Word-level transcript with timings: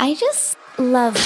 I 0.00 0.14
just 0.14 0.56
love 0.78 1.16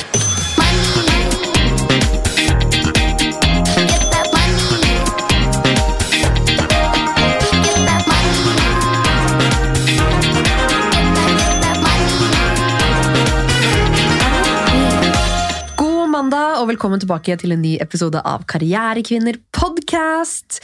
og 16.58 16.66
velkommen 16.72 16.98
tilbake 16.98 17.36
til 17.38 17.52
en 17.54 17.60
ny 17.62 17.76
episode 17.78 18.18
av 18.26 18.42
Karrierekvinner 18.50 19.36
podcast. 19.54 20.56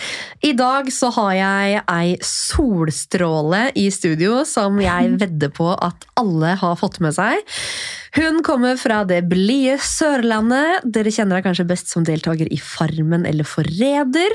I 0.43 0.51
dag 0.59 0.89
så 0.91 1.13
har 1.15 1.35
jeg 1.37 1.83
ei 1.93 2.17
solstråle 2.27 3.69
i 3.79 3.85
studio 3.95 4.41
som 4.49 4.81
jeg 4.83 5.13
vedder 5.23 5.53
på 5.55 5.69
at 5.77 6.09
alle 6.19 6.57
har 6.59 6.75
fått 6.81 6.99
med 7.05 7.15
seg. 7.15 7.39
Hun 8.19 8.43
kommer 8.47 8.81
fra 8.81 9.05
det 9.07 9.21
blide 9.31 9.77
Sørlandet. 9.87 10.83
Dere 10.83 11.15
kjenner 11.15 11.39
henne 11.39 11.47
kanskje 11.47 11.69
best 11.71 11.95
som 11.95 12.07
deltaker 12.07 12.51
i 12.51 12.59
Farmen 12.59 13.29
eller 13.31 13.47
Forræder. 13.47 14.35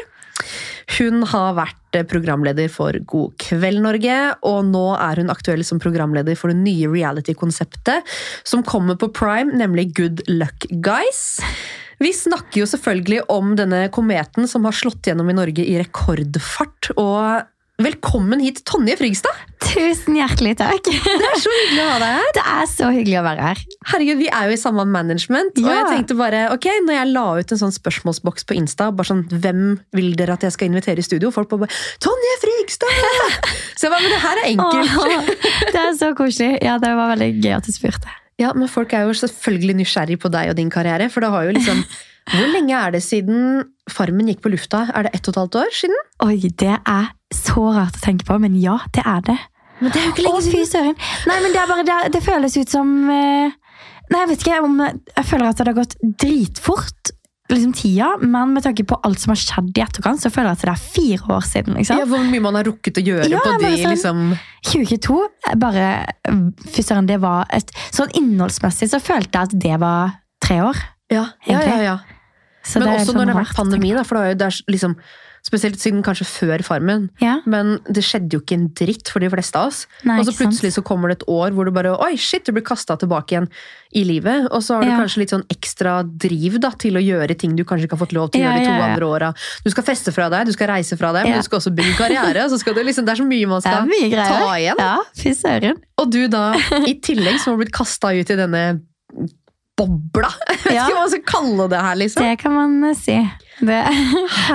Hun 0.97 1.23
har 1.29 1.53
vært 1.57 1.99
programleder 2.09 2.69
for 2.71 2.95
God 3.09 3.35
kveld 3.41 3.81
Norge, 3.83 4.17
og 4.45 4.63
nå 4.69 4.85
er 4.97 5.21
hun 5.21 5.33
aktuell 5.33 5.61
som 5.65 5.81
programleder 5.81 6.37
for 6.37 6.53
det 6.53 6.59
nye 6.61 6.89
reality-konseptet 6.91 8.07
som 8.47 8.65
kommer 8.65 8.97
på 8.99 9.11
Prime, 9.13 9.53
nemlig 9.57 9.89
Good 9.97 10.25
Luck 10.29 10.67
Guys. 10.85 11.39
Vi 11.99 12.13
snakker 12.15 12.61
jo 12.61 12.67
selvfølgelig 12.69 13.25
om 13.33 13.55
denne 13.59 13.85
kometen 13.91 14.47
som 14.47 14.65
har 14.67 14.75
slått 14.75 15.09
gjennom 15.09 15.29
i 15.31 15.35
Norge 15.35 15.65
i 15.65 15.75
rekordfart. 15.81 16.93
Og 16.95 17.47
velkommen 17.79 18.39
hit, 18.43 18.59
Tonje 18.67 18.95
Frigstad! 18.99 19.35
Tusen 19.63 20.15
hjertelig 20.17 20.55
takk. 20.59 20.87
Det 20.89 21.27
er 21.29 21.37
så 21.39 21.51
hyggelig 21.53 21.83
å 21.83 21.87
ha 21.89 21.97
deg 22.01 22.13
her. 22.17 22.29
Det 22.37 22.43
er 22.43 22.67
så 22.71 22.89
hyggelig 22.93 23.17
å 23.19 23.23
være 23.25 23.45
her. 23.45 23.61
Herregud, 23.91 24.19
Vi 24.19 24.29
er 24.39 24.49
jo 24.49 24.55
i 24.55 24.59
samme 24.59 24.85
management, 24.89 25.59
og 25.61 25.69
jeg 25.69 25.85
tenkte 25.91 26.17
bare, 26.19 26.41
ok, 26.55 26.67
når 26.87 26.97
jeg 26.97 27.11
la 27.13 27.25
ut 27.39 27.53
en 27.55 27.61
sånn 27.61 27.75
spørsmålsboks 27.75 28.47
på 28.49 28.57
Insta, 28.59 28.89
bare 28.95 29.11
sånn, 29.11 29.23
hvem 29.31 29.61
vil 29.95 30.11
dere 30.19 30.35
at 30.35 30.45
jeg 30.47 30.55
skal 30.55 30.71
invitere 30.71 31.03
i 31.03 31.05
studio? 31.07 31.31
Folk 31.35 31.51
bare, 31.53 31.69
Tonje 32.03 32.35
Frigstad! 32.43 33.03
Så 33.79 33.87
jeg 33.87 33.93
bare, 33.93 34.03
men 34.03 34.15
det 34.15 34.21
her 34.25 34.41
er 34.41 34.49
enkelt. 34.49 34.97
Åh, 34.99 35.29
det 35.75 35.83
er 35.85 35.93
så 35.99 36.11
koselig. 36.17 36.57
Ja, 36.65 36.75
Det 36.81 36.91
var 36.97 37.13
veldig 37.13 37.29
gøy 37.39 37.53
at 37.55 37.69
du 37.69 37.71
spurte. 37.75 38.15
Ja, 38.39 38.51
men 38.55 38.71
folk 38.71 38.91
er 38.95 39.05
jo 39.07 39.15
selvfølgelig 39.19 39.77
nysgjerrig 39.81 40.19
på 40.23 40.31
deg 40.31 40.51
og 40.51 40.57
din 40.59 40.71
karriere, 40.71 41.07
for 41.11 41.23
det 41.23 41.31
har 41.31 41.47
jo 41.47 41.55
liksom, 41.55 41.79
hvor 42.33 42.51
lenge 42.55 42.75
er 42.75 42.95
det 42.95 43.03
siden 43.03 43.69
Farmen 43.91 44.27
gikk 44.31 44.43
på 44.43 44.51
lufta? 44.53 44.85
Er 44.95 45.07
det 45.07 45.15
ett 45.17 45.27
og 45.27 45.33
et 45.33 45.39
halvt 45.43 45.57
år 45.63 45.73
siden? 45.75 46.03
Oi, 46.27 46.35
det 46.59 46.75
er 46.77 47.09
så 47.35 47.67
rart 47.75 47.97
å 47.99 48.03
tenke 48.03 48.25
på, 48.27 48.37
men 48.41 48.55
ja, 48.59 48.79
det 48.95 49.03
er 49.05 49.21
det. 49.27 49.37
Men 49.79 49.93
det 49.93 50.01
er 50.01 50.07
jo 50.09 50.15
ikke 50.15 50.31
Å, 50.35 50.39
fy 50.43 50.63
søren. 50.67 50.95
Nei, 51.29 51.37
men 51.43 51.53
det 51.55 51.59
er 51.61 51.69
bare, 51.69 51.85
det, 51.87 51.97
det 52.17 52.19
føles 52.25 52.57
ut 52.59 52.71
som 52.73 52.89
eh, 53.13 53.53
Nei, 54.09 54.23
jeg 54.25 54.29
vet 54.33 54.41
ikke 54.43 54.57
om 54.65 54.73
Jeg 54.81 55.25
føler 55.29 55.45
at 55.47 55.61
det 55.61 55.67
har 55.69 55.77
gått 55.77 55.93
dritfort, 56.19 57.11
liksom 57.49 57.71
tida, 57.77 58.09
men 58.21 58.51
med 58.57 58.65
tanke 58.65 58.83
på 58.89 58.97
alt 59.07 59.21
som 59.23 59.31
har 59.31 59.39
skjedd 59.39 59.69
i 59.79 59.81
etterkant, 59.85 60.19
så 60.21 60.29
føler 60.33 60.51
jeg 60.51 60.59
at 60.59 60.65
det 60.65 60.73
er 60.73 60.83
fire 60.97 61.31
år 61.37 61.45
siden, 61.47 61.77
liksom. 61.79 62.01
Ja, 62.01 62.09
hvor 62.11 62.25
mye 62.27 62.43
man 62.43 62.57
har 62.59 62.67
rukket 62.67 62.99
å 62.99 63.05
gjøre 63.07 63.29
Ja, 63.31 63.39
på 63.45 63.55
de, 63.61 63.71
sånn- 63.79 63.95
liksom... 63.95 64.19
2022, 64.67 65.17
bare 65.63 65.87
Fy 66.75 66.83
søren, 66.85 67.07
det 67.09 67.17
var 67.23 67.47
et 67.55 67.71
Sånn 67.95 68.11
innholdsmessig 68.19 68.91
så 68.91 68.99
følte 69.01 69.31
jeg 69.39 69.49
at 69.49 69.55
det 69.63 69.79
var 69.81 70.17
tre 70.43 70.59
år. 70.67 70.77
Ja, 71.09 71.23
ja, 71.47 71.63
ja. 71.65 71.79
Ja. 71.87 71.97
Men 72.75 72.91
også 72.91 73.13
sånn 73.13 73.17
når 73.21 73.29
det 73.31 73.33
har 73.33 73.41
vært 73.45 73.57
pandemi, 73.57 73.95
da, 73.97 74.03
for 74.05 74.19
er 74.21 74.35
det 74.37 74.45
er 74.51 74.59
liksom, 74.69 74.93
spesielt 75.45 75.79
siden 75.79 76.01
kanskje 76.03 76.25
før 76.27 76.63
Farmen. 76.65 77.09
Ja, 77.23 77.39
Men 77.45 77.79
det 77.89 78.03
skjedde 78.03 78.35
jo 78.35 78.41
ikke 78.43 78.57
en 78.57 78.67
dritt 78.75 79.09
for 79.09 79.19
de 79.23 79.29
fleste 79.31 79.55
av 79.59 79.67
oss. 79.71 79.85
nei, 80.03 80.19
og 80.19 80.25
så 80.27 80.33
plutselig 80.37 80.73
så 80.75 80.83
kommer 80.85 81.09
det 81.09 81.21
et 81.21 81.27
år 81.31 81.51
hvor 81.55 81.65
du 81.65 81.71
bare 81.71 81.93
Oi, 81.99 82.15
shit, 82.17 82.45
du 82.45 82.51
blir 82.51 82.63
kasta 82.65 82.97
tilbake 82.99 83.33
igjen 83.35 83.47
i 83.95 84.03
livet. 84.05 84.47
Og 84.51 84.61
så 84.61 84.75
har 84.77 84.83
du 84.83 84.89
Ja. 84.91 84.97
kanskje 84.99 85.17
litt 85.23 85.31
sånn 85.33 85.45
ekstra 85.49 86.03
driv 86.05 86.59
da, 86.59 86.69
til 86.71 86.93
å 86.99 87.01
gjøre 87.01 87.37
ting 87.39 87.55
du 87.55 87.63
kanskje 87.63 87.87
ikke 87.87 87.97
har 87.97 88.05
fått 88.05 88.13
lov 88.13 88.31
til 88.31 88.41
å 88.41 88.45
gjøre 88.45 88.59
de 88.59 88.65
to 88.65 88.83
andre 88.89 89.05
åra. 89.07 89.33
Du 89.63 89.69
skal 89.71 89.83
feste 89.83 90.13
fra 90.13 90.29
deg, 90.29 90.45
du 90.45 90.51
skal 90.53 90.67
reise 90.75 90.97
fra 90.99 91.11
deg, 91.13 91.25
men 91.25 91.39
du 91.39 91.43
skal 91.47 91.59
også 91.59 91.73
bygge 91.75 91.95
karriere. 91.97 92.49
så 92.49 92.59
skal 92.59 92.73
du 92.75 92.83
liksom, 92.83 93.05
det 93.05 93.15
er 93.17 93.23
så 93.23 93.27
mye 93.27 93.47
man 93.47 93.61
skal 93.61 93.87
mye 93.89 94.11
ta 94.11 94.53
igjen. 94.59 94.75
Ja, 94.77 94.97
fy 95.15 95.33
søren. 95.33 95.77
Og 95.97 96.11
du 96.11 96.27
da, 96.27 96.53
i 96.85 96.99
tillegg 97.01 97.39
som 97.39 97.53
har 97.55 97.63
blitt 97.63 97.73
kasta 97.73 98.13
ut 98.13 98.29
i 98.29 98.35
denne 98.35 98.81
bobla. 99.79 100.29
Ja. 100.69 100.85
hva 100.85 100.99
man 101.05 101.09
skal 101.09 101.23
kalle 101.25 101.65
det 101.71 101.79
her, 101.81 101.95
liksom. 101.97 102.23
Det 102.27 102.39
kan 102.41 102.53
man 102.53 102.83
eh, 102.91 102.97
si. 102.99 103.15
Det, 103.59 103.81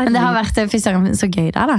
men 0.00 0.14
det 0.14 0.22
har 0.22 0.36
vært 0.36 0.58
fy 0.72 0.80
søren, 0.80 1.12
så 1.18 1.28
gøy 1.30 1.50
der, 1.54 1.74
da. 1.74 1.78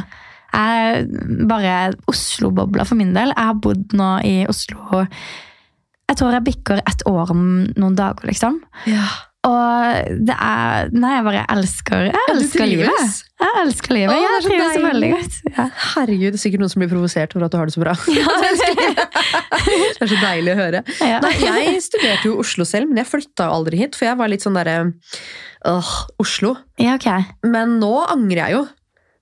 Jeg, 0.56 1.08
bare 1.50 1.96
Oslo-bobla 2.08 2.86
for 2.88 3.00
min 3.00 3.16
del. 3.16 3.34
Jeg 3.34 3.50
har 3.50 3.58
bodd 3.60 3.96
nå 3.98 4.12
i 4.24 4.36
Oslo 4.48 5.02
Jeg 5.04 6.16
tror 6.16 6.32
jeg 6.38 6.46
bikker 6.46 6.80
et 6.80 7.04
år 7.10 7.34
om 7.34 7.42
noen 7.76 7.98
dager, 7.98 8.30
liksom. 8.30 8.62
Ja. 8.88 9.08
Og 9.46 10.20
det 10.26 10.36
er 10.36 10.92
Nei, 10.96 11.12
jeg 11.18 11.26
bare 11.28 11.44
elsker 11.54 12.08
Jeg 12.10 12.30
elsker 12.34 12.70
livet. 12.70 13.18
Jeg 13.42 13.62
elsker 13.62 13.98
livet. 13.98 14.14
Å, 14.14 14.16
er 14.16 14.24
jeg 14.24 14.46
trives 14.46 14.72
så 14.74 14.84
veldig 14.86 15.10
godt. 15.12 15.38
Ja. 15.52 15.66
Herregud, 15.92 16.28
det 16.32 16.40
er 16.40 16.44
sikkert 16.46 16.64
noen 16.64 16.72
som 16.72 16.84
blir 16.84 16.92
provosert 16.92 17.36
over 17.36 17.48
at 17.48 17.54
du 17.54 17.60
har 17.60 17.70
det 17.70 17.76
så 17.76 17.84
bra. 17.84 17.96
det 19.66 20.06
er 20.06 20.12
så 20.14 20.22
deilig 20.22 20.56
å 20.56 20.58
høre. 20.60 20.82
Ja. 21.04 21.20
Nei, 21.26 21.34
jeg 21.44 21.84
studerte 21.86 22.30
jo 22.30 22.38
i 22.38 22.46
Oslo 22.46 22.68
selv, 22.68 22.90
men 22.90 23.04
jeg 23.04 23.12
flytta 23.12 23.50
jo 23.50 23.60
aldri 23.60 23.84
hit. 23.84 24.00
For 24.00 24.08
jeg 24.08 24.20
var 24.22 24.32
litt 24.32 24.46
sånn 24.46 24.58
derre 24.58 24.78
øh, 24.86 25.94
Oslo. 26.24 26.56
ja, 26.82 26.96
ok. 26.98 27.12
Men 27.52 27.78
nå 27.84 27.94
angrer 28.08 28.46
jeg 28.46 28.58
jo. 28.58 28.66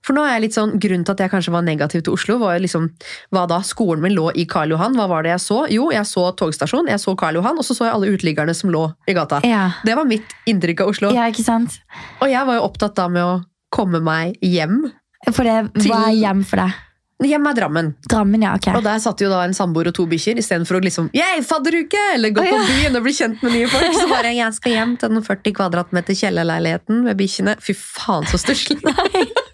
For 0.04 0.12
nå 0.16 0.24
er 0.26 0.34
jeg 0.36 0.42
litt 0.44 0.56
sånn, 0.56 0.74
Grunnen 0.82 1.04
til 1.08 1.14
at 1.16 1.22
jeg 1.24 1.32
kanskje 1.32 1.52
var 1.54 1.64
negativ 1.64 2.02
til 2.04 2.12
Oslo, 2.16 2.36
var 2.42 2.58
jo 2.58 2.64
liksom 2.66 2.90
Hva 3.32 3.46
da? 3.48 3.62
Skolen 3.64 4.02
min 4.04 4.12
lå 4.16 4.28
i 4.36 4.44
Karl 4.50 4.74
Johan. 4.74 4.96
Hva 4.98 5.06
var 5.08 5.24
det 5.24 5.32
jeg 5.32 5.44
så? 5.46 5.62
Jo, 5.72 5.88
jeg 5.94 6.04
så 6.10 6.26
togstasjon, 6.36 6.90
jeg 6.92 7.00
så 7.00 7.16
Karl 7.16 7.40
Johan, 7.40 7.56
og 7.58 7.64
så 7.64 7.76
så 7.76 7.88
jeg 7.88 7.94
alle 7.96 8.12
uteliggerne 8.12 8.54
som 8.56 8.72
lå 8.74 8.84
i 9.08 9.16
gata. 9.16 9.40
Ja. 9.48 9.70
Det 9.86 9.96
var 9.96 10.04
mitt 10.08 10.36
inntrykk 10.50 10.84
av 10.84 10.92
Oslo. 10.92 11.12
ja, 11.16 11.28
ikke 11.32 11.46
sant? 11.46 11.80
Og 12.20 12.28
jeg 12.28 12.44
var 12.46 12.60
jo 12.60 12.66
opptatt 12.68 12.96
da 13.00 13.08
med 13.08 13.24
å 13.24 13.36
komme 13.74 14.02
meg 14.04 14.36
hjem. 14.44 14.82
For 15.32 15.42
det 15.48 15.72
Til- 15.80 15.94
er 15.96 16.12
hjem 16.20 16.44
for 16.44 16.60
deg. 16.60 16.82
Hjem 17.24 17.46
er 17.46 17.54
Drammen. 17.56 17.86
Drammen, 18.10 18.42
ja. 18.42 18.56
ok. 18.58 18.66
Og 18.76 18.82
der 18.84 18.98
satt 19.00 19.20
jo 19.22 19.28
da 19.30 19.44
en 19.46 19.54
samboer 19.56 19.86
og 19.88 19.94
to 19.96 20.04
bikkjer, 20.10 20.36
istedenfor 20.42 20.76
å 20.76 20.82
liksom 20.84 21.06
«Yay, 21.14 21.40
fadderuke! 21.46 22.00
Eller 22.12 22.34
gå 22.34 22.42
Å, 22.42 22.50
på 22.50 22.58
byen 22.68 22.98
og 22.98 23.04
bli 23.06 23.14
kjent 23.16 23.40
med 23.46 23.54
nye 23.54 23.68
folk. 23.70 23.94
Så 23.96 24.08
bare 24.10 24.34
jeg 24.34 24.52
skal 24.58 24.74
hjem 24.74 24.96
til 25.00 25.14
den 25.14 25.24
40 25.24 25.54
kvadratmeter 25.56 26.18
kjellerleiligheten 26.18 27.04
med 27.06 27.16
bikkjene. 27.16 27.54
Fy 27.64 27.72
faen, 27.78 28.26
så 28.28 28.42
stusslig. 28.42 28.80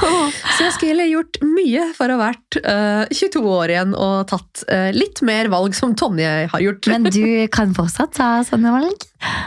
Så 0.00 0.64
jeg 0.66 0.72
skulle 0.76 1.06
gjort 1.10 1.38
mye 1.46 1.86
for 1.96 2.10
å 2.10 2.16
ha 2.18 2.30
vært 2.30 2.58
uh, 2.64 3.04
22 3.14 3.42
år 3.54 3.72
igjen 3.74 3.94
og 3.94 4.24
tatt 4.30 4.64
uh, 4.70 4.90
litt 4.94 5.22
mer 5.26 5.48
valg 5.52 5.76
som 5.76 5.94
Tonje 5.98 6.32
har 6.52 6.64
gjort. 6.64 6.88
Men 6.92 7.06
du 7.10 7.46
kan 7.54 7.74
fortsatt 7.76 8.14
ta 8.18 8.28
sånne 8.46 8.72
valg? 8.74 9.06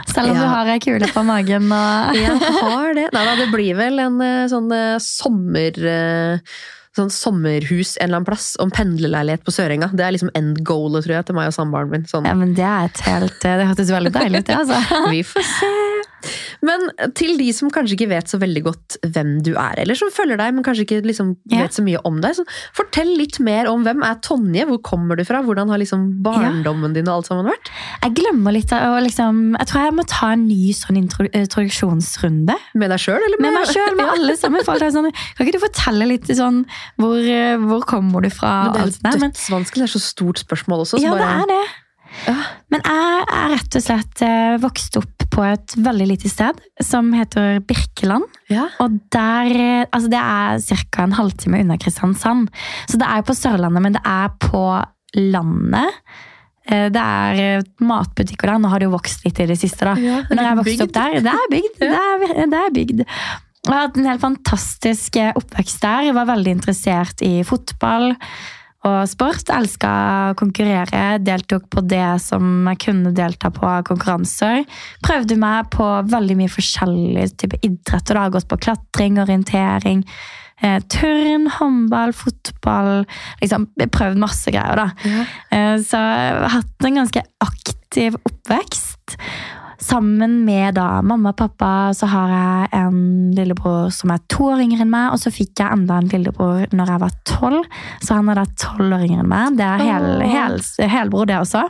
Selv 0.09 0.31
om 0.31 0.38
Ja. 0.38 0.41
du 0.41 0.47
har 0.53 0.72
ei 0.74 0.80
kule 0.84 1.09
på 1.13 1.24
magen 1.28 1.68
og 1.74 2.16
jeg 2.22 2.40
har 2.62 2.97
det. 2.97 3.09
Nei 3.13 3.25
da, 3.30 3.35
det 3.40 3.52
blir 3.53 3.78
vel 3.78 4.00
en 4.08 4.18
eh, 4.24 4.47
sånn 4.52 4.72
eh, 4.75 4.97
sommer... 5.03 5.84
Uh, 5.84 6.58
Sånn 6.97 7.12
sommerhus 7.14 7.91
en 8.00 8.08
eller 8.08 8.16
annen 8.18 8.25
plass, 8.25 8.46
om 8.58 8.72
en 8.72 8.74
pendlerleilighet 8.74 9.44
på 9.46 9.53
Sørenga. 9.53 9.91
Det 9.94 10.02
er 10.02 10.16
liksom 10.16 10.31
end 10.34 10.64
goalet, 10.66 11.03
tror 11.06 11.14
jeg, 11.19 11.28
til 11.28 11.35
meg 11.38 11.52
og 11.52 11.53
samboeren 11.53 11.91
min. 11.94 12.08
Sånn. 12.09 12.25
Ja, 12.25 12.34
men 12.34 12.56
det 12.58 12.66
er 12.66 12.88
et 12.90 13.02
helt 13.06 13.35
Det 13.44 13.52
hørtes 13.69 13.91
veldig 13.94 14.12
deilig 14.16 14.41
ut, 14.41 14.47
det, 14.50 14.56
altså. 14.64 14.79
Vi 15.14 15.19
får 15.29 15.46
se. 15.46 15.69
Men 16.66 16.88
til 17.16 17.38
de 17.38 17.51
som 17.53 17.69
kanskje 17.72 17.94
ikke 17.97 18.09
vet 18.09 18.31
så 18.31 18.39
veldig 18.41 18.63
godt 18.66 18.95
hvem 19.13 19.35
du 19.45 19.51
er, 19.53 19.75
eller 19.83 19.95
som 20.00 20.09
følger 20.11 20.39
deg, 20.41 20.53
men 20.57 20.66
kanskje 20.66 20.85
ikke 20.88 21.01
liksom 21.05 21.35
Ja. 21.51 21.61
vet 21.63 21.75
så 21.78 21.83
mye 21.85 22.00
om 22.07 22.19
deg, 22.23 22.33
så 22.35 22.44
fortell 22.75 23.11
litt 23.17 23.39
mer 23.39 23.67
om 23.69 23.83
hvem 23.85 24.01
er 24.03 24.16
Tonje? 24.25 24.66
Hvor 24.67 24.81
kommer 24.81 25.16
du 25.16 25.23
fra? 25.28 25.44
Hvordan 25.45 25.69
har 25.69 25.78
liksom 25.78 26.07
barndommen 26.25 26.94
din 26.97 27.07
og 27.07 27.19
alt 27.22 27.28
sammen 27.29 27.45
vært? 27.45 27.69
Jeg 28.03 28.16
glemmer 28.17 28.51
litt 28.55 28.72
av 28.73 28.97
liksom 29.05 29.55
Jeg 29.59 29.67
tror 29.69 29.85
jeg 29.85 29.94
må 30.00 30.07
ta 30.09 30.31
en 30.33 30.47
ny 30.47 30.72
sånn 30.73 30.97
introduksjonsrunde. 30.97 32.55
Med 32.75 32.89
deg 32.94 32.99
sjøl, 33.01 33.22
eller 33.22 33.41
Med 33.44 33.53
meg 33.57 33.67
sjøl, 33.72 33.95
med 33.97 34.11
alle 34.16 34.35
sammen. 34.39 34.63
Sånn, 34.67 35.11
kan 35.38 35.45
ikke 35.47 35.57
du 35.59 35.63
fortelle 35.63 36.07
litt 36.09 36.28
sånn 36.38 36.63
Hvor, 36.99 37.17
eh, 37.22 37.57
hvor 37.61 37.84
kommer 37.88 38.22
du 38.25 38.29
fra? 38.34 38.55
Men 38.67 38.73
det 38.73 38.81
er 38.81 38.88
jo 38.88 39.28
dødsvanskelig. 39.28 39.84
Det 39.85 39.89
er 39.89 39.95
så 39.99 40.03
stort 40.03 40.41
spørsmål 40.44 40.85
også. 40.85 40.97
Så 40.99 41.03
Ja, 41.05 41.13
det 41.17 41.28
er 41.28 41.51
det. 41.53 41.66
Ja. 42.28 42.35
Men 42.72 42.81
jeg 42.88 43.25
er 43.35 43.49
rett 43.53 43.75
og 43.78 43.84
slett 43.84 44.22
eh, 44.25 44.58
vokst 44.63 44.96
opp 44.99 45.16
på 45.37 45.43
et 45.45 45.75
veldig 45.85 46.07
lite 46.09 46.29
sted 46.31 46.57
som 46.84 47.11
heter 47.13 47.59
Birkeland. 47.69 48.25
Ja. 48.49 48.67
Og 48.81 48.95
der, 49.13 49.51
eh, 49.53 49.85
altså 49.93 50.09
det 50.09 50.22
er 50.22 50.79
ca. 50.89 51.03
en 51.05 51.13
halvtime 51.17 51.61
unna 51.61 51.78
Kristiansand. 51.78 52.49
Så 52.89 52.97
det 52.97 53.05
er 53.05 53.22
på 53.28 53.35
Sørlandet, 53.37 53.84
men 53.85 53.97
det 53.99 54.01
er 54.01 54.34
på 54.41 54.63
landet. 55.17 56.01
Eh, 56.67 56.89
Det 56.89 57.03
er 57.03 57.41
eh, 57.43 57.67
matbutikker 57.79 58.49
der. 58.49 58.59
Nå 58.59 58.72
har 58.73 58.79
det 58.81 58.89
jo 58.89 58.95
vokst 58.97 59.23
litt 59.28 59.39
i 59.39 59.47
det 59.47 59.59
siste, 59.61 59.85
da. 59.85 59.93
Ja, 60.01 60.23
det 60.28 60.35
når 60.39 60.49
jeg 60.49 60.59
vokste 60.63 60.87
opp 60.87 60.95
der, 60.97 61.19
det 61.22 61.35
er 61.37 61.51
bygd. 61.53 61.78
Det 61.85 61.93
er, 61.93 62.47
det 62.51 62.63
er 62.63 62.73
bygd. 62.75 63.05
Jeg 63.67 63.73
har 63.73 63.87
hatt 63.87 63.97
en 63.99 64.05
helt 64.07 64.22
fantastisk 64.23 65.17
oppvekst 65.35 65.81
der. 65.84 66.05
Jeg 66.07 66.16
var 66.16 66.29
veldig 66.29 66.53
interessert 66.55 67.22
i 67.25 67.43
fotball 67.43 68.13
og 68.87 69.09
sport. 69.11 69.49
Elska 69.53 69.91
å 70.31 70.35
konkurrere. 70.39 71.17
Deltok 71.23 71.67
på 71.73 71.84
det 71.87 72.22
som 72.23 72.66
jeg 72.72 72.81
kunne 72.87 73.13
delta 73.16 73.51
på 73.53 73.67
av 73.67 73.85
konkurranser. 73.89 74.63
Prøvde 75.05 75.37
meg 75.39 75.69
på 75.75 75.85
veldig 76.11 76.37
mye 76.39 76.53
forskjellig 76.53 77.28
type 77.37 77.59
idrett. 77.61 78.09
og 78.09 78.16
Da. 78.16 78.23
har 78.25 78.34
Gått 78.37 78.47
på 78.49 78.59
klatring, 78.59 79.19
orientering, 79.19 80.03
eh, 80.61 80.79
turn, 80.89 81.47
håndball, 81.47 82.13
fotball. 82.13 83.05
Liksom, 83.41 83.67
prøvd 83.78 84.17
masse 84.17 84.51
greier, 84.51 84.75
da. 84.75 84.89
Ja. 85.03 85.25
Eh, 85.51 85.78
Så 85.78 85.97
jeg 85.97 86.41
har 86.41 86.49
hatt 86.49 86.85
en 86.85 86.95
ganske 86.95 87.23
aktiv 87.41 88.16
oppvekst. 88.25 89.17
Sammen 89.78 90.40
med 90.46 90.74
da 90.78 91.02
mamma 91.06 91.29
og 91.34 91.38
pappa 91.38 91.72
så 91.94 92.09
har 92.09 92.32
jeg 92.34 92.70
en 92.79 93.02
lillebror 93.38 93.91
som 93.94 94.09
er 94.14 94.24
to 94.32 94.47
år 94.50 94.64
yngre 94.64 94.82
enn 94.85 94.94
meg, 94.94 95.12
og 95.14 95.22
så 95.22 95.29
fikk 95.34 95.62
jeg 95.62 95.70
enda 95.70 96.00
en 96.02 96.09
lillebror 96.09 96.66
når 96.74 96.94
jeg 96.94 97.03
var 97.03 97.18
tolv. 97.29 97.68
Så 98.02 98.18
han 98.18 98.32
er 98.34 98.41
da 98.41 98.47
tolv 98.58 98.97
år 98.97 99.06
yngre 99.06 99.22
enn 99.22 99.29
meg. 99.29 99.59
Det 99.59 99.68
er 99.68 99.84
hel, 99.85 100.08
hel, 100.26 100.58
helbror, 100.96 101.29
det 101.29 101.38
også. 101.44 101.68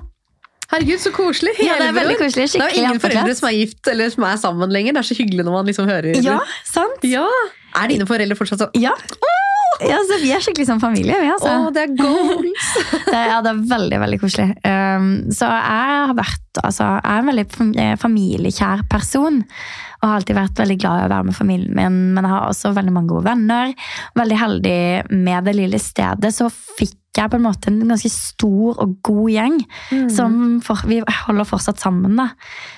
Herregud, 0.67 0.99
så 0.99 1.11
koselig! 1.15 1.53
Ja, 1.63 1.77
det 1.79 1.91
er 1.91 1.95
veldig 1.95 2.17
koselig. 2.19 2.47
Det 2.51 2.63
er 2.65 2.79
ingen 2.81 2.99
foreldre 2.99 3.35
som 3.39 3.47
er 3.47 3.55
gift 3.55 3.87
eller 3.87 4.11
som 4.11 4.25
er 4.27 4.39
sammen 4.41 4.73
lenger. 4.75 4.97
Det 4.97 5.03
er 5.03 5.07
så 5.11 5.15
hyggelig 5.15 5.45
når 5.47 5.55
man 5.55 5.69
liksom 5.69 5.87
hører 5.87 6.19
Ja, 6.23 6.41
sant? 6.67 7.07
Ja. 7.07 7.23
Er 7.77 7.91
dine 7.91 8.07
foreldre 8.09 8.35
fortsatt 8.39 8.63
sånn 8.65 8.75
Ja. 8.75 8.95
Ja, 9.87 9.97
så 10.09 10.17
vi 10.21 10.31
er 10.33 10.43
skikkelig 10.43 10.67
som 10.69 10.81
familie, 10.81 11.17
vi, 11.21 11.29
altså. 11.31 11.53
Oh, 11.53 11.71
det 11.73 11.87
er 11.87 11.97
goals! 11.99 12.69
Det, 13.07 13.19
ja, 13.29 13.39
det 13.43 13.51
er 13.53 13.59
veldig, 13.69 13.97
veldig 14.01 14.17
koselig. 14.19 14.47
Um, 14.67 15.05
så 15.33 15.47
jeg 15.47 15.99
har 16.09 16.15
vært, 16.17 16.59
altså, 16.59 16.87
jeg 16.97 17.13
er 17.13 17.21
en 17.21 17.29
veldig 17.31 17.45
eh, 17.79 17.93
familiekjær 18.01 18.83
person. 18.91 19.39
Og 19.97 20.05
har 20.05 20.19
alltid 20.19 20.37
vært 20.37 20.59
veldig 20.61 20.77
glad 20.81 20.99
i 20.99 21.05
å 21.07 21.11
være 21.13 21.27
med 21.29 21.37
familien 21.37 21.77
min, 21.77 21.97
men 22.13 22.27
jeg 22.27 22.33
har 22.33 22.51
også 22.51 22.73
veldig 22.75 22.93
mange 22.93 23.13
gode 23.13 23.25
venner. 23.29 23.73
Veldig 24.19 24.39
heldig 24.43 24.79
med 25.15 25.47
det 25.47 25.55
lille 25.57 25.79
stedet, 25.81 26.33
så 26.35 26.51
fikk 26.51 26.99
jeg 27.17 27.31
på 27.33 27.37
en 27.39 27.43
måte 27.45 27.67
en 27.71 27.79
ganske 27.89 28.09
stor 28.13 28.79
og 28.83 28.95
god 29.05 29.29
gjeng. 29.33 29.57
Som 30.13 30.37
for, 30.65 30.79
vi 30.87 30.99
holder 31.25 31.47
fortsatt 31.49 31.81
sammen, 31.81 32.15
da. 32.19 32.29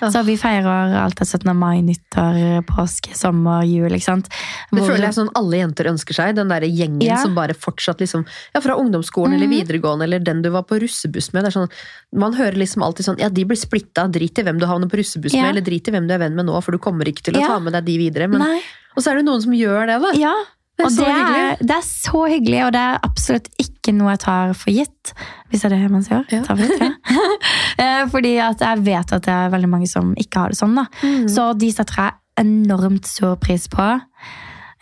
Oh. 0.02 0.10
Så 0.14 0.24
vi 0.28 0.36
feirer 0.40 0.96
alt 1.04 1.20
av 1.22 1.28
17. 1.28 1.54
mai, 1.56 1.82
nyttår, 1.86 2.64
påske, 2.70 3.14
sommer, 3.18 3.64
jul, 3.68 3.90
ikke 3.92 4.08
sant. 4.08 4.30
Det 4.72 4.82
føler 4.86 5.08
jeg 5.10 5.18
sånn 5.20 5.32
alle 5.36 5.60
jenter 5.62 5.90
ønsker 5.92 6.16
seg. 6.18 6.36
Den 6.40 6.48
der 6.52 6.62
gjengen 6.68 7.02
Ja. 7.04 7.18
som 7.22 7.36
bare 7.36 7.54
fortsatt 7.54 8.00
liksom 8.00 8.26
Ja, 8.54 8.60
fra 8.62 8.76
ungdomsskolen 8.76 9.34
eller 9.36 9.48
Mhm. 9.48 9.58
videregående 9.68 10.04
eller 10.04 10.20
den 10.20 10.42
du 10.42 10.50
var 10.50 10.64
på 10.64 10.80
russebuss 10.80 11.34
med. 11.34 11.44
Det 11.46 11.56
er 11.56 11.60
sånn, 11.60 11.72
man 12.14 12.34
hører 12.34 12.56
liksom 12.56 12.82
alltid 12.84 13.06
sånn 13.06 13.20
Ja, 13.20 13.30
de 13.30 13.44
blir 13.46 13.58
splitta. 13.58 14.10
Drit 14.12 14.38
i 14.40 14.44
hvem 14.44 14.60
du 14.60 14.66
havner 14.66 14.88
på 14.90 14.98
russebuss 14.98 15.34
Ja. 15.34 15.42
med, 15.44 15.50
eller 15.58 15.62
drit 15.62 15.88
i 15.88 15.92
hvem 15.92 16.08
du 16.08 16.14
er 16.14 16.20
venn 16.20 16.36
med 16.36 16.46
nå, 16.46 16.62
for 16.64 16.72
du 16.72 16.78
kommer 16.78 17.04
ikke 17.06 17.22
til 17.24 17.34
å 17.36 17.40
Ja. 17.42 17.48
ta 17.48 17.60
med 17.60 17.74
deg 17.74 17.86
de 17.86 17.98
videre. 17.98 18.30
Men, 18.30 18.42
og 18.42 19.04
så 19.04 19.12
er 19.12 19.16
det 19.16 19.26
noen 19.26 19.42
som 19.42 19.52
gjør 19.52 19.86
det, 19.88 20.02
da. 20.02 20.12
Ja, 20.20 20.34
Det 20.80 20.86
er 20.88 20.94
så 20.96 21.06
det 21.06 21.14
er, 21.44 21.58
det 21.60 21.76
er 21.76 21.86
så 21.86 22.20
hyggelig, 22.32 22.60
og 22.66 22.72
det 22.74 22.82
er 22.88 23.00
absolutt 23.04 23.48
ikke 23.60 23.92
noe 23.98 24.14
jeg 24.14 24.22
tar 24.24 24.54
for 24.56 24.72
gitt. 24.72 25.12
Hvis 25.52 25.62
det 25.66 25.68
er 25.70 25.76
det 25.76 25.90
man 25.92 26.06
sier. 26.06 26.22
Ja. 26.32 26.40
For 26.48 26.62
gitt, 26.62 26.80
ja. 26.80 26.94
Eh, 27.80 28.02
Fordi 28.12 28.32
jeg 28.36 28.80
vet 28.84 29.12
at 29.16 29.24
det 29.24 29.32
er 29.34 29.52
veldig 29.54 29.70
mange 29.72 29.88
som 29.88 30.10
ikke 30.20 30.42
har 30.46 30.52
det 30.52 30.58
sånn. 30.60 30.74
Mm. 31.04 31.28
Så 31.32 31.46
de 31.60 31.70
setter 31.72 32.00
jeg 32.02 32.44
enormt 32.44 33.08
stor 33.08 33.36
pris 33.40 33.68
på. 33.72 33.86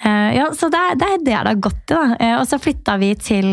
Eh, 0.05 0.29
Ja, 0.37 0.47
så 0.53 0.69
det, 0.73 0.81
det 1.01 1.07
er 1.09 1.17
det 1.17 1.25
det 1.27 1.35
har 1.37 1.59
gått 1.61 1.81
til. 1.89 2.15
Eh, 2.19 2.35
Og 2.39 2.45
så 2.49 2.57
flytta 2.61 2.97
vi 3.01 3.11
til, 3.21 3.49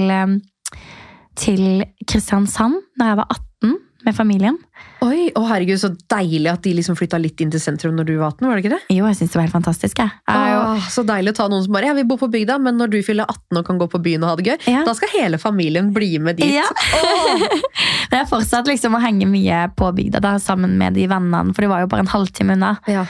til 1.40 1.85
Kristiansand 2.08 2.79
da 3.00 3.11
jeg 3.12 3.20
var 3.20 3.29
18 3.37 3.76
med 4.05 4.17
familien. 4.17 4.58
Oi, 5.04 5.26
å 5.36 5.42
herregud, 5.44 5.76
så 5.82 5.90
deilig 6.08 6.48
at 6.48 6.62
de 6.64 6.70
liksom 6.78 6.96
flytta 6.96 7.19
litt 7.20 7.40
inn 7.44 7.50
til 7.52 7.60
sentrum 7.60 7.92
når 7.98 8.06
du 8.08 8.12
var 8.16 8.31
18, 8.32 8.46
var 8.48 8.56
det 8.56 8.62
ikke 8.64 8.70
det? 8.72 8.94
Jo, 8.96 9.04
jeg 9.10 9.19
syns 9.19 9.34
det 9.34 9.36
var 9.36 9.44
helt 9.44 9.56
fantastisk. 9.58 10.00
Jeg. 10.00 10.14
Jeg 10.31 10.54
Åh, 10.64 10.86
så 10.94 11.04
deilig 11.04 11.34
å 11.34 11.36
ta 11.42 11.48
noen 11.52 11.64
som 11.66 11.75
bare 11.76 11.90
Ja, 11.90 11.96
vi 11.98 12.06
bor 12.08 12.16
på 12.22 12.31
bygda, 12.32 12.56
men 12.64 12.78
når 12.81 12.94
du 12.94 12.98
fyller 13.04 13.28
18 13.28 13.60
og 13.60 13.66
kan 13.69 13.82
gå 13.82 13.90
på 13.92 14.00
byen 14.06 14.25
og 14.25 14.32
ha 14.32 14.36
det 14.40 14.46
gøy, 14.48 14.56
Ja. 14.72 14.81
da 14.88 14.94
skal 14.96 15.12
hele 15.12 15.36
familien 15.42 15.92
bli 15.92 16.14
med 16.25 16.40
dit. 16.40 16.54
Ja. 16.56 16.64
Men 18.10 18.20
jeg 18.22 18.28
fortsatte 18.31 18.70
liksom 18.70 18.94
å 18.96 19.00
henge 19.02 19.26
mye 19.28 19.64
på 19.76 19.88
bygda 19.96 20.20
da, 20.25 20.36
sammen 20.40 20.76
med 20.81 20.94
de 20.96 21.04
vennene, 21.10 21.52
for 21.52 21.64
det 21.66 21.70
var 21.72 21.82
jo 21.84 21.88
bare 21.92 22.04
en 22.06 22.12
halvtime 22.14 22.54
unna. 22.56 22.76
Ja. 22.88 23.04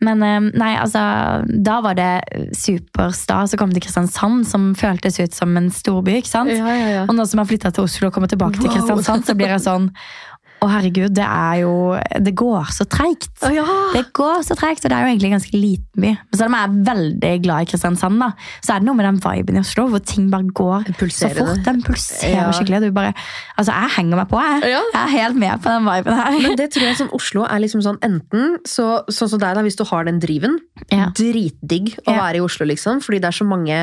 Men 0.00 0.22
eh, 0.24 0.40
nei, 0.56 0.70
altså, 0.80 1.00
da 1.46 1.80
var 1.84 1.94
det 1.98 2.10
superstas 2.56 3.52
å 3.54 3.58
komme 3.60 3.76
til 3.76 3.84
Kristiansand, 3.84 4.46
som 4.48 4.70
føltes 4.78 5.18
ut 5.20 5.36
som 5.36 5.56
en 5.60 5.68
storby. 5.74 6.16
ikke 6.20 6.30
sant? 6.32 6.52
Ja, 6.52 6.66
ja, 6.72 6.88
ja. 6.98 7.02
Og 7.06 7.14
nå 7.16 7.26
som 7.28 7.38
jeg 7.38 7.44
har 7.44 7.50
flytta 7.52 7.72
til 7.76 7.84
Oslo 7.86 8.08
og 8.08 8.16
kommer 8.16 8.30
tilbake 8.32 8.60
til 8.60 8.72
Kristiansand, 8.72 9.26
så 9.28 9.36
blir 9.38 9.52
jeg 9.54 9.64
sånn 9.66 9.90
Å, 10.60 10.68
herregud, 10.68 11.14
det 11.16 11.24
er 11.24 11.62
jo 11.62 11.70
Det 12.20 12.34
går 12.36 12.68
så 12.76 12.84
treigt. 12.84 13.30
Oh, 13.46 13.52
ja. 13.54 13.64
Det 13.94 14.02
går 14.16 14.42
så 14.44 14.56
tregt, 14.58 14.84
og 14.84 14.90
det 14.92 14.96
er 14.98 15.06
jo 15.06 15.12
egentlig 15.14 15.30
ganske 15.32 15.56
liten 15.56 16.02
by. 16.04 16.10
Men 16.18 16.36
selv 16.36 16.50
om 16.50 16.56
jeg 16.58 16.68
er 16.68 16.74
veldig 16.90 17.30
glad 17.46 17.64
i 17.64 17.68
Kristiansand, 17.70 18.20
da, 18.20 18.28
så 18.60 18.74
er 18.74 18.82
det 18.82 18.88
noe 18.90 18.98
med 18.98 19.06
den 19.08 19.20
viben 19.24 19.56
i 19.56 19.62
Oslo 19.62 19.86
hvor 19.88 20.02
ting 20.04 20.28
bare 20.32 20.44
går 20.60 20.90
så 21.10 21.30
fort. 21.36 21.62
Den 21.64 21.80
pulserer 21.86 22.34
Ja. 22.36 22.50
skikkelig. 22.52 22.82
Du 22.84 22.90
bare, 22.96 23.14
altså, 23.56 23.72
jeg 23.72 23.94
henger 23.96 24.20
meg 24.20 24.28
på, 24.28 24.40
jeg. 24.44 24.70
Ja. 24.74 24.82
Jeg 24.92 25.00
er 25.00 25.14
helt 25.16 25.40
med 25.40 25.62
på 25.64 25.72
den 25.72 25.88
viben 25.88 26.18
her. 26.20 26.36
Men 26.44 26.56
det 26.60 26.68
tror 26.74 26.86
jeg 26.90 26.98
sånn 27.00 27.12
Oslo 27.16 27.46
er 27.48 27.64
liksom 27.64 27.82
sånn 27.84 27.98
enten 28.04 28.58
så, 28.68 28.88
sånn 29.08 29.32
som 29.32 29.40
deg, 29.42 29.56
da, 29.56 29.64
hvis 29.64 29.78
du 29.80 29.84
har 29.88 30.04
den 30.04 30.20
driven. 30.22 30.58
Dritdigg 31.16 31.94
å 32.06 32.14
være 32.16 32.38
i 32.40 32.44
Oslo, 32.44 32.66
liksom. 32.68 33.00
Fordi 33.04 33.20
det 33.22 33.30
er 33.32 33.38
så 33.40 33.46
mange 33.48 33.80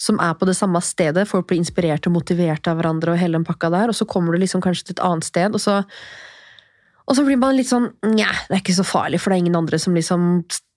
som 0.00 0.20
er 0.20 0.36
på 0.38 0.46
det 0.48 0.56
samme 0.58 0.80
stedet. 0.84 1.26
Folk 1.30 1.48
blir 1.50 1.60
inspirert 1.62 2.06
og 2.08 2.14
motivert 2.20 2.68
av 2.70 2.78
hverandre 2.80 3.14
og 3.14 3.20
hele 3.20 3.38
den 3.40 3.48
pakka 3.48 3.70
der. 3.74 3.88
Og 3.92 3.96
så 3.98 4.06
kommer 4.08 4.34
du 4.36 4.42
liksom 4.44 4.62
kanskje 4.64 4.90
til 4.90 4.98
et 4.98 5.04
annet 5.08 5.24
sted, 5.28 5.54
og 5.56 5.62
så 5.62 5.80
og 7.08 7.16
så 7.16 7.24
blir 7.24 7.38
man 7.40 7.56
litt 7.56 7.70
sånn 7.70 7.88
Nja, 8.04 8.28
det 8.48 8.58
er 8.58 8.60
ikke 8.62 8.76
så 8.76 8.84
farlig, 8.86 9.18
for 9.20 9.30
det 9.32 9.38
er 9.38 9.44
ingen 9.46 9.56
andre 9.58 9.78
som 9.80 9.94
liksom 9.96 10.26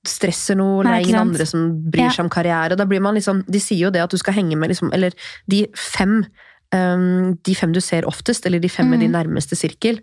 stresser 0.07 0.55
noe. 0.57 0.79
Eller 0.81 0.89
Nei, 0.89 1.01
det 1.01 1.05
er 1.05 1.09
ingen 1.11 1.27
andre 1.27 1.45
som 1.45 1.65
bryr 1.91 2.07
Ja. 2.07 2.13
seg 2.15 2.23
om 2.25 2.31
karriere. 2.33 2.77
Da 2.79 2.85
blir 2.89 3.01
man 3.03 3.13
liksom, 3.19 3.43
De 3.51 3.59
sier 3.61 3.83
jo 3.85 3.91
det 3.93 4.01
at 4.01 4.09
du 4.09 4.17
skal 4.17 4.33
henge 4.39 4.55
med 4.57 4.71
liksom, 4.71 4.89
Eller 4.95 5.11
de 5.51 5.65
fem 5.77 6.23
um, 6.73 7.35
De 7.45 7.53
fem 7.55 7.71
du 7.75 7.81
ser 7.83 8.07
oftest, 8.09 8.45
eller 8.49 8.59
de 8.63 8.69
fem 8.71 8.87
med 8.89 8.97
Mm. 8.99 9.03
din 9.05 9.11
nærmeste 9.19 9.55
sirkel, 9.59 9.99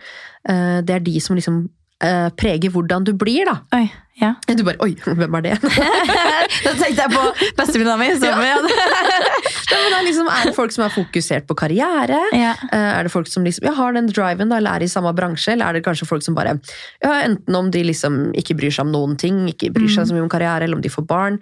uh, 0.48 0.80
det 0.82 0.90
er 0.94 1.00
de 1.00 1.19
som 1.20 1.34
liksom 1.36 1.64
uh, 2.04 2.28
preger 2.36 2.70
hvordan 2.70 3.04
du 3.08 3.12
blir, 3.19 3.44
da. 3.48 3.56
Oi, 3.75 3.90
ja. 4.20 4.34
Du 4.46 4.62
bare 4.62 4.78
Oi, 4.84 4.94
hvem 5.02 5.34
er 5.34 5.40
det? 5.48 5.56
Da 6.64 6.72
tenkte 6.75 7.02
jeg 7.02 7.10
på 7.10 7.25
bestevenninna 7.58 7.96
mi. 7.98 8.12
Som, 8.20 8.38
Men 9.70 9.91
det 9.93 9.99
er, 9.99 10.05
liksom, 10.06 10.29
er 10.32 10.49
det 10.49 10.55
folk 10.56 10.73
som 10.75 10.85
er 10.87 10.93
fokusert 10.94 11.47
på 11.49 11.56
karriere? 11.59 12.19
ja. 12.32 12.55
Eh, 12.73 12.91
Er 12.99 13.03
det 13.05 13.12
folk 13.12 13.26
som 13.29 13.44
liksom, 13.44 13.67
ja, 13.69 13.73
har 13.76 13.93
den 13.93 14.06
driven, 14.09 14.49
da, 14.49 14.56
eller 14.61 14.79
er 14.79 14.87
i 14.87 14.88
samme 14.88 15.12
bransje? 15.15 15.53
Eller 15.53 15.67
er 15.69 15.79
det 15.79 15.85
kanskje 15.85 16.06
folk 16.09 16.23
som 16.25 16.35
bare 16.38 16.56
ja, 17.03 17.12
Enten 17.26 17.55
om 17.59 17.70
de 17.70 17.82
liksom 17.85 18.32
ikke 18.38 18.56
bryr 18.56 18.70
seg 18.75 18.87
om 18.87 18.93
noen 18.94 19.17
ting, 19.20 19.44
ikke 19.53 19.73
bryr 19.75 19.88
seg 19.93 20.09
så 20.09 20.15
mye 20.17 20.25
om 20.25 20.32
karriere, 20.32 20.65
eller 20.65 20.76
om 20.81 20.82
de 20.85 20.88
får 20.93 21.06
barn. 21.11 21.38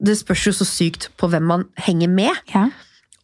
Det 0.00 0.16
spørs 0.18 0.46
jo 0.48 0.52
så 0.52 0.64
sykt 0.68 1.10
på 1.20 1.28
hvem 1.32 1.44
man 1.52 1.64
henger 1.86 2.08
med. 2.08 2.32
ja. 2.54 2.68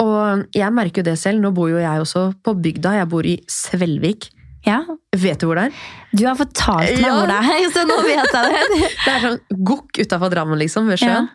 Og 0.03 0.47
jeg 0.57 0.73
merker 0.75 0.99
jo 1.05 1.11
det 1.13 1.19
selv. 1.21 1.39
Nå 1.39 1.53
bor 1.55 1.69
jo 1.71 1.77
jeg 1.79 2.01
også 2.03 2.33
på 2.43 2.57
bygda. 2.59 2.97
Jeg 2.97 3.09
bor 3.13 3.23
i 3.29 3.37
Svelvik. 3.47 4.31
ja. 4.67 4.81
Vet 5.15 5.39
du 5.39 5.47
hvor 5.47 5.55
det 5.61 5.69
er? 5.69 5.77
Du 6.17 6.25
har 6.27 6.35
fortalt 6.35 6.97
meg 6.99 7.05
Ja. 7.07 7.13
hvor 7.15 7.29
det 7.31 7.37
er, 7.39 7.71
så 7.77 7.85
nå 7.87 7.99
vet 8.03 8.35
jeg 8.35 8.51
det. 8.51 8.89
Det 9.05 9.13
er 9.13 9.21
sånn 9.29 9.39
gokk 9.69 10.01
utafor 10.03 10.33
Drammen, 10.35 10.59
liksom, 10.59 10.89
ved 10.91 10.99
sjøen. 10.99 11.29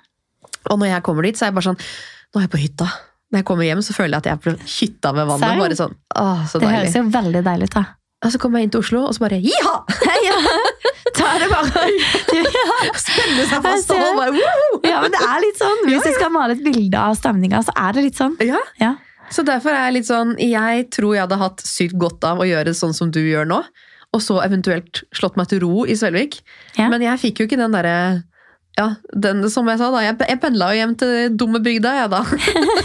Og 0.69 0.79
når 0.81 0.89
jeg 0.97 1.03
kommer 1.07 1.23
dit, 1.23 1.37
så 1.39 1.45
er 1.45 1.51
jeg 1.53 1.55
bare 1.61 1.69
sånn 1.69 1.79
Nå 2.37 2.43
er 2.43 2.45
jeg 2.45 2.53
på 2.53 2.59
hytta. 2.61 2.85
Når 3.33 3.41
jeg 3.41 3.45
kommer 3.49 3.65
hjem, 3.65 3.79
så 3.81 3.93
føler 3.97 4.13
jeg 4.13 4.21
at 4.21 4.27
jeg 4.29 4.37
er 4.37 4.41
på 4.43 4.51
hytta 4.77 5.11
med 5.17 5.25
vannet. 5.27 5.57
Bare 5.59 5.75
sånn, 5.79 5.95
åh, 6.21 6.43
så 6.47 6.59
Det 6.61 6.67
deilig. 6.67 6.77
høres 6.77 6.97
jo 6.99 7.01
veldig 7.15 7.41
deilig 7.47 7.67
ut, 7.71 7.73
da. 7.73 7.81
Og 8.25 8.31
så 8.33 8.39
kommer 8.41 8.61
jeg 8.61 8.67
inn 8.67 8.73
til 8.75 8.83
Oslo, 8.83 9.01
og 9.09 9.15
så 9.17 9.23
bare 9.25 9.39
jiha! 9.41 9.73
Ja, 10.27 10.35
ta 11.17 11.27
det 11.41 11.47
bare. 11.49 11.81
Spenne 13.01 13.45
seg 13.49 13.61
fast 13.65 13.91
og 13.93 14.01
bare 14.19 14.33
woo! 14.35 14.79
Ja, 14.85 15.01
men 15.01 15.13
det 15.13 15.21
er 15.25 15.41
litt 15.43 15.59
sånn. 15.59 15.81
Hvis 15.89 16.05
jeg 16.07 16.15
skal 16.19 16.31
male 16.33 16.55
et 16.57 16.63
bilde 16.65 17.01
av 17.01 17.17
stemninga, 17.17 17.61
så 17.65 17.73
er 17.79 17.97
det 17.97 18.05
litt 18.07 18.19
sånn. 18.21 18.37
Ja. 18.45 18.61
Ja. 18.81 18.93
Så 19.33 19.43
derfor 19.47 19.73
er 19.75 19.89
jeg 19.89 19.95
litt 19.97 20.07
sånn 20.07 20.29
Jeg 20.39 20.85
tror 20.95 21.11
jeg 21.17 21.25
hadde 21.25 21.35
hatt 21.41 21.59
sykt 21.67 21.97
godt 21.99 22.23
av 22.23 22.39
å 22.39 22.45
gjøre 22.47 22.69
det 22.69 22.77
sånn 22.79 22.93
som 22.95 23.09
du 23.11 23.19
gjør 23.25 23.49
nå. 23.49 23.57
Og 24.15 24.23
så 24.23 24.37
eventuelt 24.45 25.01
slått 25.15 25.35
meg 25.39 25.49
til 25.51 25.59
ro 25.65 25.83
i 25.83 25.97
Svelvik. 25.99 26.37
Ja. 26.77 26.87
Men 26.93 27.03
jeg 27.03 27.19
fikk 27.25 27.41
jo 27.41 27.47
ikke 27.49 27.59
den 27.59 27.75
derre 27.75 27.97
ja, 28.77 28.91
den, 29.13 29.41
som 29.49 29.67
jeg 29.71 29.79
sa 29.81 29.89
da, 29.93 30.03
jeg, 30.05 30.19
jeg 30.29 30.39
pendla 30.43 30.69
jo 30.73 30.77
hjem 30.83 30.95
til 31.01 31.33
dumme 31.39 31.61
bygda, 31.65 31.95
jeg 32.03 32.11
da. 32.13 32.21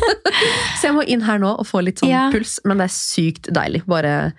så 0.81 0.89
jeg 0.89 0.97
må 0.97 1.05
inn 1.05 1.25
her 1.27 1.41
nå 1.43 1.53
og 1.59 1.69
få 1.69 1.85
litt 1.85 2.01
sånn 2.03 2.11
Ja. 2.13 2.27
puls, 2.33 2.59
men 2.65 2.81
det 2.81 2.89
er 2.91 2.95
sykt 2.97 3.51
deilig. 3.53 3.83
Bare, 3.91 4.33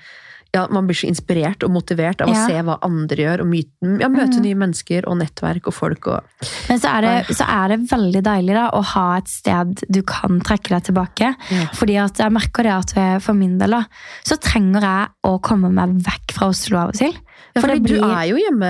ja, 0.54 0.68
Man 0.70 0.86
blir 0.90 0.98
så 0.98 1.08
inspirert 1.10 1.64
og 1.66 1.72
motivert 1.74 2.22
av 2.22 2.30
å 2.30 2.36
se 2.48 2.60
hva 2.66 2.76
andre 2.86 3.18
gjør, 3.24 3.42
og 3.46 3.50
myten, 3.50 3.96
ja, 4.02 4.10
møte 4.14 4.42
nye 4.44 4.58
mennesker 4.60 5.08
og 5.10 5.18
nettverk 5.22 5.70
og 5.72 5.74
folk. 5.74 6.10
Og, 6.14 6.46
Men 6.70 6.82
så 6.82 6.92
er, 6.98 7.08
det, 7.08 7.38
så 7.38 7.48
er 7.50 7.74
det 7.74 7.80
veldig 7.90 8.22
deilig 8.28 8.54
da, 8.58 8.68
å 8.78 8.82
ha 8.94 9.06
et 9.18 9.30
sted 9.34 9.82
du 9.90 10.02
kan 10.06 10.42
trekke 10.46 10.76
deg 10.76 10.88
tilbake. 10.92 11.34
Ja. 11.54 11.68
Fordi 11.74 11.98
at 12.04 12.22
jeg 12.22 12.36
merker 12.38 12.70
det 12.70 12.76
at 12.76 12.96
for 13.26 13.38
min 13.38 13.58
del 13.62 13.78
da, 13.80 13.84
så 14.26 14.38
trenger 14.42 14.86
jeg 14.90 15.12
å 15.30 15.38
komme 15.42 15.74
meg 15.74 15.98
vekk 16.06 16.38
fra 16.38 16.52
Oslo 16.54 16.82
av 16.86 16.94
og 16.94 17.02
til. 17.02 17.18
Ja, 17.56 17.62
For 17.62 17.68
fordi 17.70 17.82
blir- 17.86 18.02
du 18.02 18.10
er 18.10 18.24
jo 18.32 18.36
hjemme 18.42 18.70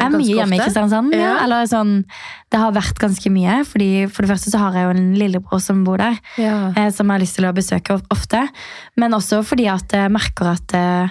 Jeg 0.00 0.06
er 0.06 0.18
mye 0.18 0.36
hjemme 0.38 0.54
i. 0.56 0.58
Kristiansand. 0.64 1.12
Ja. 1.14 1.18
Ja. 1.20 1.32
Eller 1.44 1.66
sånn, 1.68 2.04
det 2.50 2.60
har 2.60 2.72
vært 2.72 2.98
ganske 3.02 3.30
mye. 3.32 3.64
Fordi 3.68 3.90
For 4.10 4.22
det 4.22 4.30
første 4.30 4.50
så 4.54 4.58
har 4.62 4.72
jeg 4.72 4.84
jo 4.86 4.90
en 4.96 5.14
lillebror 5.14 5.60
som 5.60 5.84
bor 5.84 5.98
der. 5.98 6.18
Ja. 6.38 6.72
eh, 6.76 6.90
Som 6.90 7.08
jeg 7.08 7.18
har 7.18 7.24
lyst 7.26 7.36
til 7.36 7.44
å 7.44 7.52
besøke 7.52 8.00
ofte. 8.10 8.48
Men 8.96 9.12
også 9.12 9.42
fordi 9.44 9.66
at 9.68 9.88
jeg 9.92 10.10
merker 10.10 10.52
at 10.54 10.74
eh, 10.74 11.08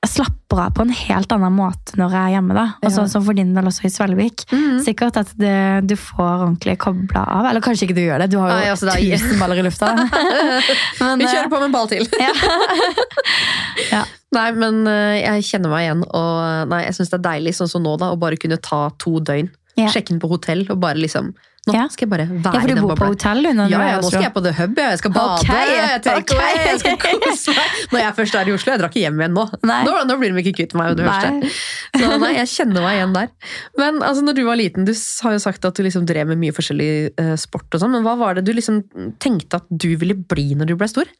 jeg 0.00 0.10
slapper 0.14 0.60
av 0.64 0.70
på 0.72 0.80
en 0.86 0.92
helt 0.96 1.32
annen 1.34 1.52
måte 1.52 1.98
når 2.00 2.14
jeg 2.16 2.20
er 2.22 2.32
hjemme. 2.38 2.54
da. 2.56 2.62
Og 2.80 2.86
Ja. 2.88 2.92
sånn 2.96 3.08
som 3.12 3.24
for 3.24 3.34
din 3.36 3.52
del 3.54 3.64
også 3.68 3.84
i 3.84 3.90
Svelvik. 3.92 4.46
Mm. 4.50 4.78
Sikkert 4.82 5.16
at 5.20 5.32
det, 5.36 5.86
du 5.86 5.94
får 5.94 6.46
ordentlig 6.46 6.78
kobla 6.78 7.20
av. 7.28 7.44
Eller 7.50 7.60
kanskje 7.60 7.84
ikke 7.86 7.94
du 7.98 8.00
gjør 8.06 8.18
det, 8.24 8.30
du 8.32 8.38
har 8.40 8.48
jo 8.48 8.56
Ai, 8.56 8.70
altså, 8.72 8.88
er- 8.88 9.18
tusen 9.18 9.38
baller 9.38 9.60
i 9.60 9.66
lufta. 9.68 9.92
Men, 11.00 11.18
Vi 11.20 11.24
eh, 11.26 11.34
kjører 11.34 11.50
på 11.52 11.60
med 11.60 11.68
en 11.68 11.72
ball 11.72 11.88
til. 11.88 12.08
Ja. 12.18 12.32
Ja. 13.90 14.04
Nei, 14.32 14.50
men 14.54 14.86
eh, 14.86 15.20
jeg 15.24 15.42
kjenner 15.48 15.72
meg 15.72 15.86
igjen, 15.88 16.02
og 16.14 16.68
nei, 16.70 16.84
jeg 16.84 16.94
syns 16.94 17.10
det 17.10 17.18
er 17.18 17.24
deilig 17.26 17.54
sånn 17.56 17.70
som 17.72 17.82
nå, 17.82 17.96
da, 17.98 18.12
å 18.14 18.18
bare 18.20 18.36
kunne 18.38 18.58
ta 18.62 18.84
to 19.02 19.18
døgn. 19.18 19.48
Ja. 19.78 19.88
Sjekke 19.90 20.12
inn 20.14 20.20
på 20.22 20.28
hotell 20.30 20.66
og 20.70 20.78
bare 20.82 21.00
liksom 21.00 21.32
Nå 21.68 21.74
Ja. 21.76 21.88
skal 21.92 22.06
jeg 22.06 22.10
bare 22.10 22.24
være 22.24 22.54
Ja, 22.54 22.60
for 22.60 22.68
du 22.68 22.80
bor 22.80 22.96
på 22.96 23.08
hotell? 23.12 23.42
Når 23.52 23.68
Ja, 23.68 23.80
ja, 23.84 23.96
nå 24.00 24.08
skal 24.08 24.22
jeg 24.22 24.32
på 24.32 24.42
The 24.42 24.52
Hub. 24.56 24.78
Jeg 24.80 24.98
skal 24.98 25.12
bade. 25.12 25.44
Okay. 25.44 25.66
jeg, 25.68 26.02
take 26.02 26.32
ok. 26.32 26.40
jeg 26.64 26.80
skal 26.80 26.96
kose 27.20 27.52
meg. 27.52 27.74
Når 27.92 28.00
jeg 28.00 28.14
først 28.16 28.34
er 28.40 28.48
i 28.48 28.54
Oslo, 28.54 28.72
jeg 28.72 28.80
drar 28.80 28.88
ikke 28.88 29.02
hjem 29.04 29.20
igjen 29.20 29.36
nå. 29.36 29.44
Nei. 29.68 29.80
Nå, 29.84 29.92
nå 30.08 30.16
blir 30.22 30.32
de 30.32 30.40
ikke 30.40 30.56
kvitt 30.62 30.74
meg. 30.80 30.96
Nei. 30.96 31.52
Så 32.00 32.16
nei, 32.16 32.32
jeg 32.38 32.48
kjenner 32.54 32.86
meg 32.86 32.96
igjen 32.96 33.14
der. 33.18 33.28
Men 33.76 34.00
altså, 34.00 34.24
når 34.24 34.40
du 34.40 34.44
var 34.48 34.56
liten, 34.56 34.88
du 34.88 34.94
har 34.96 35.36
jo 35.36 35.42
sagt 35.42 35.68
at 35.68 35.76
du 35.76 35.84
liksom 35.84 36.08
drev 36.08 36.32
med 36.32 36.40
mye 36.40 36.56
forskjellig 36.56 36.90
uh, 37.20 37.36
sport 37.36 37.68
og 37.76 37.84
sånn, 37.84 37.92
men 37.92 38.08
hva 38.08 38.16
var 38.16 38.40
det 38.40 38.48
du 38.48 38.54
liksom 38.56 38.80
tenkte 39.20 39.60
at 39.60 39.68
du 39.68 39.92
ville 40.00 40.16
bli 40.16 40.54
når 40.56 40.72
du 40.72 40.78
ble 40.80 40.88
stor? 40.88 41.12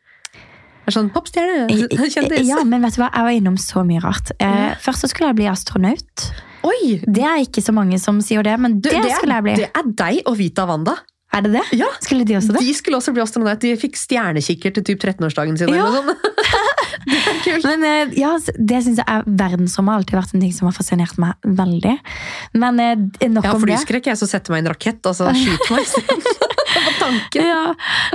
Er 0.89 0.97
sånn 0.97 1.13
popstjerne? 1.13 1.69
Kjendis? 2.15 2.49
Ja, 2.49 2.65
men 2.65 2.81
vet 2.81 2.97
du 2.97 3.05
hva? 3.05 3.13
Jeg 3.13 3.29
var 3.29 3.37
innom 3.37 3.61
så 3.61 3.85
mye 3.85 4.01
rart. 4.01 4.33
Uh, 4.41 4.73
først 4.81 5.05
så 5.05 5.13
skulle 5.13 5.35
jeg 5.35 5.43
bli 5.45 5.51
astronaut. 5.53 6.31
Oi! 6.67 6.99
Det 7.07 7.25
er 7.25 7.45
ikke 7.45 7.63
så 7.65 7.75
mange 7.77 7.99
som 8.03 8.21
sier 8.25 8.45
det, 8.47 8.57
men 8.61 8.81
Du, 8.81 8.91
det, 8.91 9.03
det, 9.07 9.15
skulle 9.17 9.39
jeg 9.39 9.47
bli. 9.49 9.57
det 9.63 9.71
er 9.71 9.95
deg 10.03 10.21
og 10.27 10.37
Vita 10.41 10.67
Wanda. 10.69 10.99
Er 11.31 11.45
det 11.47 11.53
det? 11.55 11.63
Ja. 11.79 11.87
Skulle 12.03 12.25
de 12.27 12.35
også 12.41 12.57
det? 12.57 12.61
De 12.67 12.73
skulle 12.75 12.99
også 12.99 13.13
bli 13.15 13.23
astronaut. 13.23 13.61
De 13.63 13.77
fikk 13.79 13.95
stjernekikker 13.99 14.73
til 14.75 14.87
typ 14.89 15.05
13-årsdagen 15.05 15.61
sin. 15.61 15.71
Ja. 15.71 15.87
Eller 15.87 16.11
det 17.07 17.21
er 17.21 17.39
kult. 17.45 17.67
Men 17.71 17.87
eh, 17.87 18.17
ja, 18.19 18.33
det 18.59 18.81
synes 18.83 18.99
jeg 18.99 19.07
er 19.07 19.23
Verdensrommet 19.29 19.95
har 19.95 20.03
alltid 20.03 20.19
vært 20.19 20.35
en 20.35 20.43
ting 20.43 20.57
som 20.57 20.67
har 20.67 20.75
fascinert 20.75 21.21
meg 21.23 21.51
veldig. 21.61 21.95
Men 22.59 22.83
nok 22.83 23.15
om 23.15 23.39
det. 23.39 23.45
Jeg 23.47 23.53
har 23.53 23.65
flyskrekk, 23.69 24.11
jeg, 24.11 24.19
så 24.19 24.31
setter 24.33 24.57
meg 24.57 24.65
i 24.65 24.67
en 24.67 24.73
rakett 24.75 25.07
og 25.11 25.19
så 25.21 25.31
skyter 25.39 25.77
meg 25.79 26.40
tanken. 27.01 27.43
Ja, 27.51 27.63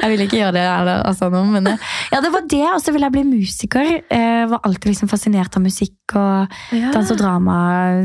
jeg 0.03 0.09
vil 0.13 0.21
ikke 0.25 0.39
gjøre 0.41 0.55
det, 0.57 0.65
heller, 0.69 0.97
altså, 1.09 1.25
nå, 1.33 1.41
men 1.51 1.63
eh, 1.73 1.79
ja, 2.13 2.17
det 2.23 2.31
var 2.33 2.43
det, 2.51 2.63
og 2.73 2.79
så 2.83 2.89
ville 2.95 3.07
jeg 3.09 3.15
bli 3.17 3.25
musiker. 3.33 3.85
Jeg 4.09 4.49
var 4.53 4.59
alltid 4.67 4.87
liksom 4.93 5.09
fascinert 5.11 5.53
av 5.59 5.63
musikk 5.65 5.93
og 6.15 6.47
Ja. 6.75 6.91
dans 6.93 7.09
og 7.11 7.17
drama, 7.17 7.55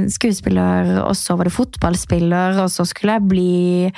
skuespiller, 0.08 0.94
og 1.04 1.12
så 1.18 1.36
var 1.36 1.44
det 1.50 1.52
fotballspiller, 1.52 2.56
og 2.64 2.70
så 2.72 2.84
skulle 2.88 3.12
jeg 3.18 3.26
bli 3.28 3.92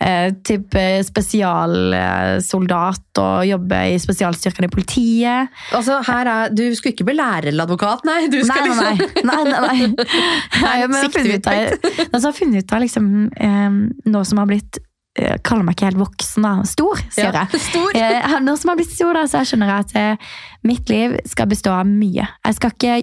eh, 0.00 0.28
typ 0.46 0.72
eh, 0.80 1.02
spesialsoldat 1.04 3.18
og 3.22 3.44
jobbe 3.46 3.80
i 3.92 3.98
spesialstyrkene 4.00 4.66
i 4.70 4.72
politiet. 4.72 5.48
Altså, 5.76 5.98
her 6.08 6.24
er, 6.32 6.48
du 6.54 6.64
skulle 6.76 6.92
ikke 6.96 7.04
bli 7.10 7.16
lærer 7.18 7.48
eller 7.52 7.64
advokat, 7.68 8.00
nei. 8.08 8.22
Du 8.32 8.40
skal 8.44 8.62
Nei, 8.62 8.68
nei, 8.72 8.76
liksom 8.96 9.28
nei. 9.28 9.30
nei, 9.30 9.42
nei, 9.50 9.60
nei. 9.66 9.78
nei 10.64 10.78
men 10.88 11.02
ut 11.02 11.46
av, 11.46 11.52
altså, 11.58 12.16
jeg 12.16 12.24
har 12.24 12.32
funnet 12.38 12.58
ut 12.64 12.72
av 12.76 12.80
liksom, 12.86 13.04
eh, 13.36 13.70
nå 14.12 14.18
som 14.28 14.36
har 14.42 14.48
blitt 14.50 14.74
eh, 15.18 15.36
kaller 15.44 15.66
meg 15.66 15.76
ikke 15.76 15.90
helt 15.90 16.00
voksen, 16.02 16.46
da. 16.46 16.52
Stor, 16.68 17.00
sier 17.12 17.30
Ja, 17.30 17.46
jeg. 17.46 17.60
Stor. 17.70 17.96
Eh, 17.98 18.36
nå 18.44 18.56
som 18.56 18.70
jeg 18.70 18.74
har 18.74 18.80
blitt 18.82 18.94
stor, 18.96 19.14
da, 19.18 19.24
så 19.28 19.42
jeg 19.42 19.52
skjønner 19.52 19.72
jeg 19.72 19.86
at 19.86 19.96
eh, 20.02 20.30
mitt 20.68 20.92
liv 20.92 21.16
skal 21.28 21.50
bestå 21.50 21.74
av 21.76 21.88
mye. 21.88 22.28
Jeg 22.46 22.58
skal 22.58 22.74
ikke 22.76 23.00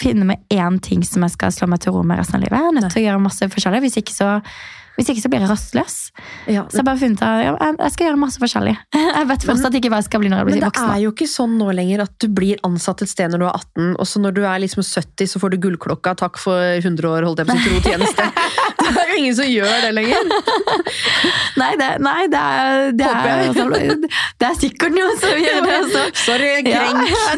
finne 0.00 0.24
meg 0.28 0.44
én 0.54 0.76
ting 0.80 1.02
som 1.04 1.24
jeg 1.26 1.34
skal 1.34 1.50
slå 1.52 1.66
meg 1.68 1.80
til 1.82 1.92
ro 1.96 2.04
med 2.06 2.20
resten 2.20 2.38
av 2.38 2.44
livet. 2.44 2.56
Jeg 2.60 2.70
er 2.70 2.76
nødt 2.78 2.92
til 2.94 3.02
å 3.02 3.06
gjøre 3.08 3.24
masse 3.24 3.48
forskjellig, 3.50 3.80
hvis 3.84 3.98
ikke 4.00 4.14
så, 4.14 4.28
hvis 5.00 5.10
ikke 5.14 5.24
så 5.24 5.30
blir 5.32 5.40
jeg 5.46 5.50
rastløs. 5.50 5.96
Ja, 6.52 6.66
Så 6.68 6.80
jeg 6.82 6.86
bare 6.90 7.00
funnet 7.00 7.24
ja, 7.24 7.54
jeg- 7.56 7.92
skal 7.96 8.06
gjøre 8.10 8.20
masse 8.20 8.38
forskjellig. 8.42 8.76
Jeg 9.20 9.26
vet 9.32 9.44
fortsatt 9.48 9.74
ikke 9.80 9.90
hva 9.92 9.98
jeg 10.00 10.06
skal 10.06 10.20
bli 10.22 10.28
når 10.30 10.38
jeg 10.42 10.46
blir 10.50 10.54
voksen. 10.54 10.60
Men 10.60 10.70
det 10.70 10.80
voksen. 10.80 10.94
er 10.94 11.02
jo 11.04 11.10
ikke 11.14 11.26
sånn 11.32 11.54
nå 11.60 11.66
lenger 11.76 12.02
at 12.04 12.12
du 12.22 12.26
blir 12.36 12.60
ansatt 12.66 13.02
et 13.04 13.10
sted 13.10 13.32
når 13.32 13.42
du 13.42 13.46
er 13.48 13.56
18, 13.58 13.90
og 14.00 14.06
så 14.08 14.20
når 14.22 14.34
du 14.36 14.40
er 14.44 14.60
liksom 14.62 14.84
70, 14.86 15.26
så 15.32 15.40
får 15.42 15.54
du 15.54 15.56
gullklokka. 15.64 16.14
Takk 16.20 16.38
for 16.40 16.60
100 16.78 17.08
år, 17.10 17.26
holdt 17.28 17.42
jeg 17.42 17.48
på 17.50 17.56
å 17.56 17.64
si, 17.64 17.80
tjeneste. 17.88 18.28
Det 18.90 18.98
er 18.98 19.10
jo 19.12 19.18
ingen 19.20 19.34
som 19.38 19.46
gjør 19.46 19.74
det 19.84 19.90
lenger. 19.94 20.30
Nei, 21.60 21.68
det, 21.78 21.88
nei, 22.02 22.20
det 22.32 22.38
er, 22.40 22.92
det 22.96 23.06
er, 23.06 23.98
det 24.40 24.46
er 24.48 24.56
sikkert 24.58 24.94
noen 24.96 25.18
som 25.20 25.34
gjør 25.38 25.60
det. 25.66 25.74
også. 25.84 26.04
Sorry, 26.24 26.50
krenk. 26.66 27.10
Ja, 27.10 27.34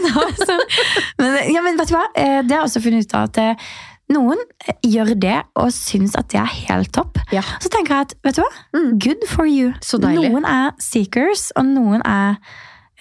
men, 1.19 1.39
ja, 1.53 1.63
men 1.65 1.81
vet 1.81 1.91
du 1.91 1.97
hva? 1.97 2.05
Eh, 2.15 2.39
Det 2.47 2.55
har 2.55 2.63
jeg 2.63 2.69
også 2.71 2.83
funnet 2.85 3.09
ut 3.09 3.17
av 3.19 3.29
at 3.31 3.41
eh, 3.43 3.73
noen 4.13 4.41
gjør 4.87 5.15
det 5.21 5.39
og 5.59 5.71
syns 5.75 6.17
at 6.19 6.31
det 6.33 6.41
er 6.43 6.51
helt 6.69 6.93
topp. 6.95 7.21
Ja. 7.35 7.45
Så 7.63 7.71
tenker 7.73 7.97
jeg 7.97 8.09
at, 8.09 8.17
vet 8.27 8.39
du 8.39 8.43
hva? 8.45 8.51
Mm. 8.77 8.91
Good 9.03 9.25
for 9.31 9.49
you. 9.49 9.73
Så. 9.85 10.01
Noen 10.03 10.47
er 10.49 10.73
seekers, 10.83 11.51
og 11.59 11.69
noen 11.71 12.05
er 12.09 12.37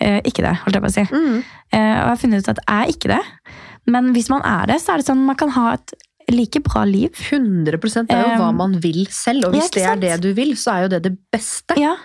eh, 0.01 0.21
ikke 0.27 0.45
det, 0.45 0.55
holdt 0.63 0.77
jeg 0.77 0.85
på 0.85 0.91
å 0.91 0.95
si. 0.95 1.07
Mm. 1.11 1.41
Eh, 1.71 1.79
og 1.79 2.05
jeg 2.05 2.13
har 2.13 2.21
funnet 2.23 2.45
ut 2.45 2.53
at 2.53 2.63
jeg 2.63 2.77
er 2.77 2.95
ikke 2.95 3.11
det. 3.13 3.21
Men 3.91 4.13
hvis 4.15 4.29
man 4.31 4.45
er 4.45 4.71
det, 4.71 4.79
så 4.83 4.93
er 4.93 5.01
det 5.01 5.09
sånn 5.09 5.25
man 5.27 5.39
kan 5.39 5.53
ha 5.57 5.73
et 5.75 5.95
like 6.31 6.61
bra 6.63 6.85
liv. 6.87 7.11
100 7.11 7.77
Det 8.07 8.15
er 8.15 8.33
jo 8.33 8.39
hva 8.43 8.51
man 8.55 8.77
vil 8.83 9.03
selv, 9.11 9.49
og 9.49 9.57
hvis 9.57 9.71
ja, 9.75 9.95
det 9.95 10.11
er 10.13 10.21
det 10.21 10.29
du 10.29 10.31
vil, 10.37 10.55
så 10.59 10.75
er 10.75 10.85
jo 10.85 10.91
det 10.95 11.03
det 11.09 11.15
beste. 11.33 11.77
Ja. 11.79 11.95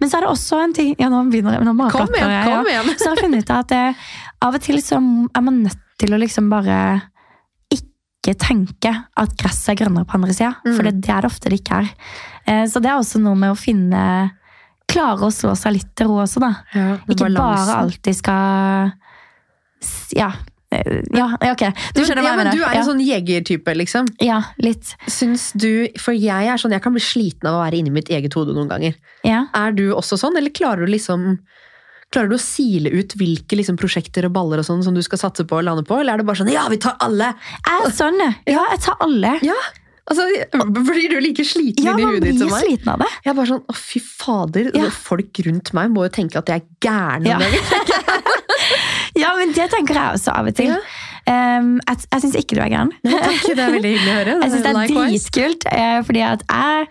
Men 0.00 0.08
så 0.08 0.16
er 0.16 0.24
det 0.24 0.30
også 0.30 0.58
en 0.64 0.72
ting 0.72 0.94
Ja, 0.96 1.10
nå 1.12 1.18
begynner 1.28 1.58
jeg. 1.58 1.66
Nå 1.66 1.74
bare 1.76 1.92
Kom 1.92 2.14
igjen, 2.14 2.30
jeg, 2.32 2.46
kom 2.48 2.70
igjen. 2.70 2.94
Så 2.96 3.10
har 3.10 3.18
jeg 3.18 3.26
funnet 3.26 3.44
ut 3.44 3.50
at 3.58 3.74
eh, 3.76 4.06
av 4.46 4.56
og 4.56 4.64
til 4.64 4.80
så 4.80 4.96
er 4.96 5.44
man 5.44 5.58
nødt 5.66 5.82
til 6.00 6.16
å 6.16 6.20
liksom 6.20 6.48
bare 6.52 6.78
ikke 8.26 8.40
tenke 8.42 8.90
at 9.22 9.36
gresset 9.38 9.72
er 9.74 9.78
grønnere 9.84 10.08
på 10.10 10.18
andre 10.18 10.34
sida. 10.34 10.52
Mm. 10.66 10.72
For 10.74 10.88
det, 10.88 10.96
det 11.06 11.12
er 11.14 11.22
det 11.24 11.30
ofte 11.30 11.52
det 11.52 11.60
ikke 11.62 11.78
er. 11.84 11.92
Eh, 12.46 12.64
så 12.70 12.82
det 12.82 12.90
er 12.90 12.98
også 12.98 13.22
noe 13.22 13.38
med 13.38 13.54
å 13.54 13.58
finne 13.58 14.02
Klare 14.86 15.26
å 15.26 15.32
slå 15.34 15.50
seg 15.58 15.72
litt 15.74 15.88
til 15.98 16.06
ro 16.06 16.20
også, 16.22 16.38
da. 16.38 16.52
Ja, 16.70 16.84
Ikke 17.10 17.26
bare 17.34 17.74
alltid 17.74 18.14
skal 18.14 18.92
Ja. 20.14 20.28
eh, 20.70 21.00
Ja, 21.10 21.26
ja, 21.42 21.50
ok. 21.56 21.64
Du 21.94 22.04
skjønner 22.04 22.22
hva 22.22 22.30
jeg 22.30 22.36
men 22.38 22.46
mener. 22.46 22.54
Du 22.54 22.62
er 22.62 22.70
en 22.70 22.78
ja. 22.78 22.84
sånn 22.86 23.02
jegertype, 23.02 23.74
liksom. 23.74 24.06
ja, 24.22 24.38
litt. 24.62 24.94
Syns 25.10 25.48
du 25.58 25.88
For 25.98 26.14
jeg 26.14 26.46
er 26.46 26.56
sånn, 26.62 26.70
jeg 26.76 26.84
kan 26.86 26.94
bli 26.94 27.02
sliten 27.02 27.50
av 27.50 27.58
å 27.58 27.64
være 27.64 27.80
inni 27.80 27.90
mitt 27.90 28.08
eget 28.14 28.34
hode 28.38 28.54
noen 28.54 28.70
ganger. 28.70 28.94
Ja. 29.26 29.48
Er 29.58 29.74
du 29.74 29.88
også 29.90 30.18
sånn, 30.22 30.38
eller 30.38 30.54
klarer 30.54 30.86
du 30.86 30.92
liksom 30.94 31.40
Klarer 32.14 32.30
du 32.30 32.36
å 32.36 32.40
sile 32.40 32.90
ut 32.94 33.16
hvilke 33.18 33.56
liksom, 33.58 33.76
prosjekter 33.80 34.28
og 34.28 34.32
baller 34.36 34.60
og 34.62 34.66
sånn 34.68 34.84
som 34.86 34.94
du 34.94 35.02
skal 35.04 35.18
satse 35.18 35.44
på 35.48 35.58
og 35.58 35.64
lande 35.66 35.82
på, 35.84 35.96
eller 35.98 36.14
er 36.14 36.22
det 36.22 36.26
bare 36.28 36.38
sånn 36.38 36.52
ja, 36.52 36.68
vi 36.70 36.78
tar 36.80 36.94
alle? 37.02 37.32
Jeg 37.66 37.88
er 37.88 37.96
sånn, 37.98 38.20
ja. 38.46 38.62
Jeg 38.70 38.80
tar 38.86 39.02
alle. 39.04 39.32
Ja, 39.44 39.56
altså, 40.06 40.28
Blir 40.86 41.10
du 41.10 41.18
like 41.24 41.44
sliten 41.44 41.82
Ja, 41.84 41.96
inni 41.96 42.06
man 42.06 42.14
huet 42.14 42.22
ditt 42.28 42.38
blir 42.38 42.46
som 42.46 42.54
meg? 42.54 42.62
sliten 42.68 42.92
av 42.94 43.02
det. 43.02 43.10
Jeg 43.24 43.32
er 43.32 43.36
bare 43.40 43.50
sånn, 43.50 43.64
å 43.66 43.76
fy 43.80 44.02
fader, 44.06 44.70
Ja. 44.78 44.86
Folk 44.94 45.42
rundt 45.48 45.72
meg 45.76 45.90
må 45.96 46.06
jo 46.06 46.14
tenke 46.14 46.38
at 46.38 46.54
jeg 46.54 46.62
er 46.62 46.70
gæren. 46.86 47.26
Ja. 47.26 47.42
Ja, 49.16 49.30
men 49.38 49.52
det 49.56 49.64
tenker 49.72 49.96
jeg 49.96 50.18
også 50.18 50.32
av 50.36 50.48
og 50.50 50.56
til. 50.58 50.68
Ja. 50.68 50.80
Um, 51.58 51.78
jeg 51.88 52.02
jeg 52.12 52.22
syns 52.22 52.34
ikke 52.38 52.56
du 52.58 52.60
er 52.62 52.68
gæren. 52.70 52.90
Takk, 53.06 53.46
det 53.48 53.62
er 53.64 53.72
veldig 53.72 53.92
hyggelig 53.94 54.10
å 54.12 54.16
høre. 54.18 54.34
Jeg 54.44 54.52
syns 54.52 54.64
det 54.66 54.72
er 54.72 54.90
dritkult, 54.92 55.64
eh, 55.72 55.94
fordi 56.06 56.22
at 56.26 56.42
jeg, 56.50 56.88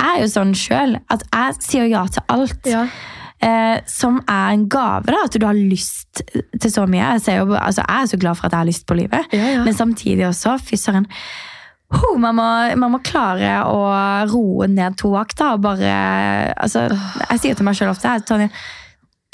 jeg 0.00 0.14
er 0.16 0.22
jo 0.24 0.30
sånn 0.32 0.54
sjøl 0.56 0.96
at 1.12 1.26
jeg 1.28 1.58
sier 1.66 1.90
ja 1.92 2.02
til 2.14 2.24
alt. 2.32 2.70
Ja. 2.72 2.86
Eh, 3.42 3.80
som 3.90 4.20
er 4.30 4.52
en 4.54 4.68
gave, 4.70 5.10
da, 5.10 5.24
at 5.26 5.34
du 5.34 5.42
har 5.48 5.56
lyst 5.58 6.20
til 6.62 6.70
så 6.70 6.84
mye. 6.86 7.08
Jeg, 7.18 7.40
jo, 7.40 7.56
altså, 7.58 7.82
jeg 7.82 8.02
er 8.04 8.10
så 8.12 8.18
glad 8.22 8.36
for 8.38 8.46
at 8.46 8.52
jeg 8.54 8.60
har 8.62 8.68
lyst 8.68 8.86
på 8.86 8.94
livet, 8.94 9.32
Ja, 9.34 9.48
ja. 9.56 9.64
men 9.66 9.74
samtidig 9.74 10.28
også, 10.28 10.58
fy 10.62 10.76
søren 10.78 11.08
Oh, 11.92 12.14
man, 12.16 12.32
må, 12.38 12.44
man 12.80 12.94
må 12.94 13.00
klare 13.04 13.50
å 13.68 13.80
roe 14.30 14.64
ned 14.70 14.94
to 14.96 15.10
akter 15.20 15.58
og 15.58 15.64
bare 15.66 15.90
altså, 16.56 16.86
Jeg 17.28 17.42
sier 17.42 17.58
til 17.58 17.66
meg 17.68 17.76
sjøl 17.76 17.90
ofte 17.92 18.14
Tonje, 18.30 18.46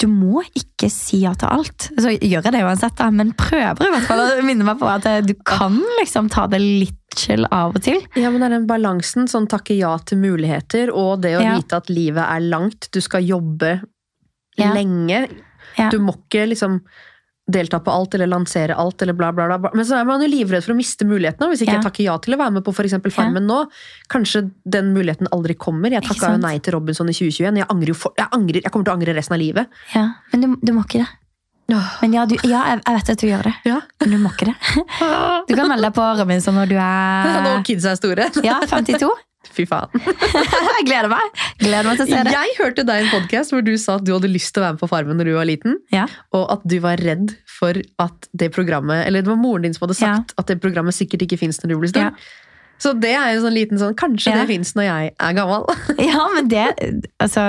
du 0.01 0.07
må 0.11 0.41
ikke 0.57 0.89
si 0.91 1.21
ja 1.25 1.31
til 1.39 1.47
alt. 1.53 1.87
Så 1.99 2.11
gjør 2.17 2.43
jeg 2.49 2.51
det 2.55 2.63
uansett, 2.65 2.97
da, 2.99 3.07
men 3.15 3.31
prøver 3.39 3.85
i 3.87 3.93
hvert 3.93 4.07
fall 4.09 4.23
å 4.25 4.27
minne 4.47 4.65
meg 4.67 4.79
på 4.81 4.87
at 4.91 5.05
eh, 5.11 5.21
du 5.23 5.33
kan 5.47 5.77
liksom 6.01 6.27
ta 6.33 6.47
det 6.51 6.59
litt 6.63 6.95
chill 7.19 7.43
av 7.51 7.75
og 7.77 7.83
til. 7.83 8.01
Ja, 8.19 8.29
men 8.31 8.39
det 8.41 8.49
er 8.49 8.57
den 8.57 8.67
balansen, 8.69 9.27
sånn 9.31 9.47
takke 9.51 9.75
ja 9.79 9.93
til 10.07 10.19
muligheter, 10.21 10.91
og 10.95 11.21
det 11.23 11.37
å 11.39 11.41
Ja. 11.45 11.55
vite 11.61 11.79
at 11.79 11.89
livet 11.91 12.23
er 12.25 12.43
langt, 12.47 12.87
du 12.95 12.99
skal 13.03 13.23
jobbe 13.27 13.77
Ja. 14.63 14.73
lenge. 14.75 15.27
Ja. 15.77 15.89
Du 15.93 15.99
må 16.03 16.15
ikke 16.17 16.47
liksom 16.51 16.81
delta 17.49 17.79
på 17.81 17.89
alt 17.89 18.13
eller 18.13 18.27
lansere 18.29 18.75
alt 18.77 19.01
eller 19.01 19.13
bla, 19.17 19.31
bla, 19.33 19.47
bla. 19.57 19.71
Men 19.73 19.85
så 19.85 19.95
er 19.97 20.05
man 20.05 20.21
jo 20.21 20.27
livredd 20.29 20.61
for 20.63 20.75
å 20.75 20.77
miste 20.77 21.05
mulighetene. 21.09 21.47
Hvis 21.49 21.63
ikke 21.63 21.73
Ja. 21.73 21.79
jeg 21.79 21.85
takker 21.87 22.03
ja 22.05 22.17
til 22.21 22.35
å 22.35 22.37
være 22.37 22.51
med 22.53 22.63
på 22.63 22.73
eksempel 22.77 23.11
Farmen 23.11 23.47
nå, 23.49 23.63
kanskje 24.07 24.51
den 24.69 24.93
muligheten 24.93 25.27
aldri 25.33 25.55
kommer. 25.57 25.89
Jeg 25.89 26.03
takka 26.03 26.33
jo 26.35 26.37
nei 26.43 26.59
til 26.59 26.73
Robinson 26.77 27.09
i 27.09 27.13
2021. 27.13 27.57
Jeg, 27.57 27.65
angrer 27.69 27.87
jo 27.87 27.93
for, 27.95 28.13
jeg, 28.17 28.27
angrer, 28.31 28.61
jeg 28.61 28.71
kommer 28.71 28.85
til 28.85 28.93
å 28.93 28.97
angre 28.99 29.15
resten 29.17 29.33
av 29.33 29.39
livet. 29.41 29.67
Ja, 29.95 30.13
Men 30.31 30.41
du, 30.41 30.55
du 30.61 30.73
må 30.73 30.83
ikke 30.85 31.01
det. 31.01 31.09
Men 32.01 32.13
ja, 32.13 32.25
du, 32.25 32.35
ja, 32.49 32.63
jeg 32.65 32.81
vet 32.95 33.09
at 33.13 33.19
du 33.21 33.27
gjør 33.27 33.43
det, 33.43 33.53
Ja. 33.65 33.81
men 34.01 34.09
du 34.09 34.17
må 34.17 34.29
ikke 34.33 34.45
det. 34.49 34.55
Du 35.49 35.55
kan 35.55 35.67
melde 35.69 35.85
deg 35.85 35.93
på 35.93 36.05
Robinson 36.17 36.53
når 36.57 36.69
du 36.69 36.75
er 36.77 37.29
er 37.57 37.63
kidsa 37.65 37.91
er 37.93 37.99
store. 37.99 38.29
ja, 38.43 38.59
52. 38.65 39.09
Fy 39.55 39.65
faen. 39.69 39.89
Jeg 40.77 40.85
gleder 40.87 41.09
meg. 41.11 41.39
Gleder 41.61 41.87
meg 41.89 41.97
til 41.99 42.05
å 42.05 42.09
se 42.09 42.19
det. 42.27 42.33
Jeg 42.35 42.57
hørte 42.59 42.85
deg 42.87 43.01
i 43.01 43.05
en 43.07 43.11
podkast 43.13 43.53
hvor 43.55 43.63
du 43.65 43.71
sa 43.81 43.95
at 43.99 44.05
du 44.07 44.11
hadde 44.15 44.29
lyst 44.31 44.53
til 44.55 44.61
å 44.61 44.65
være 44.67 44.77
med 44.77 44.83
på 44.83 44.89
Farmen 44.91 45.17
når 45.19 45.29
du 45.31 45.33
var 45.37 45.47
liten. 45.49 45.79
Ja. 45.93 46.05
Og 46.37 46.45
at 46.53 46.61
du 46.69 46.77
var 46.83 47.01
redd 47.01 47.33
for 47.59 47.79
at 47.99 48.29
det 48.37 48.51
programmet 48.55 49.01
Eller 49.07 49.25
det 49.25 49.31
var 49.31 49.39
moren 49.41 49.65
din 49.67 49.73
som 49.75 49.87
hadde 49.87 49.97
sagt 49.99 50.35
at 50.39 50.47
det 50.51 50.59
programmet 50.63 50.95
sikkert 50.95 51.25
ikke 51.25 51.39
fins 51.41 51.59
når 51.63 51.73
du 51.73 51.79
blir 51.81 51.91
stor. 51.91 52.09
Ja. 52.11 52.45
Så 52.79 52.93
det 52.95 53.11
er 53.11 53.33
jo 53.35 53.41
sånn 53.43 53.57
liten 53.57 53.81
sånn 53.81 53.95
Kanskje 53.99 54.31
Ja. 54.31 54.37
det 54.39 54.47
fins 54.53 54.69
når 54.77 54.85
jeg 54.87 55.09
er 55.19 55.33
gammel. 55.35 55.65
ja, 56.11 56.27
men 56.35 56.47
det 56.51 56.67
altså, 57.19 57.47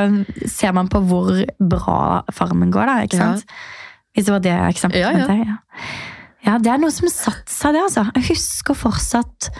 Ser 0.50 0.72
man 0.74 0.88
på 0.90 1.02
hvor 1.06 1.30
bra 1.60 2.00
Farmen 2.34 2.72
går, 2.74 2.90
da. 2.90 2.96
ikke 3.06 3.20
Ja. 3.20 3.28
sant? 3.36 3.54
Hvis 4.16 4.26
det 4.26 4.32
var 4.34 4.42
det 4.42 4.56
eksempelet. 4.72 5.20
Ja, 5.22 5.34
ja. 5.36 5.44
ja. 5.52 5.84
ja, 6.48 6.56
det 6.58 6.72
er 6.72 6.80
noe 6.82 6.90
som 6.90 7.06
satte 7.12 7.52
seg, 7.54 7.76
det. 7.76 7.84
altså. 7.86 8.08
Jeg 8.16 8.26
husker 8.32 8.74
fortsatt 8.74 9.52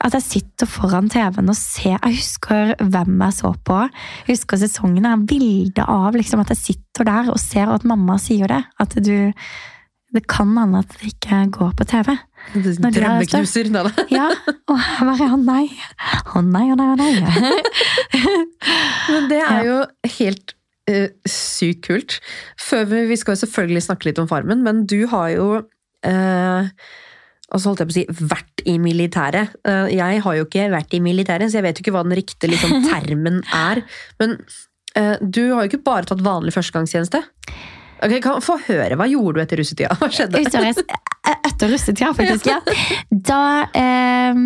at 0.00 0.14
jeg 0.16 0.24
sitter 0.24 0.68
foran 0.70 1.10
TV-en 1.12 1.52
og 1.52 1.58
ser 1.58 1.98
Jeg 1.98 2.20
husker 2.20 2.72
hvem 2.80 3.18
jeg 3.26 3.36
så 3.36 3.50
på. 3.68 3.80
Jeg 4.24 4.36
husker 4.36 4.60
sesongen. 4.62 5.04
Jeg 5.04 5.12
har 5.12 5.26
bilde 5.28 5.84
av 5.84 6.16
liksom, 6.16 6.40
at 6.44 6.54
jeg 6.54 6.62
sitter 6.62 7.08
der 7.08 7.28
og 7.32 7.40
ser 7.42 7.72
at 7.74 7.84
mamma 7.88 8.16
sier 8.20 8.48
det. 8.50 8.62
At 8.80 8.96
du 8.96 9.30
det 10.10 10.24
kan 10.26 10.50
hende 10.58 10.80
at 10.82 10.94
det 10.98 11.12
ikke 11.12 11.44
går 11.54 11.74
på 11.78 11.84
TV. 11.86 12.16
Når 12.82 12.94
Drømmeknuser. 12.96 13.68
Da. 13.70 13.82
Ja, 14.10 14.24
og 14.66 14.80
jeg 14.80 15.06
bare 15.06 15.28
å 15.36 15.36
nei. 15.38 15.66
Å 16.34 16.42
nei, 16.42 16.64
å 16.72 16.78
nei, 16.78 16.88
å 16.90 16.96
nei. 16.98 17.52
Men 19.12 19.28
det 19.30 19.38
er 19.44 19.68
jo 19.68 19.76
helt 20.16 20.56
eh, 20.90 21.12
sykt 21.30 21.86
kult. 21.86 22.18
Før 22.58 22.88
vi, 22.90 23.04
vi 23.12 23.20
skal 23.20 23.36
jo 23.36 23.44
selvfølgelig 23.44 23.84
snakke 23.86 24.10
litt 24.10 24.18
om 24.22 24.26
Farmen, 24.30 24.64
men 24.66 24.82
du 24.90 25.04
har 25.12 25.30
jo 25.36 25.46
eh, 26.06 26.72
altså 27.50 27.70
holdt 27.70 27.82
jeg 27.82 27.90
på 27.90 27.94
å 27.94 27.98
si, 27.98 28.26
vært 28.30 28.64
i 28.70 28.76
militæret. 28.82 29.54
Eh, 29.66 29.92
jeg 29.96 30.22
har 30.24 30.38
jo 30.38 30.46
ikke 30.46 30.70
vært 30.72 30.96
i 30.96 31.02
militæret, 31.04 31.50
så 31.50 31.60
jeg 31.60 31.66
vet 31.66 31.78
jo 31.80 31.84
ikke 31.84 31.94
hva 31.96 32.04
den 32.06 32.16
riktige 32.18 32.52
liksom, 32.54 32.76
termen 32.92 33.42
er. 33.56 33.82
Men 34.22 34.36
eh, 34.98 35.16
du 35.20 35.42
har 35.52 35.64
jo 35.64 35.72
ikke 35.72 35.84
bare 35.86 36.10
tatt 36.10 36.24
vanlig 36.24 36.54
førstegangstjeneste. 36.56 37.22
Ok, 38.00 38.16
kan 38.24 38.40
Få 38.40 38.56
høre, 38.64 38.96
Hva 38.96 39.06
gjorde 39.10 39.36
du 39.36 39.44
etter 39.44 39.60
russetida? 39.60 39.96
Hva 40.00 40.08
skjedde? 40.14 40.40
Etter 40.40 41.68
russetida, 41.74 42.12
faktisk. 42.16 42.48
ja. 42.48 42.60
Da, 43.30 43.42
eh, 43.76 44.44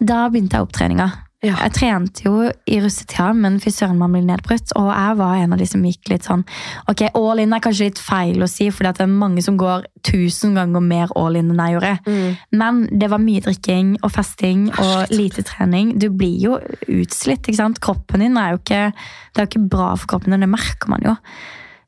da 0.00 0.24
begynte 0.32 0.58
jeg 0.58 0.68
opptreninga. 0.68 1.08
Ja. 1.42 1.56
Jeg 1.64 1.72
trente 1.74 2.22
jo 2.22 2.36
i 2.70 2.76
russetida, 2.78 3.32
men 3.34 3.56
fy 3.62 3.72
søren, 3.74 3.98
man 3.98 4.12
blir 4.14 4.22
nedbrutt. 4.22 4.70
Og 4.78 4.90
jeg 4.92 5.16
var 5.18 5.40
en 5.40 5.54
av 5.56 5.58
de 5.58 5.66
som 5.66 5.82
gikk 5.82 6.12
litt 6.12 6.28
sånn 6.28 6.44
Ok, 6.90 7.02
all 7.18 7.42
in 7.42 7.54
er 7.56 7.62
kanskje 7.64 7.88
litt 7.88 7.98
feil 7.98 8.44
å 8.44 8.48
si, 8.50 8.68
for 8.70 8.86
det 8.86 9.02
er 9.02 9.10
mange 9.10 9.42
som 9.42 9.56
går 9.58 9.88
tusen 10.06 10.54
ganger 10.54 10.84
mer 10.86 11.10
all 11.18 11.38
in 11.40 11.50
enn 11.50 11.64
jeg 11.64 11.74
gjorde. 11.74 11.92
Mm. 12.06 12.36
Men 12.62 12.78
det 12.94 13.10
var 13.10 13.22
mye 13.24 13.42
drikking 13.42 13.96
og 14.04 14.14
festing 14.14 14.68
og 14.76 15.10
lite 15.10 15.42
trening. 15.48 15.96
Du 15.98 16.12
blir 16.14 16.38
jo 16.44 16.60
utslitt, 16.86 17.42
ikke 17.42 17.58
sant? 17.58 17.82
Kroppen 17.82 18.22
din 18.22 18.38
er 18.38 18.54
jo 18.54 18.62
ikke 18.62 18.84
Det 18.92 19.40
er 19.40 19.46
jo 19.46 19.50
ikke 19.50 19.68
bra 19.74 19.90
for 19.96 20.14
kroppen 20.14 20.36
din, 20.36 20.46
det 20.46 20.52
merker 20.52 20.94
man 20.94 21.02
jo. 21.06 21.16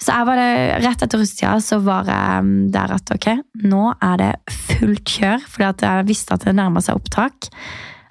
Så 0.02 0.10
jeg 0.10 0.26
var 0.26 0.40
det, 0.40 0.52
rett 0.82 1.02
etter 1.06 1.20
russetida 1.20 1.56
så 1.62 1.78
var 1.84 2.08
jeg 2.10 2.70
der 2.74 2.98
at 2.98 3.14
ok, 3.14 3.30
nå 3.70 3.86
er 4.02 4.20
det 4.20 4.32
fullt 4.50 5.14
kjør, 5.14 5.44
For 5.46 5.68
jeg 5.68 6.08
visste 6.10 6.34
at 6.34 6.48
det 6.48 6.58
nærma 6.58 6.82
seg 6.82 6.98
opptak. 6.98 7.52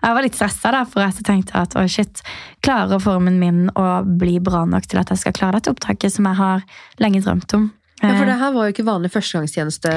Jeg 0.04 0.16
var 0.18 0.26
litt 0.26 0.36
stressa, 0.36 0.72
da, 0.76 0.84
for 0.86 1.00
jeg 1.06 1.24
tenkte 1.24 1.56
at 1.56 1.76
å 1.80 1.86
shit, 1.88 2.22
klarer 2.66 3.00
formen 3.00 3.40
min 3.40 3.70
å 3.80 4.04
bli 4.04 4.38
bra 4.44 4.66
nok 4.68 4.86
til 4.92 5.00
at 5.00 5.10
jeg 5.14 5.22
skal 5.22 5.36
klare 5.38 5.60
dette 5.62 5.72
opptaket 5.72 6.12
som 6.12 6.28
jeg 6.28 6.36
har 6.42 6.64
lenge 7.00 7.22
drømt 7.24 7.54
om? 7.56 7.70
Ja, 8.02 8.10
for 8.18 8.26
Eh, 8.26 8.32
det 8.34 8.40
her 8.42 8.52
var 8.52 8.68
jo 8.68 8.74
ikke 8.76 8.84
vanlig 8.88 9.14
førstegangstjeneste. 9.14 9.94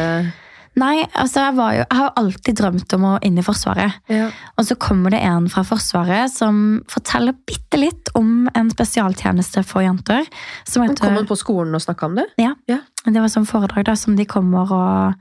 Nei, 0.76 1.06
altså 1.16 1.40
jeg, 1.40 1.54
var 1.56 1.72
jo, 1.72 1.84
jeg 1.88 1.96
har 1.96 2.04
jo 2.10 2.20
alltid 2.20 2.58
drømt 2.60 2.94
om 2.98 3.04
å 3.08 3.12
inn 3.24 3.38
i 3.40 3.44
Forsvaret. 3.44 3.94
Ja. 4.12 4.26
Og 4.60 4.66
så 4.68 4.76
kommer 4.76 5.10
det 5.14 5.22
en 5.24 5.46
fra 5.48 5.62
Forsvaret 5.64 6.28
som 6.30 6.82
forteller 6.92 7.32
bitte 7.48 7.80
litt 7.80 8.10
om 8.14 8.44
en 8.54 8.68
spesialtjeneste 8.70 9.64
for 9.64 9.80
jenter. 9.86 10.28
Som 10.68 10.84
heter, 10.84 11.00
Kom 11.00 11.16
han 11.16 11.26
på 11.30 11.38
skolen 11.40 11.74
og 11.74 11.80
snakka 11.80 12.10
om 12.10 12.18
det? 12.20 12.26
ja, 12.36 12.52
Ja. 12.68 12.78
det 13.06 13.16
var 13.24 13.32
sånn 13.32 13.48
foredrag 13.48 13.88
da, 13.88 13.96
som 13.96 14.16
de 14.20 14.26
kommer 14.28 14.68
og 14.70 15.14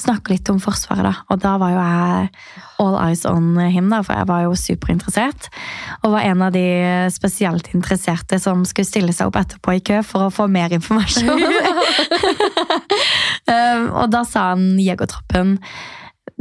snakker 0.00 0.34
litt 0.34 0.48
om 0.50 0.60
Forsvaret. 0.62 1.04
da. 1.04 1.14
Og 1.30 1.40
da 1.42 1.56
var 1.60 1.72
jo 1.72 1.80
jeg 1.82 2.28
all 2.82 2.96
eyes 2.98 3.24
on 3.28 3.56
him, 3.70 3.90
da, 3.92 4.02
for 4.02 4.16
jeg 4.16 4.28
var 4.30 4.44
jo 4.46 4.54
superinteressert. 4.58 5.48
Og 6.02 6.14
var 6.16 6.26
en 6.26 6.44
av 6.48 6.52
de 6.54 6.66
spesielt 7.14 7.70
interesserte 7.76 8.38
som 8.42 8.64
skulle 8.68 8.88
stille 8.88 9.14
seg 9.14 9.30
opp 9.30 9.40
etterpå 9.42 9.76
i 9.76 9.84
kø 9.84 10.02
for 10.06 10.26
å 10.26 10.34
få 10.34 10.48
mer 10.50 10.74
informasjon. 10.74 11.30
um, 13.52 13.90
og 14.02 14.06
da 14.12 14.24
sa 14.28 14.52
han 14.52 14.72
Jegertroppen 14.82 15.58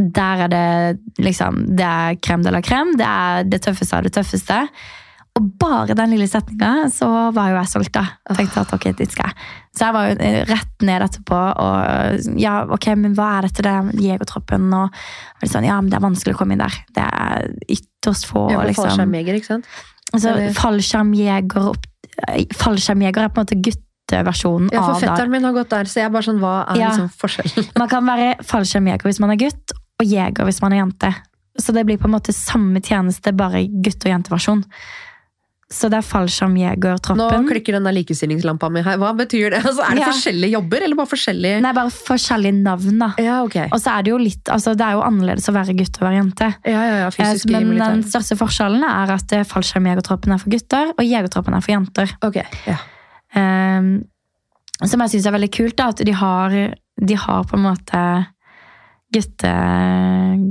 der 0.01 0.46
er 0.46 0.50
det 0.50 1.00
liksom 1.22 1.63
Det 1.77 1.86
er 1.86 2.17
krem 2.24 2.43
de 2.46 2.51
la 2.53 2.62
krem. 2.63 2.96
Det 2.98 3.05
er 3.05 3.43
det 3.46 3.62
tøffeste 3.65 3.98
av 3.98 4.05
det 4.05 4.13
tøffeste. 4.15 4.63
Og 5.39 5.45
bare 5.61 5.95
den 5.95 6.11
lille 6.11 6.27
setninga, 6.27 6.89
så 6.91 7.07
var 7.31 7.51
jo 7.53 7.55
jeg 7.61 7.69
solgt, 7.71 7.93
da. 7.95 8.01
Tenkte 8.35 8.65
at 8.65 8.73
ok, 8.75 8.89
dit 9.00 9.13
skal 9.13 9.29
jeg. 9.29 9.45
Så 9.77 9.85
jeg 9.85 9.95
var 9.95 10.09
jo 10.09 10.15
eh, 10.27 10.39
rett 10.50 10.83
ned 10.83 11.05
etterpå 11.05 11.38
og 11.63 12.35
ja, 12.41 12.57
ok, 12.75 12.88
men 13.00 13.13
hva 13.15 13.29
er 13.38 13.47
dette, 13.47 13.63
det 13.63 13.71
er 13.71 13.93
Jegertroppen? 14.09 14.65
Og 14.75 14.89
og 15.41 15.47
sånn, 15.50 15.63
ja, 15.65 15.77
men 15.81 15.88
det 15.89 15.95
er 15.97 16.03
vanskelig 16.03 16.35
å 16.35 16.39
komme 16.41 16.53
inn 16.57 16.61
der. 16.61 16.75
Det 16.93 17.05
er 17.07 17.47
ytterst 17.71 18.27
få, 18.29 18.43
Ja, 18.51 18.59
liksom. 18.67 18.83
fallskjermjeger, 18.91 19.38
ikke 19.39 19.50
sant? 19.53 19.69
Altså, 20.11 20.33
fallskjermjeger 20.59 21.69
eh, 22.27 22.43
Fallskjermjeger 22.59 23.23
er 23.23 23.31
på 23.31 23.39
en 23.39 23.45
måte 23.47 23.57
gutteversjonen 23.63 24.67
Ja, 24.73 24.81
for 24.83 24.97
av 24.97 25.00
fetteren 25.05 25.31
min 25.31 25.47
har 25.47 25.55
gått 25.55 25.71
der, 25.71 25.88
så 25.88 26.01
jeg 26.01 26.09
er 26.09 26.13
bare 26.17 26.27
sånn, 26.27 26.41
hva 26.43 26.55
er 26.73 26.81
Ja. 26.81 26.89
liksom 26.91 27.07
forskjellen? 27.21 27.69
Man 27.79 27.88
kan 27.89 28.05
være 28.05 28.33
fallskjermjeger 28.43 29.07
hvis 29.07 29.21
man 29.23 29.31
er 29.31 29.39
gutt, 29.47 29.71
og 30.01 30.05
jeger 30.11 30.43
hvis 30.50 30.59
man 30.61 30.73
er 30.75 30.83
jente. 30.83 31.13
Så 31.59 31.71
det 31.75 31.85
blir 31.88 31.97
på 32.01 32.09
en 32.11 32.15
måte 32.19 32.35
samme 32.35 32.81
tjeneste, 32.83 33.31
bare 33.35 33.63
gutt- 33.69 34.03
og 34.05 34.11
jenteversjon. 34.11 34.65
Så 35.71 35.87
det 35.87 36.01
er 36.01 36.03
Nå 36.03 36.10
fallskjermjegertroppen. 36.12 37.45
klikker 37.47 37.77
denne 37.77 37.93
likestillingslampa 37.95 38.67
mi 38.75 38.81
her. 38.84 38.97
Hva 38.99 39.13
betyr 39.15 39.53
det? 39.53 39.62
Altså, 39.69 39.86
er 39.88 39.95
det 39.95 40.01
Ja. 40.03 40.10
forskjellige 40.12 40.51
jobber, 40.57 40.84
eller 40.84 40.99
bare 40.99 41.12
forskjellige 41.13 41.62
Nei, 41.63 41.71
bare 41.77 41.93
forskjellige 41.95 42.57
navn, 42.62 42.97
da. 42.99 43.07
Ja, 43.23 43.38
ok. 43.45 43.55
Og 43.71 43.79
så 43.79 43.93
er 43.95 44.03
det 44.03 44.12
jo 44.12 44.17
litt, 44.19 44.43
altså 44.51 44.73
det 44.75 44.84
er 44.86 44.97
jo 44.97 45.03
annerledes 45.07 45.47
å 45.47 45.55
være 45.55 45.75
gutt 45.79 45.95
og 46.01 46.07
være 46.10 46.17
jente. 46.19 46.49
Ja, 46.67 46.81
ja, 46.89 46.95
ja, 47.05 47.10
fysisk 47.15 47.49
eh, 47.55 47.60
Men 47.63 47.79
den 47.79 48.03
største 48.03 48.36
forskjellen 48.39 48.84
er 48.84 49.15
at 49.15 49.31
eh, 49.38 49.43
fallskjermjegertroppen 49.47 50.36
er 50.36 50.41
for 50.43 50.51
gutter, 50.51 50.91
og 50.97 51.03
jegertroppen 51.07 51.55
er 51.55 51.63
for 51.63 51.71
jenter. 51.77 52.15
Ok, 52.27 52.41
ja. 52.67 52.77
Um, 53.31 54.03
som 54.84 54.99
jeg 55.05 55.13
syns 55.15 55.27
er 55.29 55.36
veldig 55.38 55.51
kult, 55.55 55.77
da, 55.79 55.88
at 55.93 56.03
de 56.03 56.12
har, 56.19 56.55
de 56.99 57.15
har 57.15 57.43
på 57.47 57.55
en 57.55 57.63
måte 57.69 58.03
gutte, 59.12 59.52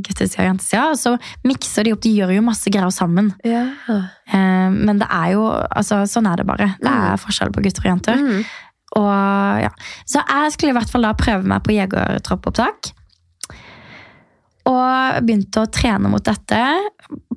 guttesida 0.05 0.45
og 0.45 0.49
jentesida, 0.51 0.87
og 0.93 0.99
så 1.01 1.15
mikser 1.49 1.87
de 1.87 1.95
opp. 1.95 2.03
De 2.05 2.13
gjør 2.19 2.35
jo 2.37 2.47
masse 2.47 2.73
greier 2.73 2.93
sammen. 2.95 3.33
ja. 3.89 4.01
Eh, 4.31 4.69
men 4.71 5.01
det 5.01 5.09
er 5.11 5.33
jo 5.35 5.47
altså, 5.51 6.05
Sånn 6.07 6.29
er 6.31 6.39
det 6.39 6.47
bare. 6.47 6.75
Det 6.79 6.91
er 6.91 7.19
forskjell 7.19 7.51
på 7.55 7.65
gutter 7.65 7.87
og 7.87 7.91
jenter. 7.91 8.21
Mm. 8.21 8.45
Og, 9.01 9.11
ja. 9.65 9.71
Så 10.09 10.23
jeg 10.23 10.55
skulle 10.55 10.75
i 10.75 10.79
hvert 10.79 10.93
fall 10.93 11.07
da 11.07 11.13
prøve 11.19 11.47
meg 11.47 11.65
på 11.67 11.75
jegertroppopptak. 11.75 12.93
Og 14.71 15.25
begynte 15.27 15.65
å 15.65 15.69
trene 15.73 16.11
mot 16.13 16.23
dette. 16.25 16.61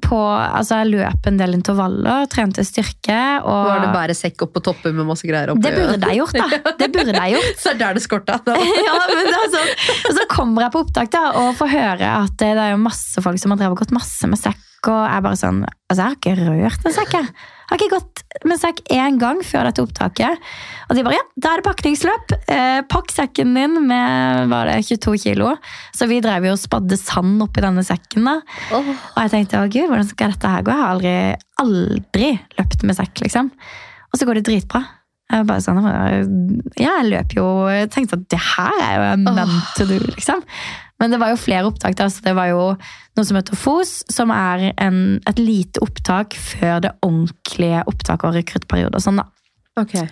På, 0.04 0.20
altså 0.30 0.82
jeg 0.82 0.92
løp 0.92 1.28
en 1.30 1.40
del 1.40 1.56
intervaller, 1.58 2.28
trente 2.32 2.66
styrke. 2.68 3.20
Og 3.42 3.70
Var 3.72 3.86
det 3.86 3.94
bare 3.96 4.18
sekk 4.18 4.46
opp 4.46 4.54
på 4.58 4.64
toppen 4.68 4.98
med 5.00 5.08
masse 5.10 5.26
greier 5.28 5.54
oppi? 5.54 5.64
det 5.66 5.74
burde 5.80 6.12
jeg 6.12 6.22
gjort, 6.22 6.38
da. 6.38 6.76
Det 6.80 6.90
burde 6.94 7.16
jeg 7.18 7.36
gjort. 7.38 7.56
Så 7.64 7.72
er 7.72 7.80
det 7.80 7.86
der 7.88 7.98
det 7.98 8.04
skorta. 8.06 8.38
ja, 8.88 9.00
men 9.10 9.32
sånn. 9.56 9.74
Og 10.04 10.20
så 10.20 10.28
kommer 10.32 10.68
jeg 10.68 10.76
på 10.76 10.84
opptak 10.86 11.12
da, 11.16 11.24
og 11.42 11.56
får 11.58 11.74
høre 11.74 12.14
at 12.20 12.38
det 12.42 12.54
er 12.54 12.76
jo 12.76 12.84
masse 12.84 13.24
folk 13.24 13.42
som 13.42 13.56
har 13.56 13.64
drevet 13.64 13.78
og 13.78 13.84
gått 13.86 13.96
masse 13.96 14.30
med 14.30 14.42
sekk. 14.42 14.62
Og 14.84 15.04
jeg 15.08 15.24
bare 15.24 15.40
sånn 15.40 15.62
Altså, 15.64 16.00
jeg 16.02 16.08
har 16.10 16.16
ikke 16.18 16.34
rørt 16.42 16.88
en 16.90 16.96
sekk, 16.96 17.14
jeg. 17.16 17.28
Har 17.74 17.82
ikke 17.82 17.96
gått 17.96 18.20
med 18.46 18.60
sekk 18.62 18.84
én 18.94 19.16
gang 19.18 19.40
før 19.42 19.66
dette 19.66 19.82
opptaket. 19.82 20.42
Og 20.86 20.98
de 20.98 21.02
bare 21.06 21.18
ja, 21.18 21.24
da 21.42 21.56
er 21.56 21.62
det 21.62 21.66
pakningsløp. 21.66 22.34
Eh, 22.54 22.82
pakk 22.86 23.10
sekken 23.10 23.56
din 23.58 23.80
med 23.90 24.52
var 24.52 24.70
det 24.70 24.76
22 24.86 25.16
kilo. 25.24 25.56
Så 25.90 26.06
vi 26.12 26.20
drev 26.22 26.46
jo 26.46 26.54
og 26.54 26.62
spadde 26.62 27.00
sand 27.02 27.42
oppi 27.42 27.64
denne 27.66 27.82
sekken. 27.82 28.30
da. 28.30 28.36
Oh. 28.78 28.92
Og 28.94 29.18
jeg 29.24 29.34
tenkte 29.34 29.64
å 29.64 29.72
gud, 29.74 29.90
hvordan 29.90 30.06
skal 30.06 30.36
dette 30.36 30.54
her 30.54 30.68
gå? 30.68 30.76
Jeg 30.76 30.84
har 30.84 30.94
aldri, 30.94 31.16
aldri 31.66 32.30
løpt 32.60 32.86
med 32.86 33.00
sekk, 33.00 33.26
liksom. 33.26 33.50
Og 34.14 34.22
så 34.22 34.30
går 34.30 34.38
det 34.38 34.46
dritbra. 34.52 34.84
Jeg 35.34 35.50
bare 35.50 35.66
sånn, 35.66 35.82
ja, 36.78 36.92
jeg 37.00 37.08
løp 37.10 37.32
jo 37.34 37.46
Jeg 37.72 37.88
tenkte 37.94 38.20
at 38.20 38.26
det 38.30 38.38
her 38.38 38.82
er 38.84 38.98
jo 39.00 39.06
meant 39.24 39.72
to 39.80 39.90
do, 39.90 39.98
liksom. 40.14 40.46
Men 41.02 41.14
det 41.14 41.20
var 41.20 41.34
jo 41.34 41.42
flere 41.42 41.68
opptak. 41.68 41.98
da, 42.00 42.10
så 42.10 42.22
Det 42.24 42.36
var 42.38 42.52
jo 42.52 42.66
noe 43.18 43.26
som 43.28 43.38
heter 43.38 43.58
FOS, 43.60 44.04
som 44.14 44.32
er 44.34 44.72
en, 44.78 45.20
et 45.30 45.40
lite 45.40 45.82
opptak 45.84 46.38
før 46.38 46.84
det 46.86 46.94
ordentlige 47.02 47.84
opptaket 47.90 48.30
og 48.30 48.38
rekruttperiode. 48.38 48.96
og 48.96 49.06
sånn 49.06 49.22
da. 49.22 49.28
Okay. 49.80 50.06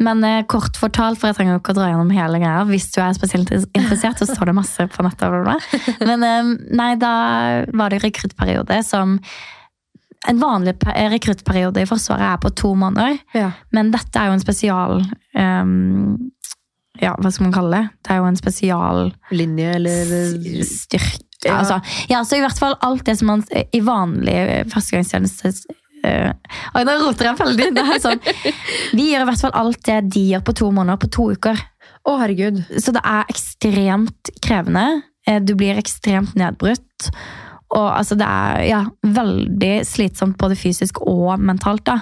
Men 0.00 0.24
eh, 0.24 0.42
kort 0.48 0.76
fortalt, 0.76 1.20
for 1.20 1.30
jeg 1.30 1.38
trenger 1.38 1.56
ikke 1.56 1.72
å 1.72 1.78
dra 1.78 1.88
gjennom 1.88 2.10
hele 2.12 2.40
greia. 2.40 2.64
Hvis 2.68 2.90
du 2.92 3.00
er 3.00 3.16
spesielt 3.16 3.52
interessert, 3.52 4.20
så 4.20 4.28
står 4.28 4.50
det 4.50 4.56
masse 4.56 4.86
på 4.92 5.04
nettet. 5.04 5.70
Men 6.08 6.26
eh, 6.26 6.52
nei, 6.76 6.90
da 7.00 7.14
var 7.76 7.92
det 7.92 8.02
rekruttperiode 8.04 8.82
som 8.86 9.18
En 10.28 10.36
vanlig 10.36 10.74
rekruttperiode 10.84 11.80
i 11.80 11.86
Forsvaret 11.88 12.26
er 12.26 12.40
på 12.42 12.50
to 12.52 12.74
måneder. 12.76 13.14
Ja. 13.32 13.54
Men 13.72 13.88
dette 13.88 14.20
er 14.20 14.28
jo 14.28 14.34
en 14.36 14.42
spesial 14.42 14.98
ehm, 15.32 16.18
Ja, 17.00 17.14
hva 17.16 17.30
skal 17.32 17.46
man 17.48 17.54
kalle 17.56 17.76
det? 17.76 17.90
Det 18.04 18.12
er 18.14 18.20
jo 18.20 18.28
en 18.28 18.36
spesial 18.38 19.10
Linje, 19.32 19.74
eller 19.78 20.64
styrke 20.68 21.26
Ja. 21.46 21.58
altså, 21.62 21.78
ja, 22.10 22.18
så 22.28 22.36
i 22.36 22.42
hvert 22.44 22.58
fall 22.60 22.74
alt 22.84 23.04
det 23.06 23.14
som 23.16 23.30
man 23.32 23.44
i 23.72 23.80
vanlig 23.80 24.34
førstegangstjeneste 24.74 25.52
eh, 26.04 26.32
Oi, 26.76 26.82
nå 26.84 26.96
roter 27.00 27.30
jeg 27.30 27.38
veldig. 27.38 27.68
Det 27.78 27.84
er 27.94 28.00
sånn. 28.02 28.20
Vi 28.98 29.06
gjør 29.12 29.24
i 29.24 29.28
hvert 29.30 29.44
fall 29.46 29.56
alt 29.62 29.80
det 29.88 30.00
de 30.12 30.26
gjør 30.34 30.42
på 30.50 30.54
to 30.60 30.68
måneder, 30.76 31.00
på 31.00 31.08
to 31.16 31.30
uker. 31.32 31.62
Å, 32.08 32.16
herregud. 32.20 32.60
Så 32.80 32.92
det 32.96 33.00
er 33.04 33.28
ekstremt 33.32 34.30
krevende. 34.44 34.84
Eh, 35.28 35.40
Du 35.44 35.54
blir 35.56 35.80
ekstremt 35.80 36.36
nedbrutt. 36.36 37.08
Og 37.70 37.86
altså, 37.88 38.16
det 38.20 38.26
er 38.28 38.62
ja, 38.66 38.82
veldig 39.06 39.74
slitsomt 39.86 40.36
både 40.40 40.56
fysisk 40.58 41.00
og 41.06 41.38
mentalt. 41.40 41.84
da. 41.88 42.00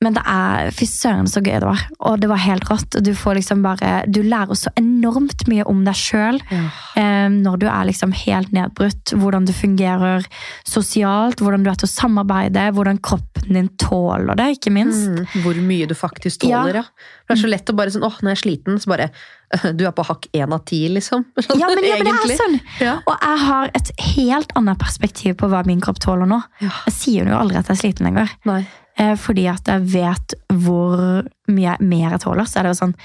Men 0.00 0.16
det 0.16 0.22
er 0.24 0.70
Fy 0.72 0.86
søren, 0.88 1.28
så 1.28 1.42
gøy 1.44 1.58
det 1.60 1.68
var. 1.68 1.82
Og 2.08 2.20
det 2.22 2.30
var 2.30 2.40
helt 2.40 2.64
rått. 2.70 2.96
Du 3.04 3.10
får 3.16 3.36
liksom 3.40 3.64
bare 3.64 4.04
Du 4.08 4.22
lærer 4.24 4.56
så 4.56 4.72
enormt 4.80 5.44
mye 5.50 5.66
om 5.68 5.82
deg 5.84 5.98
sjøl 5.98 6.40
eh, 6.50 7.28
når 7.30 7.60
du 7.60 7.66
er 7.68 7.88
liksom 7.90 8.14
helt 8.22 8.52
nedbrutt. 8.56 9.12
Hvordan 9.20 9.48
du 9.48 9.52
fungerer 9.56 10.24
sosialt, 10.68 11.42
hvordan 11.44 11.66
du 11.66 11.70
er 11.72 11.80
til 11.80 11.90
å 11.90 11.92
samarbeide, 11.92 12.70
hvordan 12.76 13.00
kroppen 13.04 13.52
din 13.56 13.68
tåler 13.80 14.38
det, 14.40 14.48
ikke 14.56 14.72
minst. 14.72 15.10
Mm, 15.10 15.44
hvor 15.44 15.60
mye 15.68 15.88
du 15.90 15.94
faktisk 15.98 16.46
tåler, 16.46 16.80
ja. 16.80 16.86
Det 17.28 17.36
er 17.36 17.42
så 17.44 17.50
lett 17.50 17.70
å 17.70 17.76
bare 17.76 17.92
sånn 17.92 18.06
åh, 18.06 18.16
når 18.22 18.32
jeg 18.32 18.38
er 18.38 18.42
sliten, 18.44 18.80
så 18.80 18.90
bare 18.94 19.10
Du 19.74 19.82
er 19.82 19.92
på 19.94 20.04
hakk 20.06 20.28
én 20.32 20.52
av 20.54 20.64
ti, 20.68 20.84
liksom. 20.88 21.24
Ja, 21.60 21.68
men, 21.68 21.84
ja, 21.84 21.96
men 22.00 22.06
det 22.08 22.16
er 22.16 22.36
sånn. 22.38 22.60
Ja. 22.80 22.98
Og 23.04 23.16
jeg 23.16 23.40
har 23.44 23.72
et 23.76 23.90
helt 24.14 24.52
annet 24.56 24.80
perspektiv 24.80 25.36
på 25.40 25.50
hva 25.50 25.64
min 25.66 25.82
kropp 25.82 26.00
tåler 26.02 26.28
nå. 26.30 26.40
Ja. 26.62 26.70
Jeg 26.86 26.96
sier 26.96 27.28
jo 27.28 27.36
aldri 27.36 27.58
at 27.58 27.68
jeg 27.68 27.76
er 27.76 27.82
sliten 27.82 28.08
lenger. 28.08 28.30
Nei. 28.48 28.62
Eh, 29.00 29.16
fordi 29.16 29.46
at 29.48 29.68
jeg 29.70 29.86
vet 29.94 30.36
hvor 30.60 31.00
mye 31.50 31.76
mer 31.80 32.06
jeg 32.16 32.22
tåler. 32.24 32.48
Så 32.48 32.60
er 32.60 32.68
det 32.68 32.74
jo 32.74 32.80
sånn 32.84 32.96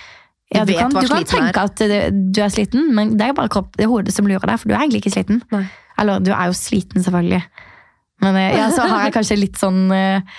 ja, 0.53 0.62
du, 0.62 0.75
kan, 0.77 0.91
du 0.93 1.08
kan 1.10 1.23
tenke 1.25 1.62
at 1.65 1.81
du 1.81 2.38
er 2.43 2.51
sliten, 2.53 2.91
men 2.93 3.15
det 3.17 3.25
er 3.25 3.38
bare 3.38 3.49
kropp, 3.51 3.71
det 3.79 3.88
er 3.88 3.89
hodet 3.89 4.13
som 4.13 4.27
lurer 4.29 4.45
deg, 4.45 4.60
for 4.62 4.69
du 4.69 4.75
er 4.75 4.84
egentlig 4.84 5.01
ikke 5.01 5.15
sliten. 5.15 5.39
Nei. 5.51 5.63
Eller 5.99 6.21
du 6.21 6.29
er 6.36 6.51
jo 6.51 6.58
sliten, 6.58 7.01
selvfølgelig. 7.01 7.41
Men 8.23 8.38
eh, 8.39 8.51
ja, 8.60 8.67
så 8.71 8.86
har 8.86 9.08
jeg 9.08 9.15
kanskje 9.17 9.39
litt 9.41 9.58
sånn 9.60 9.81
eh, 9.91 10.38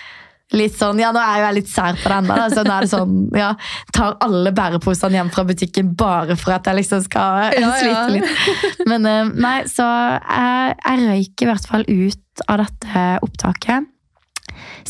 Litt 0.54 0.76
sånn, 0.78 1.00
ja 1.02 1.08
Nå 1.12 1.18
er 1.18 1.40
jeg 1.42 1.54
litt 1.56 1.68
sær 1.68 1.96
på 1.98 2.06
det 2.06 2.20
da, 2.30 2.44
Så 2.54 2.62
nå 2.62 2.70
er 2.70 2.84
det 2.86 2.90
sånn, 2.92 3.16
ja, 3.36 3.48
tar 3.92 4.14
alle 4.22 4.52
bæreposene 4.54 5.18
hjem 5.18 5.32
fra 5.34 5.42
butikken 5.48 5.90
bare 5.98 6.36
for 6.38 6.54
at 6.54 6.70
jeg 6.70 6.78
liksom 6.78 7.02
skal 7.04 7.50
Ja, 7.58 7.66
ja. 7.66 7.72
slite 7.82 8.14
litt. 8.14 8.86
Men 8.88 9.10
nei, 9.42 9.56
så 9.68 9.84
jeg, 10.22 10.78
jeg 10.78 11.02
røyk 11.10 11.44
i 11.44 11.50
hvert 11.50 11.68
fall 11.68 11.84
ut 11.90 12.44
av 12.46 12.62
dette 12.62 13.04
opptaket 13.26 13.90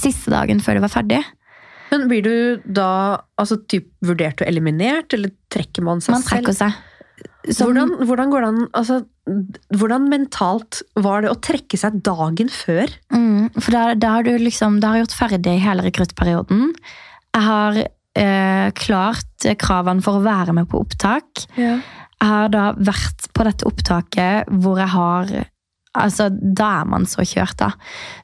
siste 0.00 0.32
dagen 0.32 0.61
før 0.62 0.78
det 0.78 0.85
var 0.87 0.94
ferdig. 0.94 1.22
Men 1.92 2.09
blir 2.11 2.22
du 2.26 2.62
da 2.66 2.88
altså, 3.38 3.61
typ, 3.70 3.88
vurdert 4.04 4.42
og 4.42 4.48
eliminert, 4.50 5.14
eller 5.14 5.30
trekker 5.54 5.85
man 5.87 6.00
seg 6.02 6.16
Man 6.16 6.26
trekker 6.26 6.56
selv? 6.56 6.74
seg. 6.74 6.92
Som- 7.54 7.70
Hvordan, 7.72 7.92
hvordan 8.09 8.32
an 8.44 8.64
altså, 8.74 9.04
Hvordan 9.74 10.09
mentalt 10.11 10.82
var 11.02 11.22
det 11.22 11.30
å 11.30 11.38
trekke 11.40 11.78
seg 11.78 12.00
dagen 12.04 12.48
før? 12.52 12.90
Mm, 13.14 13.48
for 13.54 13.70
da, 13.72 13.94
da 13.94 14.11
har 14.16 14.26
du 14.26 14.32
liksom 14.38 14.80
Da 14.82 14.88
har 14.90 14.98
jeg 14.98 15.06
gjort 15.06 15.18
ferdig 15.30 15.54
hele 15.62 15.82
rekruttperioden. 15.87 16.72
Jeg 17.35 17.42
har 17.46 17.78
eh, 17.80 18.70
klart 18.78 19.48
kravene 19.62 20.02
for 20.02 20.18
å 20.18 20.24
være 20.26 20.54
med 20.59 20.68
på 20.70 20.82
opptak. 20.85 21.46
Jeg 21.56 21.80
har 22.22 22.48
da 22.54 22.72
vært 22.78 23.26
på 23.35 23.44
dette 23.46 23.66
opptaket 23.68 24.48
hvor 24.62 24.78
jeg 24.82 24.88
har 24.94 25.35
Altså, 26.04 26.28
da 26.30 26.80
er 26.82 26.87
man 26.92 27.06
så 27.06 27.24
kjørt, 27.26 27.56
da. 27.59 27.70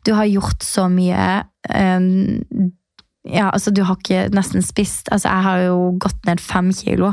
Du 0.06 0.12
har 0.14 0.28
gjort 0.30 0.62
så 0.66 0.88
mye. 0.92 1.42
Um, 1.68 2.72
ja, 3.24 3.50
altså 3.54 3.70
Du 3.70 3.84
har 3.86 3.96
ikke 4.00 4.24
nesten 4.34 4.62
spist. 4.66 5.06
Altså 5.14 5.28
Jeg 5.30 5.42
har 5.46 5.58
jo 5.68 5.76
gått 6.02 6.24
ned 6.26 6.40
fem 6.42 6.72
kilo. 6.74 7.12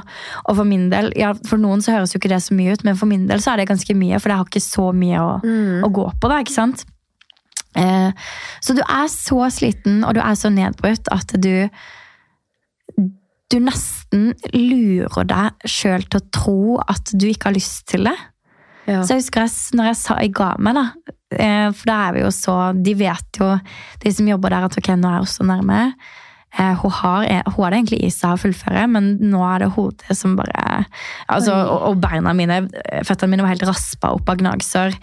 Og 0.50 0.56
for 0.58 0.66
min 0.66 0.88
del, 0.90 1.12
ja, 1.16 1.34
for 1.46 1.62
noen 1.62 1.84
så 1.86 1.94
høres 1.94 2.16
jo 2.16 2.18
ikke 2.22 2.32
det 2.34 2.42
så 2.42 2.56
mye 2.58 2.74
ut, 2.74 2.84
men 2.88 2.98
for 2.98 3.06
min 3.12 3.28
del 3.30 3.40
så 3.44 3.54
er 3.54 3.62
det 3.62 3.68
ganske 3.70 3.94
mye, 3.96 4.18
for 4.20 4.30
jeg 4.34 4.38
har 4.42 4.50
ikke 4.50 4.64
så 4.66 4.88
mye 4.94 5.20
å, 5.22 5.36
Mm. 5.46 5.84
å 5.86 5.92
gå 5.94 6.08
på, 6.20 6.30
da, 6.32 6.40
ikke 6.42 6.56
sant? 6.56 6.86
Eh, 7.78 8.10
så 8.66 8.74
du 8.74 8.82
er 8.82 9.06
så 9.14 9.44
sliten, 9.54 10.04
og 10.04 10.16
du 10.18 10.20
er 10.22 10.34
så 10.36 10.50
nedbrutt 10.50 11.08
at 11.14 11.36
du 11.40 11.70
Du 13.52 13.58
nesten 13.60 14.36
lurer 14.54 15.26
deg 15.26 15.64
sjøl 15.66 16.04
til 16.06 16.20
å 16.20 16.28
tro 16.32 16.60
at 16.88 17.10
du 17.18 17.26
ikke 17.32 17.50
har 17.50 17.56
lyst 17.56 17.88
til 17.90 18.04
det. 18.06 18.14
Ja. 18.90 19.02
Så 19.06 19.16
jeg 19.16 19.24
husker 19.24 19.46
jeg, 19.46 19.56
når 19.78 19.92
jeg 19.92 20.00
sa 20.02 20.18
jeg 20.24 20.34
ga 20.40 20.54
meg, 20.58 20.80
da. 20.80 20.88
eh, 21.38 21.68
For 21.78 21.92
da 21.92 22.00
er 22.08 22.16
vi 22.18 22.24
jo 22.26 22.32
så 22.34 22.56
De 22.82 22.96
vet 22.98 23.40
jo, 23.44 23.52
de 24.02 24.12
som 24.16 24.28
jobber 24.34 24.56
der, 24.56 24.66
at 24.70 24.80
ok, 24.82 24.96
nå 24.98 25.12
er 25.12 25.20
jeg 25.20 25.28
også 25.30 25.46
nærme. 25.46 25.84
Eh, 26.58 26.74
Hun 26.82 26.90
har, 26.98 27.28
hun 27.46 27.60
har 27.62 27.70
det 27.70 27.78
egentlig 27.84 28.00
i 28.08 28.10
seg 28.10 28.32
å 28.34 28.40
fullføre, 28.42 28.88
men 28.90 29.12
nå 29.22 29.44
er 29.46 29.60
det 29.62 29.68
hodet 29.76 30.16
som 30.18 30.32
bare 30.40 30.80
altså, 31.30 31.54
og, 31.54 31.84
og 31.92 32.00
beina 32.02 32.34
mine, 32.34 32.56
føttene 33.06 33.30
mine 33.36 33.46
var 33.46 33.52
helt 33.54 33.68
raspa 33.70 34.10
opp 34.16 34.32
av 34.34 34.40
gnagsår. 34.42 34.96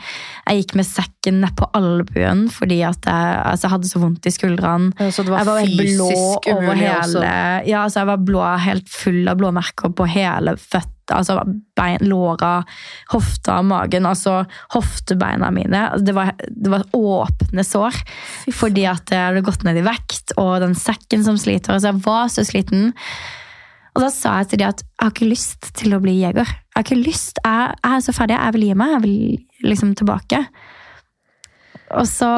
Jeg 0.49 0.65
gikk 0.65 0.75
med 0.81 0.89
sekken 0.89 1.39
nedpå 1.45 1.69
albuen 1.79 2.49
fordi 2.51 2.81
at 2.89 3.07
jeg, 3.07 3.39
altså, 3.45 3.69
jeg 3.69 3.75
hadde 3.77 3.93
så 3.93 4.03
vondt 4.03 4.27
i 4.27 4.35
skuldrene. 4.35 4.91
Ja, 4.99 5.13
Så 5.15 5.23
det 5.23 5.31
var, 5.37 5.45
Jeg 5.45 5.47
var 5.53 5.63
helt 5.63 5.95
blå 5.95 6.11
over 6.57 6.75
hele 6.83 6.99
også. 6.99 7.23
Ja, 7.71 7.85
altså 7.87 8.03
jeg 8.03 8.11
var 8.11 8.27
blå, 8.33 8.43
helt 8.67 8.91
full 8.99 9.23
av 9.31 9.39
blåmerker 9.45 9.95
på 9.95 10.11
hele 10.17 10.57
føttene. 10.59 10.93
Altså 11.15 11.39
bein, 11.79 12.03
låra, 12.09 12.65
hofta, 13.13 13.61
magen. 13.63 14.09
Altså 14.09 14.41
hoftebeina 14.75 15.53
mine. 15.55 15.87
Altså, 15.93 16.05
Det 16.07 16.15
var, 16.17 16.33
det 16.51 16.73
var 16.73 16.87
åpne 16.97 17.65
sår 17.67 18.03
fordi 18.57 18.87
at 18.89 19.11
jeg 19.11 19.21
hadde 19.21 19.45
gått 19.47 19.65
ned 19.67 19.79
i 19.81 19.85
vekt, 19.87 20.33
og 20.41 20.61
den 20.63 20.75
sekken 20.79 21.25
som 21.27 21.39
sliter. 21.41 21.75
Altså 21.75 21.93
jeg 21.93 22.03
var 22.07 22.31
så 22.33 22.45
sliten. 22.47 22.93
Og 23.97 24.03
da 24.05 24.11
sa 24.13 24.39
jeg 24.43 24.51
til 24.51 24.61
dem 24.61 24.73
at 24.75 24.83
jeg 24.85 25.03
har 25.03 25.13
ikke 25.15 25.31
lyst 25.31 25.69
til 25.79 25.97
å 25.97 26.01
bli 26.05 26.19
jeger. 26.21 26.45
Jeg 26.45 26.77
har 26.77 26.85
ikke 26.85 27.01
lyst, 27.01 27.41
jeg, 27.41 27.77
jeg 27.81 27.97
er 27.97 28.05
så 28.05 28.13
ferdig, 28.17 28.37
jeg 28.37 28.57
vil 28.57 28.67
gi 28.69 28.79
meg. 28.79 28.95
Jeg 28.97 29.05
vil 29.07 29.71
liksom 29.71 29.95
tilbake. 29.97 30.43
Og 31.97 32.09
så 32.11 32.29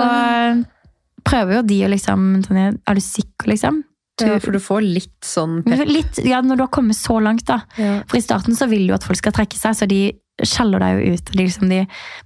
prøver 1.27 1.59
jo 1.59 1.67
de 1.67 1.79
å 1.85 1.91
liksom 1.93 2.27
Tonje, 2.47 2.73
Er 2.87 2.99
du 2.99 3.03
sikker, 3.05 3.51
liksom? 3.51 3.83
Ja, 4.27 4.39
for 4.43 4.55
du 4.57 4.59
får 4.63 4.83
litt 4.83 5.25
sånn 5.25 5.61
pep. 5.67 5.85
Litt, 5.89 6.19
ja, 6.27 6.41
når 6.43 6.57
du 6.57 6.63
har 6.67 6.73
kommet 6.75 6.97
så 6.99 7.19
langt, 7.23 7.45
da. 7.47 7.61
Ja. 7.79 8.01
For 8.11 8.19
i 8.19 8.25
starten 8.25 8.57
så 8.59 8.67
vil 8.71 8.87
du 8.89 8.95
at 8.97 9.05
folk 9.07 9.19
skal 9.21 9.33
trekke 9.37 9.59
seg, 9.59 9.77
så 9.79 9.87
de 9.91 10.01
skjeller 10.43 10.79
deg 10.83 11.01
jo 11.03 11.15
ut. 11.19 11.31
De, 11.33 11.39
liksom, 11.45 11.69
de 11.71 11.81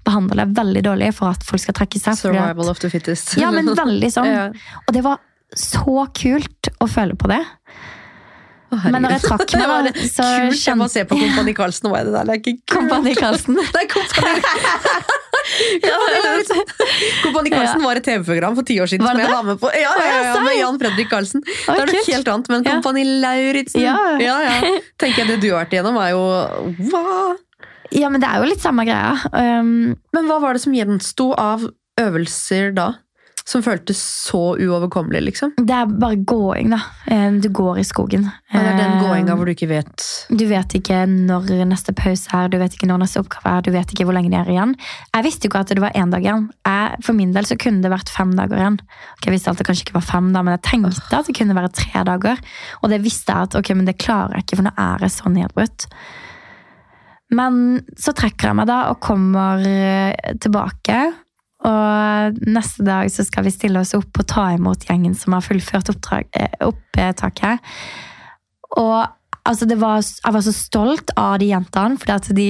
behandler 0.05 0.43
deg 0.43 0.57
veldig 0.59 0.83
dårlig 0.89 1.11
for 1.17 1.33
at 1.33 1.45
folk 1.49 1.63
skal 1.65 1.75
trekke 1.81 2.01
seg. 2.01 2.17
Survival 2.21 2.65
at- 2.69 2.71
of 2.77 2.83
the 2.85 2.91
fittest. 2.93 3.37
Ja, 3.41 3.51
men 3.55 3.73
veldig 3.77 4.13
sånn. 4.13 4.29
Ja. 4.37 4.49
Og 4.87 4.93
det 4.97 5.03
var 5.05 5.21
så 5.57 6.07
kult 6.17 6.69
å 6.81 6.89
føle 6.89 7.17
på 7.21 7.29
det. 7.33 7.41
Å. 8.73 8.79
Men 8.89 9.03
når 9.05 9.19
jeg 9.19 9.25
trakk 9.27 9.43
meg, 9.61 9.69
da, 9.93 10.07
så 10.09 10.25
kult. 10.25 10.63
Jeg 10.65 10.79
må 10.81 10.87
se 10.89 11.03
på 11.05 11.19
Kompani 11.21 11.53
Karlsen. 11.57 11.91
Hva 11.93 12.01
er 12.01 12.09
det 12.09 12.15
der? 12.17 12.25
Det 12.31 12.33
er 12.37 12.41
ikke 12.41 12.55
kult. 12.57 12.73
Kompani 12.79 13.13
Karlsen. 13.19 13.59
Nei, 13.61 13.85
Kompani 13.93 15.21
Kompani- 17.23 17.51
Karlsen 17.53 17.83
var 17.85 17.99
et 18.01 18.05
TV-program 18.07 18.55
for 18.59 18.67
ti 18.69 18.77
år 18.83 18.91
siden 18.91 19.05
Var 19.07 19.17
som 19.17 19.23
jeg 19.23 19.31
var 19.33 19.47
med 19.47 19.61
på. 19.61 19.71
Ja, 19.75 19.93
ja, 19.99 20.19
ja, 20.27 20.41
med? 20.45 20.57
Jan 20.59 20.79
Fredrik 20.83 21.11
Karlsen. 21.11 21.43
Det 21.45 21.77
er 21.77 21.93
noe 21.93 22.05
helt 22.09 22.29
annet, 22.35 22.51
men. 22.53 22.67
Kompani 22.69 23.05
Lauritzen 23.23 23.83
Ja. 23.85 23.97
ja, 24.23 24.37
ja. 24.47 24.75
Tenker 25.03 25.25
jeg 25.25 25.31
Det 25.33 25.41
du 25.45 25.49
har 25.53 25.65
vært 25.65 25.77
igjennom, 25.77 25.99
er 26.03 26.11
jo 26.15 26.25
Hva? 26.91 27.37
Ja, 27.93 28.09
men 28.09 28.23
det 28.23 28.29
er 28.31 28.41
jo 28.41 28.49
litt 28.49 28.63
samme 28.63 28.87
greia. 28.89 29.19
Um, 29.37 29.95
Men 30.17 30.29
hva 30.31 30.39
var 30.41 30.57
det 30.57 30.63
som 30.65 30.73
gjensto 30.73 31.33
av 31.37 31.67
øvelser 32.01 32.73
da? 32.75 32.93
Som 33.45 33.63
føltes 33.65 33.99
så 33.99 34.55
uoverkommelig, 34.55 35.21
liksom? 35.27 35.53
det 35.59 35.75
er 35.75 35.87
bare 35.91 36.17
gåing, 36.23 36.71
da. 36.71 36.79
Eh, 37.11 37.33
Du 37.43 37.49
går 37.51 37.81
i 37.81 37.85
skogen. 37.85 38.29
Ja, 38.53 38.61
det 38.61 38.69
er 38.71 38.77
den 38.79 38.93
Eh, 38.93 39.03
gåinga 39.03 39.35
hvor 39.37 39.47
du 39.49 39.53
ikke 39.53 39.69
vet 39.69 40.05
Du 40.31 40.45
vet 40.47 40.75
ikke 40.79 41.01
når 41.09 41.49
neste 41.67 41.93
pause 41.97 42.29
er, 42.33 42.49
du 42.53 42.59
vet 42.61 42.75
ikke 42.77 42.87
når 42.87 43.03
neste 43.03 43.19
oppgave 43.21 43.51
er, 43.59 43.63
du 43.67 43.71
vet 43.75 43.91
ikke 43.91 44.05
hvor 44.07 44.15
lenge 44.15 44.31
det 44.31 44.39
er 44.45 44.51
igjen. 44.55 44.75
Jeg 45.15 45.25
visste 45.27 45.47
jo 45.47 45.51
ikke 45.51 45.61
at 45.65 45.75
det 45.75 45.83
var 45.83 45.97
én 45.99 46.11
dag 46.15 46.23
igjen. 46.23 46.51
Jeg, 46.67 47.03
for 47.03 47.13
min 47.19 47.33
del 47.35 47.45
så 47.49 47.57
kunne 47.59 47.83
det 47.83 47.91
vært 47.91 48.09
fem 48.15 48.31
dager 48.39 48.57
igjen. 48.63 48.79
Okay, 49.19 49.31
jeg 49.31 49.37
visste 49.39 49.51
at 49.51 49.59
det 49.59 49.67
kanskje 49.67 49.87
ikke 49.89 49.99
var 49.99 50.07
fem, 50.07 50.33
da, 50.33 50.43
men 50.43 50.55
jeg 50.59 50.63
tenkte 50.71 51.17
at 51.19 51.27
det 51.27 51.35
kunne 51.37 51.57
være 51.59 51.73
tre 51.73 52.05
dager. 52.05 52.39
Og 52.83 52.91
det 52.95 53.03
visste 53.03 53.33
jeg 53.33 53.49
at 53.51 53.55
ok, 53.59 53.73
men 53.75 53.89
det 53.91 53.99
klarer 53.99 54.37
jeg 54.39 54.47
ikke, 54.47 54.61
for 54.63 54.69
nå 54.69 54.75
er 54.79 55.03
jeg 55.07 55.11
så 55.19 55.33
nedbrutt. 55.33 55.89
Men 57.33 57.81
så 57.97 58.13
trekker 58.13 58.51
jeg 58.51 58.59
meg 58.59 58.69
da 58.69 58.79
og 58.93 58.99
kommer 59.01 59.63
eh, 59.65 60.13
tilbake. 60.43 60.99
Og 61.69 62.39
neste 62.43 62.85
dag 62.87 63.11
så 63.13 63.25
skal 63.27 63.47
vi 63.47 63.55
stille 63.55 63.83
oss 63.83 63.95
opp 63.99 64.19
og 64.19 64.29
ta 64.31 64.49
imot 64.57 64.87
gjengen 64.89 65.15
som 65.19 65.37
har 65.37 65.45
fullført 65.47 65.93
oppdrag, 65.93 66.31
eh, 66.35 66.57
opptaket. 66.67 67.63
Og 68.81 68.97
altså, 69.47 69.69
det 69.69 69.79
var, 69.81 70.01
jeg 70.03 70.35
var 70.35 70.45
så 70.45 70.55
stolt 70.57 71.13
av 71.19 71.37
de 71.43 71.53
jentene, 71.53 72.19
de, 72.35 72.49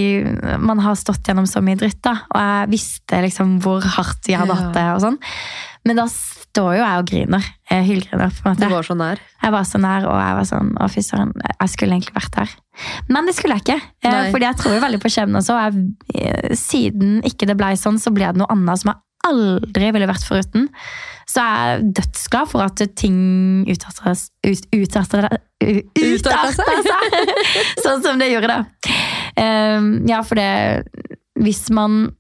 man 0.62 0.80
har 0.84 0.96
stått 0.98 1.28
gjennom 1.28 1.48
så 1.50 1.60
mye 1.64 1.80
dritt. 1.80 2.00
da, 2.04 2.22
Og 2.32 2.40
jeg 2.40 2.72
visste 2.72 3.22
liksom 3.26 3.58
hvor 3.64 3.84
hardt 3.98 4.22
de 4.26 4.38
hadde 4.38 4.56
hatt 4.56 4.72
det. 4.76 4.88
og 4.94 5.04
sånn. 5.04 5.20
Men 5.84 5.98
da 5.98 6.06
står 6.52 6.74
jo 6.76 6.82
jeg 6.84 7.00
og 7.02 7.06
griner. 7.08 7.46
Jeg 7.72 7.86
hylgriner. 7.88 8.32
på 8.36 8.44
en 8.44 8.52
måte. 8.52 8.68
Du 8.68 8.74
var 8.74 8.84
så 8.86 8.96
nær. 9.00 9.20
Jeg 9.42 9.52
var 9.54 9.68
så 9.68 9.78
nær, 9.80 10.04
og 10.10 10.18
jeg 10.20 10.34
var 10.38 10.48
sånn 10.52 10.72
Å, 10.76 10.88
fy 10.92 11.02
søren, 11.06 11.30
jeg 11.48 11.72
skulle 11.72 11.96
egentlig 11.96 12.14
vært 12.18 12.34
der. 12.36 12.52
Men 13.08 13.26
det 13.28 13.34
skulle 13.38 13.56
jeg 13.56 13.64
ikke. 13.64 13.78
eh, 14.04 14.12
Nei. 14.18 14.26
Fordi 14.34 14.48
jeg 14.50 14.58
tror 14.60 14.76
jo 14.76 14.82
veldig 14.84 15.00
på 15.02 15.12
skjebnen 15.14 15.40
også. 15.40 15.56
og 15.56 15.62
Jeg, 15.64 16.26
eh, 16.28 16.52
siden 16.60 17.16
ikke 17.24 17.48
det 17.48 17.56
blei 17.60 17.72
sånn, 17.80 17.98
så 18.02 18.12
ble 18.12 18.28
det 18.28 18.42
noe 18.42 18.52
annet 18.52 18.82
som 18.82 18.92
jeg 18.92 19.00
aldri 19.32 19.90
ville 19.94 20.10
vært 20.10 20.26
foruten. 20.28 20.68
Så 21.30 21.40
jeg 21.40 21.72
er 21.76 21.84
dødsglad 21.96 22.48
for 22.50 22.64
at 22.66 22.82
ting 22.98 23.18
utarter 23.70 24.12
ut, 24.12 24.64
utarter, 24.74 25.28
utarter 25.62 26.82
seg. 26.88 27.18
sånn 27.84 28.02
som 28.04 28.18
det 28.20 28.32
gjorde, 28.32 28.50
da. 28.50 28.96
Um, 29.38 29.92
ja, 30.10 30.18
for 30.26 30.36
det 30.36 30.84
Hvis 31.40 31.70
man 31.72 32.10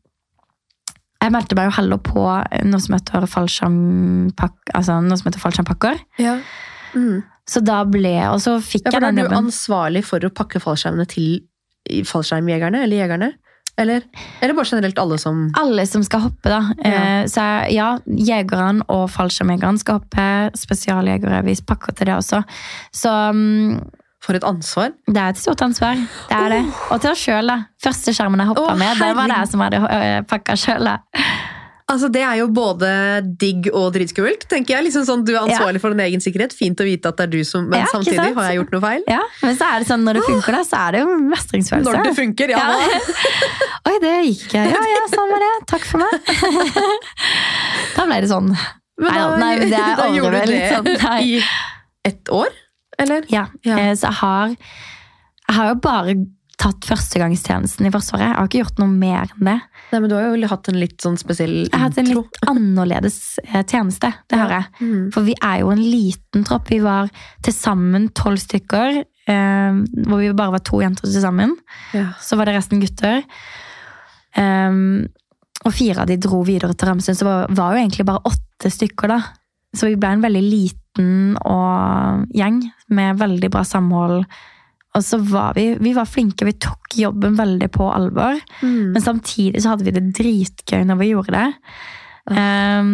Jeg 1.22 1.32
meldte 1.32 1.54
meg 1.58 1.68
jo 1.70 1.74
heller 1.78 2.00
på 2.02 2.22
noe 2.66 2.80
som 2.82 2.96
heter 2.98 3.26
fallskjermpakker. 3.30 4.74
altså 4.74 4.96
noe 5.06 5.18
som 5.20 5.28
heter 5.30 5.42
fallskjermpakker. 5.42 6.00
Ja. 6.18 6.36
Mm. 6.94 7.22
Så 7.48 7.62
da 7.64 7.80
ble 7.88 8.10
Og 8.30 8.40
så 8.42 8.56
fikk 8.62 8.86
Ja, 8.86 8.98
jeg 8.98 9.02
den 9.02 9.22
jobben. 9.22 9.32
er 9.32 9.40
du 9.40 9.46
ansvarlig 9.46 10.04
for 10.04 10.18
å 10.20 10.30
pakke 10.34 10.60
fallskjermene 10.62 11.06
til 11.08 11.40
fallskjermjegerne, 12.06 12.82
eller 12.84 12.96
jegerne? 13.02 13.32
Eller, 13.80 14.02
eller 14.42 14.52
bare 14.54 14.68
generelt 14.68 14.98
alle 15.00 15.16
som 15.18 15.46
Alle 15.56 15.86
som 15.88 16.02
skal 16.04 16.20
hoppe, 16.26 16.50
da. 16.52 16.60
Ja. 16.84 16.90
Eh, 17.22 17.24
Så 17.26 17.72
ja, 17.72 17.98
jegerne 18.06 18.84
og 18.92 19.08
fallskjermjegerne 19.10 19.78
skal 19.80 20.00
hoppe. 20.00 20.26
Spesialjegere, 20.58 21.42
vi 21.46 21.54
pakker 21.66 21.94
til 21.96 22.06
det 22.10 22.14
også. 22.18 22.42
Så 22.92 23.10
får 24.22 24.38
et 24.38 24.44
ansvar. 24.46 24.92
det 25.06 25.18
er 25.18 25.34
et 25.34 25.40
stort 25.40 25.62
ansvar. 25.64 25.98
Det 26.30 26.36
er 26.38 26.54
det. 26.56 26.60
Og 26.90 27.00
til 27.02 27.10
oss 27.10 27.24
sjøl, 27.24 27.50
da. 27.50 27.58
Første 27.82 28.14
skjermen 28.14 28.42
jeg 28.42 28.52
hoppa 28.52 28.68
oh, 28.70 28.78
med, 28.78 29.00
det 29.00 29.14
var 29.18 29.32
det 29.32 29.40
jeg 29.40 29.52
som 29.54 29.64
hadde 29.66 29.82
pakka 30.30 30.58
sjøl. 30.58 30.92
Altså, 31.92 32.08
Det 32.12 32.22
er 32.24 32.38
jo 32.40 32.46
både 32.54 32.88
digg 33.40 33.68
og 33.72 33.90
dritskummelt. 33.94 34.46
tenker 34.48 34.76
jeg. 34.76 34.86
Liksom 34.86 35.04
sånn, 35.08 35.24
Du 35.26 35.34
er 35.34 35.42
ansvarlig 35.42 35.82
for 35.82 35.92
din 35.92 36.00
egen 36.06 36.22
sikkerhet. 36.24 36.54
Fint 36.56 36.80
å 36.80 36.86
vite 36.86 37.10
at 37.10 37.18
det 37.18 37.26
er 37.26 37.32
du 37.34 37.44
som 37.44 37.68
Men 37.68 37.82
Ja, 37.82 37.86
samtidig, 37.90 38.34
har 38.34 38.48
jeg 38.48 38.60
gjort 38.60 38.72
noe 38.72 38.84
feil? 38.84 39.04
Ja, 39.10 39.20
men 39.42 39.58
så 39.58 39.68
er 39.68 39.82
det 39.82 39.88
sånn, 39.90 40.06
når 40.06 40.20
det 40.20 40.24
funker, 40.28 40.56
da, 40.56 40.62
så 40.64 40.80
er 40.86 40.96
det 40.96 41.02
jo 41.02 41.16
mestringsfølelse. 41.32 41.92
Når 41.92 42.08
det 42.08 42.14
funker, 42.16 42.54
ja. 42.54 42.62
Ja. 42.62 43.00
Oi, 43.90 43.96
det 44.00 44.14
gikk 44.30 44.46
ikke. 44.46 44.64
Ja, 44.72 44.82
ja, 44.94 45.04
sånn 45.12 45.34
var 45.34 45.44
det. 45.44 45.52
Takk 45.74 45.88
for 45.90 46.04
meg. 46.04 46.12
da 47.96 48.06
ble 48.08 48.20
det 48.24 48.30
sånn. 48.30 48.52
Men 49.02 49.08
Nei, 49.10 49.18
da, 49.18 49.36
nei, 49.40 49.52
det 49.58 49.78
er 49.82 49.96
da 50.02 50.08
gjorde 50.14 50.44
du 50.46 50.52
det 50.52 50.64
sånn, 50.70 51.24
i 51.26 51.40
ett 52.08 52.32
år? 52.32 52.52
Eller? 52.98 53.24
Ja, 53.32 53.46
Ja. 53.64 53.78
eh, 53.78 53.92
så 53.94 54.08
jeg 54.10 54.18
har, 54.20 54.48
jeg 55.48 55.56
har 55.56 55.68
jo 55.72 55.74
bare 55.82 56.14
tatt 56.62 56.84
førstegangstjenesten 56.86 57.86
i 57.88 57.90
Forsvaret. 57.90 58.28
Jeg 58.28 58.36
har 58.38 58.46
ikke 58.46 58.60
gjort 58.62 58.78
noe 58.78 58.92
mer 58.92 59.32
enn 59.32 59.46
det. 59.48 59.54
Nei, 59.92 59.98
men 60.00 60.08
Du 60.08 60.14
har 60.14 60.28
jo 60.36 60.46
hatt 60.52 60.68
en 60.68 60.78
litt 60.78 60.98
sånn 61.02 61.16
spesiell 61.18 61.54
Jeg 61.64 61.72
har 61.72 61.88
hatt 61.88 61.98
en 61.98 62.06
litt 62.12 62.38
annerledes 62.46 63.16
eh, 63.48 63.64
tjeneste. 63.64 64.12
Det 64.30 64.38
har 64.38 64.48
jeg. 64.54 64.68
Mm. 64.80 65.10
For 65.12 65.22
vi 65.26 65.34
er 65.42 65.60
jo 65.64 65.72
en 65.74 65.82
liten 65.82 66.44
tropp. 66.46 66.68
Vi 66.70 66.78
var 66.84 67.10
til 67.42 67.52
sammen 67.56 68.10
tolv 68.14 68.38
stykker. 68.38 69.02
Eh, 69.26 69.72
hvor 70.06 70.18
vi 70.22 70.30
bare 70.38 70.54
var 70.54 70.62
to 70.62 70.80
jenter 70.84 71.08
til 71.10 71.20
sammen. 71.24 71.56
Ja. 71.96 72.12
Så 72.22 72.36
var 72.38 72.46
det 72.46 72.54
resten 72.60 72.80
gutter. 72.80 73.24
Um, 74.36 75.08
og 75.66 75.74
fire 75.76 76.02
av 76.02 76.08
de 76.10 76.16
dro 76.16 76.40
videre 76.46 76.74
til 76.74 76.88
Ramsund, 76.88 77.18
så 77.18 77.26
var, 77.26 77.50
var 77.54 77.74
jo 77.76 77.82
egentlig 77.84 78.06
bare 78.08 78.22
åtte 78.30 78.70
stykker 78.72 79.12
da. 79.12 79.18
Så 79.72 79.88
vi 79.88 79.98
ble 80.00 80.14
en 80.16 80.24
veldig 80.24 80.42
liten 80.44 81.36
og 81.48 82.26
gjeng 82.36 82.60
med 82.92 83.20
veldig 83.20 83.48
bra 83.52 83.62
samhold. 83.64 84.26
Og 84.92 85.04
så 85.04 85.16
var 85.24 85.56
vi, 85.56 85.70
vi 85.80 85.94
var 85.96 86.08
flinke, 86.08 86.44
vi 86.44 86.58
tok 86.60 86.98
jobben 87.00 87.38
veldig 87.38 87.70
på 87.72 87.88
alvor. 87.88 88.36
Mm. 88.60 88.92
Men 88.92 89.04
samtidig 89.04 89.62
så 89.64 89.72
hadde 89.72 89.86
vi 89.88 89.94
det 89.96 90.10
dritgøy 90.18 90.84
når 90.88 91.00
vi 91.00 91.12
gjorde 91.14 91.38
det. 91.38 91.48
Um, 92.28 92.92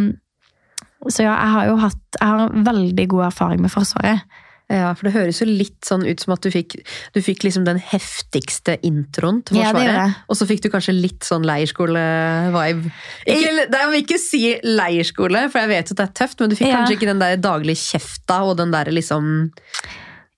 så 1.11 1.25
ja, 1.27 1.35
jeg 1.35 1.55
har 1.55 1.67
jo 1.69 1.81
hatt 1.83 2.19
jeg 2.19 2.29
har 2.29 2.55
veldig 2.69 3.09
god 3.11 3.25
erfaring 3.29 3.61
med 3.63 3.73
Forsvaret. 3.73 4.39
Ja, 4.69 4.91
for 4.93 5.09
det 5.09 5.15
høres 5.15 5.39
jo 5.41 5.47
litt 5.49 5.87
sånn 5.89 6.03
ut 6.05 6.21
som 6.21 6.35
at 6.35 6.45
du 6.45 6.51
fikk, 6.53 6.75
du 7.15 7.23
fikk 7.25 7.47
liksom 7.47 7.65
den 7.65 7.79
heftigste 7.81 8.75
introen 8.85 9.39
til 9.49 9.57
Forsvaret. 9.57 9.95
Ja, 9.97 10.03
og 10.29 10.37
så 10.37 10.45
fikk 10.51 10.61
du 10.67 10.69
kanskje 10.75 10.93
litt 10.93 11.25
sånn 11.25 11.47
leirskole-vibe. 11.49 12.93
Jeg 13.25 13.63
vil 13.73 14.03
ikke 14.03 14.19
si 14.21 14.43
leirskole, 14.69 15.47
for 15.49 15.65
jeg 15.65 15.73
vet 15.73 15.89
jo 15.89 15.97
at 15.97 16.03
det 16.03 16.07
er 16.11 16.13
tøft, 16.21 16.45
men 16.45 16.53
du 16.53 16.59
fikk 16.59 16.69
Ja. 16.69 16.83
kanskje 16.83 16.99
ikke 16.99 17.09
den 17.09 17.25
der 17.25 17.41
daglige 17.41 17.81
kjefta 17.81 18.43
og 18.45 18.59
den 18.61 18.75
der 18.77 18.93
liksom 18.93 19.49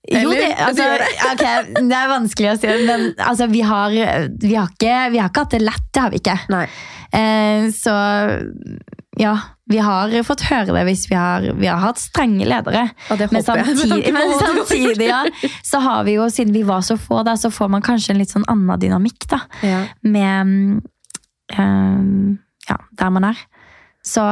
Jo, 0.07 0.31
det, 0.31 0.47
altså, 0.57 0.87
okay, 1.33 1.67
det 1.75 1.99
er 1.99 2.07
vanskelig 2.09 2.53
å 2.53 2.57
si, 2.57 2.71
men 2.87 3.11
altså, 3.19 3.51
vi, 3.51 3.61
har, 3.67 3.91
vi, 3.91 4.55
har 4.55 4.71
ikke, 4.71 4.95
vi 5.11 5.19
har 5.21 5.27
ikke 5.29 5.43
hatt 5.43 5.57
det 5.59 5.61
lett, 5.61 5.85
det 5.91 6.01
har 6.01 6.15
vi 6.15 6.23
ikke. 6.23 6.39
Eh, 7.19 7.67
så 7.75 7.99
ja, 9.19 9.33
vi 9.67 9.77
har 9.83 10.13
fått 10.23 10.41
høre 10.47 10.71
det 10.73 10.83
hvis 10.87 11.05
vi 11.09 11.15
har, 11.15 11.41
vi 11.59 11.67
har 11.67 11.79
hatt 11.83 11.99
strenge 11.99 12.45
ledere. 12.47 12.85
Men 13.09 13.43
samtidig, 13.49 14.13
men 14.13 14.31
samtidig 14.39 15.07
ja, 15.09 15.25
så 15.67 15.79
har 15.83 16.03
vi 16.07 16.13
jo, 16.15 16.29
siden 16.31 16.53
vi 16.55 16.63
var 16.63 16.81
så 16.81 16.95
få 16.97 17.23
der, 17.27 17.35
så 17.35 17.51
får 17.51 17.69
man 17.73 17.81
kanskje 17.83 18.13
en 18.15 18.21
litt 18.23 18.31
sånn 18.31 18.47
annen 18.51 18.79
dynamikk 18.79 19.27
da, 19.31 19.41
Ja. 19.67 19.83
med 20.03 20.81
eh, 21.53 22.37
ja, 22.69 22.77
der 22.91 23.09
man 23.09 23.23
er. 23.31 23.37
Så 24.05 24.23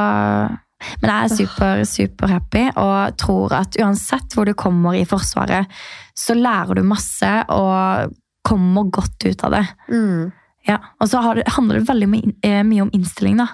Men 1.02 1.10
jeg 1.10 1.24
er 1.26 1.36
super, 1.36 1.82
super 1.84 2.30
happy 2.32 2.62
og 2.80 3.16
tror 3.20 3.52
at 3.52 3.76
uansett 3.82 4.32
hvor 4.32 4.48
du 4.48 4.54
kommer 4.56 4.96
i 4.96 5.04
Forsvaret, 5.04 5.68
så 6.16 6.32
lærer 6.34 6.78
du 6.80 6.86
masse 6.88 7.28
og 7.52 8.14
kommer 8.48 8.88
godt 8.88 9.26
ut 9.28 9.44
av 9.44 9.52
det. 9.58 9.66
Mm. 9.92 10.30
Ja, 10.68 10.78
og 11.00 11.08
så 11.12 11.20
har 11.24 11.36
det, 11.36 11.44
handler 11.52 11.78
det 11.82 11.88
veldig 11.88 12.08
my- 12.08 12.32
eh, 12.42 12.62
mye 12.64 12.82
om 12.86 12.90
innstilling. 12.96 13.36
da. 13.36 13.46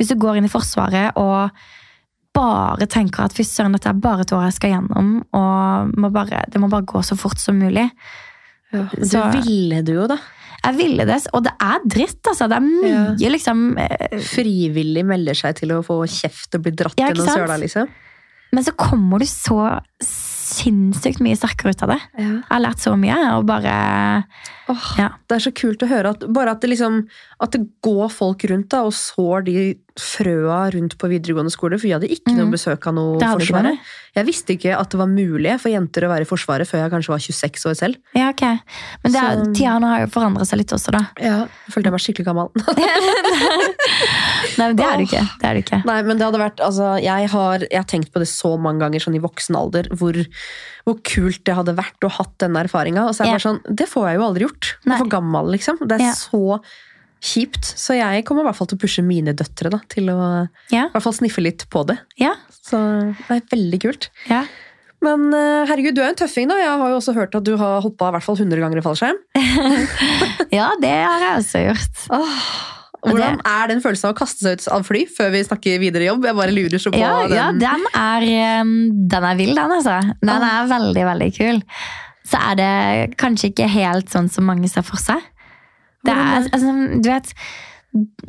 Hvis 0.00 0.08
du 0.10 0.16
går 0.16 0.40
inn 0.40 0.48
i 0.48 0.52
Forsvaret 0.52 1.12
og 1.20 1.50
bare 2.32 2.86
tenker 2.88 3.26
at 3.26 3.34
fy 3.36 3.44
søren, 3.44 3.74
dette 3.76 3.90
er 3.90 3.98
bare 4.00 4.24
et 4.24 4.32
år 4.32 4.46
jeg 4.48 4.56
skal 4.56 4.70
gjennom, 4.76 5.08
og 5.36 5.94
må 6.00 6.10
bare, 6.14 6.44
det 6.48 6.60
må 6.62 6.70
bare 6.72 6.86
gå 6.88 7.02
så 7.04 7.18
fort 7.18 7.40
som 7.42 7.58
mulig. 7.60 7.88
Ja. 8.72 8.84
Det 8.94 9.08
Så- 9.10 9.24
ville 9.42 9.82
du 9.84 9.92
jo, 9.96 10.06
da. 10.06 10.16
Jeg 10.62 10.76
ville 10.76 11.04
det, 11.08 11.16
og 11.32 11.42
det 11.44 11.52
er 11.60 11.78
dritt, 11.88 12.20
altså. 12.28 12.46
Det 12.48 12.56
er 12.58 12.66
mye, 12.66 13.30
liksom 13.32 13.78
eh, 13.80 14.18
Frivillig 14.20 15.04
melder 15.08 15.34
seg 15.34 15.56
til 15.56 15.72
å 15.72 15.82
få 15.82 16.02
kjeft 16.06 16.54
og 16.54 16.62
bli 16.66 16.72
dratt 16.76 16.98
Ja, 17.00 17.08
gjennom 17.08 17.26
søla, 17.32 17.56
liksom. 17.58 17.88
Men 18.52 18.64
så 18.66 18.72
kommer 18.76 19.18
du 19.18 19.24
så 19.30 19.80
sinnssykt 20.02 21.20
mye 21.22 21.38
sterkere 21.38 21.72
ut 21.74 21.82
av 21.86 21.92
det. 21.94 21.98
Ja. 22.18 22.26
Jeg 22.26 22.44
har 22.50 22.62
lært 22.64 22.82
så 22.82 22.94
mye, 22.98 23.18
og 23.38 23.46
bare 23.46 23.74
Åh, 24.70 24.98
Ja. 24.98 25.08
Det 25.28 25.36
er 25.38 25.44
så 25.50 25.52
kult 25.54 25.82
å 25.82 25.88
høre 25.90 26.10
at 26.14 26.20
bare 26.32 26.50
at 26.52 26.60
det, 26.60 26.70
liksom, 26.70 27.06
at 27.40 27.50
det 27.52 27.62
går 27.82 28.10
folk 28.12 28.44
rundt 28.50 28.68
da, 28.70 28.84
og 28.86 28.92
sår 28.92 29.44
de 29.48 29.54
frøa 30.00 30.72
rundt 30.74 30.96
på 30.98 31.08
videregående 31.12 31.52
skole. 31.52 31.78
For 31.78 31.86
vi 31.86 31.92
hadde 31.94 32.08
ikke 32.10 32.32
noe 32.34 32.46
Mhm. 32.48 32.54
besøk 32.56 32.86
av 32.88 32.94
noe 32.94 33.20
Forsvaret. 33.20 33.78
Jeg 34.16 34.26
visste 34.26 34.56
ikke 34.56 34.74
at 34.76 34.90
det 34.90 34.98
var 34.98 35.06
mulig 35.06 35.60
for 35.60 35.70
jenter 35.70 36.02
å 36.02 36.10
være 36.10 36.22
i 36.22 36.30
Forsvaret 36.30 36.66
før 36.66 36.82
jeg 36.82 36.90
kanskje 36.90 37.12
var 37.12 37.18
26 37.22 37.66
år 37.70 37.76
selv. 37.78 37.96
Ja, 38.16 38.30
ok. 38.30 38.42
Men 39.04 39.12
det, 39.12 39.22
er- 39.22 39.44
tida 39.54 39.78
nå 39.78 39.86
har 39.86 40.00
jo 40.00 40.06
forandret 40.10 40.46
seg 40.50 40.58
litt 40.58 40.72
også, 40.74 40.90
da. 40.90 41.04
Ja, 41.20 41.46
Jeg 41.46 41.74
følte 41.74 41.86
jeg 41.86 41.92
var 41.92 42.04
skikkelig 42.04 42.26
gammel. 42.26 42.48
Nei, 44.58 44.66
men 44.66 44.76
det 44.76 44.84
er 44.86 44.98
du 45.00 45.04
ikke. 45.06 45.22
Det 45.40 45.46
er 45.48 45.54
du 45.56 45.60
ikke. 45.62 45.78
Nei, 45.88 45.98
men 46.06 46.18
det 46.20 46.26
hadde 46.26 46.40
vært, 46.42 46.60
altså, 46.64 46.90
jeg, 47.02 47.28
har, 47.32 47.64
jeg 47.70 47.78
har 47.80 47.88
tenkt 47.88 48.12
på 48.12 48.20
det 48.22 48.28
så 48.30 48.54
mange 48.60 48.82
ganger 48.84 49.00
sånn 49.04 49.16
i 49.16 49.22
voksen 49.22 49.56
alder, 49.56 49.88
hvor, 49.96 50.18
hvor 50.88 50.98
kult 51.06 51.42
det 51.48 51.56
hadde 51.56 51.76
vært 51.78 52.06
å 52.06 52.10
hatt 52.18 52.34
denne 52.42 52.64
erfaringa. 52.66 53.06
Og 53.08 53.14
så 53.16 53.22
er 53.24 53.30
det 53.30 53.32
Ja. 53.32 53.38
bare 53.38 53.46
sånn, 53.48 53.76
det 53.80 53.88
får 53.88 54.08
jeg 54.10 54.18
jo 54.20 54.26
aldri 54.28 54.46
gjort. 54.48 54.72
Jeg 54.84 54.92
er 54.94 54.98
for 55.04 55.12
gammel, 55.16 55.50
liksom. 55.56 55.78
Det 55.86 56.00
er 56.00 56.04
Ja. 56.10 56.12
så 56.18 56.60
kjipt. 57.20 57.64
Så 57.76 57.94
jeg 57.98 58.24
kommer 58.28 58.42
i 58.44 58.48
hvert 58.48 58.56
fall 58.58 58.68
til 58.70 58.78
å 58.78 58.82
pushe 58.82 59.02
mine 59.04 59.34
døtre 59.36 59.70
da, 59.72 59.80
til 59.92 60.08
å 60.12 60.18
Ja, 60.72 60.86
i 60.88 60.92
hvert 60.94 61.04
fall 61.04 61.16
sniffe 61.16 61.42
litt 61.44 61.66
på 61.72 61.84
det. 61.88 61.98
ja, 62.20 62.34
Så 62.64 62.80
det 63.28 63.36
er 63.40 63.46
veldig 63.54 63.80
kult. 63.86 64.10
ja. 64.30 64.44
Men 65.00 65.30
eh, 65.32 65.62
herregud, 65.64 65.94
du 65.96 66.02
er 66.04 66.10
en 66.10 66.16
tøffing, 66.20 66.44
da. 66.50 66.58
Jeg 66.60 66.74
har 66.76 66.90
jo 66.92 66.96
også 66.98 67.14
hørt 67.16 67.32
at 67.38 67.44
du 67.46 67.54
har 67.56 67.78
hoppa 67.80 68.10
i 68.10 68.12
hvert 68.18 68.24
fall 68.26 68.36
100 68.36 68.60
ganger 68.60 68.82
i 68.82 68.84
fallskjerm. 68.84 69.16
Ja, 70.52 70.66
det 70.82 70.90
har 70.92 71.22
jeg 71.24 71.38
også 71.40 71.62
gjort. 71.62 72.02
Hvordan 73.00 73.38
er 73.48 73.70
den 73.70 73.80
følelsen 73.80 74.10
av 74.10 74.12
å 74.12 74.18
kaste 74.18 74.44
seg 74.44 74.58
ut 74.60 74.66
av 74.76 74.84
fly 74.84 75.06
før 75.08 75.30
vi 75.32 75.40
snakker 75.46 75.78
videre 75.80 76.04
jobb? 76.10 76.26
Jeg 76.28 76.36
bare 76.36 76.52
lurer 76.52 76.82
så 76.82 76.92
på 76.92 77.00
Ja, 77.00 77.14
den. 77.24 77.38
ja 77.38 77.46
den, 77.56 77.86
er, 77.96 78.26
den 79.14 79.24
er 79.30 79.38
vill, 79.40 79.54
den, 79.56 79.72
altså. 79.78 79.96
Den 80.20 80.44
er 80.50 80.68
veldig, 80.68 81.04
veldig 81.08 81.30
kul. 81.38 81.62
Så 82.28 82.42
er 82.50 82.60
det 82.60 83.16
kanskje 83.18 83.54
ikke 83.54 83.70
helt 83.72 84.12
sånn 84.12 84.28
som 84.28 84.44
mange 84.52 84.68
ser 84.68 84.84
for 84.84 85.00
seg. 85.00 85.22
Det 86.06 86.12
er, 86.14 86.46
altså, 86.48 86.72
du 87.02 87.08
vet, 87.10 87.32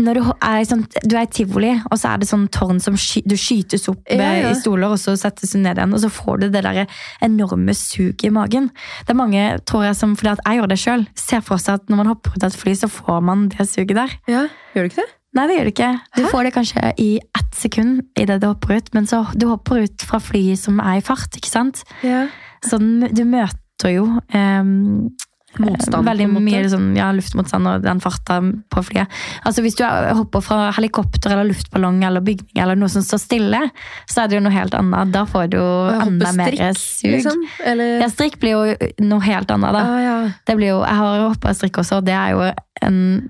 når 0.02 0.18
du 0.18 0.22
er, 0.42 0.64
sånn, 0.66 0.82
du 1.06 1.14
er 1.16 1.28
i 1.28 1.30
tivoli, 1.30 1.70
og 1.92 2.00
så 2.02 2.10
er 2.16 2.22
det 2.22 2.28
sånn 2.32 2.48
tårn 2.52 2.80
som 2.82 2.96
sky, 2.98 3.22
du 3.30 3.36
skytes 3.38 3.86
opp 3.92 4.10
Ja, 4.10 4.32
ja. 4.40 4.50
i 4.50 4.58
stoler, 4.58 4.90
og 4.96 4.98
så 5.00 5.14
settes 5.20 5.54
du 5.54 5.60
ned 5.62 5.78
igjen, 5.78 5.94
og 5.94 6.02
så 6.02 6.10
får 6.12 6.42
du 6.42 6.48
det 6.56 6.64
der 6.66 6.82
enorme 7.22 7.76
suget 7.78 8.26
i 8.26 8.34
magen. 8.34 8.72
Det 9.06 9.14
er 9.14 9.20
mange, 9.22 9.46
tror 9.70 9.86
jeg, 9.86 10.00
som, 10.02 10.18
fordi 10.18 10.34
at 10.34 10.44
jeg 10.48 10.60
gjør 10.60 10.72
det 10.74 10.80
selv, 10.82 11.08
ser 11.16 11.46
for 11.46 11.62
seg 11.62 11.78
at 11.78 11.94
når 11.94 12.02
man 12.02 12.12
hopper 12.16 12.34
ut 12.36 12.44
av 12.44 12.50
et 12.50 12.62
fly, 12.64 12.74
så 12.82 12.90
får 12.90 13.22
man 13.30 13.48
det 13.54 13.70
suget 13.70 13.96
der. 14.02 14.18
Ja, 14.32 14.46
Gjør 14.74 14.88
du 14.88 14.94
ikke 14.96 15.04
det? 15.04 15.12
Nei, 15.32 15.46
det 15.48 15.56
gjør 15.56 15.68
du 15.68 15.72
ikke. 15.72 15.92
Du 16.18 16.26
får 16.28 16.44
det 16.44 16.54
kanskje 16.58 16.90
i 17.00 17.10
ett 17.40 17.54
sekund 17.56 18.02
i 18.20 18.26
det 18.28 18.42
du 18.42 18.50
hopper 18.50 18.82
ut, 18.82 18.90
men 18.98 19.06
så 19.08 19.22
du 19.40 19.46
hopper 19.48 19.86
ut 19.86 20.04
fra 20.04 20.20
flyet 20.20 20.60
som 20.60 20.82
er 20.84 20.98
i 21.00 21.04
fart, 21.06 21.38
ikke 21.40 21.48
sant? 21.48 21.86
Ja. 22.04 22.26
Så 22.68 22.82
du 22.82 23.22
møter 23.30 23.94
jo 23.94 24.08
ehm, 24.36 25.08
Motstand, 25.60 26.06
veldig 26.08 26.28
mye 26.32 26.62
sånn, 26.72 26.96
ja, 26.96 27.10
luftmotstand 27.12 27.68
og 27.68 27.82
den 27.84 28.00
farta 28.00 28.38
på 28.72 28.84
flyet. 28.88 29.08
Altså 29.46 29.62
Hvis 29.62 29.76
du 29.76 29.84
er- 29.84 30.14
hopper 30.16 30.42
fra 30.42 30.72
helikopter 30.72 31.32
eller 31.34 31.50
luftballong 31.52 32.04
eller 32.08 32.22
bygning 32.22 32.56
eller 32.64 32.76
noe 32.80 32.88
som 32.90 33.02
står 33.04 33.20
stille, 33.20 33.60
så 34.08 34.24
er 34.24 34.28
det 34.32 34.38
jo 34.40 34.44
noe 34.46 34.52
helt 34.56 34.74
annet. 34.74 35.12
Da 35.12 35.26
får 35.26 35.50
du 35.52 35.58
jo 35.58 35.68
enda 35.92 36.32
mer 36.34 36.74
sug. 36.74 37.12
liksom? 37.12 37.44
Eller? 37.66 38.00
Ja, 38.00 38.08
strikk 38.08 38.40
blir 38.40 38.52
jo 38.56 38.76
noe 39.04 39.20
helt 39.22 39.52
annet, 39.52 39.74
da. 39.74 39.82
Ah, 39.84 40.00
ja. 40.00 40.32
Det 40.48 40.56
blir 40.58 40.68
jo, 40.72 40.80
jeg 40.86 40.96
har 40.96 41.28
hoppa 41.28 41.54
strikk 41.54 41.78
også, 41.84 41.98
og 41.98 42.06
det 42.06 42.14
er 42.16 42.32
jo 42.32 42.54
en 42.82 43.30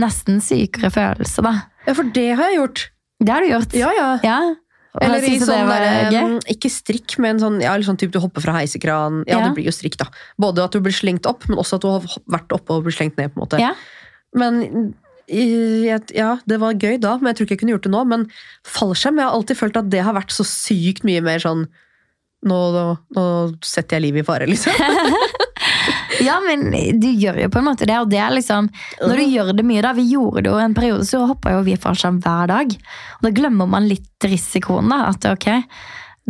nesten 0.00 0.40
sykere 0.40 0.90
følelse, 0.90 1.42
da. 1.42 1.52
ja, 1.86 1.92
for 1.92 2.04
det 2.04 2.36
har 2.36 2.50
jeg 2.50 2.58
gjort. 2.58 2.90
Det 3.20 3.28
har 3.34 3.40
du 3.42 3.48
gjort. 3.50 3.74
Ja, 3.74 3.90
ja. 3.92 4.18
Ja. 4.24 4.54
Eller 4.98 5.22
i 5.22 5.36
sånn 5.38 5.68
der, 5.70 6.16
um, 6.24 6.38
Ikke 6.50 6.66
strikk, 6.72 7.14
men 7.22 7.38
sånn, 7.38 7.60
ja, 7.62 7.76
sånn 7.86 7.98
typ 8.00 8.10
du 8.10 8.18
hopper 8.18 8.42
fra 8.42 8.56
heisekran. 8.58 9.20
Ja, 9.28 9.38
Ja. 9.38 9.44
det 9.48 9.54
blir 9.54 9.68
jo 9.70 9.74
strikk, 9.76 9.96
da. 10.00 10.08
Både 10.40 10.64
at 10.64 10.72
du 10.74 10.80
blir 10.80 10.92
slengt 10.96 11.26
opp, 11.30 11.46
men 11.48 11.58
også 11.62 11.78
at 11.78 11.82
du 11.82 11.88
har 11.92 12.00
vært 12.26 12.50
oppe 12.56 12.74
og 12.74 12.84
blir 12.88 12.96
slengt 12.96 13.16
ned. 13.16 13.30
på 13.32 13.38
en 13.38 13.44
måte. 13.46 13.60
Ja. 13.60 13.74
Men 14.34 14.94
ja, 15.30 16.38
det 16.46 16.58
var 16.58 16.74
gøy 16.74 16.98
da, 16.98 17.16
men 17.18 17.30
jeg 17.30 17.36
tror 17.38 17.46
ikke 17.46 17.54
jeg 17.54 17.60
kunne 17.62 17.74
gjort 17.76 17.86
det 17.86 17.92
nå. 17.94 18.02
Men 18.10 18.26
fallskjerm, 18.66 19.20
jeg 19.20 19.28
har 19.28 19.36
alltid 19.38 19.56
følt 19.60 19.76
at 19.78 19.90
det 19.90 20.02
har 20.02 20.14
vært 20.16 20.34
så 20.34 20.42
sykt 20.44 21.04
mye 21.06 21.22
mer 21.22 21.38
sånn 21.38 21.68
Nå, 22.40 22.56
nå, 22.72 22.84
nå 23.12 23.22
setter 23.60 23.98
jeg 23.98 24.02
livet 24.06 24.22
i 24.22 24.24
fare, 24.24 24.46
liksom. 24.48 24.72
Ja, 26.24 26.38
men 26.44 26.68
du 27.00 27.08
gjør 27.08 27.40
jo 27.44 27.48
på 27.52 27.60
en 27.60 27.68
måte 27.70 27.88
det, 27.88 27.96
og 28.00 28.10
det 28.12 28.20
er 28.22 28.34
liksom 28.34 28.68
Når 29.00 29.20
du 29.20 29.24
gjør 29.24 29.52
det 29.56 29.64
mye, 29.66 29.84
da 29.84 29.94
Vi 29.96 30.06
gjorde 30.12 30.44
det 30.44 30.52
jo 30.52 30.60
en 30.60 30.76
periode, 30.76 31.06
så 31.08 31.24
hoppa 31.30 31.54
jo 31.56 31.64
vi 31.66 31.78
fallskjerm 31.80 32.20
hver 32.24 32.50
dag. 32.50 32.76
Og 33.18 33.26
da 33.26 33.32
glemmer 33.36 33.70
man 33.70 33.88
litt 33.90 34.28
risikoen, 34.28 34.92
da. 34.92 35.10
At 35.10 35.26
ok, 35.32 35.48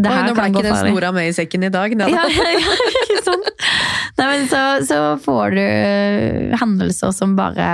det 0.00 0.12
her 0.12 0.22
Oi, 0.22 0.28
nå 0.30 0.36
ble 0.36 0.46
ikke 0.52 0.64
den 0.64 0.78
snora 0.78 1.10
med 1.16 1.28
i 1.28 1.34
sekken 1.36 1.66
i 1.66 1.72
dag. 1.72 1.96
Da. 1.98 2.08
Ja, 2.10 2.24
ja, 2.30 2.78
ikke 2.92 3.20
sånn. 3.26 3.44
Nei, 4.20 4.26
men 4.30 4.48
så, 4.50 4.62
så 4.88 5.00
får 5.22 5.56
du 5.58 6.56
hendelser 6.60 7.14
som 7.16 7.36
bare 7.38 7.68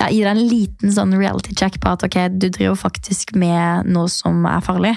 ja, 0.00 0.08
gir 0.08 0.26
deg 0.26 0.32
en 0.32 0.48
liten 0.48 0.92
sånn 0.94 1.14
reality 1.16 1.54
check 1.58 1.78
på 1.82 1.92
at 1.94 2.04
ok, 2.06 2.18
du 2.34 2.48
driver 2.48 2.78
faktisk 2.78 3.36
med 3.38 3.88
noe 3.92 4.10
som 4.12 4.44
er 4.48 4.64
farlig. 4.64 4.96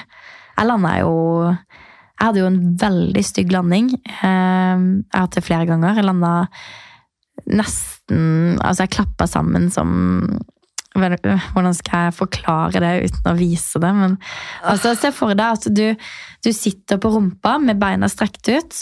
Jeg 0.55 0.69
landa 0.69 0.93
jo 1.01 1.15
Jeg 2.15 2.29
hadde 2.29 2.39
jo 2.41 2.47
en 2.49 2.59
veldig 2.79 3.23
stygg 3.27 3.51
landing. 3.51 3.89
Eh, 4.07 4.23
Jeg 4.23 5.13
har 5.13 5.25
hatt 5.27 5.35
det 5.37 5.43
flere 5.45 5.67
ganger. 5.69 5.95
Jeg 5.99 6.07
landa 6.07 6.33
nesten 7.51 8.57
Altså, 8.63 8.85
jeg 8.85 8.93
klappa 8.95 9.27
sammen 9.29 9.69
som 9.73 9.91
hvordan 10.95 11.73
skal 11.75 12.05
jeg 12.07 12.15
forklare 12.15 12.79
det 12.79 12.91
uten 13.09 13.25
å 13.27 13.35
vise 13.35 13.81
det? 13.83 13.89
Men 13.97 14.13
altså, 14.63 14.93
Se 14.95 15.09
for 15.11 15.35
deg 15.35 15.57
at 15.57 15.65
du, 15.75 15.89
du 16.39 16.49
sitter 16.55 17.01
på 17.03 17.11
rumpa 17.11 17.57
med 17.59 17.81
beina 17.81 18.07
strekt 18.07 18.47
ut, 18.47 18.77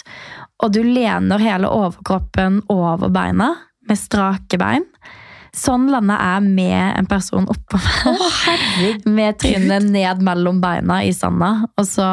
og 0.61 0.75
du 0.75 0.83
lener 0.85 1.41
hele 1.41 1.71
overkroppen 1.73 2.61
over 2.69 3.09
beina 3.09 3.49
med 3.89 3.97
strake 3.97 4.59
bein. 4.61 4.85
Sånn 5.57 5.89
landa 5.89 6.19
jeg 6.21 6.53
med 6.53 6.99
en 6.99 7.09
person 7.09 7.49
oppå 7.49 7.81
meg, 7.81 9.09
med 9.09 9.41
trynet 9.41 9.89
ned 9.89 10.21
mellom 10.25 10.61
beina 10.61 11.01
i 11.05 11.11
sanda. 11.17 11.63
Og 11.77 11.89
så 11.89 12.05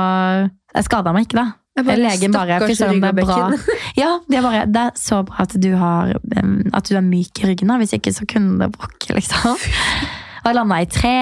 Jeg 0.74 0.86
skada 0.86 1.12
meg 1.16 1.26
ikke, 1.28 1.40
da. 1.40 1.46
Bare, 1.80 1.96
Legen 2.02 2.32
bare 2.34 2.58
Fy 2.66 2.74
søren, 2.76 2.98
det 3.00 3.08
er 3.12 3.24
bra. 3.24 3.36
Ja, 4.00 4.10
det 4.28 4.38
er, 4.40 4.42
bare, 4.44 4.64
det 4.68 4.80
er 4.88 4.96
så 5.00 5.20
bra 5.26 5.44
at 5.46 5.54
du, 5.62 5.70
har, 5.78 6.10
at 6.74 6.90
du 6.90 6.96
er 6.98 7.04
myk 7.06 7.40
i 7.42 7.50
ryggen. 7.52 7.70
da. 7.70 7.78
Hvis 7.80 7.94
ikke 7.96 8.12
så 8.14 8.26
kunne 8.28 8.58
det 8.60 8.72
brokke, 8.74 9.14
liksom. 9.16 9.54
Og 10.40 10.48
jeg 10.48 10.56
landa 10.56 10.78
i 10.80 10.88
tre. 10.88 11.14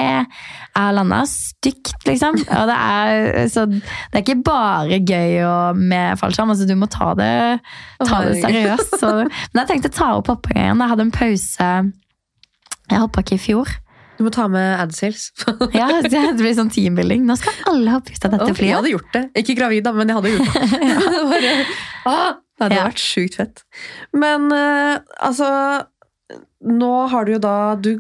Jeg 0.79 0.95
landa 0.95 1.21
stygt, 1.27 1.95
liksom. 2.07 2.39
Og 2.39 2.69
det 2.71 2.77
er, 2.79 3.49
så 3.51 3.65
det 3.69 3.83
er 4.15 4.23
ikke 4.25 4.39
bare 4.47 5.01
gøy 5.03 5.41
med 5.79 6.19
fallskjerm. 6.21 6.53
Altså, 6.55 6.69
du 6.71 6.75
må 6.79 6.87
ta 6.93 7.13
det, 7.19 7.33
ta 8.05 8.21
det 8.29 8.37
seriøst. 8.45 8.95
Så, 9.01 9.15
men 9.27 9.63
jeg 9.65 9.71
tenkte 9.73 9.91
å 9.93 9.97
ta 9.99 10.11
opp 10.21 10.31
hoppinga 10.33 10.69
igjen. 10.69 10.85
Jeg 10.85 10.93
hadde 10.95 11.07
en 11.09 11.15
pause. 11.19 11.71
Jeg 12.89 13.03
hoppa 13.05 13.25
ikke 13.25 13.37
i 13.39 13.45
fjor. 13.49 13.75
Du 14.19 14.25
må 14.27 14.33
ta 14.35 14.49
med 14.51 14.81
AdSales. 14.83 15.31
Ja, 15.79 15.87
det 16.03 16.35
blir 16.41 16.55
sånn 16.57 16.73
teambuilding. 16.75 17.23
Nå 17.29 17.37
skal 17.39 17.55
alle 17.71 17.95
ha 17.95 18.03
pusta 18.03 18.31
dette 18.33 18.51
flyet. 18.51 18.67
jeg 18.67 18.77
hadde 18.81 18.93
gjort 18.97 19.13
det. 19.15 19.23
Ikke 19.39 19.55
gravid, 19.59 19.85
da, 19.87 19.93
men 19.95 20.11
jeg 20.11 20.19
hadde 20.19 20.33
gjort 20.35 20.57
det. 20.57 20.69
det 21.15 21.23
bare, 21.31 21.53
ah, 22.11 22.33
det 22.59 22.67
hadde 22.67 22.81
Ja. 22.81 22.87
vært 22.91 23.05
sjukt 23.05 23.39
fett. 23.39 23.63
Men 24.13 24.51
uh, 24.51 24.99
altså 25.23 25.49
Nå 26.69 26.91
har 27.13 27.25
du 27.25 27.31
jo 27.37 27.39
da 27.41 27.53
Du 27.79 27.93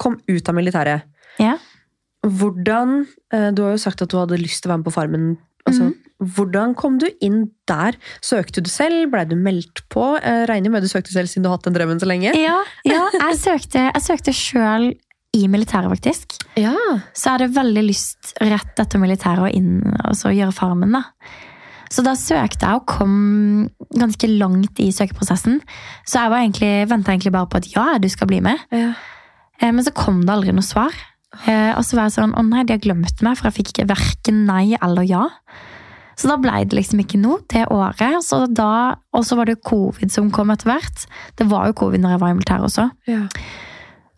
kom 0.00 0.16
ut 0.26 0.48
av 0.48 0.56
militæret. 0.56 1.04
Ja. 1.38 1.58
Hvordan 2.24 3.02
uh, 3.34 3.50
Du 3.52 3.60
har 3.66 3.76
jo 3.76 3.82
sagt 3.82 4.00
at 4.02 4.10
du 4.10 4.16
hadde 4.18 4.40
lyst 4.40 4.64
til 4.64 4.70
å 4.70 4.72
være 4.72 4.80
med 4.80 4.88
på 4.88 4.94
Farmen. 4.96 5.26
Altså, 5.68 5.90
mm. 5.90 6.14
Hvordan 6.34 6.72
kom 6.78 6.96
du 6.98 7.06
inn 7.22 7.50
der? 7.68 7.98
Søkte 8.24 8.64
du 8.64 8.70
selv? 8.72 9.10
Blei 9.12 9.26
du 9.28 9.36
meldt 9.36 9.84
på? 9.92 10.14
Uh, 10.16 10.46
regner 10.48 10.72
med 10.72 10.86
du 10.86 10.88
søkte 10.88 11.12
selv 11.12 11.28
siden 11.28 11.44
du 11.44 11.52
har 11.52 11.60
hatt 11.60 11.68
den 11.68 11.76
drømmen 11.76 12.00
så 12.00 12.08
lenge? 12.08 12.32
Ja, 12.40 12.56
ja 12.88 13.04
jeg 13.12 13.36
søkte, 13.42 13.84
jeg 13.92 14.06
søkte 14.06 14.34
sjøl 14.34 14.88
i 15.38 15.46
militæret, 15.50 15.90
faktisk. 15.92 16.38
Ja. 16.58 16.74
så 17.14 17.30
jeg 17.30 17.34
hadde 17.38 17.54
veldig 17.56 17.84
lyst 17.86 18.32
rett 18.42 18.80
etter 18.82 18.98
militæret 19.02 19.44
å 19.46 19.50
inn 19.54 19.76
og 20.04 20.16
så 20.18 20.32
gjøre 20.34 20.54
farmen. 20.56 20.92
da. 20.98 21.04
Så 21.88 22.02
da 22.04 22.12
søkte 22.18 22.66
jeg 22.68 22.80
og 22.82 22.86
kom 22.90 23.14
ganske 23.96 24.28
langt 24.28 24.80
i 24.84 24.90
søkeprosessen. 24.92 25.60
Så 26.04 26.20
jeg 26.20 26.32
var 26.34 26.42
egentlig, 26.42 26.72
venta 26.90 27.14
egentlig 27.14 27.32
bare 27.32 27.48
på 27.48 27.62
at 27.62 27.68
ja, 27.72 27.86
du 28.02 28.08
skal 28.12 28.28
bli 28.28 28.42
med. 28.44 28.58
ja. 28.74 28.90
Eh, 29.60 29.72
Men 29.72 29.82
så 29.82 29.90
kom 29.96 30.20
det 30.26 30.30
aldri 30.30 30.52
noe 30.54 30.62
svar. 30.62 30.92
Eh, 31.46 31.72
Og 31.76 31.82
så 31.84 31.96
var 31.96 32.04
jeg 32.06 32.18
sånn 32.18 32.34
å 32.38 32.44
nei, 32.46 32.62
de 32.64 32.76
har 32.76 32.82
glemt 32.84 33.22
meg, 33.26 33.36
for 33.38 33.48
jeg 33.48 33.56
fikk 33.56 33.72
ikke 33.72 33.88
verken 33.90 34.44
nei 34.46 34.76
eller 34.82 35.02
ja. 35.08 35.24
Så 36.18 36.28
da 36.30 36.36
blei 36.36 36.64
det 36.66 36.76
liksom 36.76 37.00
ikke 37.02 37.18
noe 37.22 37.40
det 37.50 37.64
året. 37.70 38.20
Så 38.26 38.44
da, 38.52 38.96
og 39.14 39.24
så 39.26 39.36
var 39.38 39.46
det 39.46 39.60
covid 39.62 40.10
som 40.12 40.30
kom 40.34 40.50
etter 40.50 40.66
hvert. 40.70 41.06
Det 41.38 41.46
var 41.50 41.66
jo 41.70 41.76
covid 41.78 42.02
når 42.02 42.14
jeg 42.16 42.20
var 42.22 42.30
i 42.30 42.38
militæret 42.38 42.68
også. 42.68 42.88
ja. 43.08 43.24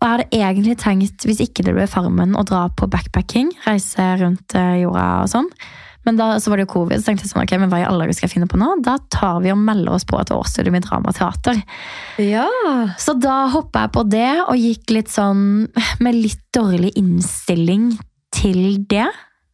Og 0.00 0.06
jeg 0.06 0.16
hadde 0.16 0.40
egentlig 0.40 0.78
tenkt, 0.80 1.26
hvis 1.28 1.42
ikke 1.44 1.64
det 1.66 1.74
ble 1.76 1.84
Farmen, 1.90 2.32
å 2.38 2.44
dra 2.48 2.68
på 2.72 2.88
backpacking. 2.88 3.50
Reise 3.66 4.06
rundt 4.22 4.54
eh, 4.56 4.80
jorda 4.80 5.06
og 5.26 5.28
sånn. 5.32 5.50
Men 6.08 6.16
da 6.16 6.30
så 6.40 6.48
var 6.48 6.56
det 6.56 6.64
jo 6.64 6.70
covid, 6.72 6.96
så 7.02 7.10
tenkte 7.10 7.26
jeg 7.26 7.32
sånn, 7.34 7.42
ok, 7.44 7.52
men 7.60 7.68
hva 7.68 7.82
i 7.82 7.84
alle 7.84 8.06
dager 8.06 8.16
skal 8.16 8.30
jeg 8.30 8.38
finne 8.38 8.48
på 8.48 8.56
nå? 8.56 8.70
Da 8.86 8.94
tar 9.12 9.42
vi 9.44 9.52
og 9.52 9.60
melder 9.60 9.98
oss 9.98 10.06
på 10.08 10.16
et 10.16 10.32
årsstudium 10.32 10.78
i 10.78 10.80
dramateater. 10.80 11.60
ja. 12.24 12.46
Så 12.96 13.12
da 13.20 13.42
hoppa 13.52 13.84
jeg 13.84 13.92
på 13.98 14.06
det, 14.08 14.30
og 14.46 14.56
gikk 14.56 14.94
litt 14.96 15.12
sånn 15.12 15.42
med 16.00 16.16
litt 16.16 16.40
dårlig 16.56 16.94
innstilling 17.00 17.92
til 18.32 18.80
det. 18.88 19.10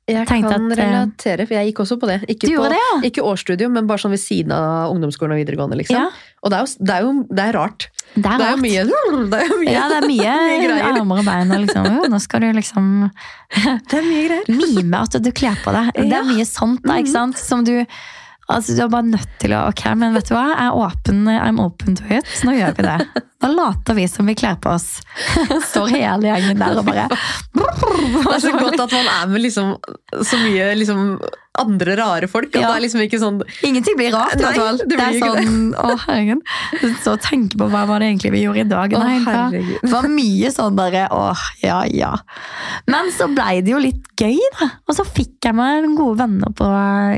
Jeg 0.07 0.23
Tenkte 0.29 0.53
kan 0.55 0.71
at, 0.71 0.79
eh, 0.79 0.85
relatere, 0.87 1.47
for 1.49 1.57
jeg 1.59 1.73
gikk 1.73 1.81
også 1.83 1.97
på 1.99 2.07
det. 2.07 2.21
Ikke, 2.31 2.47
Du 2.47 2.61
på, 2.61 2.69
det, 2.71 2.79
ja? 2.79 2.93
ikke 3.09 3.25
årsstudium, 3.27 3.73
men 3.75 3.89
bare 3.91 3.99
sånn 3.99 4.15
ved 4.15 4.23
siden 4.23 4.55
av 4.55 4.93
ungdomsskolen 4.95 5.35
og 5.35 5.41
videregående. 5.43 5.81
liksom. 5.83 5.99
Ja, 5.99 6.11
Og 6.45 6.53
det 6.53 6.61
er 6.61 6.63
jo, 6.63 6.85
det 6.87 6.95
er 6.95 7.03
jo 7.03 7.27
det 7.27 7.43
er 7.43 7.53
rart. 7.59 7.89
Det 8.15 8.25
er 8.33 8.39
Det 8.41 8.47
er 8.49 8.61
mye, 8.63 8.85
det 9.33 9.41
er 9.43 9.55
mye, 9.61 9.73
Ja, 9.75 9.87
det 9.93 9.97
er 9.99 10.07
mye, 10.09 10.35
mye 10.63 10.83
armer 10.93 11.19
og 11.21 11.25
bein. 11.27 11.51
Og 11.53 11.65
liksom, 11.67 11.89
jo, 11.99 12.07
nå 12.13 12.21
skal 12.23 12.41
du 12.47 12.53
liksom 12.57 12.93
Det 13.91 13.99
er 13.99 14.07
mye 14.07 14.27
greier. 14.29 14.53
mime 14.77 15.03
at 15.03 15.19
du 15.21 15.33
kler 15.37 15.57
på 15.65 15.75
deg. 15.77 15.91
Det 15.97 16.07
Ja. 16.13 16.23
er 16.23 16.31
mye 16.31 16.47
sånt, 16.49 16.81
da, 16.87 16.97
ikke 17.03 17.13
sant? 17.17 17.39
Som 17.43 17.65
du 17.67 17.75
Altså, 18.47 18.77
du 18.79 18.83
er 18.85 18.89
bare 18.93 19.03
nødt 19.03 19.31
til 19.43 19.51
å 19.59 19.65
Ok, 19.73 19.81
men 19.99 20.15
vet 20.15 20.29
du 20.29 20.35
hva? 20.37 20.45
Jeg 20.53 20.69
er 20.69 20.77
åpen, 20.79 21.25
I'm 21.35 21.57
open 21.59 21.97
to 21.99 22.05
it. 22.15 22.29
Så 22.31 22.47
nå 22.47 22.53
gjør 22.55 22.77
vi 22.79 22.85
det. 22.87 23.23
Da 23.43 23.49
later 23.51 23.97
vi 23.99 24.05
som 24.07 24.29
vi 24.31 24.37
kler 24.39 24.55
på 24.63 24.71
oss. 24.71 25.01
Står 25.67 25.91
hele 25.91 26.29
gjengen 26.31 26.63
der 26.63 26.79
og 26.79 26.87
bare 26.87 27.09
Det 27.11 28.37
er 28.37 28.45
så 28.45 28.53
godt 28.55 28.85
at 28.87 28.95
man 28.95 29.11
er 29.17 29.27
med 29.35 29.43
liksom, 29.49 29.75
så 30.23 30.39
mye 30.45 30.69
liksom, 30.79 31.03
andre 31.63 31.97
rare 31.99 32.29
folk. 32.31 32.51
Ja. 32.55 32.71
det 32.71 32.77
er 32.77 32.85
liksom 32.87 33.03
ikke 33.05 33.21
sånn 33.23 33.41
Ingenting 33.67 33.97
blir 33.99 34.13
rart, 34.15 34.37
i 34.39 34.45
hvert 34.45 34.61
fall. 34.61 34.81
det 34.83 34.97
Det 34.97 35.07
er 35.07 35.19
sånn 35.23 35.71
Å, 35.77 35.95
herregud. 36.07 36.43
Så 37.05 37.17
tenke 37.23 37.59
på 37.61 37.69
hva 37.73 37.85
var 37.89 38.03
det 38.03 38.11
egentlig 38.13 38.33
vi 38.37 38.45
gjorde 38.45 38.65
i 38.65 38.69
dag. 38.71 38.97
Nei, 39.01 39.17
det 39.55 39.93
var 39.93 40.09
mye 40.11 40.53
sånn 40.55 40.77
bare 40.79 41.07
Åh, 41.15 41.47
ja, 41.65 41.81
ja. 41.91 42.13
Men 42.91 43.11
så 43.15 43.29
blei 43.33 43.61
det 43.65 43.75
jo 43.75 43.81
litt 43.83 44.05
gøy, 44.21 44.39
da. 44.61 44.71
Og 44.89 44.97
så 44.97 45.05
fikk 45.07 45.49
jeg 45.49 45.57
meg 45.57 45.83
noen 45.85 45.97
gode 45.99 46.21
venner 46.23 46.55
på, 46.57 46.69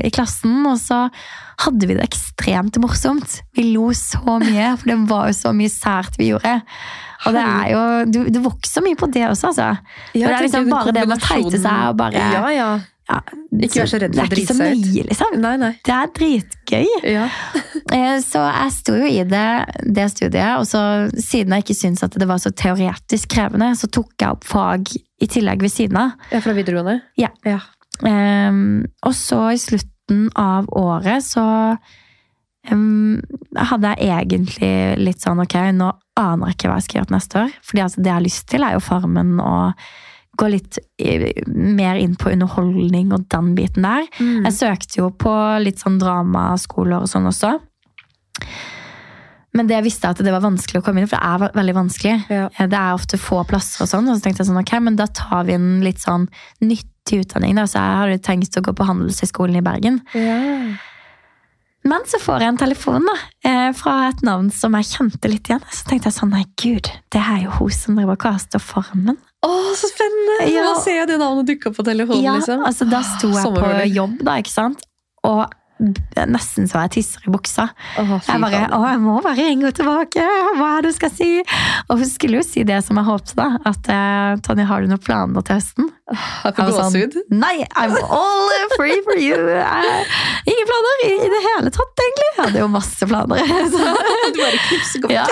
i 0.03 0.11
klassen, 0.13 0.61
og 0.67 0.79
så 0.81 1.05
hadde 1.59 1.87
vi 1.89 1.95
det 1.97 2.05
ekstremt 2.07 2.77
morsomt. 2.79 3.41
Vi 3.55 3.69
lo 3.73 3.89
så 3.97 4.39
mye, 4.39 4.73
for 4.79 4.91
det 4.91 4.97
var 5.09 5.29
jo 5.31 5.37
så 5.37 5.53
mye 5.55 5.71
sært 5.71 6.19
vi 6.19 6.31
gjorde. 6.31 6.59
Og 7.27 7.35
det 7.35 7.43
er 7.43 7.65
jo, 7.73 7.81
du, 8.07 8.19
du 8.31 8.39
vokser 8.45 8.83
mye 8.85 8.99
på 8.99 9.09
det 9.11 9.25
også, 9.27 9.51
altså. 9.51 9.67
Ja, 10.15 10.29
det 10.29 10.37
er 10.37 10.45
liksom 10.47 10.69
bare 10.71 10.93
det 10.95 11.03
med 11.09 11.17
å 11.17 11.25
teite 11.25 11.59
seg 11.59 11.89
og 11.91 11.99
bare 11.99 12.29
Ja, 12.31 12.45
ja. 12.55 12.69
Ja, 13.09 13.17
Ikke 13.65 13.81
vær 13.81 13.89
så 13.89 13.99
redd 14.03 14.13
for 14.13 14.21
å 14.21 14.29
Det 14.29 14.37
er 14.37 14.41
ikke 14.43 14.53
så 14.53 14.57
drite 14.59 14.69
ut. 14.69 14.85
mye, 14.93 15.03
liksom. 15.09 15.37
Nei, 15.41 15.53
nei. 15.57 15.71
Det 15.87 15.93
er 15.95 16.11
dritgøy. 16.19 16.87
Ja. 17.15 17.27
Eh, 17.89 18.19
Så 18.21 18.37
jeg 18.45 18.73
sto 18.75 18.93
jo 18.93 19.07
i 19.09 19.23
det, 19.25 19.45
det 19.97 20.03
studiet, 20.13 20.59
og 20.59 20.67
så 20.69 20.81
siden 21.17 21.55
jeg 21.55 21.63
ikke 21.63 21.75
syntes 21.79 22.03
at 22.05 22.13
det 22.21 22.27
var 22.29 22.37
så 22.37 22.51
teoretisk 22.53 23.31
krevende, 23.33 23.71
så 23.79 23.89
tok 23.89 24.11
jeg 24.21 24.29
opp 24.35 24.45
fag 24.45 24.91
i 24.93 25.25
tillegg 25.25 25.63
ved 25.65 25.73
siden 25.73 25.97
av. 25.97 26.11
ja, 26.29 26.37
fra 26.45 26.53
videregående? 26.53 26.99
Ja. 27.17 27.31
ja. 27.49 27.57
Um, 28.05 28.85
og 29.01 29.15
så 29.17 29.39
i 29.55 29.57
slutten 29.57 30.27
av 30.37 30.69
året 30.77 31.25
så 31.25 31.47
um, 32.71 33.17
hadde 33.57 33.95
jeg 33.97 34.11
egentlig 34.13 34.71
litt 35.01 35.25
sånn 35.25 35.41
ok, 35.43 35.57
nå 35.79 35.89
aner 36.19 36.51
jeg 36.51 36.59
ikke 36.59 36.69
hva 36.69 36.77
jeg 36.77 36.85
skal 36.87 36.99
gjøre 36.99 37.09
til 37.09 37.17
neste 37.17 37.41
år. 37.41 37.57
Fordi 37.71 37.83
altså, 37.87 38.01
det 38.03 38.11
jeg 38.11 38.17
har 38.19 38.27
lyst 38.27 38.47
til, 38.53 38.65
er 38.69 38.77
jo 38.77 38.85
Farmen 38.85 39.33
og 39.41 39.89
gå 40.37 40.47
litt 40.51 40.77
mer 41.47 41.95
inn 41.99 42.15
på 42.15 42.31
underholdning 42.31 43.13
og 43.15 43.25
den 43.31 43.55
biten 43.57 43.83
der. 43.83 44.05
Mm. 44.19 44.45
Jeg 44.47 44.55
søkte 44.59 45.01
jo 45.01 45.09
på 45.11 45.33
litt 45.63 45.81
sånn 45.81 45.97
dramaskoler 46.01 47.03
og 47.03 47.09
sånn 47.11 47.27
også. 47.29 47.57
Men 49.57 49.67
det 49.67 49.79
jeg 49.79 49.87
visste 49.87 50.11
at 50.11 50.19
det 50.21 50.31
var 50.31 50.43
vanskelig 50.45 50.79
å 50.79 50.85
komme 50.85 51.01
inn, 51.01 51.09
for 51.09 51.17
det 51.17 51.49
er 51.49 51.55
veldig 51.57 51.75
vanskelig. 51.75 52.13
Ja. 52.29 52.45
Eh, 52.53 52.67
Det 52.69 52.77
er 52.77 52.93
ofte 52.93 53.17
få 53.17 53.41
plasser 53.49 53.83
og 53.83 53.89
sånn, 53.89 54.07
og 54.07 54.17
så 54.19 54.23
tenkte 54.23 54.43
jeg 54.43 54.51
sånn, 54.51 54.61
ok, 54.61 54.75
men 54.85 54.99
da 54.99 55.07
tar 55.07 55.47
vi 55.49 55.57
en 55.57 55.81
litt 55.81 55.99
sånn 56.03 56.27
nyttig 56.61 57.23
utdanning 57.23 57.57
da, 57.57 57.65
så 57.65 57.81
jeg 57.81 57.97
hadde 58.03 58.21
tenkt 58.27 58.59
å 58.59 58.63
gå 58.63 58.75
på 58.77 58.85
Handelshøyskolen 58.85 59.57
i 59.57 59.65
Bergen. 59.65 59.99
Ja. 60.13 60.77
Men 61.89 62.05
så 62.11 62.19
får 62.21 62.43
jeg 62.43 62.53
en 62.53 62.61
telefon 62.61 63.07
da, 63.07 63.15
eh, 63.49 63.71
fra 63.73 64.09
et 64.09 64.21
navn 64.21 64.51
som 64.53 64.75
jeg 64.77 64.85
kjente 64.91 65.31
litt 65.31 65.49
igjen. 65.49 65.63
Så 65.71 65.87
tenkte 65.89 66.11
jeg 66.11 66.19
sånn, 66.19 66.29
nei 66.35 66.45
gud, 66.61 66.91
det 67.09 67.21
er 67.23 67.45
jo 67.47 67.55
hun 67.57 67.73
som 67.73 67.95
driver 67.95 68.19
og 68.19 68.61
Farmen. 68.61 69.17
Å, 69.45 69.51
så 69.79 69.87
spennende! 69.87 70.49
Ja. 70.51 70.65
Nå 70.67 70.81
ser 70.83 70.97
jeg 71.01 71.07
det 71.13 71.19
navnet 71.21 71.47
dukke 71.47 71.71
opp 71.71 71.77
på 71.79 71.85
telefonen. 71.87 72.25
Ja, 72.25 72.35
liksom. 72.39 72.65
altså 72.67 72.89
da 72.89 72.99
sto 73.07 73.31
jeg 73.31 73.55
på 73.55 73.71
jobb 73.95 74.19
da, 74.27 74.39
ikke 74.43 74.51
sant? 74.51 74.83
Og 75.27 75.45
nesten 76.27 76.67
så 76.67 76.81
jeg 76.83 76.91
tisser 76.97 77.23
i 77.23 77.31
buksa. 77.31 77.69
Åh, 78.01 78.09
Jeg 78.27 78.41
bare, 78.43 78.65
å, 78.75 78.81
jeg 78.83 78.99
må 78.99 79.13
bare 79.23 79.37
ringe 79.37 79.63
henne 79.63 79.71
tilbake, 79.77 80.25
hva 80.59 80.73
er 80.75 80.83
det 80.83 80.91
du 80.91 80.95
skal 80.97 81.11
si? 81.15 81.29
Og 81.87 82.01
hun 82.01 82.09
skulle 82.09 82.41
jo 82.41 82.43
si 82.43 82.65
det 82.67 82.81
som 82.83 82.99
jeg 82.99 83.07
håpte 83.07 83.37
da, 83.39 83.45
at 83.69 83.87
eh, 83.87 84.33
Tonje, 84.43 84.65
har 84.67 84.83
du 84.83 84.91
noen 84.91 84.99
planer 85.05 85.45
til 85.47 85.55
høsten? 85.55 85.87
Jeg 86.11 86.19
får 86.57 86.57
gåsehud. 86.59 87.15
var 87.15 87.23
sånn. 87.23 87.39
Nei, 87.39 87.55
I'm 87.79 87.95
all 88.11 88.51
free 88.75 88.99
for 89.07 89.15
you. 89.23 89.39
Jeg, 89.39 90.03
ingen 90.51 90.69
planer 90.73 91.05
i, 91.07 91.13
i 91.15 91.31
det 91.31 91.41
hele 91.47 91.71
tatt, 91.79 92.03
egentlig. 92.09 92.27
Jeg 92.33 92.43
hadde 92.43 92.63
jo 92.65 92.69
masse 92.75 93.09
planer. 93.13 93.55
Så, 93.71 93.95
Du 94.35 94.43
bare 94.43 94.61
knipser 94.67 95.07
godt. 95.07 95.15
ja. 95.15 95.25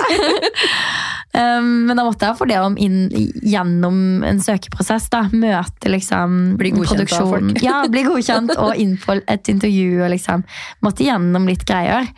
Um, 1.38 1.86
men 1.86 1.94
da 1.94 2.02
måtte 2.02 2.26
jeg 2.26 2.38
få 2.38 2.48
det 2.50 2.56
om 2.58 2.74
inn 2.80 3.06
gjennom 3.12 4.24
en 4.26 4.40
søkeprosess. 4.42 5.06
da, 5.12 5.26
Møte 5.30 5.92
liksom 5.92 6.56
Bli 6.58 6.72
godkjent 6.74 7.14
av 7.14 7.30
folk. 7.30 7.62
Ja, 7.62 7.84
bli 7.90 8.02
godkjent 8.08 8.56
og 8.58 8.74
inn 8.80 8.96
på 8.98 9.20
et 9.20 9.50
intervju. 9.52 10.02
og 10.02 10.12
liksom 10.16 10.42
Måtte 10.82 11.06
gjennom 11.06 11.46
litt 11.46 11.62
greier. 11.68 12.10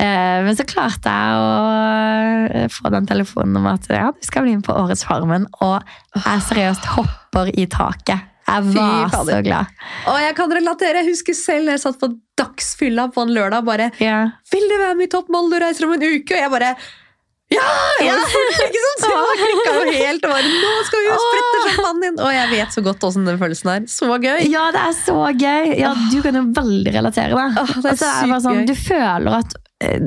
Eh, 0.00 0.38
men 0.46 0.56
så 0.56 0.64
klarte 0.64 1.12
jeg 1.12 1.40
å 1.44 1.50
eh, 2.62 2.66
få 2.72 2.88
den 2.94 3.08
telefonen 3.08 3.58
om 3.60 3.68
at 3.68 3.84
ja, 3.92 4.08
du 4.14 4.24
skal 4.24 4.46
bli 4.46 4.56
med 4.56 4.64
på 4.64 4.72
Årets 4.72 5.04
Farmen. 5.04 5.44
Og 5.60 5.84
jeg 6.16 6.46
seriøst 6.48 6.88
hopper 6.94 7.52
i 7.52 7.66
taket. 7.68 8.28
Jeg 8.50 8.72
var 8.72 9.12
så 9.12 9.42
glad. 9.44 9.76
Og 10.10 10.16
jeg 10.18 10.34
kan 10.38 10.56
relatere. 10.56 11.04
Jeg 11.04 11.12
husker 11.12 11.36
selv 11.36 11.74
jeg 11.74 11.82
satt 11.84 12.00
på 12.00 12.08
dagsfylla 12.40 13.10
på 13.14 13.22
en 13.26 13.34
lørdag 13.36 13.66
bare 13.68 13.90
yeah. 14.00 14.32
Vil 14.50 14.64
du 14.66 14.78
være 14.80 14.96
med 14.98 15.06
i 15.06 15.12
Topp 15.12 15.28
og 15.36 15.52
reiser 15.60 15.86
om 15.86 15.94
en 15.94 16.02
uke? 16.08 16.34
Og 16.34 16.40
jeg 16.40 16.52
bare 16.56 16.72
ja! 17.54 17.68
Var 18.00 18.18
ikke 18.68 18.82
sant? 18.84 19.00
Så 19.04 19.10
jeg 19.10 19.38
klikka 19.40 19.72
jo 19.74 19.94
helt 19.96 20.26
og 20.28 20.34
bare 20.34 20.50
Nå 20.50 20.74
skal 20.86 21.00
vi 21.02 21.08
jo 21.10 21.16
sprette 21.22 21.62
champagnen! 21.74 22.20
Og 22.24 22.30
jeg 22.34 22.50
vet 22.54 22.76
så 22.76 22.84
godt 22.86 23.06
åssen 23.08 23.26
den 23.28 23.40
følelsen 23.40 23.72
er. 23.74 23.88
Så 23.90 24.10
gøy! 24.22 24.44
Ja, 24.52 24.68
det 24.74 24.84
er 24.90 24.94
så 25.00 25.16
gøy! 25.34 25.72
Ja, 25.80 25.94
Du 26.12 26.20
kan 26.24 26.38
jo 26.38 26.44
veldig 26.56 26.94
relatere 27.00 27.34
deg. 27.34 27.58
Åh, 27.64 27.74
det 27.74 27.80
er 27.80 27.90
Altså, 27.94 28.12
sykt 28.20 28.46
sånn, 28.46 28.62
gøy. 28.62 28.68
du 28.70 28.74
føler 28.78 29.36
at 29.40 29.56
eh, 29.80 29.98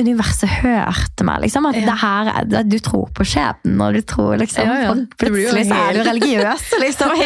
universet 0.00 0.48
hørte 0.62 1.26
meg. 1.28 1.42
Liksom, 1.46 1.66
at 1.70 1.78
Ja. 1.78 1.86
det 1.90 1.96
her, 2.02 2.30
er- 2.34 2.58
at 2.64 2.68
Du 2.72 2.78
tror 2.82 3.06
på 3.16 3.26
skjebnen, 3.28 3.80
og 3.86 3.94
du 3.94 4.00
tror 4.02 4.36
liksom 4.40 4.66
Ja, 4.66 4.76
ja. 4.88 4.94
Plutselig 5.20 5.66
så 5.70 5.80
er 5.86 5.98
du 5.98 6.02
religiøs. 6.10 6.64
Liksom, 6.84 7.16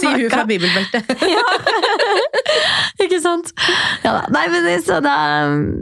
Sier 0.00 0.18
hun 0.20 0.30
fra 0.34 0.44
bibelbeltet. 0.50 1.14
Ikke 3.04 3.20
sant? 3.22 3.52
Ja, 4.04 4.18
da. 4.20 4.24
Nei, 4.34 4.44
men 4.52 4.66
så 4.84 5.00
da, 5.04 5.14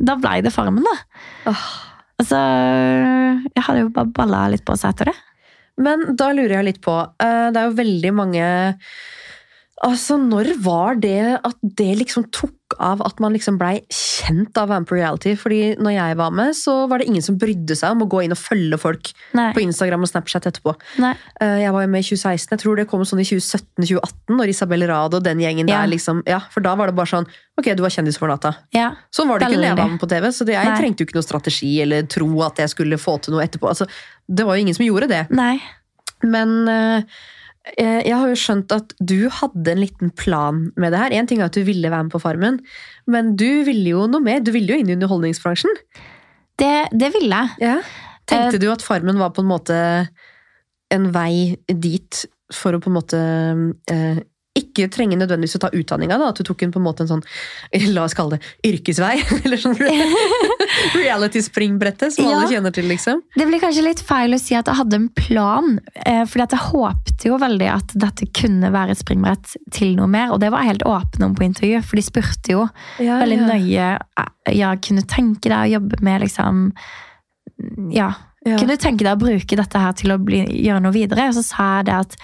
da 0.06 0.16
ble 0.20 0.38
det 0.46 0.52
Farmen, 0.54 0.84
da. 0.86 0.94
Åh. 1.52 1.64
Altså, 2.22 2.38
jeg 3.50 3.64
hadde 3.66 3.82
jo 3.82 3.92
bare 3.94 4.14
balla 4.14 4.44
litt 4.52 4.62
på 4.66 4.76
seg 4.78 4.92
etter 4.94 5.10
det. 5.10 5.18
Men 5.82 6.12
da 6.20 6.28
lurer 6.34 6.58
jeg 6.58 6.66
litt 6.66 6.80
på 6.84 6.92
eh, 7.00 7.46
Det 7.48 7.56
er 7.56 7.70
jo 7.70 7.78
veldig 7.78 8.10
mange 8.12 8.48
Altså, 9.82 10.18
Når 10.20 10.50
var 10.62 10.98
det 11.00 11.38
at 11.40 11.56
det 11.80 11.88
liksom 12.02 12.26
tok 12.28 12.52
av 12.80 13.02
at 13.04 13.18
man 13.20 13.32
liksom 13.34 13.58
blei 13.60 13.80
kjent 13.92 14.56
av 14.60 14.70
på 14.86 14.96
reality? 14.96 15.34
Fordi 15.36 15.76
når 15.82 15.94
jeg 15.96 16.16
var 16.20 16.30
med, 16.30 16.54
så 16.56 16.74
var 16.88 16.98
det 17.02 17.08
ingen 17.10 17.22
som 17.22 17.36
brydde 17.38 17.76
seg 17.76 17.92
om 17.96 18.02
å 18.04 18.08
gå 18.08 18.22
inn 18.24 18.32
og 18.34 18.38
følge 18.40 18.78
folk 18.80 19.12
Nei. 19.34 19.50
på 19.56 19.62
Instagram 19.64 20.02
og 20.06 20.10
Snapchat 20.12 20.46
etterpå. 20.50 20.74
Nei. 21.02 21.14
Eh, 21.40 21.58
Jeg 21.62 21.72
var 21.72 21.82
jo 21.82 21.88
med 21.92 22.00
i 22.04 22.08
2016. 22.08 22.50
Jeg 22.56 22.62
tror 22.64 22.76
det 22.76 22.88
kom 22.88 23.04
sånn 23.04 23.20
i 23.20 23.26
2017-2018, 23.28 24.36
når 24.38 24.48
Isabel 24.54 24.86
Rado 24.88 25.16
og 25.20 25.24
den 25.24 25.38
gjengen 25.42 25.68
Ja. 25.68 25.82
der 25.82 25.88
liksom 25.96 26.22
Ja, 26.26 26.40
for 26.50 26.60
da 26.60 26.74
var 26.74 26.86
det 26.86 26.96
bare 26.96 27.06
sånn 27.06 27.26
Ok, 27.58 27.68
du 27.76 27.82
var 27.82 27.90
kjendis 27.90 28.16
for 28.18 28.28
natta. 28.28 28.54
Ja. 28.72 28.94
Sånn 29.12 29.28
var 29.28 29.38
det 29.38 29.48
ikke 29.48 29.58
når 29.60 29.68
jeg 29.68 29.76
var 29.76 29.88
med 29.88 30.00
på 30.00 30.08
TV, 30.08 30.28
så 30.32 30.46
jeg 30.48 30.64
Nei. 30.66 30.78
trengte 30.78 31.00
jo 31.00 31.06
ikke 31.06 31.18
noe 31.18 31.22
strategi 31.26 31.82
eller 31.82 32.02
tro 32.08 32.42
at 32.42 32.56
jeg 32.56 32.68
skulle 32.70 32.96
få 32.96 33.20
til 33.20 33.34
noe 33.34 33.44
etterpå. 33.44 33.68
Altså, 33.68 33.86
det 34.28 34.46
var 34.46 34.56
jo 34.56 34.62
ingen 34.64 34.74
som 34.74 34.86
gjorde 34.86 35.08
det. 35.08 35.26
Nei. 35.30 35.60
Men 36.24 36.68
eh, 36.68 37.02
jeg 37.78 38.14
har 38.18 38.26
jo 38.26 38.38
skjønt 38.38 38.72
at 38.74 38.94
du 38.98 39.28
hadde 39.30 39.70
en 39.70 39.80
liten 39.84 40.10
plan 40.18 40.64
med 40.74 40.90
det 40.94 40.98
her. 40.98 41.14
En 41.14 41.28
ting 41.30 41.42
er 41.42 41.46
at 41.46 41.54
du 41.54 41.62
ville 41.66 41.90
være 41.92 42.08
med 42.08 42.14
på 42.14 42.20
Farmen, 42.22 42.58
men 43.06 43.36
du 43.38 43.62
ville 43.68 43.94
jo 43.94 44.08
noe 44.10 44.24
mer. 44.24 44.42
Du 44.42 44.50
ville 44.54 44.74
jo 44.74 44.80
inn 44.82 44.90
i 44.90 44.96
underholdningsbransjen. 44.96 45.70
Det, 46.58 46.74
det 46.90 47.12
ville 47.14 47.38
jeg. 47.62 47.84
Tenkte 48.30 48.60
du 48.62 48.68
at 48.72 48.82
Farmen 48.82 49.20
var 49.22 49.30
på 49.36 49.44
en 49.44 49.50
måte 49.50 49.78
en 50.92 51.08
vei 51.14 51.56
dit 51.70 52.24
for 52.52 52.76
å 52.76 52.82
på 52.82 52.90
en 52.90 52.96
måte 52.98 53.20
eh, 53.90 54.20
ikke 54.72 54.88
trenge 54.90 55.16
nødvendigvis 55.20 55.54
å 55.60 55.62
ta 55.66 55.70
utdanninga, 55.76 56.16
da? 56.18 56.32
At 56.32 56.40
du 56.40 56.44
tok 56.48 56.64
en 56.66 56.72
på 56.74 56.80
en 56.80 56.86
måte 56.88 57.04
en 57.04 57.10
sånn, 57.12 57.22
la 57.92 58.06
oss 58.08 58.16
kalle 58.18 58.38
det, 58.40 58.52
yrkesvei? 58.72 59.14
Eller 59.44 59.60
sånn 59.60 59.76
reality-springbrettet, 60.96 62.12
som 62.16 62.24
Ja. 62.24 62.36
alle 62.40 62.48
kjenner 62.50 62.72
til, 62.74 62.88
liksom. 62.88 63.22
Det 63.36 63.46
blir 63.46 63.60
kanskje 63.62 63.84
litt 63.84 64.00
feil 64.06 64.34
å 64.34 64.40
si 64.40 64.54
at 64.58 64.66
jeg 64.70 64.78
hadde 64.78 64.98
en 64.98 65.08
plan, 65.16 65.78
eh, 66.06 66.24
fordi 66.24 66.42
at 66.46 66.56
jeg 66.56 66.64
håpte 66.72 67.28
jo 67.30 67.38
veldig 67.38 67.68
at 67.72 67.94
dette 67.94 68.26
kunne 68.34 68.72
være 68.72 68.90
et 68.96 69.02
springbrett 69.02 69.56
til 69.74 69.94
noe 69.96 70.06
mer, 70.10 70.32
og 70.32 70.40
det 70.42 70.50
var 70.52 70.62
jeg 70.64 70.72
helt 70.74 70.86
åpen 70.88 71.24
om 71.28 71.34
på 71.38 71.44
intervju, 71.46 71.82
for 71.84 71.96
de 72.00 72.02
spurte 72.06 72.52
jo 72.56 72.66
veldig 72.98 73.38
nøye 73.46 73.88
eh, 73.98 74.54
ja, 74.58 74.74
kunne 74.82 75.04
tenke 75.06 75.48
deg 75.52 75.58
å 75.68 75.72
jobbe 75.78 76.00
med 76.02 76.20
liksom 76.26 76.72
ja, 77.92 78.10
Ja. 78.44 78.56
kunne 78.58 78.74
du 78.74 78.80
tenke 78.82 79.04
deg 79.06 79.14
å 79.14 79.20
bruke 79.22 79.56
dette 79.56 79.78
her 79.78 79.92
til 79.94 80.10
å 80.10 80.18
bli, 80.18 80.40
gjøre 80.64 80.80
noe 80.82 80.92
videre? 80.94 81.28
Og 81.30 81.36
så 81.36 81.44
sa 81.46 81.66
jeg 81.78 81.86
det 81.86 81.94
at 82.00 82.16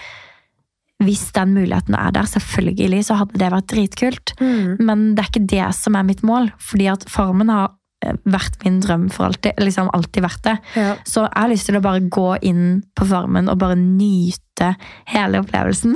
hvis 0.99 1.29
den 1.37 1.53
muligheten 1.55 1.95
er 1.95 2.11
der, 2.17 2.27
selvfølgelig, 2.27 3.05
så 3.07 3.15
hadde 3.21 3.39
det 3.39 3.51
vært 3.55 3.69
dritkult. 3.71 4.33
Mm. 4.41 4.77
Men 4.83 5.05
det 5.15 5.23
er 5.25 5.29
ikke 5.31 5.49
det 5.53 5.67
som 5.79 5.95
er 5.95 6.07
mitt 6.09 6.25
mål, 6.27 6.51
fordi 6.59 6.89
at 6.91 7.05
Farmen 7.09 7.53
har 7.55 7.69
eh, 8.05 8.17
vært 8.27 8.59
min 8.65 8.81
drøm 8.83 9.05
for 9.15 9.29
alltid. 9.29 9.61
Liksom 9.63 9.93
alltid 9.95 10.25
vært 10.27 10.43
det. 10.49 10.57
Ja. 10.75 10.97
Så 11.07 11.23
jeg 11.29 11.37
har 11.39 11.53
lyst 11.53 11.71
til 11.71 11.79
å 11.79 11.85
bare 11.85 12.03
gå 12.03 12.27
inn 12.51 12.81
på 12.99 13.07
Farmen 13.07 13.49
og 13.53 13.61
bare 13.63 13.79
nyte 13.79 14.73
hele 15.15 15.39
opplevelsen. 15.45 15.95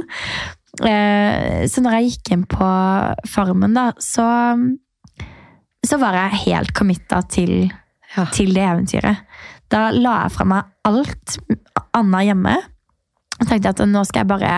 Eh, 0.87 1.67
Så 1.69 1.83
når 1.83 1.99
jeg 1.99 2.13
gikk 2.13 2.31
inn 2.37 2.47
på 2.49 2.71
Farmen, 3.29 3.75
da, 3.77 3.91
så, 3.99 4.25
så 5.85 5.99
var 6.01 6.15
jeg 6.17 6.45
helt 6.47 6.73
committa 6.79 7.23
til, 7.29 7.73
Ja. 8.17 8.27
til 8.33 8.55
det 8.55 8.63
eventyret. 8.69 9.27
Da 9.73 9.87
la 9.91 10.23
jeg 10.25 10.33
fra 10.35 10.45
meg 10.45 10.65
alt 10.85 11.39
annet 11.97 12.27
hjemme. 12.29 12.57
Og 13.43 13.51
tenkte 13.51 13.75
at 13.75 13.83
nå 13.91 14.05
skal 14.07 14.23
jeg 14.23 14.31
bare 14.31 14.55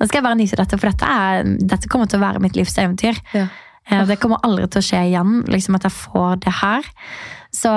nå 0.00 0.08
skal 0.08 0.18
jeg 0.18 0.26
bare 0.26 0.38
nyte 0.40 0.58
dette, 0.58 0.78
for 0.80 0.90
dette, 0.90 1.06
er, 1.06 1.46
dette 1.70 1.88
kommer 1.92 2.08
til 2.10 2.18
å 2.18 2.24
være 2.24 2.40
mitt 2.42 2.56
livs 2.58 2.74
eventyr. 2.82 3.20
Ja. 3.36 3.46
Eh, 3.86 4.02
Det 4.08 4.18
kommer 4.22 4.42
aldri 4.42 4.66
til 4.66 4.82
å 4.82 4.86
skje 4.88 5.04
igjen, 5.12 5.36
liksom 5.46 5.76
at 5.78 5.86
jeg 5.86 5.94
får 5.94 6.40
det 6.42 6.54
her. 6.62 6.88
Så 7.54 7.70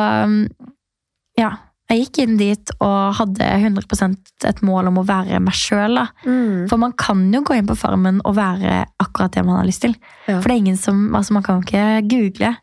ja, 1.38 1.52
jeg 1.88 2.02
gikk 2.02 2.20
inn 2.24 2.36
dit 2.40 2.72
og 2.84 3.16
hadde 3.20 3.46
100 3.62 4.18
et 4.50 4.62
mål 4.66 4.90
om 4.90 5.00
å 5.00 5.06
være 5.08 5.40
meg 5.44 5.56
sjøl. 5.56 6.02
Mm. 6.26 6.66
For 6.68 6.82
man 6.82 6.96
kan 7.00 7.22
jo 7.32 7.44
gå 7.48 7.56
inn 7.56 7.70
på 7.70 7.78
Farmen 7.80 8.20
og 8.28 8.36
være 8.40 8.82
akkurat 9.04 9.38
det 9.38 9.46
man 9.48 9.62
har 9.62 9.70
lyst 9.70 9.86
til. 9.86 9.96
Ja. 10.28 10.42
For 10.42 10.50
det 10.50 10.58
er 10.58 10.64
ingen 10.66 10.80
som, 10.82 11.06
altså 11.16 11.38
man 11.38 11.46
kan 11.46 11.62
jo 11.62 11.68
ikke 11.68 12.08
google. 12.12 12.56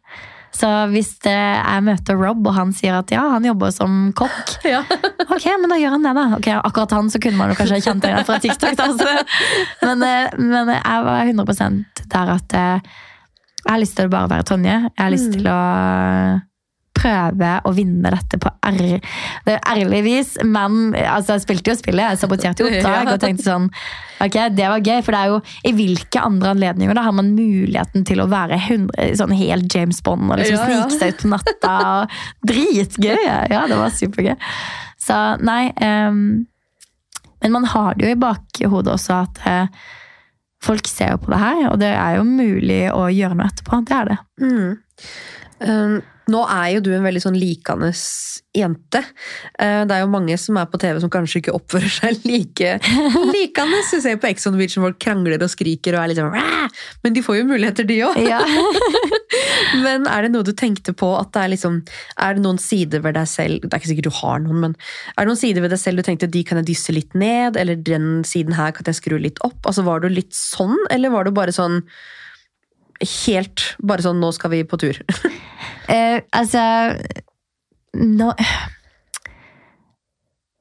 Så 0.54 0.68
hvis 0.92 1.08
jeg 1.26 1.82
møter 1.82 2.14
Rob, 2.14 2.44
og 2.46 2.54
han 2.54 2.70
sier 2.76 3.00
at 3.00 3.10
ja, 3.10 3.24
han 3.32 3.42
jobber 3.48 3.72
som 3.74 4.12
kokk, 4.14 4.52
Ja. 4.74 4.84
ok, 5.26 5.46
men 5.60 5.72
da 5.72 5.78
gjør 5.80 5.96
han 5.96 6.06
det, 6.06 6.12
da. 6.14 6.26
Ok, 6.38 6.46
Akkurat 6.60 6.94
han 6.94 7.10
så 7.10 7.18
kunne 7.22 7.40
man 7.40 7.50
jo 7.50 7.56
kanskje 7.58 7.80
kjent 7.82 8.06
igjen 8.06 8.24
fra 8.28 8.38
TikTok. 8.44 8.76
Da. 8.78 9.16
Men, 9.82 10.04
eh, 10.06 10.38
men 10.38 10.70
jeg 10.76 11.04
var 11.08 11.26
100 11.26 11.84
der 12.14 12.34
at 12.38 12.54
eh, 12.54 12.94
jeg 13.64 13.72
har 13.72 13.80
lyst 13.82 13.96
til 13.98 14.06
å 14.06 14.12
bare 14.12 14.30
være 14.30 14.44
Tonje. 14.52 14.76
Jeg 14.92 15.02
har 15.02 15.10
lyst 15.14 15.30
Mm. 15.32 15.36
til 15.38 15.46
å 15.50 15.60
prøve 17.04 17.50
å 17.68 17.72
vinne 17.76 18.12
dette 18.14 18.38
på 18.40 18.50
ærlig, 18.64 18.98
det 19.46 19.58
er 19.60 19.94
vis. 20.04 20.34
Men 20.44 20.94
altså, 20.96 21.36
jeg 21.36 21.44
spilte 21.44 21.72
jo 21.72 21.78
spillet, 21.78 22.14
jeg 22.14 22.22
saboterte 22.22 22.64
jo 22.64 22.70
oppdrag 22.70 23.10
og 23.14 23.22
tenkte 23.22 23.46
sånn 23.46 23.70
Ok, 24.24 24.36
det 24.56 24.68
var 24.70 24.80
gøy, 24.80 25.00
for 25.04 25.12
det 25.12 25.20
er 25.20 25.32
jo 25.32 25.38
i 25.68 25.72
hvilke 25.76 26.20
andre 26.22 26.52
anledninger 26.54 26.96
da 26.96 27.02
har 27.04 27.16
man 27.16 27.32
muligheten 27.34 28.06
til 28.08 28.22
å 28.22 28.28
være 28.30 28.56
100, 28.60 29.18
sånn 29.18 29.34
helt 29.36 29.74
James 29.74 29.98
Bond 30.06 30.30
og 30.30 30.38
liksom 30.40 30.60
Ja, 30.62 30.68
ja. 30.70 30.86
snike 30.86 31.00
seg 31.00 31.12
ut 31.12 31.24
på 31.24 31.32
natta. 31.32 31.74
og 31.90 32.14
Dritgøy! 32.48 33.26
Ja, 33.52 33.64
det 33.68 33.80
var 33.80 33.92
supergøy. 33.92 34.36
Så 35.04 35.18
nei 35.44 35.66
um, 35.82 36.46
Men 37.42 37.52
man 37.58 37.68
har 37.74 37.98
det 37.98 38.06
jo 38.06 38.14
i 38.14 38.20
bakhodet 38.22 38.94
også 38.94 39.18
at 39.26 39.42
uh, 39.44 39.84
folk 40.64 40.88
ser 40.88 41.12
jo 41.12 41.20
på 41.26 41.34
det 41.34 41.42
her, 41.42 41.62
og 41.68 41.80
det 41.82 41.92
er 41.92 42.18
jo 42.18 42.24
mulig 42.24 42.84
å 42.94 43.08
gjøre 43.12 43.36
noe 43.36 43.50
etterpå. 43.50 43.82
Det 43.84 43.98
er 43.98 44.12
det. 44.14 44.18
Mm. 44.40 44.70
Um, 45.60 46.00
nå 46.30 46.40
er 46.48 46.68
jo 46.72 46.80
du 46.86 46.88
en 46.96 47.04
veldig 47.04 47.20
sånn 47.20 47.36
likende 47.36 47.90
jente. 48.56 49.02
Uh, 49.60 49.84
det 49.84 49.96
er 49.96 50.02
jo 50.02 50.10
mange 50.12 50.36
som 50.40 50.56
er 50.56 50.68
på 50.72 50.80
TV 50.80 51.00
som 51.02 51.12
kanskje 51.12 51.42
ikke 51.42 51.54
oppfører 51.56 51.92
seg 51.92 52.22
like 52.30 52.78
likende. 53.34 53.82
Du 53.90 54.00
ser 54.00 54.16
på 54.20 54.30
Ex 54.30 54.48
on 54.48 54.56
the 54.56 54.62
Beach 54.62 54.76
hvor 54.78 54.88
folk 54.88 55.02
krangler 55.04 55.42
og 55.44 55.52
skriker 55.52 55.98
og 55.98 56.04
er 56.04 56.12
litt 56.12 56.22
sånn! 56.22 56.72
Men 57.04 57.16
de 57.16 57.24
får 57.24 57.42
jo 57.42 57.48
muligheter, 57.50 57.86
de 57.88 58.00
òg. 58.08 58.18
Ja. 58.24 58.40
Men 59.84 60.08
er 60.08 60.24
det 60.24 60.32
noe 60.32 60.46
du 60.46 60.52
tenkte 60.56 60.94
på 60.96 61.10
at 61.18 61.32
det 61.34 61.42
er 61.42 61.50
liksom 61.54 61.80
Er 62.22 62.36
det 62.36 62.44
noen 62.44 62.60
sider 62.60 63.02
ved 63.02 63.16
deg 63.16 63.26
selv 63.28 63.64
Det 63.64 63.72
er 63.72 63.80
ikke 63.80 63.90
sikkert 63.90 64.06
du 64.06 64.18
har 64.20 64.42
noen, 64.44 64.60
men 64.62 64.74
er 65.14 65.24
det 65.24 65.30
noen 65.30 65.40
sider 65.40 65.64
ved 65.64 65.72
deg 65.74 65.80
selv 65.80 66.00
du 66.00 66.06
tenkte 66.06 66.28
de 66.30 66.42
kan 66.46 66.60
jeg 66.60 66.68
dysse 66.70 66.94
litt 66.94 67.16
ned, 67.18 67.58
eller 67.60 67.78
den 67.78 68.22
siden 68.28 68.54
her 68.54 68.74
kan 68.76 68.86
jeg 68.88 69.00
skru 69.00 69.16
litt 69.20 69.40
opp? 69.46 69.58
Altså 69.66 69.84
Var 69.86 70.04
du 70.04 70.10
litt 70.12 70.34
sånn, 70.36 70.76
eller 70.94 71.12
var 71.14 71.26
du 71.26 71.34
bare 71.34 71.54
sånn 71.54 71.82
helt 73.00 73.76
Bare 73.82 74.04
sånn 74.04 74.20
'nå 74.20 74.32
skal 74.34 74.50
vi 74.54 74.64
på 74.64 74.80
tur'? 74.80 75.00
Eh, 75.84 76.22
altså 76.32 76.96
nå, 78.00 78.30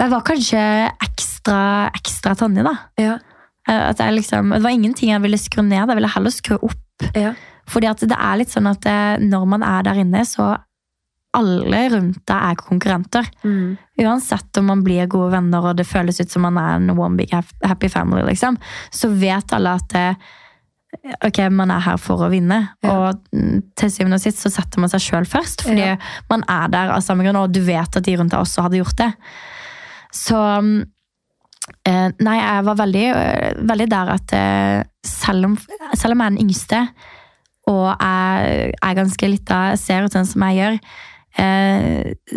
Jeg 0.02 0.12
var 0.12 0.24
kanskje 0.28 0.64
ekstra, 1.06 1.60
ekstra 1.96 2.34
Tonje, 2.36 2.66
da. 2.66 2.74
Ja. 3.00 3.14
Eh, 3.70 3.90
At 3.90 4.02
jeg 4.04 4.18
liksom, 4.18 4.52
det 4.52 4.62
var 4.66 4.76
ingenting 4.76 5.14
jeg 5.14 5.24
ville 5.24 5.40
skru 5.40 5.64
ned, 5.64 5.88
jeg 5.88 5.96
ville 5.96 6.12
heller 6.12 6.34
skru 6.34 6.58
opp. 6.60 7.08
Ja. 7.16 7.32
Fordi 7.72 7.88
at 7.88 8.04
det 8.04 8.20
er 8.20 8.36
litt 8.42 8.52
sånn 8.52 8.68
at 8.68 8.86
eh, 8.90 9.16
når 9.24 9.48
man 9.48 9.64
er 9.64 9.88
der 9.88 10.04
inne, 10.04 10.26
så 10.28 10.58
alle 11.34 11.80
rundt 11.90 12.20
deg 12.30 12.50
er 12.52 12.60
konkurrenter. 12.60 13.30
Mm. 13.48 13.78
Uansett 14.04 14.60
om 14.60 14.68
man 14.70 14.84
blir 14.86 15.08
gode 15.10 15.32
venner 15.34 15.66
og 15.66 15.80
det 15.80 15.88
føles 15.90 16.20
ut 16.22 16.30
som 16.30 16.46
man 16.46 16.60
er 16.62 16.76
en 16.78 16.94
one 16.94 17.18
big 17.18 17.32
happy 17.64 17.90
family, 17.90 18.26
liksom, 18.28 18.60
så 18.94 19.10
vet 19.10 19.56
alle 19.56 19.78
at 19.80 19.96
eh, 19.98 20.34
ok, 21.26 21.40
man 21.52 21.72
er 21.74 21.82
her 21.84 21.98
for 22.02 22.22
å 22.26 22.30
vinne. 22.32 22.60
Ja. 22.84 22.94
Og 23.12 23.22
til 23.80 23.92
syvende 23.92 24.20
og 24.20 24.24
sist 24.24 24.44
så 24.44 24.52
setter 24.54 24.80
man 24.84 24.92
seg 24.92 25.02
sjøl 25.04 25.26
først, 25.30 25.66
fordi 25.68 25.86
Ja. 25.94 25.96
man 26.30 26.44
er 26.50 26.68
der 26.74 26.92
av 26.96 27.02
samme 27.06 27.24
grunn, 27.26 27.40
og 27.40 27.52
du 27.52 27.62
vet 27.62 27.96
at 27.98 28.04
de 28.04 28.16
rundt 28.18 28.32
deg 28.32 28.40
også 28.40 28.66
hadde 28.68 28.80
gjort 28.82 28.98
det. 29.02 29.12
Så 30.14 30.38
eh, 31.88 32.10
Nei, 32.20 32.38
jeg 32.40 32.66
var 32.68 32.76
veldig, 32.80 33.06
eh, 33.16 33.54
veldig 33.64 33.90
der 33.90 34.14
at 34.18 34.34
eh, 34.38 34.84
selv 35.08 35.46
om, 35.52 35.58
selv 35.96 36.14
om 36.14 36.20
jeg 36.22 36.28
er 36.28 36.36
den 36.36 36.44
yngste, 36.46 36.84
og 37.72 37.86
jeg 37.96 38.74
er 38.84 38.96
ganske 39.00 39.30
lita, 39.32 39.60
ser 39.80 40.04
ut 40.04 40.12
sånn 40.12 40.28
som 40.28 40.44
jeg 40.50 40.58
gjør, 40.60 40.80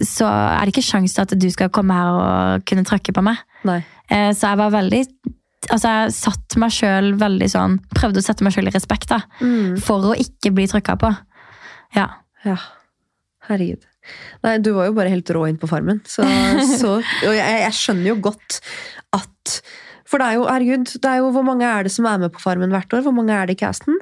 så 0.07 0.25
er 0.31 0.63
det 0.65 0.73
ikke 0.73 0.87
sjanse 0.87 1.13
til 1.19 1.25
at 1.27 1.35
du 1.43 1.49
skal 1.53 1.69
komme 1.75 1.93
her 1.93 2.13
og 2.15 2.63
kunne 2.65 2.85
trykke 2.87 3.13
på 3.13 3.25
meg. 3.27 3.43
Nei. 3.67 3.81
Så 4.09 4.47
jeg 4.47 4.57
var 4.57 4.71
veldig 4.73 5.01
Altså, 5.73 5.91
jeg 5.91 6.15
satt 6.15 6.57
meg 6.63 6.73
sjøl 6.75 7.09
veldig 7.19 7.47
sånn 7.51 7.73
Prøvde 7.97 8.21
å 8.21 8.25
sette 8.25 8.45
meg 8.47 8.55
sjøl 8.55 8.69
i 8.71 8.75
respekt, 8.75 9.09
da. 9.11 9.23
Mm. 9.41 9.77
For 9.83 10.13
å 10.13 10.15
ikke 10.21 10.53
bli 10.55 10.67
trykka 10.71 10.95
på. 11.01 11.11
Ja. 11.97 12.07
Ja. 12.47 12.59
Herregud. 13.49 13.87
Nei, 14.47 14.57
du 14.63 14.73
var 14.77 14.89
jo 14.89 14.95
bare 14.97 15.11
helt 15.11 15.31
rå 15.35 15.47
inn 15.49 15.59
på 15.59 15.69
Farmen. 15.71 16.03
Så, 16.07 16.27
så, 16.81 16.99
og 17.01 17.35
jeg, 17.35 17.63
jeg 17.65 17.79
skjønner 17.79 18.13
jo 18.13 18.19
godt 18.29 18.61
at 19.17 19.57
For 20.07 20.23
det 20.23 20.29
er 20.29 20.39
jo, 20.39 20.47
herregud, 20.51 20.93
det 21.03 21.11
er 21.11 21.23
jo 21.23 21.33
hvor 21.35 21.47
mange 21.47 21.67
er 21.67 21.87
det 21.87 21.95
som 21.95 22.07
er 22.11 22.21
med 22.23 22.35
på 22.35 22.43
Farmen 22.45 22.75
hvert 22.75 22.95
år? 22.95 23.03
Hvor 23.07 23.17
mange 23.17 23.35
er 23.35 23.49
det 23.49 23.59
i 23.59 23.65
casten? 23.65 23.99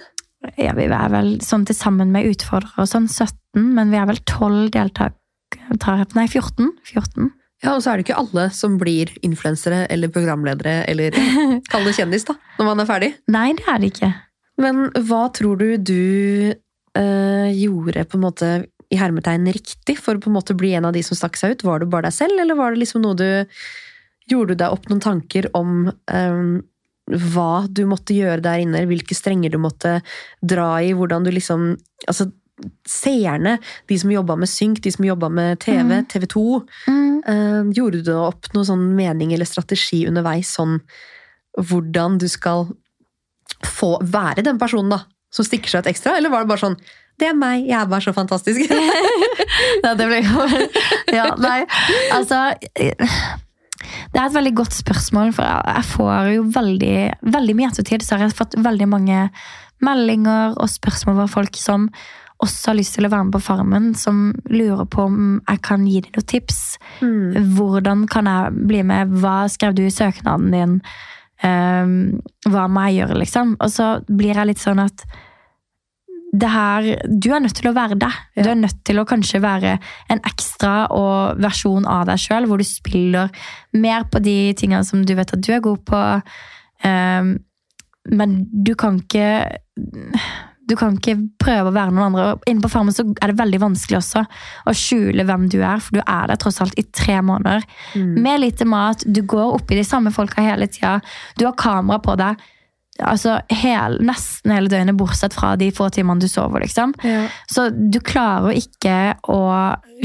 ja. 0.61 0.74
Vi 0.76 0.88
er 0.90 1.12
vel 1.12 1.36
sånn 1.44 1.64
til 1.68 1.76
sammen 1.78 2.12
med 2.12 2.28
utfordrere 2.28 2.84
og 2.84 2.90
sånn 2.90 3.09
17, 3.09 3.62
men 3.76 3.94
vi 3.94 4.00
er 4.00 4.11
vel 4.11 4.20
12 4.28 4.74
deltakere 4.74 5.14
Nei, 6.18 6.26
14. 6.28 6.72
14. 6.90 7.30
Ja, 7.64 7.74
Og 7.74 7.82
så 7.82 7.90
er 7.90 7.96
det 7.96 8.04
ikke 8.06 8.20
alle 8.20 8.48
som 8.52 8.76
blir 8.80 9.10
influensere 9.24 9.84
eller 9.92 10.12
programledere 10.12 10.82
eller 10.90 11.16
kall 11.72 11.88
det 11.88 11.96
kjendis, 11.96 12.26
da, 12.28 12.36
når 12.58 12.68
man 12.70 12.84
er 12.84 12.90
ferdig. 12.90 13.10
Nei, 13.32 13.48
det 13.56 13.64
er 13.70 13.80
det 13.80 13.90
ikke. 13.94 14.10
Men 14.60 14.84
hva 15.08 15.22
tror 15.34 15.58
du 15.58 15.66
du 15.80 16.52
øh, 16.52 17.48
gjorde 17.56 18.04
på 18.06 18.20
en 18.20 18.26
måte 18.26 18.52
i 18.92 19.00
hermetegn 19.00 19.48
riktig 19.54 19.96
for 19.98 20.18
å 20.18 20.22
på 20.22 20.30
en 20.30 20.36
måte 20.36 20.56
bli 20.58 20.74
en 20.76 20.86
av 20.90 20.94
de 20.94 21.02
som 21.06 21.18
stakk 21.18 21.40
seg 21.40 21.56
ut? 21.56 21.66
Var 21.66 21.82
du 21.82 21.88
bare 21.90 22.10
deg 22.10 22.18
selv, 22.20 22.38
eller 22.42 22.58
var 22.58 22.74
det 22.74 22.84
liksom 22.84 23.04
noe 23.04 23.18
du 23.18 23.28
Gjorde 24.24 24.54
du 24.54 24.60
deg 24.62 24.72
opp 24.72 24.86
noen 24.88 25.02
tanker 25.04 25.50
om 25.52 25.90
øh, 25.92 26.44
hva 27.12 27.66
du 27.68 27.82
måtte 27.84 28.14
gjøre 28.16 28.40
der 28.40 28.62
inne, 28.62 28.86
hvilke 28.88 29.12
strenger 29.12 29.52
du 29.52 29.58
måtte 29.60 29.98
dra 30.40 30.78
i, 30.80 30.94
hvordan 30.96 31.26
du 31.26 31.32
liksom 31.34 31.74
Altså, 32.08 32.30
seerne, 32.86 33.57
de 33.90 33.96
som 33.98 34.12
jobba 34.12 34.36
med 34.38 34.48
synk, 34.48 34.80
de 34.84 34.90
som 34.94 35.05
jobba 35.05 35.28
med 35.28 35.59
TV, 35.61 35.82
Mm. 36.02 36.07
TV 36.09 36.26
2 36.26 36.66
Mm. 36.86 37.22
eh, 37.26 37.72
Gjorde 37.74 38.05
du 38.05 38.12
opp 38.14 38.46
noen 38.55 38.64
sånn 38.66 38.94
mening 38.94 39.32
eller 39.34 39.44
strategi 39.46 40.07
underveis, 40.07 40.55
sånn 40.57 40.80
hvordan 41.59 42.18
du 42.18 42.28
skal 42.28 42.68
få 43.64 43.98
være 44.02 44.42
den 44.44 44.59
personen 44.59 44.90
da, 44.90 45.00
som 45.30 45.44
stikker 45.44 45.68
seg 45.70 45.84
ut 45.84 45.90
ekstra, 45.94 46.16
eller 46.16 46.30
var 46.30 46.42
det 46.44 46.48
bare 46.48 46.59
sånn 46.70 46.76
det 47.18 47.28
er 47.28 47.34
meg, 47.38 47.62
jeg 47.68 47.78
er 47.78 47.86
bare 47.86 48.02
så 48.02 48.12
fantastisk. 48.12 48.61
Ja, 49.84 49.94
det 49.94 50.07
ble 50.09 50.22
Ja, 51.14 51.34
nei, 51.38 51.64
altså 52.12 52.55
Det 52.74 54.18
er 54.18 54.26
et 54.26 54.34
veldig 54.34 54.55
godt 54.59 54.74
spørsmål, 54.74 55.32
for 55.34 55.44
jeg 55.46 55.74
jeg 55.76 55.84
får 55.92 56.32
jo 56.34 56.42
veldig 56.55 56.96
Veldig 57.36 57.55
mye 57.59 57.68
ettertid 57.70 58.02
så 58.02 58.16
har 58.16 58.26
jeg 58.28 58.36
fått 58.38 58.57
veldig 58.59 58.88
mange 58.88 59.30
meldinger 59.84 60.55
og 60.57 60.68
spørsmål 60.70 61.16
fra 61.20 61.26
folk 61.28 61.57
som 61.61 61.88
også 62.43 62.72
har 62.72 62.78
lyst 62.78 62.97
til 62.97 63.07
å 63.07 63.11
være 63.12 63.28
med 63.28 63.35
på 63.37 63.43
Farmen, 63.45 63.91
som 63.99 64.32
lurer 64.51 64.87
på 64.91 65.07
om 65.07 65.18
jeg 65.39 65.61
kan 65.64 65.85
gi 65.87 66.01
dem 66.05 66.16
noen 66.16 66.30
tips. 66.30 66.62
Mm. 67.01 67.53
Hvordan 67.57 68.07
kan 68.11 68.30
jeg 68.30 68.64
bli 68.70 68.82
med? 68.87 69.12
Hva 69.22 69.45
skrev 69.53 69.76
du 69.76 69.85
i 69.87 69.93
søknaden 69.95 70.51
din? 70.55 70.80
Um, 71.45 71.95
hva 72.49 72.66
må 72.70 72.89
jeg 72.89 73.03
gjøre, 73.03 73.20
liksom? 73.22 73.55
Og 73.61 73.70
så 73.72 73.89
blir 74.09 74.35
jeg 74.35 74.51
litt 74.51 74.62
sånn 74.62 74.82
at 74.85 75.07
det 76.35 76.49
her, 76.51 76.87
Du 77.07 77.28
er 77.30 77.39
nødt 77.39 77.55
til 77.55 77.68
å 77.70 77.76
være 77.76 77.95
deg. 77.95 78.14
Du 78.35 78.49
er 78.51 78.57
nødt 78.59 78.80
til 78.82 78.99
å 78.99 79.07
kanskje 79.07 79.39
være 79.39 79.76
en 80.11 80.22
ekstra 80.26 80.89
versjon 81.39 81.87
av 81.87 82.09
deg 82.09 82.18
sjøl, 82.18 82.49
hvor 82.51 82.59
du 82.59 82.66
spiller 82.66 83.30
mer 83.70 84.03
på 84.11 84.18
de 84.18 84.53
tingene 84.59 84.82
som 84.82 85.05
du 85.07 85.14
vet 85.14 85.30
at 85.30 85.45
du 85.47 85.53
er 85.55 85.62
god 85.62 85.85
på. 85.87 86.01
Um, 86.82 87.37
men 88.11 88.35
du 88.51 88.74
kan 88.74 88.99
ikke 88.99 89.28
du 90.68 90.76
kan 90.80 90.96
ikke 90.96 91.16
prøve 91.42 91.70
å 91.70 91.74
være 91.74 91.92
noen 91.92 92.06
andre. 92.08 92.26
Og 92.34 92.48
Inne 92.50 92.64
på 92.64 92.70
Farmen 92.72 92.94
så 92.94 93.04
er 93.20 93.30
det 93.32 93.38
veldig 93.40 93.60
vanskelig 93.62 94.00
også 94.00 94.24
å 94.70 94.74
skjule 94.76 95.26
hvem 95.28 95.46
du 95.52 95.58
er, 95.60 95.82
for 95.84 95.98
du 95.98 96.02
er 96.02 96.30
der 96.30 96.40
tross 96.40 96.62
alt 96.64 96.78
i 96.80 96.86
tre 96.88 97.20
måneder. 97.24 97.66
Mm. 97.94 98.10
Med 98.24 98.42
lite 98.44 98.66
mat, 98.68 99.04
du 99.06 99.22
går 99.28 99.58
oppi 99.58 99.78
de 99.78 99.86
samme 99.86 100.12
folka 100.14 100.44
hele 100.44 100.68
tida. 100.72 100.98
Du 101.38 101.46
har 101.48 101.56
kamera 101.60 102.00
på 102.04 102.16
deg 102.20 102.42
altså 103.02 103.40
hel, 103.50 103.98
nesten 104.06 104.52
hele 104.54 104.70
døgnet, 104.70 104.94
bortsett 104.98 105.34
fra 105.34 105.54
de 105.58 105.70
få 105.74 105.88
timene 105.90 106.22
du 106.22 106.28
sover. 106.30 106.62
liksom. 106.62 106.94
Ja. 107.02 107.26
Så 107.50 107.68
du 107.74 107.98
klarer 108.04 108.54
ikke 108.58 109.16
å 109.30 109.42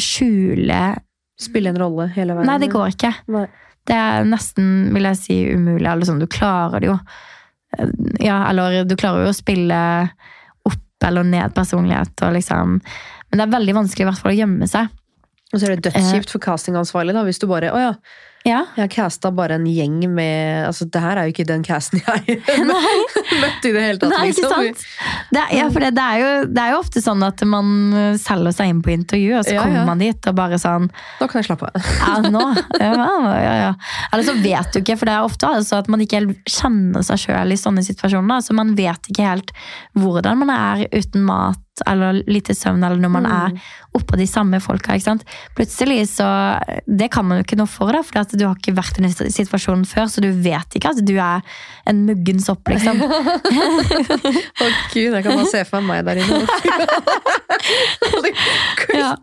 skjule 0.01 0.97
Spille 1.39 1.72
en 1.72 1.78
rolle 1.80 2.10
hele 2.12 2.36
veien. 2.36 2.49
Nei, 2.49 2.57
det 2.60 2.68
går 2.74 2.89
ikke. 2.91 3.14
Nei. 3.32 3.45
Det 3.88 3.95
er 3.95 4.26
nesten, 4.28 4.89
vil 4.91 5.07
jeg 5.07 5.20
si, 5.22 5.38
umulig. 5.55 5.88
Eller 5.88 6.03
sånn, 6.03 6.20
du 6.20 6.28
klarer 6.28 6.84
det 6.84 6.89
jo. 6.89 6.97
Ja, 8.20 8.41
eller 8.49 8.82
du 8.84 8.97
klarer 8.99 9.24
jo 9.24 9.32
å 9.32 9.38
spille 9.38 9.78
opp 11.00 11.08
eller 11.08 11.24
ned 11.24 11.56
personlighet 11.56 12.22
og 12.26 12.34
liksom 12.36 12.80
Men 13.30 13.38
det 13.38 13.45
er 13.45 13.58
veldig 13.58 13.76
vanskelig 13.76 14.04
i 14.04 14.10
hvert 14.10 14.22
fall 14.24 14.32
å 14.32 14.39
gjemme 14.39 14.68
seg. 14.68 14.88
Og 15.54 15.60
så 15.60 15.68
er 15.68 15.76
det 15.78 15.89
dødskjipt 15.89 16.32
for 16.34 16.41
castingansvarlig 16.41 17.14
da, 17.14 17.24
hvis 17.24 17.39
du 17.39 17.47
bare 17.50 17.72
Å 17.72 17.80
ja, 17.80 17.93
Ja, 18.48 18.62
jeg 18.80 18.92
casta 18.94 19.32
bare 19.36 19.58
en 19.60 19.66
gjeng 19.68 19.98
med 20.16 20.64
Altså, 20.70 20.86
det 20.88 21.02
her 21.04 21.20
er 21.20 21.28
jo 21.28 21.34
ikke 21.34 21.46
den 21.50 21.64
casten 21.66 22.00
jeg 22.00 22.38
møtte 23.44 23.68
i 23.68 23.74
det 23.76 23.82
hele 23.84 24.00
tatt. 24.00 24.14
Nei, 24.14 24.30
ikke 24.32 24.46
liksom. 24.46 24.54
sant? 24.54 24.86
Det 25.34 25.42
er, 25.42 25.52
ja, 25.58 25.66
for 25.74 25.84
det, 25.84 25.92
det, 25.98 26.06
er 26.06 26.22
jo, 26.22 26.30
det 26.48 26.64
er 26.64 26.74
jo 26.74 26.80
ofte 26.80 27.04
sånn 27.04 27.26
at 27.28 27.44
man 27.50 27.74
selger 28.22 28.56
seg 28.56 28.72
inn 28.72 28.82
på 28.86 28.94
intervju, 28.96 29.34
og 29.42 29.44
så 29.48 29.58
Ja, 29.58 29.66
kommer 29.66 29.82
ja. 29.82 29.86
man 29.90 30.04
dit 30.04 30.32
og 30.32 30.38
bare 30.40 30.60
sånn 30.62 30.88
Nå 31.20 31.28
kan 31.30 31.42
jeg 31.42 31.50
slappe 31.50 31.70
av. 31.70 31.90
Ja, 32.00 32.16
nå. 32.32 32.46
Ja, 32.80 32.94
ja, 33.44 33.54
ja. 33.60 33.72
Eller 34.14 34.26
så 34.26 34.36
vet 34.40 34.74
du 34.74 34.82
ikke, 34.82 34.98
for 35.00 35.10
det 35.10 35.18
er 35.18 35.28
ofte 35.28 35.50
altså 35.60 35.82
at 35.84 35.92
man 35.92 36.04
ikke 36.04 36.22
helt 36.22 36.50
kjenner 36.50 37.04
seg 37.06 37.26
sjøl 37.28 37.54
i 37.54 37.60
sånne 37.60 37.84
situasjoner. 37.86 38.44
Så 38.46 38.56
man 38.58 38.74
vet 38.80 39.12
ikke 39.12 39.28
helt 39.28 39.54
hvordan 40.00 40.40
man 40.46 40.54
er 40.56 40.86
uten 40.96 41.28
mat 41.28 41.60
eller 41.88 42.24
lite 42.28 42.56
søvn, 42.58 42.84
eller 42.84 42.98
når 42.98 43.10
man 43.12 43.24
Mm. 43.30 43.32
er 43.32 43.52
oppå 43.96 44.18
de 44.18 44.26
samme 44.28 44.60
folka. 44.62 44.94
ikke 44.94 45.04
sant? 45.04 45.24
Plutselig 45.56 46.08
så 46.08 46.26
Det 46.88 47.12
kan 47.12 47.26
man 47.26 47.38
jo 47.40 47.44
ikke 47.44 47.58
noe 47.58 47.68
for, 47.68 47.92
da, 47.92 48.02
for 48.02 48.26
du 48.38 48.46
har 48.48 48.56
ikke 48.56 48.74
vært 48.76 48.98
i 49.00 49.02
den 49.02 49.12
situasjonen 49.12 49.86
før, 49.86 50.06
så 50.10 50.22
du 50.22 50.32
vet 50.32 50.76
ikke 50.76 50.90
at 50.90 51.06
du 51.06 51.18
er 51.18 51.42
en 51.86 52.06
muggen 52.06 52.40
sopp, 52.42 52.64
liksom. 52.68 52.98
Å 54.64 54.70
gud, 54.94 55.14
jeg 55.14 55.24
kan 55.24 55.36
bare 55.36 55.46
se 55.52 55.64
for 55.66 55.82
meg 55.82 56.00
meg 56.00 56.06
der 56.06 56.22
inne. 56.24 56.48
Ja. 58.94 59.16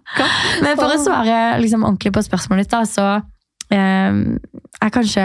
Men 0.63 0.77
for 0.79 0.93
å 0.93 0.99
svare 1.01 1.59
liksom, 1.63 1.85
ordentlig 1.87 2.13
på 2.15 2.23
spørsmålet 2.25 2.67
ditt, 2.67 2.75
da, 2.75 2.83
så 2.89 3.07
eh, 3.75 4.13
er 4.83 4.93
kanskje 4.95 5.25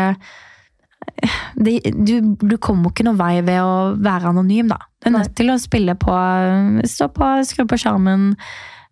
det, 1.55 1.77
du, 1.93 2.33
du 2.39 2.57
kommer 2.61 2.91
ikke 2.91 3.05
noen 3.07 3.19
vei 3.19 3.35
ved 3.45 3.61
å 3.61 3.93
være 4.01 4.31
anonym, 4.31 4.71
da. 4.71 4.79
Du 5.01 5.09
er 5.09 5.17
nødt 5.17 5.33
til 5.37 5.53
å 5.53 5.59
spille 5.61 5.95
på, 5.99 6.17
stå 6.89 7.09
på, 7.13 7.31
skru 7.47 7.65
på 7.69 7.79
skjermen 7.81 8.31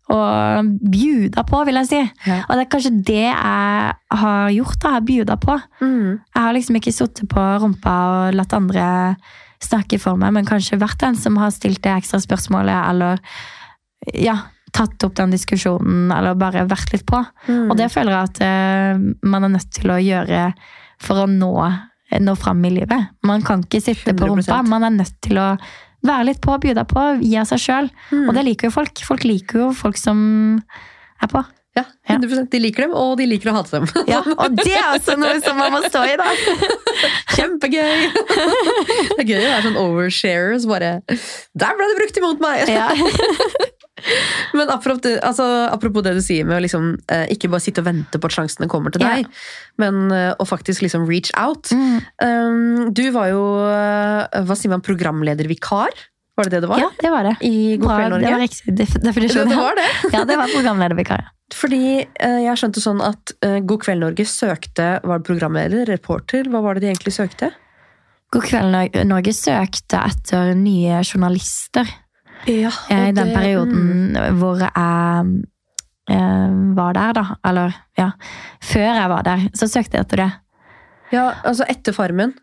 og 0.10 0.70
bjuda 0.90 1.44
på, 1.46 1.60
vil 1.68 1.78
jeg 1.84 1.90
si. 1.90 2.00
Ja. 2.26 2.40
Og 2.48 2.56
det 2.58 2.64
er 2.64 2.72
kanskje 2.74 2.94
det 3.06 3.26
jeg 3.28 3.92
har 4.22 4.54
gjort, 4.56 4.80
da. 4.82 4.96
Jeg 4.98 5.08
bjuda 5.10 5.38
på. 5.42 5.58
Mm. 5.84 6.08
Jeg 6.18 6.42
har 6.42 6.56
liksom 6.58 6.80
ikke 6.80 6.96
sittet 6.96 7.30
på 7.30 7.44
rumpa 7.62 7.98
og 8.14 8.38
latt 8.38 8.56
andre 8.58 8.88
snakke 9.62 10.00
for 10.02 10.18
meg, 10.18 10.34
men 10.34 10.48
kanskje 10.48 10.80
vært 10.82 11.02
den 11.04 11.18
som 11.20 11.38
har 11.38 11.52
stilt 11.54 11.84
det 11.84 11.92
ekstra 11.92 12.22
spørsmålet, 12.24 12.78
eller 12.90 13.22
ja, 14.16 14.38
tatt 14.74 15.04
opp 15.06 15.18
den 15.20 15.34
diskusjonen, 15.36 16.10
eller 16.16 16.38
bare 16.40 16.68
vært 16.70 16.94
litt 16.96 17.06
på. 17.10 17.20
Mm. 17.50 17.68
Og 17.68 17.78
det 17.78 17.90
føler 17.94 18.16
jeg 18.16 18.30
at 18.30 18.42
uh, 18.46 19.08
man 19.30 19.46
er 19.46 19.54
nødt 19.58 19.72
til 19.76 19.94
å 19.94 20.00
gjøre 20.02 20.46
for 21.04 21.24
å 21.24 21.30
nå, 21.32 21.54
nå 22.18 22.34
fram 22.40 22.64
i 22.66 22.74
livet. 22.74 23.12
Man 23.28 23.46
kan 23.46 23.62
ikke 23.66 23.82
sitte 23.84 24.16
på 24.16 24.26
100%. 24.26 24.50
rumpa, 24.50 24.64
man 24.66 24.88
er 24.88 24.98
nødt 24.98 25.16
til 25.26 25.38
å 25.38 25.52
være 26.06 26.30
litt 26.32 26.42
på, 26.42 26.56
bjuda 26.64 26.86
på, 26.90 27.06
gi 27.22 27.36
av 27.38 27.48
seg 27.50 27.62
sjøl. 27.62 27.90
Mm. 28.10 28.26
Og 28.26 28.36
det 28.38 28.46
liker 28.48 28.70
jo 28.70 28.76
folk. 28.80 29.06
Folk 29.06 29.26
liker 29.28 29.66
jo 29.66 29.70
folk 29.78 30.00
som 30.00 30.20
er 31.22 31.32
på. 31.32 31.44
Ja, 31.78 31.84
100 32.10 32.48
De 32.52 32.60
liker 32.60 32.88
dem, 32.88 32.94
og 32.98 33.14
de 33.20 33.28
liker 33.30 33.52
å 33.52 33.60
hate 33.60 33.78
dem. 33.78 33.86
Ja, 34.10 34.24
og 34.26 34.56
det 34.58 34.74
er 34.74 34.88
også 34.96 35.16
noe 35.20 35.38
som 35.44 35.60
man 35.60 35.72
må 35.76 35.84
stå 35.86 36.02
i, 36.10 36.16
da. 36.20 36.28
Kjempegøy! 37.36 38.10
Det 39.20 39.24
er 39.24 39.28
gøy 39.28 39.44
å 39.44 39.52
være 39.52 39.66
sånn 39.68 39.78
oversharer, 39.80 40.56
så 40.60 40.72
bare 40.72 40.92
Der 41.08 41.78
ble 41.78 41.90
det 41.92 42.00
brukt 42.00 42.20
imot 42.22 42.42
meg! 42.44 42.72
Ja. 42.74 42.90
Men 44.58 44.72
apropos 44.74 45.02
det, 45.06 45.16
altså, 45.26 45.46
apropos 45.70 46.06
det 46.06 46.16
du 46.18 46.22
sier 46.26 46.48
med 46.48 46.60
å 46.60 46.64
liksom, 46.66 46.92
eh, 47.12 47.26
ikke 47.36 47.52
bare 47.52 47.64
sitte 47.64 47.84
og 47.84 47.90
vente 47.90 48.22
på 48.22 48.30
at 48.30 48.38
sjansene 48.38 48.70
kommer 48.72 48.94
til 48.94 49.04
deg, 49.04 49.26
deg, 49.26 49.42
men 49.82 50.14
eh, 50.16 50.32
å 50.40 50.48
faktisk 50.48 50.84
liksom 50.86 51.08
reach 51.10 51.32
out. 51.40 51.72
Mm. 51.74 52.00
Um, 52.24 52.94
du 52.96 53.06
var 53.16 53.32
jo, 53.32 53.44
eh, 53.66 54.40
hva 54.46 54.58
sier 54.58 54.74
man, 54.74 54.86
programledervikar? 54.86 56.08
Var 56.40 56.48
det 56.48 56.56
det 56.56 56.62
det 56.64 56.70
var? 56.72 56.80
Ja, 56.80 56.90
det 57.02 57.10
var 57.12 57.28
det. 57.28 57.36
I 57.44 57.76
God 57.76 57.90
kveld, 57.90 58.00
det 58.00 58.12
var 58.12 58.22
Norge? 58.24 58.44
riktig 58.46 58.76
definisjon. 59.04 59.50
Det, 59.50 59.56
det 59.56 59.60
var 59.60 59.76
det. 59.76 59.88
Ja, 60.16 60.24
det 60.26 60.38
var 60.40 60.54
programledervikar. 60.54 61.26
Fordi 61.56 61.82
eh, 62.06 62.42
jeg 62.46 62.62
skjønte 62.62 62.84
sånn 62.84 63.02
at 63.04 63.34
eh, 63.44 63.58
God 63.68 63.84
kveld, 63.84 64.06
Norge 64.06 64.26
søkte 64.30 64.92
Var 65.02 65.20
det 65.20 65.26
programleder? 65.26 65.90
Reporter? 65.90 66.48
Hva 66.48 66.62
var 66.64 66.78
det 66.78 66.86
de 66.86 66.92
egentlig 66.94 67.16
søkte? 67.18 67.52
God 68.32 68.46
kveld, 68.46 68.96
Norge 69.10 69.34
søkte 69.34 70.04
etter 70.06 70.54
nye 70.56 71.02
journalister 71.02 71.90
Ja, 72.48 72.72
eh, 72.90 73.10
i 73.10 73.16
den 73.16 73.34
perioden 73.36 74.16
hvor 74.40 74.60
jeg 74.64 74.74
eh, 76.10 76.52
var 76.78 76.94
der, 76.98 77.14
da. 77.20 77.26
Eller, 77.46 77.76
ja. 78.00 78.12
Før 78.64 78.94
jeg 79.02 79.10
var 79.10 79.26
der, 79.28 79.48
så 79.58 79.68
søkte 79.70 79.98
jeg 80.00 80.08
etter 80.08 80.24
det. 80.24 80.30
Ja, 81.14 81.32
altså 81.44 81.66
etter 81.70 81.94
Farmen. 81.94 82.36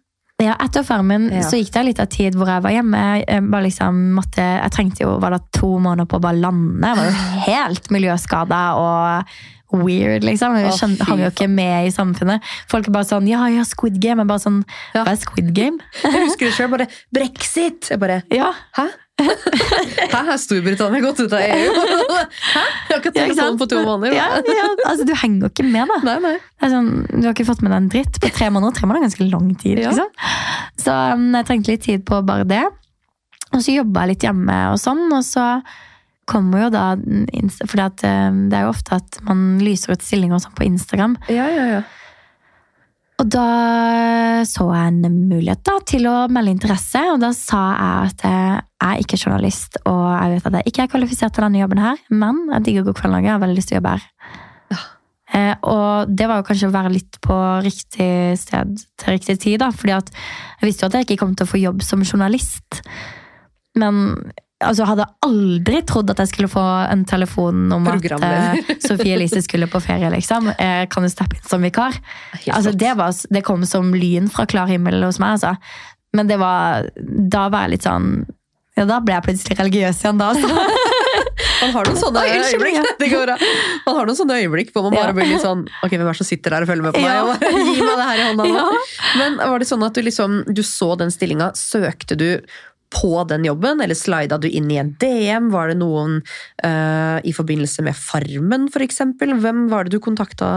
Ja, 0.43 0.53
etter 0.61 0.83
Farmen 0.85 1.31
Ja. 1.33 1.41
så 1.49 1.57
gikk 1.57 1.71
det 1.73 1.85
litt 1.87 2.01
av 2.03 2.11
tid 2.13 2.35
hvor 2.37 2.49
jeg 2.51 2.63
var 2.63 2.75
hjemme. 2.75 3.03
Jeg, 3.25 3.43
bare 3.51 3.65
liksom 3.71 4.01
måtte, 4.19 4.45
jeg 4.45 4.73
trengte 4.75 5.05
jo 5.07 5.15
var 5.23 5.33
det 5.33 5.43
to 5.57 5.79
måneder 5.81 6.09
på 6.11 6.19
å 6.19 6.25
bare 6.27 6.37
lande. 6.43 6.87
Jeg 6.91 6.99
var 6.99 7.07
jo 7.07 7.15
helt 7.49 7.89
miljøskada 7.95 8.59
og 8.77 9.81
weird, 9.81 10.23
liksom. 10.29 10.59
Jeg 10.61 10.77
skjønte, 10.77 11.07
hang 11.09 11.23
jo 11.25 11.31
ikke 11.33 11.49
med 11.51 11.89
i 11.89 11.95
samfunnet. 11.95 12.45
Folk 12.71 12.87
er 12.87 12.95
bare 12.99 13.09
sånn 13.09 13.27
Ja, 13.31 13.47
ja, 13.51 13.65
Squid 13.67 13.97
Game. 14.03 14.23
Jeg 14.23 14.29
bare 14.31 14.45
sånn 14.45 14.61
Ja. 14.95 15.03
Hva 15.07 15.15
er 15.17 15.23
Squid 15.25 15.51
Game? 15.57 15.81
Jeg 16.05 16.23
husker 16.29 16.47
det 16.51 16.55
selv, 16.59 16.77
bare 16.77 16.87
Brexit! 17.17 17.89
Jeg 17.91 17.99
bare 18.03 18.21
Ja, 18.35 18.53
Hæ? 18.77 18.87
Hæ, 19.17 20.19
har 20.29 20.37
Storbritannia 20.41 21.01
gått 21.01 21.21
ut 21.25 21.33
av 21.33 21.41
EU? 21.47 21.71
Hæ? 21.73 22.62
Jeg 22.62 22.91
har 22.91 23.01
ikke 23.01 23.12
telefon 23.17 23.59
på 23.61 23.69
to 23.71 23.81
måneder. 23.87 24.17
Ja, 24.17 24.27
ja, 24.45 24.67
altså, 24.85 25.07
du 25.09 25.14
henger 25.17 25.47
jo 25.47 25.53
ikke 25.55 25.64
med, 25.64 25.89
da. 25.89 25.99
Nei, 26.05 26.17
nei. 26.27 26.35
Sånn, 26.61 26.91
du 27.09 27.23
har 27.25 27.33
ikke 27.33 27.49
fått 27.49 27.64
med 27.64 27.73
deg 27.73 27.79
en 27.81 27.91
dritt 27.95 28.21
på 28.21 28.33
tre 28.37 28.51
måneder. 28.53 28.77
Tre 28.77 28.89
måneder 28.89 29.07
er 29.07 29.09
ganske 29.09 29.29
lang 29.31 29.49
tid. 29.62 29.81
Ja. 29.87 29.95
Så 30.83 30.99
um, 31.17 31.31
jeg 31.39 31.49
trengte 31.49 31.73
litt 31.73 31.87
tid 31.89 32.05
på 32.09 32.21
bare 32.29 32.47
det. 32.49 32.64
Og 33.55 33.62
så 33.64 33.77
jobba 33.79 34.05
jeg 34.05 34.14
litt 34.14 34.27
hjemme 34.27 34.57
og 34.75 34.81
sånn, 34.83 35.07
og 35.17 35.25
så 35.25 35.47
kommer 36.27 36.67
jo 36.67 36.71
da 36.75 36.89
at 36.93 38.03
um, 38.03 38.41
det 38.51 38.59
er 38.59 38.67
jo 38.67 38.73
ofte 38.73 38.99
at 38.99 39.21
man 39.25 39.47
lyser 39.62 39.95
ut 39.95 40.05
stillinger 40.05 40.43
sånn 40.43 40.57
på 40.59 40.67
Instagram. 40.67 41.17
Ja, 41.33 41.47
ja, 41.49 41.69
ja. 41.77 41.85
Og 43.17 43.29
da 43.33 43.45
så 44.45 44.67
jeg 44.69 44.91
en 44.93 45.21
mulighet 45.31 45.62
da 45.64 45.79
til 45.89 46.05
å 46.11 46.17
melde 46.33 46.53
interesse, 46.53 47.01
og 47.14 47.21
da 47.23 47.31
sa 47.37 47.62
jeg 47.73 48.11
at 48.11 48.25
jeg 48.27 48.59
er 48.87 49.01
ikke 49.01 49.19
journalist, 49.23 49.79
og 49.89 50.03
jeg 50.12 50.35
vet 50.35 50.49
at 50.51 50.59
jeg 50.59 50.73
ikke 50.73 50.85
er 50.85 50.91
kvalifisert 50.93 51.37
til 51.37 51.47
denne 51.47 51.62
jobben 51.62 51.81
her, 51.81 52.03
men 52.12 52.43
jeg 52.53 52.67
digger 52.67 52.85
God 52.89 52.99
kveld 52.99 53.17
Norge, 53.17 53.31
jeg 53.31 53.33
har 53.33 53.43
veldig 53.47 53.57
lyst 53.57 53.73
til 53.73 53.79
å 53.79 53.81
jobbe 53.81 53.95
her. 53.95 54.05
Ja. 54.75 54.81
Eh, 55.39 55.55
og 55.73 56.12
det 56.12 56.29
var 56.29 56.43
jo 56.43 56.49
kanskje 56.51 56.69
å 56.69 56.77
være 56.77 56.93
litt 56.93 57.21
på 57.25 57.39
riktig 57.64 58.11
sted 58.43 58.77
til 59.01 59.17
riktig 59.17 59.39
tid, 59.47 59.62
da, 59.64 59.71
fordi 59.73 59.97
at 59.97 60.12
jeg 60.12 60.69
visste 60.69 60.85
jo 60.85 60.93
at 60.93 60.99
jeg 60.99 61.09
ikke 61.09 61.21
kom 61.25 61.33
til 61.39 61.49
å 61.49 61.53
få 61.55 61.62
jobb 61.62 61.87
som 61.89 62.05
journalist. 62.05 62.83
Men 63.81 64.05
altså, 64.65 64.83
jeg 64.83 64.89
hadde 64.93 65.07
aldri 65.27 65.81
trodd 65.89 66.13
at 66.15 66.23
jeg 66.23 66.31
skulle 66.33 66.51
få 66.53 66.65
en 66.91 67.05
telefon 67.09 67.67
om 67.75 67.89
at 67.91 67.99
Programleder. 68.01 68.63
eh, 68.63 68.79
Sofie 68.85 69.17
Elise 69.19 69.43
skulle 69.45 69.69
på 69.71 69.81
ferie, 69.85 70.09
liksom. 70.15 70.49
Eh, 70.55 70.87
kan 70.93 71.05
du 71.05 71.11
steppe 71.13 71.37
inn 71.39 71.49
som 71.49 71.65
vikar? 71.65 71.99
Altså, 72.47 72.73
det, 72.73 72.95
var, 72.99 73.13
det 73.31 73.45
kom 73.47 73.67
som 73.69 73.93
lyn 73.95 74.31
fra 74.33 74.47
klar 74.49 74.71
himmel 74.71 75.03
hos 75.05 75.21
meg, 75.23 75.37
altså. 75.39 75.57
Men 76.17 76.31
det 76.31 76.39
var, 76.41 76.89
da 76.97 77.49
var 77.53 77.67
jeg 77.67 77.77
litt 77.77 77.85
sånn 77.85 78.13
ja, 78.77 78.85
Da 78.89 79.01
ble 79.05 79.13
jeg 79.17 79.25
plutselig 79.27 79.57
religiøs 79.59 79.99
igjen, 80.05 80.21
da. 80.21 80.31
Altså. 80.33 80.49
Man 81.61 81.73
har 81.73 81.89
noen 81.89 81.99
sånne 82.01 82.23
øyeblikk 82.29 82.77
det 83.01 83.09
går 83.09 83.23
bra. 83.27 83.37
Man 83.87 83.97
har 83.97 84.09
noen 84.09 84.19
sånne 84.19 84.37
øyeblikk 84.43 84.73
hvor 84.75 84.85
man 84.87 84.95
bare 84.97 85.15
blir 85.17 85.29
litt 85.31 85.41
sånn 85.45 85.63
Ok, 85.85 85.95
hvem 85.95 86.05
er 86.05 86.11
det 86.13 86.19
som 86.21 86.29
sitter 86.29 86.53
der 86.53 86.67
og 86.67 86.69
følger 86.69 86.85
med 86.85 86.97
på 86.97 87.01
meg? 87.01 87.31
Og 87.31 87.45
Gi 87.73 87.81
meg 87.81 87.93
det 87.97 88.07
her 88.11 88.21
i 88.21 88.27
hånda 88.29 88.49
nå. 88.53 88.65
Men 89.21 89.39
var 89.41 89.63
det 89.63 89.69
sånn 89.71 89.85
at 89.87 89.97
du 89.97 90.03
liksom 90.05 90.37
Du 90.53 90.61
så 90.67 90.91
den 91.01 91.13
stillinga. 91.15 91.51
Søkte 91.57 92.19
du 92.21 92.29
på 92.95 93.24
den 93.28 93.45
jobben, 93.45 93.80
eller 93.82 93.95
slida 93.99 94.39
du 94.41 94.47
inn 94.49 94.70
i 94.70 94.78
en 94.80 94.93
DM? 95.01 95.51
Var 95.53 95.72
det 95.72 95.78
noen 95.80 96.20
uh, 96.64 97.18
i 97.26 97.32
forbindelse 97.37 97.82
med 97.87 97.97
Farmen, 97.99 98.68
eksempel? 98.87 99.34
Hvem 99.43 99.66
var 99.72 99.84
det 99.84 99.97
du 99.97 100.01
kontakta? 100.05 100.49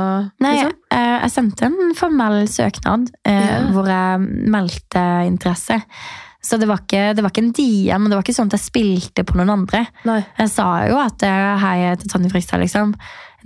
Nei, 0.44 0.56
Liksom? 0.60 0.74
eh, 0.94 1.18
jeg 1.26 1.32
sendte 1.36 1.66
en 1.70 1.94
formell 1.98 2.48
søknad 2.48 3.10
uh, 3.28 3.34
Ja. 3.34 3.62
hvor 3.74 3.90
jeg 3.90 4.20
meldte 4.50 5.06
interesse. 5.28 5.82
Så 6.42 6.56
det 6.58 6.70
var, 6.70 6.80
ikke, 6.86 7.14
det 7.18 7.24
var 7.26 7.34
ikke 7.34 7.42
en 7.44 7.52
DM, 7.52 8.06
det 8.08 8.16
var 8.16 8.24
ikke 8.24 8.38
sånn 8.38 8.48
at 8.48 8.56
jeg 8.56 8.68
spilte 8.70 9.26
på 9.28 9.36
noen 9.36 9.50
andre. 9.58 9.82
Nei. 10.08 10.22
Jeg 10.38 10.54
sa 10.54 10.70
jo 10.88 10.96
at 11.02 11.26
hei, 11.26 11.74
jeg 11.82 11.98
heter 11.98 12.14
Tanje 12.14 12.32
Frikstad, 12.32 12.62
liksom. 12.64 12.94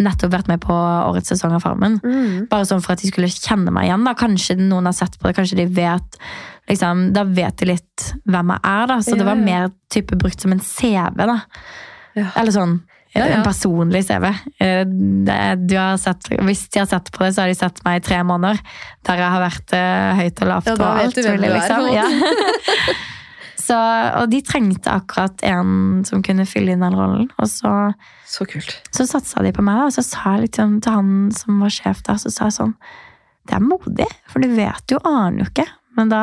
Nettopp 0.02 0.32
vært 0.34 0.48
med 0.50 0.62
på 0.64 0.74
årets 0.74 1.30
sesong 1.30 1.54
av 1.58 1.62
Farmen. 1.66 2.00
Mm. 2.02 2.48
Bare 2.50 2.66
sånn 2.66 2.82
for 2.82 2.96
at 2.96 3.04
de 3.04 3.12
skulle 3.12 3.30
kjenne 3.30 3.74
meg 3.74 3.90
igjen. 3.90 4.08
da. 4.08 4.16
Kanskje 4.18 4.58
noen 4.58 4.90
har 4.90 4.96
sett 4.98 5.20
på 5.20 5.30
det, 5.30 5.36
kanskje 5.38 5.60
de 5.62 5.68
vet 5.70 6.18
liksom, 6.72 7.12
Da 7.14 7.26
vet 7.28 7.60
de 7.60 7.68
litt 7.74 8.08
hvem 8.26 8.56
jeg 8.56 8.64
er, 8.64 8.88
da. 8.90 8.98
Så 9.04 9.14
Ja, 9.14 9.20
det 9.22 9.30
var 9.30 9.38
ja. 9.38 9.46
mer 9.46 9.70
type 9.94 10.18
brukt 10.18 10.42
som 10.42 10.56
en 10.56 10.64
CV, 10.64 11.28
da. 11.30 11.38
Ja. 12.18 12.32
Eller 12.40 12.56
sånn 12.56 12.82
en 13.14 13.44
personlig 13.46 14.08
CV. 14.08 14.26
Eh, 14.58 14.86
du 14.88 15.76
har 15.78 15.98
sett, 16.02 16.32
hvis 16.42 16.64
de 16.74 16.80
har 16.82 16.90
sett 16.90 17.12
på 17.14 17.24
det, 17.24 17.34
så 17.36 17.44
har 17.44 17.52
de 17.52 17.58
sett 17.60 17.82
meg 17.86 18.00
i 18.00 18.06
tre 18.08 18.24
måneder. 18.26 18.58
Der 19.06 19.22
jeg 19.22 19.34
har 19.36 19.44
vært 19.44 19.74
eh, 19.78 20.14
høyt 20.18 20.42
og 20.42 20.50
lavt 20.50 20.72
og 20.74 20.86
alt 20.88 21.20
mulig, 21.22 21.52
liksom. 21.54 21.90
Ja. 21.94 22.08
så, 23.64 23.78
og 24.20 24.28
de 24.32 24.42
trengte 24.46 24.92
akkurat 24.92 25.44
en 25.48 26.04
som 26.08 26.24
kunne 26.26 26.46
fylle 26.50 26.76
inn 26.76 26.84
den 26.84 26.98
rollen. 26.98 27.30
Og 27.40 27.48
så 27.52 27.72
Så 28.28 28.48
kult. 28.50 28.76
så 28.92 29.08
satsa 29.10 29.44
de 29.46 29.54
på 29.56 29.64
meg, 29.66 29.86
og 29.88 29.96
så 29.96 30.04
sa 30.06 30.36
jeg 30.36 30.50
liksom 30.50 30.78
til 30.84 30.98
han 30.98 31.32
som 31.36 31.64
var 31.64 31.74
sjef 31.74 32.04
der, 32.08 32.20
så 32.22 32.32
sa 32.34 32.50
jeg 32.50 32.58
sånn 32.60 32.76
Det 33.48 33.58
er 33.58 33.64
modig, 33.66 34.08
for 34.32 34.40
du 34.44 34.48
vet 34.56 34.92
jo, 34.92 35.00
aner 35.04 35.44
jo 35.44 35.50
ikke. 35.50 35.68
Men 35.98 36.10
da 36.10 36.22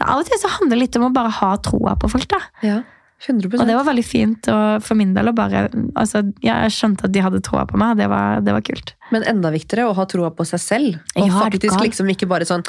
Av 0.00 0.16
og 0.18 0.24
til 0.26 0.40
så 0.40 0.48
handler 0.58 0.76
det 0.76 0.84
litt 0.86 0.96
om 0.98 1.08
å 1.10 1.12
bare 1.14 1.30
ha 1.40 1.50
troa 1.62 1.96
på 2.00 2.10
folk, 2.10 2.26
da. 2.32 2.40
Ja, 2.64 2.80
100 3.26 3.60
Og 3.60 3.66
det 3.68 3.76
var 3.76 3.84
veldig 3.84 4.04
fint 4.06 4.48
og 4.48 4.80
for 4.84 4.96
min 4.96 5.12
del 5.12 5.28
å 5.28 5.34
bare 5.36 5.66
altså, 5.98 6.22
Jeg 6.40 6.72
skjønte 6.72 7.04
at 7.04 7.12
de 7.12 7.20
hadde 7.20 7.42
troa 7.44 7.66
på 7.68 7.76
meg, 7.80 7.98
det 8.00 8.08
var, 8.08 8.40
det 8.40 8.54
var 8.56 8.64
kult. 8.64 8.94
Men 9.12 9.26
enda 9.28 9.52
viktigere 9.52 9.90
å 9.90 9.94
ha 9.98 10.06
troa 10.08 10.30
på 10.32 10.46
seg 10.48 10.62
selv. 10.62 10.98
Og 11.16 11.28
Ja, 11.28 11.42
faktisk 11.44 11.76
liksom 11.84 12.08
ikke 12.14 12.28
bare 12.30 12.48
sånn 12.48 12.64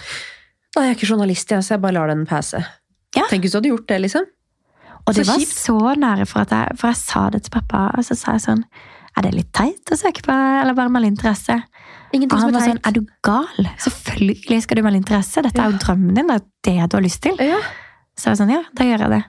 Nei, 0.76 0.86
jeg 0.86 0.92
er 0.94 0.96
ikke 0.96 1.08
journalist, 1.10 1.50
jeg, 1.52 1.64
så 1.68 1.74
jeg 1.74 1.82
bare 1.84 1.98
lar 1.98 2.08
den 2.08 2.22
passe. 2.24 2.62
Ja. 3.16 3.26
Tenk 3.30 3.44
hvis 3.44 3.52
du 3.52 3.60
hadde 3.60 3.72
gjort 3.74 3.88
det, 3.92 4.00
liksom. 4.06 4.26
Og 5.08 5.16
det 5.18 5.26
Så 5.26 5.34
var 5.34 5.46
så 5.50 5.96
nære 6.00 6.26
for 6.30 6.44
at 6.46 6.52
jeg, 6.54 6.78
for 6.78 6.92
jeg 6.92 7.00
sa 7.02 7.30
det 7.34 7.44
til 7.44 7.54
pappa, 7.56 7.88
og 7.98 8.04
så 8.06 8.16
sa 8.16 8.36
jeg 8.38 8.44
sånn 8.46 8.64
Er 9.18 9.26
det 9.26 9.34
litt 9.34 9.50
teit 9.52 9.92
å 9.92 9.98
søke 9.98 10.22
på, 10.24 10.32
eller 10.32 10.74
bare 10.78 10.90
melde 10.94 11.10
interesse? 11.12 11.58
Ingenting 12.14 12.38
Og 12.38 12.44
han 12.46 12.54
var 12.54 12.62
sånn. 12.68 12.80
Er 12.88 12.92
du 12.96 13.02
gal? 13.24 13.66
Selvfølgelig 13.82 14.62
skal 14.64 14.78
du 14.78 14.84
melde 14.86 15.00
interesse. 15.02 15.42
Dette 15.44 15.60
er 15.60 15.72
jo 15.74 15.80
drømmen 15.82 16.16
din. 16.16 16.28
Det 16.28 16.38
er 16.76 16.86
det 16.86 16.90
du 16.92 16.96
har 16.98 17.04
lyst 17.04 17.22
til. 17.24 17.36
Ja. 17.44 17.58
Så 18.16 18.30
jeg 18.30 18.32
var 18.36 18.40
sånn, 18.46 18.54
ja, 18.54 18.62
da 18.78 18.84
gjør 18.88 19.04
jeg 19.06 19.12
det. 19.16 19.22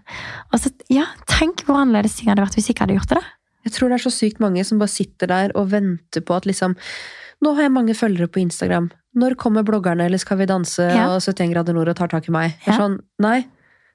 Og 0.52 0.60
så, 0.62 0.70
ja, 0.92 1.06
tenk 1.30 1.62
hvor 1.66 1.80
annerledes 1.80 2.14
ting 2.18 2.28
hadde 2.30 2.42
vært 2.44 2.54
hvis 2.58 2.68
jeg 2.68 2.76
ikke 2.76 2.84
hadde 2.86 2.96
gjort 3.00 3.08
det. 3.14 3.18
da. 3.22 3.24
Jeg 3.66 3.72
tror 3.76 3.88
det 3.92 3.96
er 3.98 4.04
så 4.04 4.10
sykt 4.14 4.40
mange 4.42 4.64
som 4.66 4.78
bare 4.82 4.90
sitter 4.90 5.30
der 5.30 5.52
og 5.58 5.70
venter 5.70 6.20
på 6.26 6.34
at 6.36 6.46
liksom 6.50 6.76
Nå 7.42 7.54
har 7.56 7.64
jeg 7.66 7.72
mange 7.74 7.94
følgere 7.98 8.30
på 8.30 8.38
Instagram. 8.38 8.90
Når 9.18 9.34
kommer 9.34 9.64
bloggerne 9.66 10.04
eller 10.06 10.18
Skal 10.18 10.38
vi 10.38 10.46
danse 10.46 10.78
Ja. 10.94 11.08
og 11.10 11.22
71 11.22 11.50
grader 11.52 11.74
nord 11.74 11.88
og 11.90 11.96
tar 11.96 12.06
tak 12.08 12.28
i 12.28 12.32
meg? 12.34 12.54
Ja. 12.66 12.76
sånn, 12.78 13.00
nei. 13.18 13.46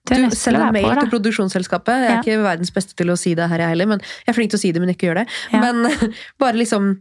Du 0.07 0.13
er 0.15 0.29
Du, 0.29 0.35
send 0.39 0.55
en 0.57 0.71
mail 0.73 0.85
på, 0.87 0.93
til 1.01 1.09
produksjonsselskapet. 1.11 1.93
Jeg 2.03 2.07
er 2.09 2.15
Ja. 2.15 2.21
ikke 2.23 2.43
verdens 2.45 2.71
beste 2.73 2.95
til 2.95 3.11
å 3.11 3.17
si 3.19 3.33
det 3.35 3.47
her, 3.51 3.59
jeg 3.59 3.73
heller, 3.75 3.89
men 3.93 3.99
jeg 3.99 4.31
er 4.31 4.37
flink 4.37 4.51
til 4.53 4.59
å 4.59 4.61
si 4.61 4.71
det, 4.71 4.79
men 4.83 4.93
ikke 4.93 5.09
gjør 5.09 5.19
det. 5.21 5.25
Ja. 5.51 5.59
Men 5.65 5.91
bare 6.43 6.55
liksom 6.59 6.93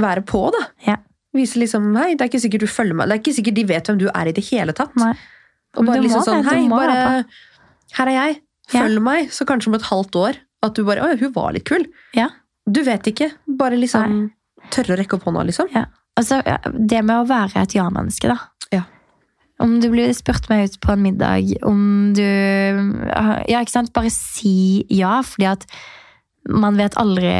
være 0.00 0.24
på, 0.26 0.46
da. 0.54 0.62
Ja. 0.86 0.96
Vise 1.34 1.58
liksom 1.58 1.90
Hei, 1.98 2.14
det 2.14 2.22
er 2.24 2.30
ikke 2.30 2.40
sikkert 2.44 2.62
du 2.64 2.70
følger 2.70 2.94
meg. 2.98 3.08
Det 3.10 3.16
er 3.16 3.22
ikke 3.24 3.36
sikkert 3.36 3.54
de 3.58 3.64
vet 3.68 3.88
hvem 3.90 3.98
du 4.00 4.06
er 4.10 4.30
i 4.30 4.34
det 4.36 4.44
hele 4.50 4.72
tatt. 4.76 4.94
Nei. 4.96 5.12
Og 5.76 5.86
bare 5.88 6.02
liksom 6.04 6.22
sånn 6.22 6.44
det, 6.46 6.52
Hei, 6.54 6.68
bare 6.70 7.24
Her 7.98 8.10
er 8.12 8.16
jeg. 8.20 8.40
Følg 8.70 9.02
meg. 9.02 9.28
Så 9.34 9.44
kanskje 9.48 9.68
om 9.72 9.74
et 9.74 9.88
halvt 9.90 10.16
år 10.20 10.38
at 10.64 10.74
du 10.78 10.84
bare 10.86 11.02
Å, 11.04 11.18
hun 11.20 11.32
var 11.34 11.52
litt 11.56 11.66
kul. 11.68 11.84
Ja. 12.16 12.28
Du 12.70 12.80
vet 12.86 13.04
ikke. 13.10 13.32
Bare 13.60 13.76
liksom 13.76 14.30
tørre 14.72 14.94
å 14.94 14.98
rekke 15.02 15.18
opp 15.18 15.26
hånda, 15.28 15.42
liksom. 15.50 15.68
Ja. 15.74 15.84
Altså, 16.16 16.38
det 16.78 17.02
med 17.04 17.16
å 17.18 17.26
være 17.26 17.60
et 17.66 17.74
ja-menneske, 17.74 18.30
da. 18.30 18.36
Ja. 19.58 19.64
Om 19.64 19.76
du 19.80 19.88
blir 19.92 20.12
spurt 20.12 20.48
meg 20.50 20.64
ut 20.68 20.80
på 20.82 20.92
en 20.92 21.02
middag, 21.02 21.52
om 21.62 22.12
du 22.16 22.22
Ja, 22.24 23.60
ikke 23.60 23.70
sant? 23.70 23.92
Bare 23.94 24.10
si 24.10 24.84
ja, 24.90 25.20
fordi 25.22 25.46
at 25.52 25.66
man 26.46 26.76
vet 26.76 26.92
aldri 27.00 27.30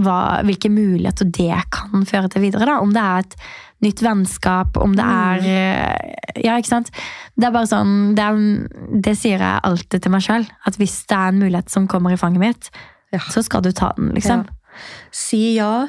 hva, 0.00 0.40
hvilke 0.46 0.70
muligheter 0.72 1.26
det 1.28 1.58
kan 1.74 2.06
føre 2.08 2.30
til 2.32 2.40
videre. 2.46 2.64
da. 2.64 2.78
Om 2.80 2.94
det 2.94 3.02
er 3.02 3.18
et 3.18 3.34
nytt 3.84 4.00
vennskap, 4.00 4.78
om 4.80 4.94
det 4.96 5.04
er 5.04 5.44
eh, 5.44 6.14
Ja, 6.44 6.56
ikke 6.56 6.70
sant? 6.70 6.88
Det 7.36 7.44
er 7.46 7.52
bare 7.52 7.68
sånn 7.68 8.14
Det, 8.16 8.24
er, 8.24 9.00
det 9.04 9.16
sier 9.18 9.38
jeg 9.44 9.60
alltid 9.62 10.02
til 10.02 10.10
meg 10.14 10.22
sjøl. 10.24 10.46
At 10.66 10.76
hvis 10.80 11.02
det 11.10 11.18
er 11.18 11.28
en 11.34 11.42
mulighet 11.42 11.68
som 11.70 11.86
kommer 11.90 12.14
i 12.14 12.16
fanget 12.20 12.40
mitt, 12.40 12.70
Ja. 13.12 13.20
så 13.30 13.42
skal 13.44 13.60
du 13.62 13.70
ta 13.72 13.92
den, 13.98 14.14
liksom. 14.16 14.46
Si 15.12 15.56
ja, 15.58 15.86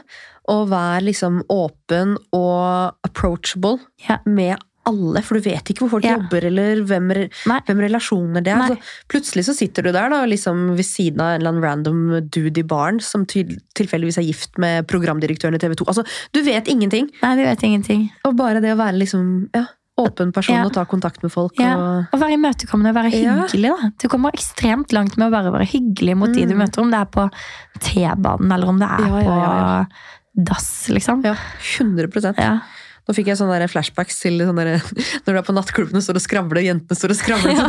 og 0.48 0.68
vær 0.70 1.02
liksom 1.02 1.40
åpen 1.50 2.18
og 2.34 2.94
approachable 3.08 3.80
Ja. 4.10 4.20
med 4.26 4.58
alle. 4.86 5.22
For 5.26 5.36
du 5.40 5.50
vet 5.50 5.64
ikke 5.72 5.86
hvor 5.86 5.90
folk 5.96 6.06
Ja. 6.06 6.16
jobber, 6.18 6.46
eller 6.50 6.82
hvem, 6.86 7.08
hvem 7.46 7.80
relasjoner 7.86 8.44
det 8.44 8.54
er. 8.54 8.76
Så 8.76 8.78
plutselig 9.10 9.46
så 9.46 9.56
sitter 9.58 9.84
du 9.84 9.92
der 9.92 10.10
da, 10.10 10.24
liksom 10.26 10.76
ved 10.76 10.86
siden 10.86 11.20
av 11.22 11.34
en 11.36 11.42
eller 11.42 11.52
annen 11.54 11.64
random 11.64 12.30
dude 12.30 12.58
i 12.60 12.64
baren 12.64 13.00
som 13.02 13.26
til, 13.26 13.58
tilfeldigvis 13.76 14.18
er 14.20 14.28
gift 14.28 14.58
med 14.58 14.88
programdirektøren 14.88 15.56
i 15.56 15.60
TV 15.60 15.76
2. 15.76 15.86
Altså, 15.88 16.06
du 16.34 16.42
vet 16.44 16.66
ingenting. 16.68 17.10
Nei, 17.22 17.36
vi 17.36 17.44
vet 17.50 17.64
ingenting. 17.64 18.10
Og 18.26 18.36
bare 18.38 18.62
det 18.62 18.74
å 18.74 18.78
være 18.78 18.98
liksom 19.00 19.50
Ja, 19.56 19.66
Åpen 19.98 20.34
person 20.34 20.56
Ja. 20.58 20.66
og 20.66 20.74
ta 20.74 20.84
kontakt 20.84 21.24
med 21.24 21.32
folk. 21.32 21.54
Ja. 21.58 21.78
Og... 21.78 22.08
og 22.12 22.20
være 22.20 22.34
imøtekommende 22.36 22.90
og 22.92 22.96
være 22.96 23.12
Ja. 23.16 23.36
hyggelig. 23.48 23.70
da. 23.82 23.90
Du 23.98 24.08
kommer 24.10 24.30
ekstremt 24.36 24.92
langt 24.92 25.16
med 25.18 25.30
å 25.30 25.32
bare 25.32 25.54
være 25.54 25.70
hyggelig 25.72 26.18
mot 26.18 26.34
de 26.34 26.44
du 26.46 26.54
Mm. 26.54 26.58
møter, 26.60 26.82
om 26.82 26.92
det 26.92 27.00
er 27.00 27.06
på 27.06 27.32
T-banen 27.80 28.52
eller 28.52 28.68
om 28.68 28.78
det 28.80 28.90
er 28.90 29.08
Ja, 29.08 29.20
ja, 29.20 29.24
ja, 29.24 29.56
ja. 29.56 29.86
på 29.86 30.44
dass, 30.44 30.90
liksom. 30.90 31.24
Ja, 31.24 31.36
100 31.80 32.36
Ja. 32.38 32.60
Nå 33.06 33.14
fikk 33.14 33.28
jeg 33.30 33.38
sånne 33.38 33.68
flashbacks 33.70 34.18
til 34.24 34.40
sånne 34.42 34.64
der, 34.66 34.82
når 35.26 35.36
du 35.36 35.38
er 35.40 35.46
på 35.46 35.54
nattklubbene 35.54 36.02
står 36.02 36.18
og 36.18 36.24
skravler, 36.24 36.62
jentene 36.66 36.98
står 36.98 37.14
og 37.14 37.20
skravler. 37.20 37.60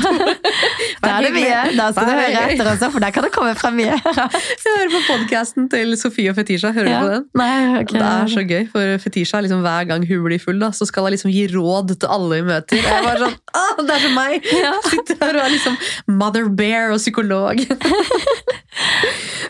Da 1.04 1.10
er 1.18 1.26
det 1.26 1.32
mye. 1.34 1.58
Da 1.76 1.90
skal 1.92 2.08
du 2.08 2.12
høre 2.16 2.44
etter 2.54 2.70
også, 2.72 2.88
for 2.94 3.04
der 3.04 3.12
kan 3.12 3.26
det 3.26 3.32
komme 3.34 3.52
fra 3.58 3.70
mye. 3.74 3.98
Jeg 4.66 4.72
hører 4.72 4.92
på 4.94 5.02
podcasten 5.10 5.68
til 5.72 5.92
Sofie 6.00 6.32
og 6.32 6.38
Fetisha. 6.40 6.72
Hører 6.76 6.88
Ja. 6.90 7.00
du 7.02 7.06
på 7.06 7.12
den? 7.18 7.26
Nei, 7.42 7.80
okay. 7.82 7.98
Det 8.00 8.06
er 8.08 8.32
så 8.32 8.44
gøy, 8.48 8.64
for 8.72 8.96
Fetisha 9.04 9.42
liksom, 9.44 9.60
hver 9.66 9.86
gang 9.92 10.06
hun 10.08 10.24
blir 10.26 10.40
full, 10.42 10.58
da, 10.62 10.70
så 10.76 10.88
skal 10.88 11.06
hun 11.06 11.14
liksom 11.16 11.32
gi 11.34 11.44
råd 11.52 11.94
til 12.00 12.08
alle 12.16 12.40
hun 12.40 12.48
møter. 12.50 12.80
Jeg 12.80 12.86
jeg 12.96 13.04
bare 13.06 13.20
sånn, 13.26 13.36
ah, 13.60 13.82
det 13.82 13.96
er 13.98 14.04
som 14.06 14.16
meg! 14.16 14.48
Ja. 14.56 14.72
Sitter 14.88 15.20
her 15.20 15.36
og 15.36 15.44
er 15.44 15.52
liksom 15.52 15.76
mother 16.16 16.48
bear 16.62 16.94
og 16.96 17.02
psykolog. 17.02 17.60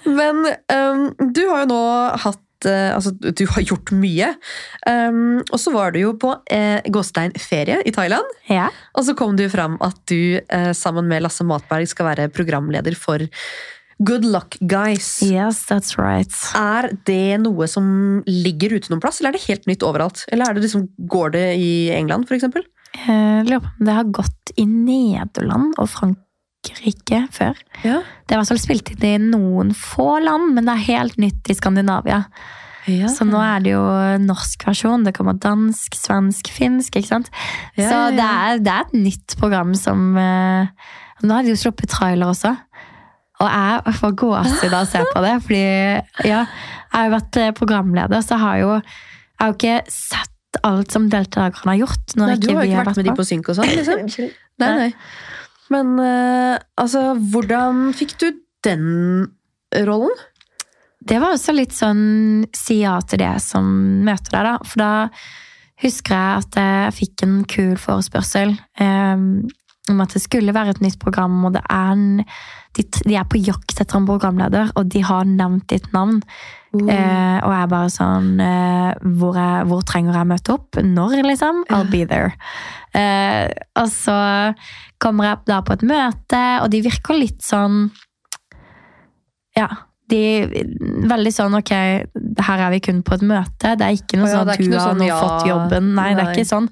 Men 0.07 0.43
um, 0.72 1.07
du 1.34 1.43
har 1.51 1.64
jo 1.64 1.70
nå 1.70 1.80
hatt 2.26 2.43
eh, 2.68 2.90
Altså, 2.94 3.12
du 3.14 3.44
har 3.52 3.64
gjort 3.66 3.92
mye. 3.94 4.32
Um, 4.88 5.38
og 5.50 5.60
så 5.60 5.72
var 5.74 5.94
du 5.94 6.00
jo 6.00 6.12
på 6.20 6.32
eh, 6.52 6.82
gåstein 6.92 7.34
ferie 7.40 7.80
i 7.86 7.94
Thailand. 7.94 8.36
Ja. 8.50 8.68
Og 8.96 9.06
så 9.06 9.16
kom 9.18 9.36
det 9.38 9.48
jo 9.48 9.54
fram 9.54 9.78
at 9.84 9.98
du 10.10 10.38
eh, 10.40 10.72
sammen 10.76 11.08
med 11.10 11.24
Lasse 11.24 11.46
Matberg 11.46 11.88
skal 11.90 12.10
være 12.12 12.30
programleder 12.34 12.96
for 12.98 13.24
Good 13.98 14.26
Luck 14.28 14.58
Guys. 14.60 15.22
Yes, 15.24 15.64
that's 15.70 15.96
right. 15.96 16.32
Er 16.58 16.90
det 17.08 17.40
noe 17.44 17.68
som 17.70 17.86
ligger 18.28 18.76
ute 18.76 18.92
noen 18.92 19.00
plass, 19.00 19.22
eller 19.22 19.32
er 19.32 19.38
det 19.38 19.46
helt 19.46 19.70
nytt 19.70 19.86
overalt? 19.86 20.26
Eller 20.28 20.50
er 20.50 20.56
det 20.56 20.66
liksom, 20.66 20.88
går 21.08 21.32
det 21.36 21.46
i 21.56 21.72
England, 21.96 22.28
på 22.28 22.36
om 22.36 23.86
det 23.86 23.96
har 23.96 24.12
gått 24.12 24.52
i 24.56 24.64
Nederland 24.68 25.74
og 25.76 25.88
Frankrike 25.92 26.26
før. 27.32 27.56
Ja. 27.84 28.02
Det 28.26 28.34
er 28.34 28.36
i 28.36 28.40
hvert 28.40 28.52
fall 28.52 28.62
spilt 28.62 28.90
inn 28.96 29.04
i 29.06 29.16
noen 29.32 29.72
få 29.76 30.18
land, 30.24 30.54
men 30.54 30.66
det 30.66 30.74
er 30.74 30.86
helt 30.90 31.18
nytt 31.18 31.50
i 31.50 31.56
Skandinavia. 31.58 32.24
Så 32.86 33.26
nå 33.26 33.40
er 33.42 33.64
det 33.64 33.72
jo 33.72 33.82
norsk 34.22 34.62
versjon. 34.68 35.02
Det 35.06 35.14
kommer 35.16 35.34
dansk, 35.42 35.96
svensk, 35.98 36.50
finsk. 36.54 36.94
ikke 36.94 37.08
sant? 37.08 37.30
Ja, 37.74 37.88
Så 37.88 37.96
ja, 37.96 38.04
ja. 38.04 38.12
det 38.14 38.28
er, 38.28 38.60
det 38.62 38.74
er 38.74 38.86
et 38.86 38.94
nytt 38.94 39.36
program 39.40 39.74
som 39.74 40.14
eh, 40.20 40.70
Nå 41.24 41.32
har 41.32 41.42
de 41.46 41.54
jo 41.54 41.58
sluppet 41.58 41.88
trailer 41.90 42.28
også. 42.28 42.52
Og 43.40 43.50
jeg 43.50 43.96
får 43.98 44.14
gåsehud 44.20 44.72
av 44.72 44.82
å 44.84 44.88
se 44.88 45.02
på 45.12 45.22
det. 45.24 45.34
Fordi 45.44 45.64
ja, 46.28 46.44
jeg 46.44 46.94
har 46.94 47.08
jo 47.08 47.14
vært 47.16 47.38
eh, 47.42 47.52
programleder, 47.56 48.24
så 48.24 48.38
har 48.40 48.60
jo, 48.62 48.72
jeg 48.78 49.42
har 49.42 49.52
jo 49.52 49.56
ikke 49.58 49.78
sett 49.92 50.60
alt 50.64 50.92
som 50.94 51.08
deltakerne 51.12 51.74
har 51.74 51.80
gjort. 51.82 52.14
Nei, 52.16 52.36
du 52.40 52.50
har 52.52 52.54
jo 52.54 52.60
vi 52.62 52.70
ikke 52.70 52.78
har 52.78 52.88
vært 52.90 53.00
med 53.00 53.08
de 53.10 53.16
på 53.18 53.26
synk 53.28 53.50
og 53.52 53.58
sånn, 53.58 53.72
liksom? 53.76 54.30
Nei, 54.62 54.70
nei. 54.80 54.92
Men 55.72 55.96
uh, 55.98 56.56
altså, 56.78 57.12
hvordan 57.32 57.90
fikk 57.96 58.16
du 58.22 58.30
den 58.66 58.86
rollen? 59.86 60.14
Det 61.06 61.20
var 61.22 61.36
også 61.36 61.54
litt 61.54 61.74
sånn 61.76 62.46
si 62.56 62.80
ja 62.82 62.96
til 63.06 63.20
det 63.22 63.36
som 63.44 63.66
møter 64.06 64.34
deg, 64.34 64.48
da. 64.48 64.54
For 64.66 64.82
da 64.82 64.92
husker 65.84 66.16
jeg 66.16 66.42
at 66.42 66.58
jeg 66.58 66.96
fikk 66.96 67.24
en 67.26 67.36
kul 67.50 67.74
forespørsel 67.78 68.54
um, 68.80 69.44
om 69.92 70.02
at 70.02 70.16
det 70.16 70.22
skulle 70.24 70.54
være 70.56 70.74
et 70.74 70.82
nytt 70.82 70.98
program, 71.02 71.36
og 71.46 71.58
er 71.60 71.90
en, 71.92 72.24
de, 72.74 72.84
de 73.06 73.14
er 73.14 73.26
på 73.30 73.38
jakt 73.38 73.76
etter 73.78 74.00
en 74.00 74.08
programleder, 74.08 74.72
og 74.74 74.88
de 74.90 75.04
har 75.06 75.28
nevnt 75.28 75.68
ditt 75.70 75.86
navn. 75.94 76.18
Eh, 76.85 77.39
og 77.41 77.53
jeg 77.53 77.62
er 77.62 77.70
bare 77.72 77.93
sånn 77.93 78.29
eh, 78.43 78.91
hvor, 79.18 79.39
jeg, 79.39 79.66
hvor 79.70 79.83
trenger 79.89 80.18
jeg 80.20 80.31
møte 80.33 80.55
opp? 80.57 80.79
Når, 80.83 81.16
liksom? 81.27 81.64
I'll 81.72 81.89
be 81.91 82.05
there. 82.09 82.35
Eh, 82.97 83.49
og 83.81 83.91
så 83.93 84.18
kommer 85.03 85.31
jeg 85.31 85.43
da 85.51 85.61
på 85.64 85.77
et 85.77 85.85
møte, 85.87 86.45
og 86.62 86.70
de 86.72 86.85
virker 86.87 87.18
litt 87.18 87.45
sånn 87.45 87.91
Ja. 89.57 89.68
De, 90.07 90.20
veldig 91.11 91.31
sånn 91.35 91.57
ok, 91.59 91.70
her 92.47 92.61
er 92.62 92.68
vi 92.70 92.79
kun 92.85 93.01
på 93.03 93.16
et 93.16 93.24
møte. 93.27 93.72
Det 93.74 93.89
er 93.89 93.97
ikke 93.97 94.20
noe 94.20 94.29
ja, 94.31 94.37
sånn 94.37 94.53
at 94.53 94.61
du 94.62 94.68
har 94.70 94.85
sånn, 94.85 95.03
ja, 95.03 95.16
fått 95.18 95.49
jobben. 95.49 95.89
Nei, 95.97 96.12
det 96.14 96.22
er 96.22 96.31
ikke 96.31 96.47
sånn. 96.47 96.68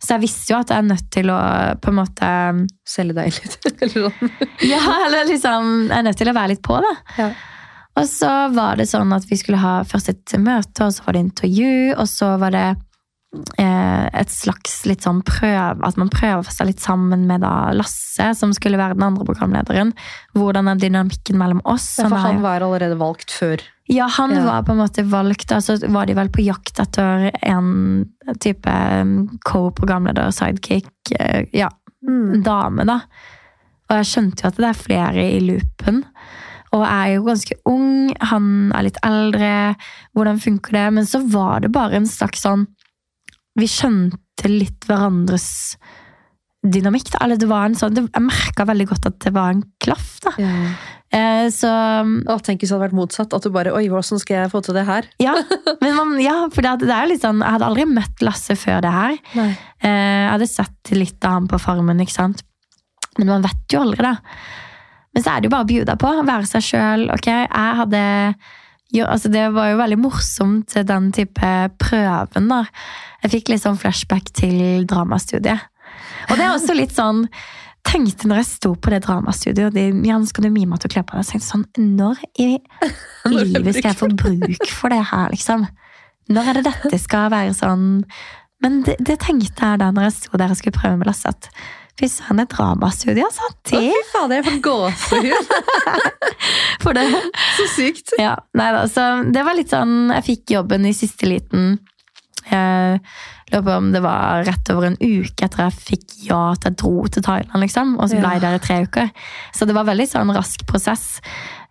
Så 0.00 0.14
jeg 0.14 0.22
visste 0.22 0.54
jo 0.54 0.60
at 0.62 0.72
jeg 0.72 0.80
er 0.80 0.86
nødt 0.86 1.10
til 1.12 1.28
å 1.34 1.36
på 1.84 1.92
en 1.92 1.98
måte 1.98 2.30
Selge 2.88 3.18
deg 3.18 3.36
litt, 3.36 3.58
eller 3.84 4.08
sånn. 4.08 4.32
Ja, 4.64 4.80
eller 5.04 5.28
liksom 5.28 5.68
Jeg 5.90 5.98
er 5.98 6.08
nødt 6.08 6.20
til 6.22 6.32
å 6.32 6.36
være 6.38 6.54
litt 6.54 6.64
på, 6.64 6.80
da. 6.80 6.94
Ja. 7.20 7.28
Og 7.98 8.06
så 8.08 8.32
var 8.54 8.76
det 8.78 8.88
sånn 8.90 9.12
at 9.16 9.26
vi 9.30 9.38
skulle 9.40 9.60
ha 9.62 9.80
først 9.88 10.12
et 10.12 10.36
møte, 10.42 10.86
og 10.86 10.92
så 10.94 11.06
var 11.06 11.16
det 11.16 11.24
intervju, 11.26 11.72
og 11.96 12.06
så 12.10 12.34
var 12.40 12.54
det 12.54 12.66
eh, 13.60 14.04
et 14.20 14.30
slags 14.32 14.80
litt 14.88 15.04
sånn 15.04 15.22
prøv, 15.26 15.82
at 15.84 15.98
man 16.00 16.10
prøver 16.12 16.48
seg 16.54 16.70
litt 16.70 16.80
sammen 16.84 17.26
med 17.28 17.42
da 17.44 17.70
Lasse, 17.76 18.30
som 18.38 18.54
skulle 18.56 18.80
være 18.80 18.96
den 18.98 19.06
andre 19.08 19.26
programlederen. 19.28 19.92
Hvordan 20.38 20.70
er 20.72 20.80
dynamikken 20.80 21.40
mellom 21.40 21.60
oss? 21.68 21.96
For 21.98 22.08
er- 22.12 22.24
han 22.28 22.40
var 22.44 22.64
allerede 22.64 22.98
valgt 23.00 23.30
før. 23.34 23.60
ja, 23.88 24.06
han 24.18 24.30
Ja. 24.36 24.44
var 24.44 24.62
på 24.62 24.72
en 24.72 24.82
måte 24.82 25.04
valgt, 25.08 25.52
og 25.52 25.62
så 25.64 25.78
var 25.88 26.06
de 26.06 26.14
vel 26.14 26.28
på 26.28 26.44
jakt 26.44 26.78
etter 26.78 27.30
en 27.42 28.04
type 28.38 28.68
um, 29.00 29.38
co-programleder, 29.44 30.30
sidekick, 30.30 30.88
eh, 31.18 31.46
ja, 31.52 31.70
mm. 32.06 32.42
dame 32.44 32.84
da. 32.84 33.00
Og 33.88 33.96
jeg 33.96 34.04
skjønte 34.10 34.42
jo 34.44 34.48
at 34.48 34.56
det 34.60 34.68
er 34.68 34.76
flere 34.76 35.22
i 35.24 35.40
loopen. 35.40 36.02
Og 36.76 36.82
er 36.84 37.14
jo 37.14 37.24
ganske 37.28 37.56
ung, 37.68 38.10
han 38.30 38.48
er 38.76 38.88
litt 38.88 38.98
eldre, 39.06 39.52
hvordan 40.16 40.42
funker 40.42 40.76
det? 40.76 40.86
Men 40.98 41.08
så 41.08 41.22
var 41.32 41.64
det 41.64 41.72
bare 41.74 41.96
en 42.00 42.08
slags 42.08 42.44
sånn, 42.44 42.66
vi 43.58 43.66
skjønte 43.70 44.50
litt 44.52 44.84
hverandres 44.86 45.48
dynamikk 46.68 47.12
da. 47.14 47.22
Eller 47.24 47.38
det 47.40 47.48
var 47.50 47.68
en 47.68 47.76
sånn, 47.78 47.94
det, 47.96 48.04
jeg 48.12 48.24
merket 48.26 48.68
veldig 48.68 48.86
godt 48.90 49.08
at 49.10 49.18
det 49.24 49.32
var 49.34 49.54
en 49.54 49.64
klaff 49.82 50.18
da. 50.24 50.32
Eh, 51.08 51.46
så 51.54 51.68
Å, 52.28 52.34
tenk 52.44 52.60
hvis 52.60 52.68
det 52.68 52.74
hadde 52.76 52.84
vært 52.84 52.98
motsatt. 52.98 53.32
At 53.32 53.46
du 53.46 53.48
bare 53.54 53.72
Oi, 53.72 53.86
hvordan 53.88 54.20
skal 54.20 54.42
jeg 54.42 54.50
få 54.52 54.60
til 54.66 54.76
det 54.76 54.84
her? 54.84 55.06
Ja, 55.24 55.32
men 55.80 55.94
man, 55.96 56.14
ja 56.20 56.36
for 56.52 56.60
det, 56.66 56.74
det 56.84 56.92
er 56.92 57.08
litt 57.08 57.22
sånn 57.24 57.40
Jeg 57.40 57.54
hadde 57.54 57.68
aldri 57.70 57.86
møtt 57.88 58.20
Lasse 58.26 58.58
før 58.60 58.82
det 58.84 58.92
her. 58.92 59.16
Eh, 59.38 59.88
Jeg 59.88 60.30
hadde 60.34 60.50
sett 60.50 60.92
litt 60.92 61.24
av 61.24 61.38
ham 61.38 61.48
på 61.48 61.60
Farmen, 61.62 62.02
ikke 62.04 62.18
sant? 62.18 62.44
Men 63.16 63.32
man 63.32 63.46
vet 63.48 63.72
jo 63.74 63.80
aldri, 63.86 64.04
da. 64.04 64.18
Men 65.18 65.24
så 65.26 65.32
er 65.34 65.42
det 65.42 65.48
jo 65.48 65.54
bare 65.56 65.66
å 65.66 65.72
bjuda 65.72 65.98
på. 65.98 66.10
Være 66.22 66.46
seg 66.46 66.62
sjøl. 66.62 67.00
Ok, 67.10 67.26
jeg 67.26 67.78
hadde 67.82 68.02
jo, 68.94 69.02
altså 69.02 69.28
Det 69.28 69.48
var 69.52 69.72
jo 69.72 69.80
veldig 69.80 69.96
morsomt, 69.98 70.76
den 70.86 71.08
type 71.12 71.48
prøven. 71.82 72.46
da. 72.46 72.60
Jeg 73.24 73.32
fikk 73.32 73.50
litt 73.50 73.64
sånn 73.64 73.80
flashback 73.80 74.30
til 74.38 74.86
dramastudiet. 74.86 75.66
Og 76.30 76.38
det 76.38 76.44
er 76.46 76.52
også 76.54 76.76
litt 76.78 76.94
sånn 76.94 77.26
tenkte 77.88 78.30
når 78.30 78.42
jeg 78.42 78.48
sto 78.52 78.70
på 78.78 78.92
det 78.92 79.00
dramastudioet 79.08 79.74
de, 79.74 79.88
Jan, 80.06 80.26
skal 80.28 80.46
du 80.46 80.52
mime 80.54 80.78
at 80.78 80.84
du 80.86 80.92
kler 80.92 81.06
på 81.08 81.18
deg? 81.18 81.26
Så 81.26 81.34
tenkte 81.34 81.48
sånn, 81.48 81.66
Når 81.98 82.22
i 82.38 82.48
livet 83.32 83.78
skal 83.78 83.90
jeg 83.90 83.98
få 83.98 84.10
bruk 84.12 84.70
for 84.70 84.94
det 84.94 85.02
her, 85.10 85.32
liksom? 85.34 85.66
Når 86.30 86.50
er 86.50 86.58
det 86.60 86.66
dette 86.68 87.00
skal 87.00 87.32
være 87.32 87.56
sånn 87.56 87.88
Men 88.62 88.82
det, 88.86 88.98
det 89.00 89.18
tenkte 89.24 89.72
jeg 89.72 89.82
da 89.82 89.90
når 89.90 90.10
jeg 90.10 90.16
sto 90.20 90.38
der 90.38 90.54
og 90.54 90.60
skulle 90.60 90.78
prøve 90.78 91.00
med 91.00 91.10
Lasse, 91.10 91.32
at 91.32 91.50
fy 91.98 92.08
søren, 92.10 92.38
det 92.38 92.46
er 92.46 92.52
dramastudio, 92.54 93.26
altså. 93.26 93.48
Å, 93.48 93.56
Det 93.68 93.80
fy 93.82 94.02
fader, 94.12 94.38
jeg 94.38 94.46
får 94.46 94.58
gåsehud! 94.64 95.52
for 96.84 96.98
det. 96.98 97.06
Så 97.58 97.68
sykt. 97.74 98.14
Ja, 98.20 98.36
nei 98.58 98.68
da, 98.76 98.84
så 98.90 99.08
det 99.26 99.44
var 99.46 99.58
litt 99.58 99.72
sånn 99.74 100.12
Jeg 100.14 100.26
fikk 100.28 100.54
jobben 100.58 100.86
i 100.88 100.94
siste 100.96 101.28
liten. 101.30 101.78
Jeg 102.48 103.00
lurer 103.50 103.64
på 103.64 103.74
om 103.74 103.90
det 103.92 104.02
var 104.04 104.44
rett 104.46 104.70
over 104.72 104.90
en 104.90 105.00
uke 105.00 105.46
etter 105.46 105.66
jeg 105.66 105.80
fikk 105.90 106.14
ja 106.28 106.42
til 106.56 106.70
jeg 106.70 106.78
dro 106.82 107.08
til 107.08 107.24
Thailand, 107.24 107.64
liksom. 107.64 107.96
Og 107.98 108.10
så 108.10 108.20
ble 108.20 108.36
jeg 108.36 108.44
der 108.44 108.58
i 108.58 108.62
tre 108.62 108.78
uker. 108.86 109.10
Så 109.56 109.68
det 109.68 109.76
var 109.76 109.88
veldig 109.88 110.08
sånn 110.08 110.32
rask 110.36 110.64
prosess. 110.68 111.18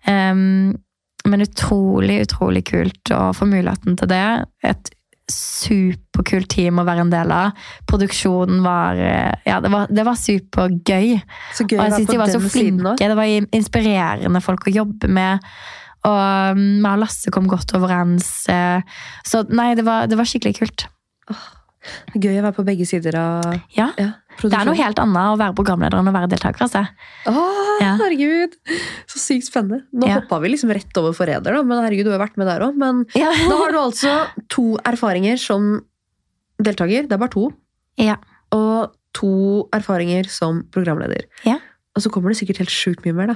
Um, 0.07 0.75
men 1.27 1.43
utrolig, 1.43 2.21
utrolig 2.27 2.63
kult 2.69 3.11
å 3.13 3.31
få 3.35 3.47
muligheten 3.49 3.97
til 3.99 4.09
det. 4.11 4.25
Et 4.65 4.91
superkult 5.31 6.49
team 6.53 6.79
å 6.81 6.85
være 6.87 7.03
en 7.05 7.11
del 7.13 7.31
av. 7.35 7.65
Produksjonen 7.89 8.61
var 8.65 8.99
eh, 9.01 9.33
Ja, 9.47 9.59
det 9.63 9.71
var, 9.73 9.89
det 9.91 10.05
var 10.07 10.19
supergøy. 10.19 11.17
Så 11.57 11.65
gøy 11.67 11.79
Og 11.79 11.83
jeg 11.87 11.97
syns 11.99 12.11
de 12.13 12.21
var 12.21 12.31
så 12.33 12.41
flinke. 12.43 12.95
Det 13.01 13.17
var 13.19 13.33
inspirerende 13.59 14.41
folk 14.43 14.67
å 14.69 14.75
jobbe 14.81 15.09
med. 15.11 15.43
Og 16.07 16.53
um, 16.55 16.61
meg 16.83 16.93
og 16.93 17.01
Lasse 17.03 17.31
kom 17.33 17.47
godt 17.51 17.73
overens. 17.75 18.29
eh, 18.51 18.81
Så 19.27 19.43
nei, 19.49 19.73
det 19.75 19.83
var, 19.87 20.07
det 20.07 20.19
var 20.19 20.29
skikkelig 20.29 20.59
kult. 20.61 20.87
Gøy 22.15 22.39
å 22.39 22.43
være 22.45 22.55
på 22.55 22.65
begge 22.67 22.85
sider 22.87 23.15
av 23.19 23.53
Ja, 23.75 23.89
ja, 23.99 24.09
Det 24.41 24.53
er 24.53 24.65
noe 24.65 24.75
helt 24.77 24.99
annet 25.01 25.31
å 25.33 25.37
være 25.39 25.55
programleder 25.57 25.99
enn 25.99 26.09
å 26.09 26.13
være 26.13 26.29
deltaker. 26.29 26.61
Altså. 26.67 26.83
Åh, 27.27 27.81
Ja. 27.81 27.95
herregud! 27.97 28.53
Så 29.09 29.19
sykt 29.21 29.47
spennende. 29.49 29.83
Nå 29.93 30.07
Ja. 30.07 30.19
hoppa 30.19 30.39
vi 30.41 30.49
liksom 30.49 30.71
rett 30.73 30.97
over 30.97 31.13
Forræder, 31.13 31.63
men 31.65 31.77
herregud, 31.83 32.05
du 32.05 32.11
har 32.11 32.19
vært 32.27 32.37
med 32.37 32.47
der 32.47 32.61
òg. 32.61 32.75
Men 32.75 33.05
Ja. 33.15 33.31
da 33.49 33.55
har 33.57 33.71
du 33.71 33.77
altså 33.77 34.27
to 34.49 34.77
erfaringer 34.85 35.37
som 35.39 35.81
deltaker. 36.61 37.07
Det 37.07 37.11
er 37.13 37.17
bare 37.21 37.29
to. 37.33 37.51
Ja. 37.97 38.17
Og 38.51 38.93
to 39.13 39.67
erfaringer 39.73 40.29
som 40.29 40.63
programleder. 40.71 41.25
Ja. 41.45 41.57
Og 41.95 42.03
så 42.03 42.11
kommer 42.13 42.29
det 42.29 42.37
sikkert 42.37 42.57
helt 42.61 42.69
sjukt 42.73 43.05
mye 43.05 43.13
mer, 43.17 43.27
da. 43.27 43.35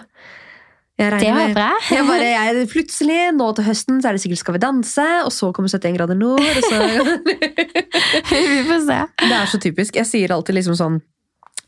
Jeg 0.99 1.19
Det 1.23 1.31
håper 1.33 1.61
jeg. 1.63 1.83
jeg 1.95 2.07
bare, 2.07 2.27
jeg, 2.29 2.65
plutselig, 2.71 3.19
nå 3.37 3.47
til 3.57 3.65
høsten, 3.65 4.01
så 4.01 4.09
er 4.09 4.17
det 4.17 4.23
sikkert 4.23 4.41
Skal 4.43 4.57
vi 4.57 4.63
danse, 4.63 5.07
og 5.25 5.31
så 5.33 5.51
kommer 5.55 5.71
71 5.71 5.97
grader 5.97 6.19
nord. 6.19 6.41
Og 6.41 6.63
så, 6.67 6.81
Vi 8.51 8.63
får 8.67 8.83
se. 8.85 8.99
det 9.23 9.37
er 9.37 9.49
så 9.49 9.61
typisk. 9.61 9.97
Jeg 9.97 10.09
sier 10.09 10.35
alltid 10.35 10.59
liksom 10.59 10.77
sånn 10.77 10.99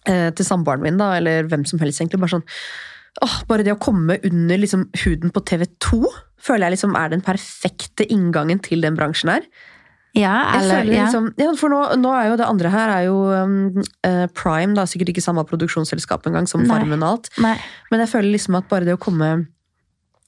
eh, 0.10 0.30
til 0.36 0.48
samboeren 0.48 0.84
min, 0.86 1.00
da, 1.02 1.14
eller 1.18 1.48
hvem 1.50 1.66
som 1.70 1.82
helst, 1.82 2.02
egentlig, 2.02 2.22
bare 2.24 2.36
sånn 2.38 2.48
åh, 3.24 3.40
Bare 3.50 3.66
det 3.66 3.76
å 3.76 3.82
komme 3.82 4.20
under 4.26 4.62
liksom, 4.62 4.88
huden 5.04 5.34
på 5.34 5.44
TV2 5.50 6.04
føler 6.44 6.68
jeg 6.68 6.76
liksom 6.78 6.98
er 7.00 7.14
den 7.14 7.24
perfekte 7.24 8.08
inngangen 8.12 8.60
til 8.64 8.84
den 8.84 8.98
bransjen 9.00 9.32
her. 9.32 9.46
Ja, 10.14 10.34
Jeg 10.54 10.60
eller 10.62 10.84
føler 10.84 10.94
ja. 10.94 11.06
liksom, 11.08 11.30
ja, 11.42 11.48
for 11.58 11.74
nå, 11.74 11.80
nå 11.98 12.12
er 12.14 12.28
jo 12.30 12.36
det 12.38 12.46
andre 12.46 12.70
her 12.70 12.92
er 12.94 13.06
jo 13.08 13.16
um, 13.34 13.56
eh, 14.06 14.26
Prime, 14.38 14.76
da, 14.78 14.86
sikkert 14.90 15.10
ikke 15.10 15.24
samme 15.26 15.42
produksjonsselskap 15.50 16.28
engang 16.30 16.46
som 16.50 16.62
Nei. 16.62 16.70
Farmen 16.70 17.02
og 17.02 17.16
alt. 17.16 17.32
Nei. 17.42 17.56
Men 17.90 18.04
jeg 18.06 18.12
føler 18.12 18.30
liksom 18.36 18.60
at 18.60 18.70
bare 18.70 18.86
det 18.86 18.94
å 18.94 19.02
komme 19.02 19.32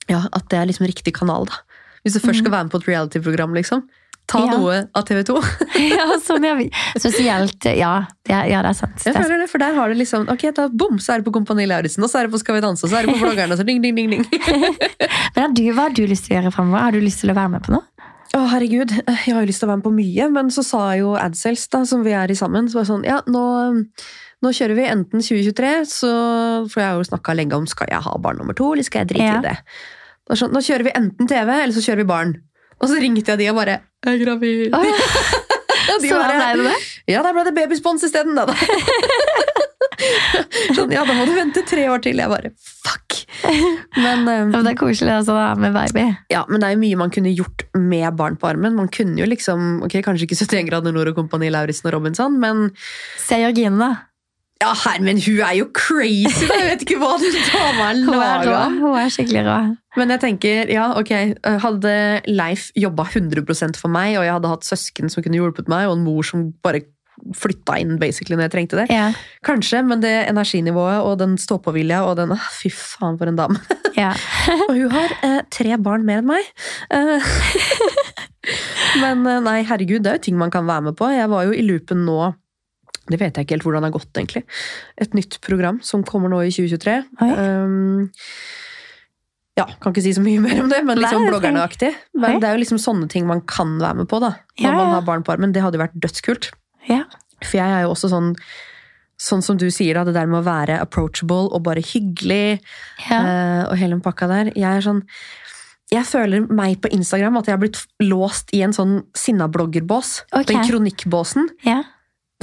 Ja, 0.09 0.23
at 0.33 0.49
det 0.49 0.57
er 0.57 0.71
liksom 0.71 0.89
riktig 0.89 1.13
kanal, 1.17 1.45
da. 1.49 1.61
Hvis 2.05 2.17
du 2.17 2.21
først 2.21 2.41
skal 2.41 2.53
være 2.53 2.67
med 2.67 2.73
på 2.73 2.81
et 2.81 2.89
reality-program, 2.89 3.53
liksom. 3.57 3.85
Ta. 4.25 4.41
Ja. 4.41 4.57
noe 4.57 4.77
av 4.97 5.05
TV 5.05 5.21
2. 5.25 5.37
Ja, 5.95 6.05
sånn 6.23 6.45
jeg 6.47 6.57
vi. 6.57 6.65
Spesielt 6.95 7.67
Ja, 7.77 7.91
det, 8.25 8.39
ja, 8.49 8.61
det 8.65 8.71
er 8.71 8.77
sant. 8.77 9.03
Jeg 9.05 9.13
er, 9.13 9.21
føler 9.21 9.43
det, 9.43 9.49
For 9.51 9.61
der 9.61 9.75
har 9.77 9.91
du 9.91 9.97
liksom 9.99 10.25
Ok, 10.33 10.47
da 10.55 10.65
bom, 10.71 10.97
så 11.03 11.13
er 11.13 11.21
det 11.21 11.27
på 11.27 11.33
Kompani 11.35 11.67
Lauritzen, 11.69 12.01
og 12.05 12.09
så 12.09 12.21
er 12.23 12.25
det 12.25 12.33
på 12.33 12.41
Skal 12.41 12.57
vi 12.57 12.63
danse, 12.65 12.87
og 12.87 12.93
så 12.93 12.99
er 12.99 13.05
det 13.05 13.13
på 13.13 13.21
Bloggerne, 13.25 13.53
og 13.53 13.61
så 13.61 13.67
ding, 13.67 13.83
ding, 13.83 13.93
ding, 13.97 14.15
ding. 14.15 14.25
men 15.35 15.43
har 15.43 15.53
du, 15.53 15.61
hva 15.69 15.89
har 15.89 15.97
du 15.97 16.05
lyst 16.09 16.25
til 16.25 16.33
å 16.33 16.39
gjøre 16.39 16.53
fremover? 16.55 16.87
Har 16.87 16.97
du 16.97 17.03
lyst 17.03 17.21
til 17.21 17.33
å 17.33 17.37
være 17.37 17.53
med 17.53 17.67
på 17.67 17.75
noe? 17.75 17.85
Å, 18.35 18.39
herregud. 18.51 18.91
Jeg 18.91 19.31
har 19.31 19.41
jo 19.43 19.47
lyst 19.47 19.61
til 19.63 19.67
å 19.69 19.71
være 19.71 19.79
med 19.79 19.85
på 19.87 19.93
mye, 19.95 20.25
men 20.33 20.49
så 20.51 20.63
sa 20.65 20.81
jo 20.99 21.13
Adsales, 21.19 21.65
da, 21.71 21.83
som 21.87 22.01
vi 22.03 22.11
er 22.17 22.31
i 22.33 22.35
sammen, 22.37 22.67
så 22.67 22.79
var 22.81 22.83
det 22.87 22.91
sånn 22.91 23.05
Ja, 23.07 23.19
nå, 23.31 23.43
nå 24.43 24.51
kjører 24.57 24.75
vi 24.75 24.87
enten 24.91 25.23
2023, 25.23 25.69
så 25.87 26.09
For 26.71 26.81
jeg 26.83 26.89
har 26.89 26.99
jo 26.99 27.07
snakka 27.07 27.35
lenge 27.37 27.55
om 27.59 27.67
skal 27.69 27.91
jeg 27.93 28.03
ha 28.03 28.15
barn 28.19 28.41
nummer 28.41 28.57
to, 28.57 28.73
eller 28.75 28.87
skal 28.87 29.05
jeg 29.05 29.13
drite 29.13 29.29
Ja. 29.29 29.37
i 29.39 29.45
det. 29.47 29.55
Da, 30.25 30.35
sånn, 30.39 30.51
nå 30.55 30.59
kjører 30.65 30.87
vi 30.89 30.95
enten 30.99 31.29
TV, 31.29 31.49
eller 31.61 31.75
så 31.75 31.83
kjører 31.85 32.01
vi 32.03 32.09
barn. 32.11 32.35
Og 32.81 32.89
så 32.91 32.99
ringte 32.99 33.31
jeg 33.31 33.39
de 33.45 33.49
og 33.53 33.59
bare 33.61 33.77
Jeg 34.03 34.17
er 34.17 34.23
gravid. 34.25 34.75
Å, 34.75 34.83
ja. 34.83 34.99
De 36.01 36.09
Så 36.09 36.17
bare, 36.17 36.33
ble 36.57 36.63
det 36.65 36.71
det? 36.73 36.77
Ja, 37.13 37.21
der 37.23 37.35
ble 37.37 37.43
det 37.45 37.53
babyspons 37.55 38.03
isteden, 38.07 38.33
da. 38.35 38.49
sånn, 40.77 40.93
ja, 40.95 41.03
da 41.07 41.15
må 41.17 41.25
du 41.27 41.33
vente 41.37 41.63
tre 41.67 41.87
år 41.91 42.03
til. 42.05 42.19
Jeg 42.21 42.31
bare 42.31 42.51
fuck. 42.57 43.19
Men, 43.97 44.23
um, 44.25 44.29
Ja, 44.29 44.43
men 44.57 44.65
det 44.65 44.73
er 44.75 44.79
koselig 44.79 45.13
altså, 45.15 45.35
da, 45.37 45.51
med 45.59 45.75
baby. 45.75 46.05
ja, 46.31 46.45
men 46.49 46.61
det 46.61 46.67
er 46.69 46.75
jo 46.75 46.81
mye 46.83 46.99
man 47.03 47.13
kunne 47.13 47.33
gjort 47.35 47.65
med 47.77 48.07
barn 48.19 48.35
på 48.39 48.49
armen. 48.49 48.75
Man 48.77 48.89
kunne 48.93 49.19
jo 49.21 49.27
liksom, 49.29 49.79
ok, 49.85 49.99
Kanskje 50.05 50.27
ikke 50.29 50.37
71 50.39 50.67
grader 50.69 50.95
nord 50.95 51.11
og 51.11 51.17
Kompani 51.19 51.49
Lauritzen 51.53 51.89
og 51.89 51.95
Robinson, 51.97 52.35
men 52.41 52.67
Se 53.21 53.39
Jørgine, 53.41 53.77
da. 53.81 53.89
ja, 54.63 54.71
Hermen, 54.85 55.19
hun 55.21 55.41
er 55.43 55.55
jo 55.59 55.67
crazy! 55.75 56.45
Jeg 56.47 56.69
vet 56.71 56.85
ikke 56.85 56.97
hva 57.01 57.11
den 57.21 57.35
dama 57.51 57.89
er 57.91 58.45
rå. 58.47 58.59
Hun 58.79 58.97
er 59.01 59.11
skikkelig 59.13 59.43
rå. 59.47 59.57
Men 59.99 60.11
jeg 60.15 60.21
tenker, 60.23 60.71
ja, 60.73 60.87
ok, 60.99 61.11
hadde 61.63 61.93
Leif 62.31 62.69
jobba 62.75 63.05
100% 63.11 63.79
for 63.79 63.91
meg, 63.93 64.15
og 64.19 64.25
jeg 64.27 64.33
hadde 64.37 64.51
hatt 64.51 64.67
søsken 64.67 65.11
som 65.11 65.23
kunne 65.25 65.39
hjulpet 65.41 65.69
meg, 65.71 65.87
og 65.89 65.97
en 65.99 66.05
mor 66.07 66.23
som 66.27 66.49
bare 66.65 66.83
flytta 67.33 67.77
inn 67.81 67.95
basically 68.01 68.37
når 68.37 68.47
jeg 68.47 68.53
trengte 68.53 68.79
det. 68.81 68.85
Yeah. 68.93 69.17
Kanskje, 69.45 69.81
men 69.87 70.03
det 70.03 70.13
energinivået 70.29 71.01
og 71.05 71.17
den 71.21 71.35
stå-på-vilja 71.41 72.03
og 72.05 72.17
den 72.19 72.35
ah, 72.35 72.47
Fy 72.53 72.69
faen, 72.73 73.17
for 73.19 73.31
en 73.31 73.39
dame. 73.39 73.61
Yeah. 73.95 74.19
Og 74.69 74.75
hun 74.75 74.91
har 74.91 75.13
eh, 75.23 75.37
tre 75.53 75.77
barn 75.81 76.03
mer 76.07 76.19
enn 76.19 76.27
meg. 76.27 76.49
Eh, 76.91 77.29
men 79.03 79.23
eh, 79.23 79.39
nei, 79.45 79.61
herregud, 79.67 80.03
det 80.03 80.11
er 80.11 80.19
jo 80.19 80.25
ting 80.27 80.39
man 80.39 80.51
kan 80.53 80.67
være 80.67 80.89
med 80.89 80.97
på. 80.99 81.07
Jeg 81.15 81.31
var 81.31 81.47
jo 81.47 81.55
i 81.55 81.63
loopen 81.65 82.03
nå 82.07 82.33
Det 83.05 83.19
vet 83.21 83.37
jeg 83.37 83.45
ikke 83.45 83.55
helt 83.55 83.65
hvordan 83.67 83.85
det 83.85 83.91
har 83.91 83.95
gått, 83.95 84.11
egentlig. 84.19 84.43
Et 85.01 85.15
nytt 85.17 85.39
program 85.45 85.79
som 85.85 86.03
kommer 86.03 86.31
nå 86.33 86.41
i 86.43 86.51
2023. 86.51 86.97
Um, 87.21 88.11
ja, 89.55 89.69
kan 89.79 89.93
ikke 89.93 90.03
si 90.03 90.11
så 90.17 90.23
mye 90.25 90.41
mer 90.47 90.59
om 90.63 90.71
det, 90.71 90.81
men 90.83 90.99
liksom 90.99 91.29
bloggerne-aktig. 91.29 91.93
Men 92.19 92.41
det 92.41 92.49
er 92.49 92.57
jo 92.57 92.63
liksom 92.65 92.81
sånne 92.81 93.07
ting 93.11 93.27
man 93.29 93.43
kan 93.47 93.77
være 93.79 94.01
med 94.03 94.11
på, 94.11 94.19
da. 94.23 94.35
Når 94.59 94.67
Ja, 94.67 94.75
man 94.75 94.93
har 94.97 95.07
barn 95.07 95.23
på 95.23 95.35
armen. 95.35 95.55
Det 95.55 95.63
hadde 95.63 95.79
jo 95.79 95.85
vært 95.85 95.95
dødskult. 96.03 96.51
Ja. 96.89 97.03
For 97.43 97.59
jeg 97.59 97.67
er 97.67 97.85
jo 97.85 97.93
også 97.95 98.11
sånn 98.13 98.33
Sånn 99.15 99.39
som 99.39 99.55
du 99.55 99.69
sier, 99.71 99.95
da, 99.95 100.01
det 100.03 100.11
der 100.11 100.27
med 100.27 100.41
å 100.41 100.43
være 100.43 100.75
approachable 100.83 101.45
og 101.55 101.61
bare 101.63 101.79
hyggelig. 101.79 102.59
ja. 103.07 103.19
uh, 103.23 103.61
og 103.69 103.77
hele 103.79 103.95
den 103.95 104.01
pakka 104.03 104.27
der. 104.27 104.49
Jeg 104.59 104.67
er 104.67 104.83
sånn 104.83 105.05
jeg 105.93 106.03
føler 106.09 106.43
meg 106.51 106.81
på 106.83 106.89
Instagram 106.91 107.37
at 107.39 107.47
jeg 107.47 107.55
har 107.55 107.61
blitt 107.61 107.79
låst 108.03 108.51
i 108.57 108.59
en 108.65 108.73
sånn 108.75 108.97
sinna-bloggerbås. 109.15 110.25
Ok. 110.35 110.49
Den 110.51 110.67
kronikkbåsen. 110.67 111.47
ja. 111.63 111.83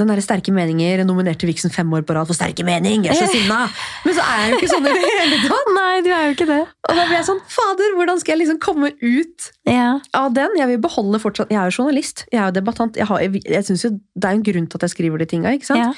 Den 0.01 0.09
der 0.09 0.17
sterke 0.25 0.49
meninger 0.49 1.03
nominerte 1.05 1.45
Vixen 1.45 1.69
fem 1.69 1.91
år 1.93 2.01
på 2.07 2.15
rad 2.17 2.25
for 2.25 2.33
sterke 2.33 2.63
mening. 2.65 3.03
Jeg 3.05 3.13
er 3.13 3.19
så 3.19 3.27
sinna! 3.29 3.59
Men 4.07 4.15
så 4.17 4.23
er 4.25 4.39
jeg 4.41 4.47
jo 4.49 4.57
ikke 4.57 4.69
sånn 4.71 4.87
i 4.89 4.93
det 4.95 5.11
hele 5.11 5.37
tatt. 5.43 5.67
Nei, 5.77 5.91
du 6.01 6.09
er 6.09 6.23
jo 6.25 6.33
ikke 6.33 6.47
det. 6.49 6.57
Og 6.89 6.97
da 6.97 7.03
blir 7.05 7.17
jeg 7.19 7.27
sånn, 7.27 7.41
fader, 7.53 7.93
hvordan 7.99 8.21
skal 8.23 8.33
jeg 8.33 8.39
liksom 8.41 8.59
komme 8.63 8.89
ut 9.03 9.49
Ja. 9.69 9.91
av 10.17 10.33
den? 10.33 10.55
Jeg 10.57 10.71
vil 10.71 10.81
beholde 10.81 11.19
fortsatt 11.21 11.53
Jeg 11.53 11.59
er 11.61 11.69
jo 11.69 11.75
journalist, 11.83 12.23
jeg 12.33 12.41
er 12.41 12.49
jo 12.49 12.55
debattant. 12.57 12.97
Jeg, 12.97 13.05
har, 13.11 13.21
jeg, 13.21 13.43
jeg 13.53 13.67
synes 13.69 13.85
jo 13.85 13.91
Det 14.17 14.31
er 14.31 14.39
en 14.39 14.45
grunn 14.49 14.65
til 14.71 14.81
at 14.81 14.87
jeg 14.87 14.95
skriver 14.95 15.21
de 15.21 15.29
tinga? 15.29 15.53
Ja. 15.77 15.91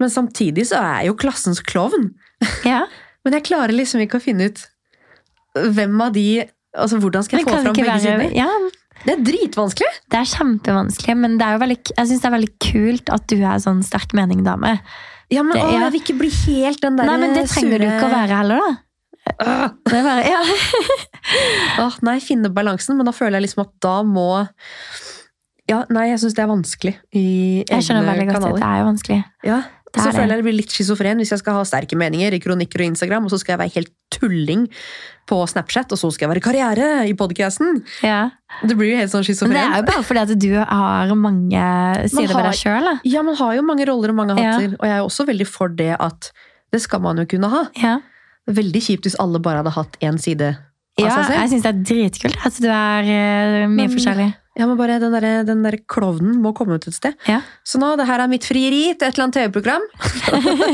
Men 0.00 0.12
samtidig 0.16 0.64
så 0.72 0.80
er 0.80 1.02
jeg 1.04 1.12
jo 1.12 1.18
klassens 1.20 1.60
klovn. 1.60 2.14
ja. 2.72 2.86
Men 3.24 3.36
jeg 3.36 3.44
klarer 3.50 3.76
liksom 3.76 4.00
ikke 4.06 4.16
å 4.16 4.24
finne 4.24 4.48
ut 4.48 4.64
hvem 5.76 6.00
av 6.08 6.16
de 6.16 6.26
Altså, 6.76 6.98
hvordan 7.00 7.24
skal 7.24 7.38
jeg 7.40 7.46
få 7.48 7.60
fram 7.64 7.76
begge 7.76 8.00
sider? 8.04 8.32
ja, 8.36 8.48
Det 9.06 9.12
er 9.14 9.20
dritvanskelig! 9.26 9.90
Det 10.10 10.18
er 10.18 10.30
kjempevanskelig, 10.32 11.14
men 11.22 11.36
det 11.38 11.46
er 11.46 11.56
jo 11.56 11.60
veldig, 11.62 11.76
jeg 11.92 12.08
syns 12.10 12.22
det 12.24 12.26
er 12.30 12.34
veldig 12.36 12.54
kult 12.66 13.12
at 13.14 13.26
du 13.30 13.36
er 13.38 13.60
sånn 13.62 13.84
sterk 13.86 14.14
mening-dame. 14.18 14.72
Ja, 15.30 15.42
men 15.46 15.54
Det- 15.54 15.62
å, 15.62 15.70
jeg 15.74 15.92
vil 15.94 16.00
ikke 16.02 16.18
bli 16.20 16.30
helt 16.46 16.80
den 16.82 16.96
der 16.98 17.06
Nei, 17.08 17.16
men 17.22 17.34
det 17.34 17.46
trenger 17.50 17.78
du 17.82 17.86
ikke 17.86 18.08
å 18.10 18.12
være 18.14 18.40
heller, 18.42 18.60
da. 18.64 18.74
Åh, 19.42 19.70
Det 19.90 19.96
er 19.98 20.04
bare, 20.06 20.26
ja. 20.30 20.42
åh, 21.86 21.96
nei, 22.06 22.18
finne 22.22 22.50
balansen, 22.54 22.96
men 22.98 23.06
da 23.08 23.14
føler 23.14 23.40
jeg 23.40 23.48
liksom 23.48 23.64
at 23.66 23.72
da 23.82 23.96
må 24.06 24.28
Ja, 25.66 25.80
nei, 25.90 26.04
jeg 26.12 26.20
syns 26.22 26.36
det 26.38 26.44
er 26.44 26.50
vanskelig 26.52 26.94
i 27.18 27.24
Jeg 27.66 27.82
skjønner 27.82 28.06
veldig 28.06 28.26
godt 28.30 28.44
at 28.46 28.60
det 28.60 28.68
er 28.68 28.78
jo 28.82 28.86
vanskelig. 28.86 29.18
Ja. 29.48 29.56
Det 29.96 30.02
Så 30.04 30.08
er 30.10 30.12
det. 30.12 30.18
føler 30.20 30.34
jeg 30.34 30.42
det 30.42 30.44
blir 30.46 30.56
litt 30.60 30.72
schizofren 30.76 31.16
hvis 31.22 31.30
jeg 31.32 31.40
skal 31.40 31.54
ha 31.56 31.62
sterke 31.64 31.96
meninger 31.96 32.34
i 32.36 32.40
kronikker 32.42 32.82
og 32.84 32.90
Instagram, 32.92 33.24
og 33.24 33.32
så 33.32 33.38
skal 33.40 33.54
jeg 33.56 33.60
være 33.64 33.74
helt 33.78 33.92
tulling 34.12 34.66
på 35.26 35.38
Snapchat, 35.48 35.90
og 35.90 35.98
så 35.98 36.10
skal 36.12 36.26
jeg 36.28 36.32
være 36.36 36.44
karriere 36.44 36.88
i 37.08 37.14
podcasten. 37.18 37.80
Ja. 38.04 38.30
Det 38.62 38.76
blir 38.76 38.92
jo 38.92 38.98
helt 39.00 39.10
sånn 39.10 39.24
Men 39.48 39.56
det 39.56 39.64
er 39.64 39.80
jo 39.80 39.86
bare 39.88 40.04
fordi 40.06 40.20
at 40.22 40.38
du 40.38 40.52
har 40.60 41.14
mange 41.16 41.64
sider 42.12 42.28
har- 42.34 42.42
ved 42.42 42.52
deg 42.52 42.60
sjøl. 42.60 43.00
Ja, 43.04 43.22
man 43.22 43.34
har 43.40 43.54
jo 43.56 43.62
mange 43.62 43.86
roller 43.88 44.10
og 44.10 44.14
mange 44.20 44.36
Ja. 44.38 44.52
hatter, 44.52 44.76
og 44.78 44.84
jeg 44.86 44.98
er 44.98 45.02
også 45.02 45.26
veldig 45.26 45.46
for 45.46 45.68
det 45.68 45.96
at 45.98 46.30
det 46.72 46.82
skal 46.82 47.00
man 47.00 47.16
jo 47.16 47.24
kunne 47.24 47.48
ha. 47.48 47.64
Ja. 47.74 47.98
Veldig 48.48 48.82
kjipt 48.82 49.02
hvis 49.08 49.16
alle 49.18 49.40
bare 49.40 49.62
hadde 49.64 49.72
hatt 49.74 49.96
én 50.00 50.20
side 50.20 50.56
ja, 50.96 51.12
jeg 51.42 51.50
syns 51.52 51.64
det 51.66 51.70
er 51.72 51.80
dritkult 51.90 52.36
at 52.48 52.58
du 52.62 52.68
er 52.72 53.08
eh, 53.12 53.62
mye 53.68 53.84
Men- 53.84 53.94
forskjellig. 53.94 54.32
Ja, 54.56 54.64
men 54.64 54.78
bare 54.78 54.94
den 54.96 55.12
der, 55.12 55.42
den 55.44 55.60
der 55.66 55.74
klovnen 55.84 56.38
må 56.40 56.54
komme 56.56 56.78
ut 56.78 56.86
et 56.88 56.94
sted. 56.96 57.12
Ja. 57.28 57.42
Så 57.60 57.76
nå, 57.76 57.90
det 58.00 58.06
her 58.08 58.22
er 58.24 58.30
mitt 58.32 58.46
frieri 58.48 58.94
til 58.96 59.04
et 59.04 59.18
eller 59.18 59.26
annet 59.26 59.36
TV-program. 59.36 59.82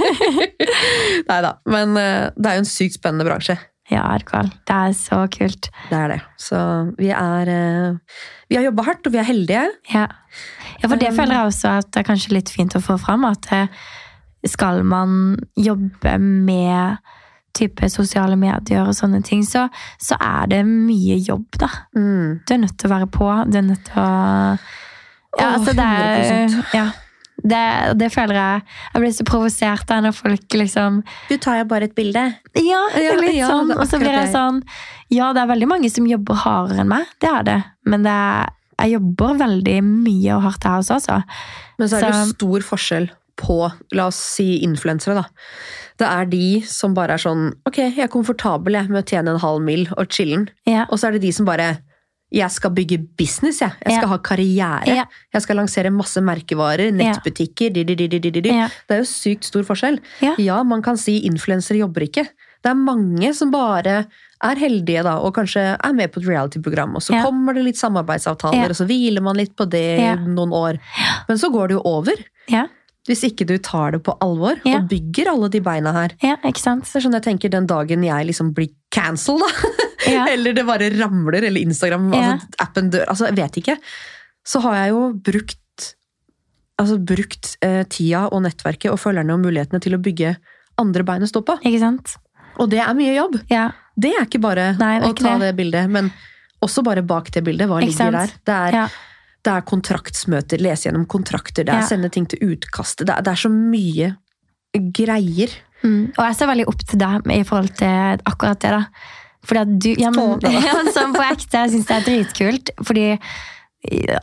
Nei 1.30 1.38
da, 1.42 1.50
men 1.66 1.98
eh, 1.98 2.28
det 2.36 2.46
er 2.46 2.60
jo 2.60 2.62
en 2.62 2.70
sykt 2.70 3.00
spennende 3.00 3.26
bransje. 3.26 3.56
Ja, 3.90 4.04
Erkval. 4.14 4.52
Det 4.70 4.76
er 4.76 4.94
så 4.94 5.18
kult. 5.34 5.66
Det 5.90 5.98
er 5.98 6.14
det. 6.14 6.20
Så 6.40 6.60
vi 6.96 7.10
er 7.10 7.50
eh, 7.50 8.20
Vi 8.46 8.56
har 8.60 8.68
jobba 8.68 8.86
hardt, 8.86 9.08
og 9.10 9.16
vi 9.16 9.18
er 9.20 9.26
heldige. 9.26 9.64
Ja, 9.90 10.06
ja 10.78 10.86
for 10.86 10.94
det 11.02 11.10
Um, 11.10 11.18
føler 11.18 11.40
jeg 11.40 11.50
også 11.50 11.74
at 11.80 11.90
det 11.90 12.04
er 12.04 12.08
kanskje 12.12 12.36
litt 12.38 12.54
fint 12.54 12.78
å 12.78 12.84
få 12.84 13.00
fram. 13.02 13.26
At 13.26 13.50
skal 14.46 14.84
man 14.86 15.34
jobbe 15.58 16.14
med 16.22 17.02
type 17.56 17.88
sosiale 17.92 18.36
medier 18.40 18.86
og 18.86 18.96
sånne 18.96 19.22
ting, 19.26 19.44
så, 19.46 19.66
så 20.00 20.18
er 20.22 20.50
det 20.52 20.62
mye 20.68 21.18
jobb, 21.20 21.48
da. 21.60 21.68
Mm. 21.96 22.42
Du 22.46 22.54
er 22.54 22.62
nødt 22.64 22.76
til 22.80 22.88
å 22.88 22.94
være 22.94 23.08
på. 23.12 23.28
Du 23.48 23.58
er 23.60 23.68
nødt 23.68 23.86
til 23.88 24.02
å 24.02 24.10
Ja, 25.40 25.46
altså 25.54 25.72
det 25.72 25.84
er 25.84 26.56
ja. 26.76 26.84
det, 27.40 27.60
det 27.96 28.10
føler 28.12 28.36
jeg 28.36 28.64
Jeg 28.92 29.00
blir 29.00 29.14
så 29.16 29.24
provosert 29.24 29.86
da 29.88 30.02
når 30.04 30.12
folk 30.12 30.56
liksom 30.60 30.98
Du 31.30 31.38
tar 31.40 31.62
jo 31.62 31.68
bare 31.70 31.88
et 31.88 31.94
bilde. 31.96 32.26
Ja, 32.60 32.82
litt 33.20 33.38
ja, 33.38 33.48
sånn. 33.48 33.72
Og 33.76 33.86
så 33.88 34.00
blir 34.02 34.12
jeg 34.12 34.32
sånn 34.34 34.60
Ja, 35.12 35.30
det 35.32 35.44
er 35.44 35.52
veldig 35.54 35.70
mange 35.70 35.92
som 35.92 36.08
jobber 36.08 36.42
hardere 36.44 36.84
enn 36.84 36.92
meg. 36.92 37.08
Det 37.20 37.32
er 37.32 37.48
det. 37.48 37.58
Men 37.88 38.04
det 38.04 38.12
er, 38.12 38.52
jeg 38.82 38.96
jobber 38.96 39.40
veldig 39.40 39.80
mye 39.86 40.36
og 40.36 40.46
hardt 40.48 40.68
her 40.68 40.80
også, 40.82 41.00
altså. 41.00 41.18
Men 41.78 41.90
så 41.90 41.98
er 41.98 42.06
det 42.06 42.14
jo 42.14 42.30
stor 42.32 42.64
forskjell 42.72 43.10
på, 43.36 43.72
la 43.92 44.06
oss 44.06 44.16
si 44.16 44.60
influensere, 44.64 45.14
da. 45.14 45.24
Det 45.98 46.08
er 46.08 46.26
de 46.32 46.60
som 46.66 46.94
bare 46.94 47.14
er 47.14 47.22
sånn 47.22 47.52
Ok, 47.68 47.76
jeg 47.78 47.98
er 47.98 48.08
komfortabel 48.08 48.72
jeg, 48.74 48.88
med 48.88 49.04
å 49.04 49.08
tjene 49.08 49.34
en 49.34 49.40
halv 49.42 49.62
mil 49.62 49.86
og 49.96 50.08
chillen. 50.08 50.48
Ja. 50.66 50.86
Og 50.90 50.98
så 50.98 51.08
er 51.08 51.12
det 51.12 51.22
de 51.22 51.32
som 51.32 51.46
bare 51.46 51.78
jeg 52.32 52.48
skal 52.50 52.70
bygge 52.72 52.96
business, 53.18 53.58
jeg. 53.60 53.72
Jeg 53.84 53.92
skal 53.98 54.08
Ja. 54.08 54.08
ha 54.08 54.18
karriere. 54.18 54.86
Ja. 54.88 55.04
Jeg 55.34 55.42
skal 55.42 55.56
lansere 55.56 55.90
masse 55.92 56.16
merkevarer, 56.24 56.90
nettbutikker 56.90 57.70
di, 57.72 57.84
di, 57.84 57.94
di. 58.08 58.48
Ja. 58.48 58.68
Det 58.88 58.94
er 58.96 59.02
jo 59.02 59.04
sykt 59.04 59.44
stor 59.44 59.62
forskjell. 59.62 59.98
Ja. 60.22 60.62
man 60.64 60.80
kan 60.82 60.96
si 60.96 61.20
influensere 61.28 61.76
jobber 61.78 62.00
ikke. 62.08 62.24
Det 62.62 62.70
er 62.70 62.74
mange 62.74 63.34
som 63.34 63.50
bare 63.50 64.06
er 64.42 64.56
heldige 64.56 65.02
da, 65.04 65.18
og 65.18 65.34
kanskje 65.34 65.76
er 65.78 65.92
med 65.92 66.10
på 66.10 66.20
et 66.22 66.26
reality-program, 66.28 66.94
og 66.96 67.02
så 67.02 67.12
Ja. 67.14 67.22
kommer 67.22 67.52
det 67.54 67.64
litt 67.64 67.76
samarbeidsavtaler, 67.76 68.54
Ja. 68.62 68.64
og 68.64 68.76
så 68.76 68.86
hviler 68.86 69.20
man 69.22 69.36
litt 69.36 69.54
på 69.54 69.68
det 69.68 69.98
Ja. 70.00 70.14
noen 70.16 70.50
år. 70.52 70.78
Men 71.28 71.36
så 71.36 71.50
går 71.52 71.68
det 71.68 71.74
jo 71.74 71.82
over. 71.84 72.14
Hvis 73.08 73.24
ikke 73.26 73.46
du 73.48 73.56
tar 73.58 73.96
det 73.96 74.02
på 74.06 74.14
alvor 74.22 74.60
Ja. 74.64 74.76
og 74.78 74.88
bygger 74.90 75.32
alle 75.32 75.48
de 75.50 75.60
beina 75.60 75.92
her. 75.92 76.12
ja, 76.22 76.36
ikke 76.46 76.62
sant? 76.62 76.84
Det 76.86 77.00
er 77.00 77.04
sånn 77.08 77.16
jeg 77.18 77.24
tenker 77.26 77.50
Den 77.50 77.66
dagen 77.66 78.04
jeg 78.06 78.26
liksom 78.28 78.52
blir 78.54 78.70
cancelled, 78.94 79.42
da. 79.42 79.72
Ja. 80.06 80.26
eller 80.34 80.54
det 80.54 80.64
bare 80.66 80.90
ramler, 80.94 81.42
eller 81.48 81.60
Instagram, 81.60 82.12
altså 82.14 82.48
appen 82.62 82.90
dør. 82.94 83.04
Altså, 83.08 83.26
jeg 83.30 83.36
vet 83.40 83.58
ikke. 83.62 83.76
Så 84.46 84.60
har 84.62 84.74
jeg 84.84 84.94
jo 84.94 85.02
brukt 85.18 85.58
altså 86.80 86.96
brukt 86.98 87.52
eh, 87.62 87.82
tida 87.90 88.24
og 88.32 88.42
nettverket 88.42 88.90
og 88.90 88.98
følgerne 88.98 89.34
og 89.36 89.42
mulighetene 89.44 89.78
til 89.82 89.94
å 89.94 90.00
bygge 90.02 90.36
andre 90.82 91.04
bein 91.06 91.22
å 91.22 91.28
stå 91.30 91.42
på. 91.46 91.58
Ikke 91.62 91.78
sant? 91.82 92.16
Og 92.58 92.70
det 92.72 92.80
er 92.82 92.94
mye 92.96 93.14
jobb. 93.14 93.38
Ja. 93.52 93.68
Det 93.94 94.10
er 94.16 94.24
ikke 94.26 94.40
bare 94.42 94.72
Nei, 94.80 94.96
det 94.98 95.04
er 95.04 95.10
å 95.10 95.14
ikke 95.14 95.26
ta 95.26 95.34
det. 95.38 95.50
det 95.52 95.56
bildet, 95.60 95.90
men 95.92 96.10
også 96.64 96.82
bare 96.86 97.02
bak 97.06 97.30
det 97.34 97.42
bildet. 97.44 97.68
Hva 97.70 97.80
ligger 97.82 98.14
der? 98.14 98.32
Det 98.46 98.58
er. 98.72 98.96
Det 99.42 99.52
er 99.52 99.64
kontraktsmøter, 99.66 100.60
lese 100.62 100.88
gjennom 100.88 101.06
kontrakter, 101.10 101.64
det 101.66 101.74
er 101.74 101.82
Ja. 101.82 101.86
sende 101.86 102.10
ting 102.10 102.26
til 102.30 102.38
utkastet. 102.54 103.06
Det 103.06 103.24
det 103.24 103.32
er 103.32 103.40
så 103.42 103.50
mye 103.50 104.16
greier. 104.72 105.50
Mm. 105.82 106.12
Og 106.16 106.24
jeg 106.24 106.36
ser 106.38 106.46
veldig 106.46 106.68
opp 106.68 106.84
til 106.86 106.98
deg 106.98 107.26
i 107.34 107.42
forhold 107.42 107.74
til 107.76 108.22
akkurat 108.24 108.60
det. 108.60 108.70
da. 108.70 108.84
Fordi 109.44 109.60
at 109.60 109.78
du, 109.82 109.88
ja, 109.98 110.10
men, 110.10 110.38
ja, 110.42 110.76
på 111.16 111.24
ekte, 111.26 111.64
jeg 111.64 111.70
syns 111.74 111.86
det 111.86 111.96
er 111.96 112.06
dritkult. 112.06 112.70
Fordi 112.86 113.18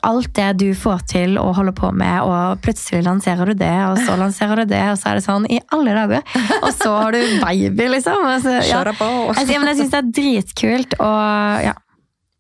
alt 0.08 0.32
det 0.38 0.48
du 0.62 0.70
får 0.78 1.02
til 1.12 1.36
og 1.38 1.56
holder 1.58 1.76
på 1.76 1.90
med, 1.92 2.22
og 2.24 2.62
plutselig 2.64 3.04
lanserer 3.04 3.50
du 3.52 3.58
det, 3.60 3.74
og 3.90 3.98
så 4.06 4.16
lanserer 4.16 4.62
du 4.64 4.70
det, 4.72 4.80
og 4.94 4.96
så 5.02 5.12
er 5.12 5.20
det 5.20 5.26
sånn 5.26 5.48
i 5.52 5.60
alle 5.76 5.96
dager. 5.98 6.24
Og 6.64 6.72
så 6.78 6.94
har 6.96 7.12
du 7.12 7.20
baby, 7.44 7.90
liksom. 7.92 8.24
Altså, 8.24 8.56
ja. 8.64 8.80
Altså, 8.88 9.52
ja, 9.52 9.60
men 9.60 9.74
jeg 9.74 9.82
syns 9.82 9.92
det 9.92 10.00
er 10.00 10.12
dritkult 10.22 10.96
og 11.04 11.68
ja. 11.68 11.76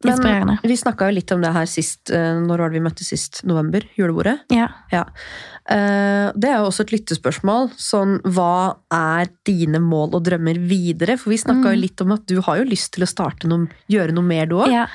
Men 0.06 0.58
vi 0.64 0.78
snakka 0.80 1.10
jo 1.10 1.16
litt 1.18 1.32
om 1.36 1.42
det 1.44 1.52
her 1.54 1.66
sist. 1.68 2.10
eh, 2.10 2.38
Når 2.40 2.58
var 2.64 2.70
det 2.70 2.80
vi 2.80 2.86
møttes 2.88 3.10
sist? 3.12 3.42
November? 3.44 3.84
Julebordet? 3.98 4.38
Ja. 4.56 4.68
Ja. 4.94 5.04
Eh, 5.70 6.32
Det 6.40 6.50
er 6.50 6.58
jo 6.62 6.70
også 6.70 6.86
et 6.88 6.94
lyttespørsmål. 6.96 7.72
Sånn, 7.76 8.20
hva 8.24 8.78
er 8.94 9.28
dine 9.46 9.80
mål 9.84 10.16
og 10.16 10.24
drømmer 10.24 10.58
videre? 10.70 11.18
For 11.20 11.30
vi 11.34 11.38
snakka 11.42 11.74
jo 11.76 11.82
litt 11.84 12.02
om 12.02 12.12
at 12.16 12.26
du 12.28 12.40
har 12.42 12.58
jo 12.62 12.70
lyst 12.70 12.94
til 12.96 13.04
å 13.04 13.10
starte 13.12 13.48
noe, 13.52 13.68
gjøre 13.92 14.16
noe 14.16 14.24
mer, 14.24 14.46
du 14.48 14.56
òg. 14.62 14.72
Ja. 14.72 14.88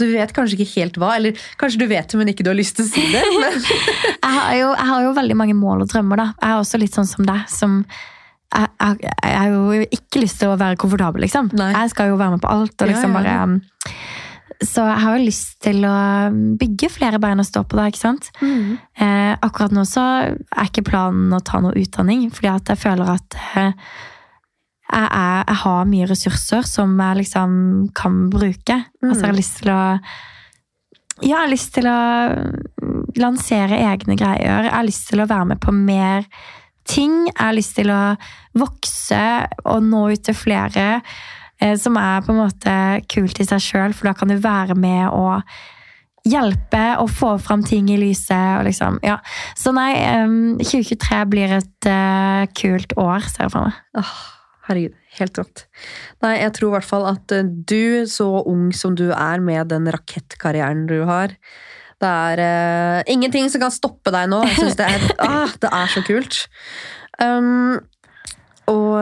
Du 0.00 0.06
vet 0.08 0.32
kanskje 0.32 0.56
ikke 0.58 0.80
helt 0.80 0.94
hva, 0.96 1.14
eller 1.16 1.32
kanskje 1.60 1.78
du 1.82 1.86
vet 1.86 2.08
det, 2.08 2.16
men 2.18 2.28
ikke 2.32 2.42
du 2.42 2.48
har 2.50 2.56
lyst 2.56 2.76
til 2.78 2.86
å 2.86 2.88
si 2.88 3.02
det. 3.12 3.20
Men, 3.40 3.52
Jeg 3.60 4.32
har, 4.32 4.54
jo, 4.56 4.68
jeg 4.74 4.86
har 4.88 5.02
jo 5.04 5.12
veldig 5.12 5.36
mange 5.36 5.54
mål 5.54 5.82
og 5.84 5.90
drømmer. 5.92 6.16
da. 6.16 6.26
Jeg 6.40 6.50
er 6.50 6.60
også 6.62 6.78
litt 6.80 6.94
sånn 6.96 7.06
som 7.10 7.26
deg. 7.28 7.42
som 7.52 7.84
jeg, 8.50 8.66
jeg, 8.80 8.96
jeg 9.22 9.36
har 9.36 9.50
jo 9.52 9.84
ikke 9.92 10.22
lyst 10.24 10.40
til 10.40 10.48
å 10.50 10.56
være 10.58 10.76
komfortabel, 10.80 11.20
liksom. 11.22 11.50
Nei. 11.54 11.70
Jeg 11.76 11.90
skal 11.92 12.08
jo 12.10 12.16
være 12.16 12.30
med 12.38 12.40
på 12.42 12.48
alt. 12.50 12.74
og 12.80 12.88
liksom 12.90 13.12
bare... 13.12 13.36
Så 14.60 14.84
jeg 14.84 15.00
har 15.00 15.16
jo 15.16 15.24
lyst 15.24 15.54
til 15.64 15.84
å 15.88 15.96
bygge 16.60 16.90
flere 16.92 17.20
bein 17.22 17.40
å 17.40 17.46
stå 17.46 17.62
på. 17.64 17.78
da, 17.78 17.86
ikke 17.88 18.02
sant? 18.02 18.28
Mm. 18.44 18.76
Eh, 18.76 19.32
akkurat 19.40 19.72
nå 19.72 19.86
så 19.88 20.04
er 20.28 20.68
ikke 20.68 20.84
planen 20.90 21.32
å 21.32 21.40
ta 21.40 21.62
noe 21.64 21.76
utdanning, 21.80 22.26
fordi 22.34 22.50
at 22.52 22.72
jeg 22.74 22.82
føler 22.82 23.14
at 23.14 23.38
eh, 23.56 23.72
jeg, 24.90 25.06
er, 25.06 25.44
jeg 25.46 25.58
har 25.62 25.88
mye 25.88 26.10
ressurser 26.10 26.68
som 26.68 26.92
jeg 26.98 27.22
liksom 27.22 27.52
kan 27.96 28.20
bruke. 28.32 28.82
Altså 29.00 29.22
jeg 29.22 29.30
har 29.30 29.40
lyst 29.40 29.62
til 29.62 29.72
å 29.72 29.80
Ja, 31.20 31.34
jeg 31.34 31.36
har 31.36 31.50
lyst 31.52 31.74
til 31.76 31.88
å 31.88 32.00
lansere 33.20 33.80
egne 33.90 34.16
greier. 34.16 34.64
Jeg 34.68 34.72
har 34.72 34.86
lyst 34.88 35.08
til 35.10 35.20
å 35.20 35.28
være 35.28 35.52
med 35.52 35.60
på 35.60 35.72
mer 35.76 36.24
ting. 36.88 37.26
Jeg 37.28 37.40
har 37.40 37.56
lyst 37.56 37.76
til 37.76 37.92
å 37.92 38.02
vokse 38.60 39.24
og 39.64 39.84
nå 39.84 40.06
ut 40.14 40.24
til 40.26 40.36
flere. 40.36 40.86
Eh, 41.60 41.76
Som 41.80 41.98
er 42.00 42.24
på 42.24 42.32
en 42.34 42.42
måte 42.42 42.78
kult 43.12 43.40
i 43.40 43.46
seg 43.48 43.62
sjøl, 43.64 43.94
for 43.96 44.10
da 44.10 44.16
kan 44.16 44.32
du 44.32 44.38
være 44.40 44.76
med 44.78 45.08
og 45.12 45.44
hjelpe 46.28 46.82
og 47.00 47.08
få 47.12 47.34
fram 47.40 47.62
ting 47.66 47.88
i 47.92 47.98
lyset. 48.00 48.58
Og 48.60 48.66
liksom, 48.68 48.98
ja. 49.06 49.18
Så 49.58 49.72
nei, 49.76 49.92
em, 50.02 50.58
2023 50.60 51.22
blir 51.32 51.56
et 51.60 51.88
eh, 51.88 52.44
kult 52.56 52.94
år, 53.00 53.24
ser 53.28 53.46
jeg 53.46 53.54
for 53.54 53.68
meg. 53.68 53.80
Oh, 54.00 54.14
herregud, 54.68 54.96
helt 55.18 55.40
rått. 55.40 55.66
Nei, 56.24 56.36
jeg 56.42 56.54
tror 56.56 56.70
i 56.70 56.76
hvert 56.78 56.90
fall 56.90 57.08
at 57.10 57.36
eh, 57.36 57.46
du, 57.46 58.06
så 58.10 58.28
ung 58.42 58.70
som 58.76 58.96
du 58.98 59.08
er 59.10 59.44
med 59.44 59.72
den 59.72 59.88
rakettkarrieren 59.90 60.86
du 60.90 61.02
har 61.08 61.36
Det 62.00 62.08
er 62.08 62.40
uh, 62.40 63.00
ingenting 63.12 63.50
som 63.52 63.60
kan 63.60 63.72
stoppe 63.74 64.12
deg 64.14 64.30
nå. 64.32 64.40
Jeg 64.48 64.56
synes 64.56 64.78
det, 64.78 64.86
er, 64.88 65.08
ah, 65.30 65.56
det 65.60 65.68
er 65.68 65.90
så 65.92 66.04
kult. 66.06 66.44
Um, 67.20 67.80
og 68.70 68.96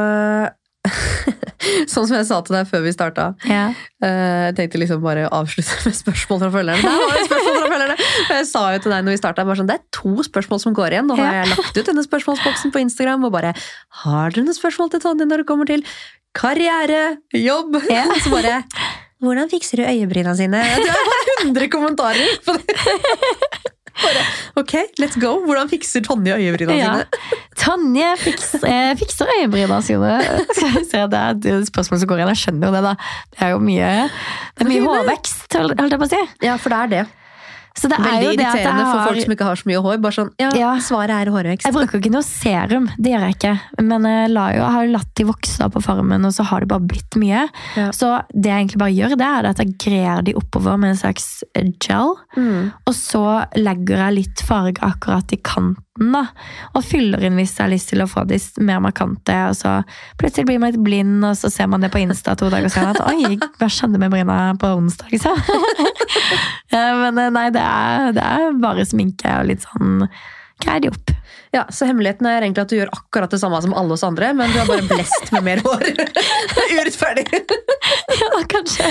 sånn 1.92 2.06
som 2.06 2.14
jeg 2.16 2.26
sa 2.28 2.38
til 2.46 2.54
deg 2.54 2.68
før 2.70 2.82
vi 2.84 2.92
starta 2.94 3.24
Ja. 3.48 3.64
Eh, 4.04 4.44
Jeg 4.48 4.54
tenkte 4.60 4.80
liksom 4.80 5.00
bare 5.02 5.26
å 5.26 5.32
avslutte 5.42 5.74
med 5.88 5.96
spørsmål 5.98 6.40
fra 6.44 6.50
følgerne. 6.54 6.82
Der 6.84 7.02
var 7.02 7.16
det 7.18 7.24
spørsmål 7.28 7.56
fra 7.58 7.70
følgerne! 7.72 7.96
Og 8.28 8.34
jeg 8.38 8.46
sa 8.52 8.62
jo 8.74 8.82
til 8.84 8.94
deg 8.94 9.04
når 9.08 9.16
vi 9.16 9.20
startet, 9.22 9.48
bare 9.50 9.60
sånn, 9.60 9.70
det 9.70 9.76
er 9.78 9.84
to 9.98 10.14
spørsmål 10.28 10.62
som 10.62 10.76
går 10.78 10.96
igjen. 10.96 11.10
Nå 11.10 11.18
har 11.18 11.40
jeg 11.40 11.50
lagt 11.54 11.80
ut 11.82 11.90
denne 11.90 12.04
spørsmålsboksen 12.06 12.74
på 12.74 12.82
Instagram 12.84 13.26
og 13.28 13.34
bare 13.34 13.52
Har 14.04 14.32
dere 14.36 14.46
noen 14.46 14.56
spørsmål 14.58 14.92
til 14.94 15.02
Tonje 15.04 15.26
når 15.28 15.42
det 15.44 15.48
kommer 15.50 15.68
til 15.68 15.84
karriere, 16.38 17.02
jobb? 17.34 17.80
Ja. 17.90 18.06
Så 18.24 18.32
bare 18.32 18.62
Hvordan 19.18 19.48
fikser 19.50 19.80
du 19.80 19.88
øyebryna 19.90 20.36
sine? 20.38 20.60
Det 20.78 20.92
bare 20.94 21.38
100 21.42 21.68
kommentarer! 21.74 22.36
på 22.46 22.54
det. 22.54 23.74
Bare, 23.98 24.22
ok, 24.62 24.74
let's 25.02 25.18
go! 25.20 25.32
Hvordan 25.44 25.68
fikser 25.70 26.04
Tonje 26.06 26.36
øyebryna 26.38 26.76
Ja. 26.78 26.92
sine? 26.94 27.38
Tonje 27.58 28.10
fikser, 28.22 28.64
eh, 28.68 28.92
fikser 28.98 29.26
øyebryna 29.38 29.80
sine. 29.82 30.12
Det 30.92 31.18
er 31.18 31.58
et 31.58 31.66
spørsmål 31.66 31.98
som 32.00 32.08
går 32.08 32.20
igjen. 32.22 32.32
Jeg 32.34 32.42
skjønner 32.44 32.68
jo 32.68 32.74
det, 32.76 32.82
da. 32.86 32.94
Det 33.34 33.42
er 33.46 33.50
jo 33.56 33.58
mye, 33.58 33.90
det 34.58 34.66
er 34.66 34.70
mye 34.70 34.84
hårvekst, 34.86 35.58
holdt 35.58 35.80
jeg 35.90 35.98
på 36.00 36.06
å 36.06 36.12
si. 36.12 36.22
Ja, 36.46 36.56
for 36.56 36.74
det 36.74 36.78
er 36.78 36.92
det. 36.94 37.04
Så 37.76 37.88
det 37.90 37.98
er 37.98 38.04
Veldig 38.06 38.24
jo 38.24 38.30
det 38.38 38.46
at 38.46 38.56
jeg 38.56 38.64
irriterende 38.64 38.86
for 38.88 39.08
folk 39.08 39.22
som 39.24 39.34
ikke 39.34 39.48
har 39.48 39.60
så 39.60 39.68
mye 39.70 39.82
hår. 39.84 39.98
Bare 40.02 40.16
sånn, 40.16 40.30
ja, 40.40 40.50
Ja. 40.58 40.70
Svaret 40.82 41.14
er 41.14 41.30
hårvekst. 41.34 41.66
Jeg 41.68 41.74
bruker 41.76 42.00
ikke 42.00 42.12
noe 42.14 42.26
serum, 42.26 42.88
det 42.98 43.12
gjør 43.12 43.26
jeg 43.26 43.36
ikke. 43.36 43.54
Men 43.82 44.08
jeg, 44.08 44.30
la 44.34 44.46
jo, 44.54 44.62
jeg 44.62 44.74
har 44.76 44.86
jo 44.86 44.94
latt 44.96 45.12
de 45.20 45.26
vokse 45.28 45.68
på 45.74 45.82
farmen, 45.84 46.24
og 46.28 46.34
så 46.34 46.46
har 46.48 46.64
det 46.64 46.70
bare 46.72 46.86
blitt 46.94 47.18
mye. 47.20 47.44
Ja. 47.78 47.90
Så 47.94 48.12
det 48.32 48.50
jeg 48.50 48.64
egentlig 48.64 48.82
bare 48.82 48.96
gjør, 48.96 49.16
det 49.20 49.28
er 49.28 49.50
at 49.52 49.62
jeg 49.62 49.74
grer 49.84 50.22
de 50.26 50.36
oppover 50.38 50.78
med 50.80 50.94
en 50.94 51.00
slags 51.02 51.28
gel. 51.54 52.14
Mm. 52.36 52.72
Og 52.86 52.94
så 52.96 53.24
legger 53.58 54.04
jeg 54.06 54.18
litt 54.22 54.44
farge 54.48 54.82
akkurat 54.84 55.34
i 55.34 55.40
kanten, 55.42 55.76
da. 55.98 56.24
Og 56.78 56.84
fyller 56.86 57.26
inn 57.26 57.38
hvis 57.38 57.56
jeg 57.56 57.64
har 57.64 57.72
lyst 57.72 57.92
til 57.92 58.04
å 58.04 58.08
få 58.10 58.24
de 58.28 58.38
mer 58.64 58.80
markante. 58.84 59.36
Og 59.50 59.58
så 59.58 59.74
plutselig 60.20 60.48
blir 60.48 60.62
man 60.62 60.72
litt 60.72 60.84
blind, 60.84 61.20
og 61.26 61.36
så 61.38 61.50
ser 61.52 61.70
man 61.70 61.84
det 61.84 61.92
på 61.94 62.02
Insta 62.02 62.36
to 62.38 62.50
dager 62.52 62.72
senere. 62.72 62.96
At 62.96 63.12
oi, 63.12 63.38
hva 63.60 63.70
skjedde 63.72 64.00
med 64.00 64.14
bryna 64.14 64.40
på 64.60 64.72
onsdag, 64.78 65.12
liksom? 65.14 65.38
Ja, 66.68 66.90
Men 67.00 67.16
eh, 67.20 67.30
nei, 67.32 67.46
det 67.54 67.62
er, 67.64 68.10
det 68.16 68.24
er 68.24 68.58
bare 68.60 68.84
sminke 68.84 69.38
og 69.40 69.48
litt 69.48 69.64
sånn 69.64 70.02
Greier 70.58 70.82
de 70.82 70.90
opp. 70.90 71.12
Ja, 71.54 71.66
Så 71.70 71.86
hemmeligheten 71.86 72.26
er 72.26 72.42
egentlig 72.42 72.64
at 72.64 72.72
du 72.72 72.76
gjør 72.76 72.90
akkurat 72.92 73.30
det 73.30 73.38
samme 73.40 73.60
som 73.62 73.74
alle 73.78 73.94
oss 73.94 74.04
andre, 74.04 74.32
men 74.36 74.50
du 74.52 74.58
er 74.60 74.68
bare 74.68 74.84
blest 74.90 75.30
med 75.32 75.46
mer 75.46 75.62
hår. 75.64 75.86
Urettferdig. 76.76 77.28
Ja, 78.18 78.40
kanskje. 78.50 78.88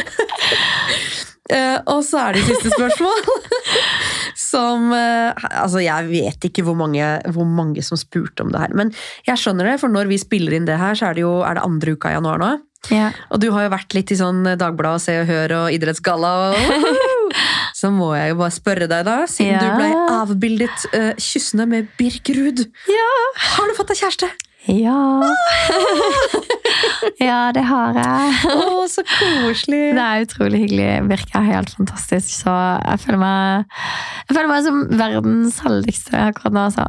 Uh, 1.51 1.77
og 1.91 1.99
så 2.07 2.21
er 2.21 2.37
det 2.37 2.45
siste 2.47 2.71
spørsmål. 2.71 3.25
Som 4.47 4.91
eh, 4.95 5.33
Altså, 5.63 5.81
jeg 5.83 6.07
vet 6.11 6.47
ikke 6.49 6.63
hvor 6.67 6.77
mange, 6.79 7.03
hvor 7.35 7.47
mange 7.49 7.83
som 7.85 7.99
spurte 7.99 8.45
om 8.45 8.51
det 8.53 8.61
her, 8.63 8.73
men 8.77 8.93
jeg 9.27 9.41
skjønner 9.41 9.71
det, 9.73 9.77
for 9.81 9.91
når 9.91 10.07
vi 10.11 10.19
spiller 10.21 10.55
inn 10.57 10.67
det 10.69 10.77
her, 10.79 10.95
så 10.97 11.09
er 11.09 11.17
det 11.17 11.25
jo 11.25 11.33
er 11.43 11.57
det 11.59 11.65
andre 11.67 11.95
uka 11.97 12.11
i 12.13 12.17
januar 12.17 12.41
nå. 12.41 12.51
Ja. 12.93 13.09
Og 13.33 13.41
du 13.41 13.49
har 13.51 13.65
jo 13.65 13.71
vært 13.73 13.95
litt 13.97 14.11
i 14.13 14.17
sånn 14.19 14.45
Dagbladet 14.61 15.01
Se 15.03 15.15
og 15.23 15.27
Hør 15.27 15.53
og 15.57 15.73
Idrettsgalla. 15.75 16.33
Og, 16.53 16.91
så 17.79 17.89
må 17.91 18.11
jeg 18.15 18.31
jo 18.31 18.37
bare 18.39 18.55
spørre 18.55 18.87
deg, 18.87 19.03
da, 19.07 19.15
siden 19.27 19.57
Ja. 19.57 19.63
du 19.65 19.81
ble 19.81 19.89
avbildet 20.21 20.85
uh, 20.93 21.09
kyssende 21.19 21.65
med 21.67 21.89
Birk 21.99 22.29
Ruud. 22.37 22.63
Har 23.57 23.67
du 23.67 23.75
fått 23.75 23.91
deg 23.91 23.99
kjæreste? 24.05 24.29
Ja. 24.67 25.23
ja, 27.27 27.51
det 27.55 27.63
har 27.69 27.95
jeg. 27.95 28.33
Å, 28.51 28.83
så 28.91 29.03
koselig! 29.07 29.93
Det 29.95 30.03
er 30.03 30.25
utrolig 30.25 30.61
hyggelig. 30.65 30.89
Virker 31.11 31.47
helt 31.47 31.71
fantastisk. 31.77 32.29
Så 32.41 32.51
jeg 32.51 33.01
føler 33.05 33.21
meg, 33.21 33.79
jeg 34.27 34.37
føler 34.37 34.51
meg 34.51 34.67
som 34.67 34.83
verdens 34.99 35.61
heldigste 35.63 36.19
akkurat 36.27 36.57
nå. 36.57 36.67
Så 36.75 36.87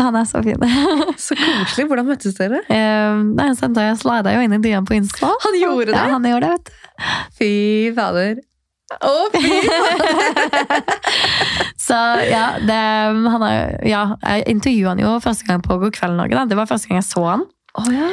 han, 0.00 0.18
er 0.18 0.28
så 0.28 0.42
fin. 0.46 0.66
Så 1.26 1.38
koselig. 1.38 1.86
Hvordan 1.90 2.10
møttes 2.10 2.38
dere? 2.38 2.64
Eh, 2.66 3.22
Nei, 3.30 3.50
Andreas 3.54 4.02
slida 4.02 4.34
jo 4.34 4.44
inn 4.44 4.58
i 4.58 4.62
DM 4.64 4.88
på 4.88 4.98
Insta. 4.98 5.30
Han 5.46 5.58
gjorde 5.60 5.92
det? 5.92 5.98
Ja, 5.98 6.14
han 6.16 6.26
gjorde 6.26 6.46
det, 6.46 6.54
vet 6.58 6.70
du. 6.70 7.10
Fy 7.38 7.52
fader. 7.96 8.40
Å, 8.90 9.14
fy 9.30 9.60
Så 11.86 11.96
ja, 12.26 12.44
det, 12.66 12.78
han 13.34 13.44
er, 13.46 13.76
ja 13.86 14.02
jeg 14.18 14.46
intervjuet 14.50 14.92
han 14.92 15.02
jo 15.02 15.16
første 15.22 15.46
gang 15.48 15.62
på 15.64 15.78
God 15.80 15.94
kveld 15.96 16.18
Norge. 16.18 16.36
Da. 16.36 16.46
Det 16.50 16.58
var 16.58 16.70
første 16.70 16.90
gang 16.90 17.00
jeg 17.00 17.08
så 17.08 17.24
han. 17.26 17.44
Oh, 17.78 17.90
ja. 17.94 18.10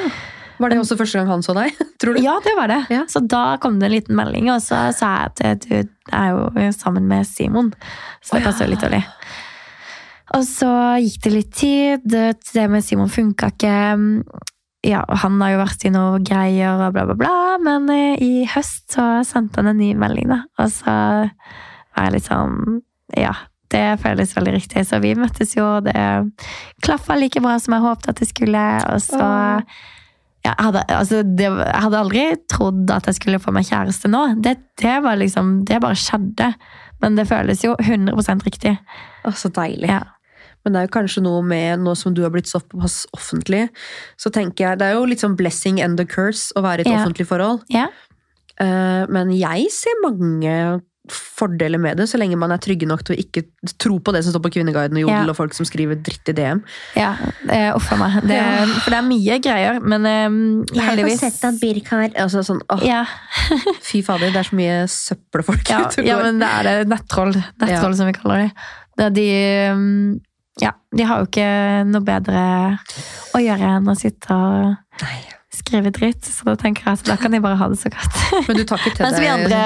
Var 0.57 0.73
det 0.73 0.79
også 0.81 0.97
første 0.97 1.19
gang 1.19 1.29
han 1.29 1.43
så 1.45 1.53
deg? 1.57 1.75
Tror 2.01 2.17
du? 2.17 2.21
Ja, 2.25 2.37
det 2.45 2.53
var 2.57 2.71
det. 2.71 2.79
Ja. 2.93 3.03
Så 3.09 3.21
da 3.25 3.57
kom 3.61 3.77
det 3.81 3.89
en 3.89 3.95
liten 3.97 4.17
melding, 4.17 4.49
og 4.53 4.61
så 4.65 4.87
sa 4.97 5.13
jeg 5.27 5.57
at 5.57 5.67
du 5.67 5.75
er 6.13 6.31
jo 6.33 6.71
sammen 6.77 7.09
med 7.09 7.27
Simon. 7.29 7.73
Så 8.21 8.37
det 8.37 8.47
passer 8.47 8.65
jo 8.65 8.73
litt 8.73 8.85
dårlig. 8.85 9.03
Og 10.35 10.43
så 10.43 10.71
gikk 10.99 11.21
det 11.23 11.33
litt 11.33 11.53
tid. 11.55 12.07
Det 12.09 12.67
med 12.71 12.85
Simon 12.85 13.11
funka 13.11 13.51
ikke. 13.53 13.75
Ja, 14.85 15.01
han 15.23 15.39
har 15.41 15.55
jo 15.55 15.61
vært 15.63 15.85
i 15.87 15.91
noe 15.93 16.19
greier 16.25 16.77
og 16.77 16.93
bla, 16.95 17.05
bla, 17.09 17.17
bla. 17.17 17.35
Men 17.63 17.89
eh, 17.93 18.21
i 18.21 18.47
høst 18.51 18.93
så 18.93 19.07
sendte 19.27 19.61
han 19.61 19.71
en 19.73 19.81
ny 19.81 19.93
melding, 19.97 20.29
da. 20.29 20.43
Og 20.61 20.71
så 20.73 20.93
var 20.93 22.07
jeg 22.09 22.17
litt 22.17 22.31
sånn 22.31 22.81
Ja. 23.17 23.35
Det 23.67 23.97
føles 23.99 24.31
veldig 24.31 24.53
riktig. 24.53 24.85
Så 24.87 25.01
vi 25.03 25.09
møttes 25.19 25.51
jo, 25.57 25.65
og 25.67 25.89
det 25.89 25.99
klaffa 26.85 27.17
like 27.19 27.41
bra 27.43 27.57
som 27.59 27.73
jeg 27.75 27.83
håpet 27.83 28.09
at 28.13 28.21
det 28.21 28.27
skulle. 28.29 28.61
Og 28.93 29.01
så 29.03 29.19
ja, 29.19 30.53
jeg, 30.53 30.55
hadde, 30.69 30.83
altså, 30.87 31.19
det, 31.27 31.49
jeg 31.49 31.81
hadde 31.83 31.99
aldri 31.99 32.23
trodd 32.47 32.93
at 32.95 33.09
jeg 33.09 33.17
skulle 33.17 33.41
få 33.43 33.51
meg 33.51 33.67
kjæreste 33.67 34.07
nå. 34.11 34.21
Det, 34.39 34.55
det 34.79 34.93
var 35.03 35.19
liksom, 35.19 35.65
det 35.67 35.81
bare 35.83 35.99
skjedde. 35.99 36.53
Men 37.03 37.19
det 37.19 37.27
føles 37.27 37.65
jo 37.65 37.75
100% 37.75 38.47
riktig. 38.47 38.77
Å, 39.27 39.33
så 39.35 39.51
deilig. 39.51 39.91
Ja. 39.91 40.05
Men 40.67 40.75
det 40.75 40.81
er 40.81 40.89
jo 40.89 40.95
kanskje 40.97 41.23
noe 41.23 41.39
med, 41.47 41.79
nå 41.79 41.93
som 41.95 42.11
du 42.17 42.19
har 42.25 42.33
blitt 42.33 42.49
såpass 42.51 43.05
offentlig, 43.15 43.69
så 44.19 44.31
tenker 44.35 44.65
jeg 44.67 44.81
Det 44.81 44.89
er 44.89 44.97
jo 44.97 45.05
litt 45.07 45.23
sånn 45.23 45.37
blessing 45.39 45.79
and 45.79 45.95
the 46.01 46.03
curse 46.05 46.51
å 46.59 46.65
være 46.65 46.83
i 46.83 46.87
et 46.89 46.91
Ja. 46.91 46.99
offentlig 47.05 47.29
forhold. 47.29 47.63
Ja. 47.71 47.87
Eh, 48.59 49.05
men 49.07 49.31
jeg 49.37 49.71
ser 49.71 49.95
mange 50.03 50.81
fordeler 51.07 51.79
med 51.79 51.95
det, 52.01 52.03
så 52.11 52.17
lenge 52.19 52.35
man 52.35 52.51
er 52.51 52.59
trygge 52.59 52.83
nok 52.89 52.99
til 53.07 53.15
å 53.15 53.19
ikke 53.21 53.45
tro 53.79 53.95
på 54.03 54.11
det 54.11 54.25
som 54.25 54.33
står 54.33 54.41
på 54.43 54.49
Kvinneguiden 54.57 54.97
og 54.99 55.05
Jodel, 55.05 55.23
Ja. 55.23 55.29
og 55.31 55.37
folk 55.37 55.53
som 55.55 55.63
skriver 55.65 55.95
dritt 56.03 56.27
i 56.27 56.33
DM. 56.35 56.59
Ja, 56.97 57.13
uff 57.77 57.87
a 57.93 57.95
meg. 57.95 58.17
Det. 58.27 58.41
For 58.83 58.91
det 58.91 58.97
er 58.99 59.07
mye 59.07 59.37
greier, 59.39 59.79
men 59.79 60.05
eh, 60.05 60.27
heldigvis 60.81 61.23
Birk 61.61 61.87
har 61.93 62.09
altså, 62.09 62.43
sånn, 62.43 62.59
åh, 62.69 62.83
ja, 62.83 63.05
Fy 63.87 64.01
fader, 64.03 64.33
det 64.35 64.41
er 64.43 64.49
så 64.49 64.59
mye 64.59 64.83
søppelfolk 64.91 65.69
ja, 65.71 65.85
ute 65.87 66.01
og 66.03 66.05
ja, 66.11 66.19
men 66.21 66.39
det 66.43 66.49
er 66.59 66.63
det. 66.63 66.75
Nettroll, 66.91 67.31
nettroll 67.63 67.95
som 67.95 68.11
vi 68.11 68.17
kaller 68.19 68.43
det. 68.43 68.51
det 68.97 69.05
er 69.05 69.15
de, 69.15 69.27
mm, 69.77 70.19
ja, 70.63 70.71
de 70.95 71.03
har 71.05 71.21
jo 71.21 71.27
ikke 71.29 71.47
noe 71.89 72.03
bedre 72.05 72.43
å 73.37 73.41
gjøre 73.43 73.73
enn 73.77 73.89
å 73.91 73.95
sitte 73.97 74.33
og 74.33 75.01
Nei. 75.03 75.17
skrive 75.53 75.91
dritt, 75.93 76.25
så 76.25 76.47
da 76.49 76.55
tenker 76.59 76.85
jeg 76.87 76.99
at 76.99 77.05
da 77.09 77.15
kan 77.21 77.33
de 77.33 77.39
bare 77.43 77.57
ha 77.59 77.67
det 77.71 77.77
så 77.81 77.89
godt. 77.93 78.17
Men 78.47 78.57
du 78.59 78.63
tar 78.69 78.81
ikke 78.81 78.95
til 78.97 79.05
Mens 79.07 79.19
vi 79.21 79.29
andre 79.31 79.61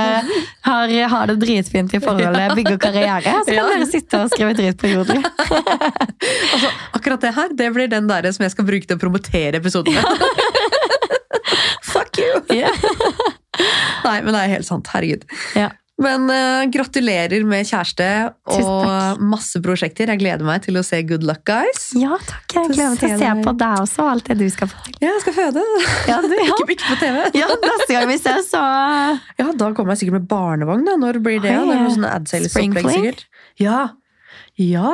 har, 0.68 0.94
har 1.16 1.32
det 1.32 1.38
dritfint 1.42 1.96
i 1.96 2.02
forholdet, 2.04 2.54
bygger 2.60 2.80
karriere, 2.84 3.36
så 3.42 3.48
kan 3.50 3.58
Ja. 3.60 3.68
dere 3.72 3.88
sitte 3.92 4.22
og 4.26 4.32
skrive 4.34 4.56
dritt 4.60 4.80
på 4.82 4.92
jodel. 4.92 5.20
altså, 6.54 6.72
Akkurat 7.00 7.24
det 7.28 7.34
her, 7.38 7.54
det 7.64 7.72
blir 7.76 7.92
den 7.92 8.08
der 8.12 8.28
som 8.36 8.44
jeg 8.48 8.56
skal 8.56 8.68
bruke 8.68 8.88
til 8.89 9.00
å 9.00 9.02
promotere 9.02 9.60
episoden 9.62 9.96
med. 9.96 10.06
Fuck 11.92 12.18
you! 12.22 12.42
Yeah. 12.56 12.72
Nei, 14.06 14.18
men 14.24 14.32
det 14.34 14.42
er 14.46 14.52
helt 14.56 14.68
sant. 14.68 14.88
Herregud. 14.94 15.26
Ja. 15.60 15.70
Men 16.02 16.26
uh, 16.32 16.64
gratulerer 16.74 17.43
med 17.45 17.68
kjæreste 17.70 18.08
og 18.56 19.22
masse 19.22 19.62
prosjekter. 19.64 20.10
Jeg 20.10 20.22
gleder 20.24 20.45
meg 20.47 20.64
til 20.66 20.80
å 20.80 20.84
se 20.86 21.02
Good 21.06 21.26
Luck 21.28 21.43
Guys. 21.47 21.91
ja, 21.97 22.18
takk. 22.26 22.56
Jeg 22.58 22.74
gleder 22.74 22.95
meg 22.95 23.02
til 23.04 23.14
å 23.14 23.20
se 23.22 23.32
på 23.45 23.54
deg 23.62 23.84
også, 23.86 24.02
og 24.06 24.12
alt 24.16 24.32
det 24.32 24.38
du 24.41 24.47
skal 24.54 24.72
få 24.72 24.82
til. 24.88 24.97
Ja, 25.04 25.12
jeg 25.14 25.24
skal 25.28 25.38
føde. 25.38 25.66
Ja, 26.10 26.20
du, 26.26 26.36
ja. 26.36 26.47
Ikke, 26.52 26.68
ikke 26.76 26.89
på 26.89 26.99
TV. 27.04 27.22
ja, 27.43 27.47
neste 27.68 27.89
gang 27.93 28.10
vi 28.10 28.18
ses, 28.22 28.49
så 28.52 28.62
Ja, 29.39 29.47
da 29.62 29.72
kommer 29.78 29.93
jeg 29.95 30.04
sikkert 30.04 30.20
med 30.22 30.30
barnevogn. 30.32 30.86
da. 30.89 30.97
Når 31.02 31.22
blir 31.24 31.41
det? 31.43 31.54
Oi, 31.56 31.66
det 31.70 31.78
er 31.78 31.84
noe 31.86 31.95
sånn 31.95 32.10
adsales-opplegg, 32.10 32.91
sikkert. 32.97 33.26
Ja. 33.62 33.82
Ja. 34.60 34.93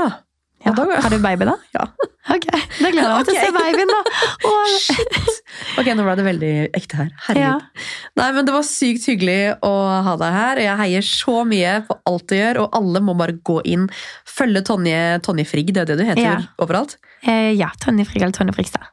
Ja. 0.68 1.01
Har 1.05 1.09
du 1.13 1.18
baby, 1.24 1.47
da? 1.49 1.55
Ja. 1.78 1.88
Ok, 2.28 2.43
Da 2.51 2.89
gleder 2.91 3.07
jeg 3.07 3.11
meg 3.15 3.28
til 3.30 3.38
å 3.38 3.43
se 3.45 3.51
babyen, 3.55 3.91
da. 3.93 3.99
Åh. 4.51 5.78
Ok, 5.80 5.89
nå 5.95 6.03
ble 6.03 6.15
det 6.20 6.26
veldig 6.28 6.49
ekte 6.76 6.97
her. 6.99 7.11
Herregud. 7.30 7.86
Nei, 8.20 8.26
men 8.36 8.47
Det 8.49 8.55
var 8.57 8.65
sykt 8.68 9.05
hyggelig 9.07 9.38
å 9.63 9.72
ha 10.03 10.15
deg 10.20 10.36
her. 10.36 10.61
Jeg 10.65 10.80
heier 10.82 11.07
så 11.07 11.38
mye 11.47 11.78
på 11.88 11.95
alt 12.11 12.28
du 12.28 12.36
gjør, 12.36 12.59
og 12.65 12.76
alle 12.82 12.99
må 13.07 13.15
bare 13.20 13.38
gå 13.47 13.61
inn. 13.72 13.88
Følge 14.28 14.65
Tonje, 14.68 14.99
Tonje 15.24 15.47
Frigg, 15.47 15.72
det 15.72 15.86
er 15.86 15.93
det 15.93 15.99
du 16.01 16.05
heter 16.09 16.26
Ja. 16.26 16.36
overalt. 16.59 16.97
Eh, 17.24 17.53
ja, 17.55 17.72
Tonje 17.80 18.03
Frigg 18.11 18.28
eller 18.28 18.36
Tonje 18.36 18.57
Frigstad. 18.59 18.91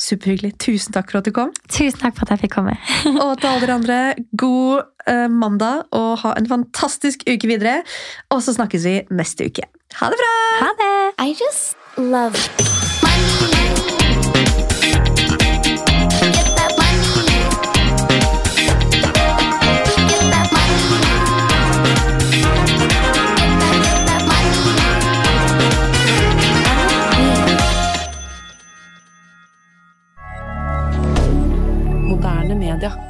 Superhyggelig. 0.00 0.54
Tusen 0.60 0.92
takk 0.96 1.10
for 1.12 1.20
at 1.20 1.26
du 1.28 1.32
kom. 1.36 1.50
Tusen 1.68 2.00
takk 2.00 2.14
for 2.16 2.24
at 2.24 2.32
jeg 2.36 2.44
fikk 2.46 2.54
komme. 2.56 2.76
Og 3.10 3.34
til 3.40 3.50
alle 3.50 3.60
dere 3.64 3.74
andre, 3.80 3.98
god 4.40 4.86
eh, 5.08 5.26
mandag, 5.28 5.82
og 5.96 6.14
ha 6.22 6.32
en 6.40 6.48
fantastisk 6.48 7.24
uke 7.28 7.48
videre. 7.50 7.80
Og 8.32 8.40
så 8.44 8.54
snakkes 8.56 8.86
vi 8.88 8.94
neste 9.12 9.48
uke. 9.50 9.66
Ha 9.94 10.06
det 10.10 10.16
bra! 10.16 10.66
Ha 10.66 10.70
det! 10.78 11.12
I 11.18 11.34
just 11.34 11.76
love 11.96 12.36
money. 13.02 13.80
moderne 32.10 32.80
that 32.80 33.09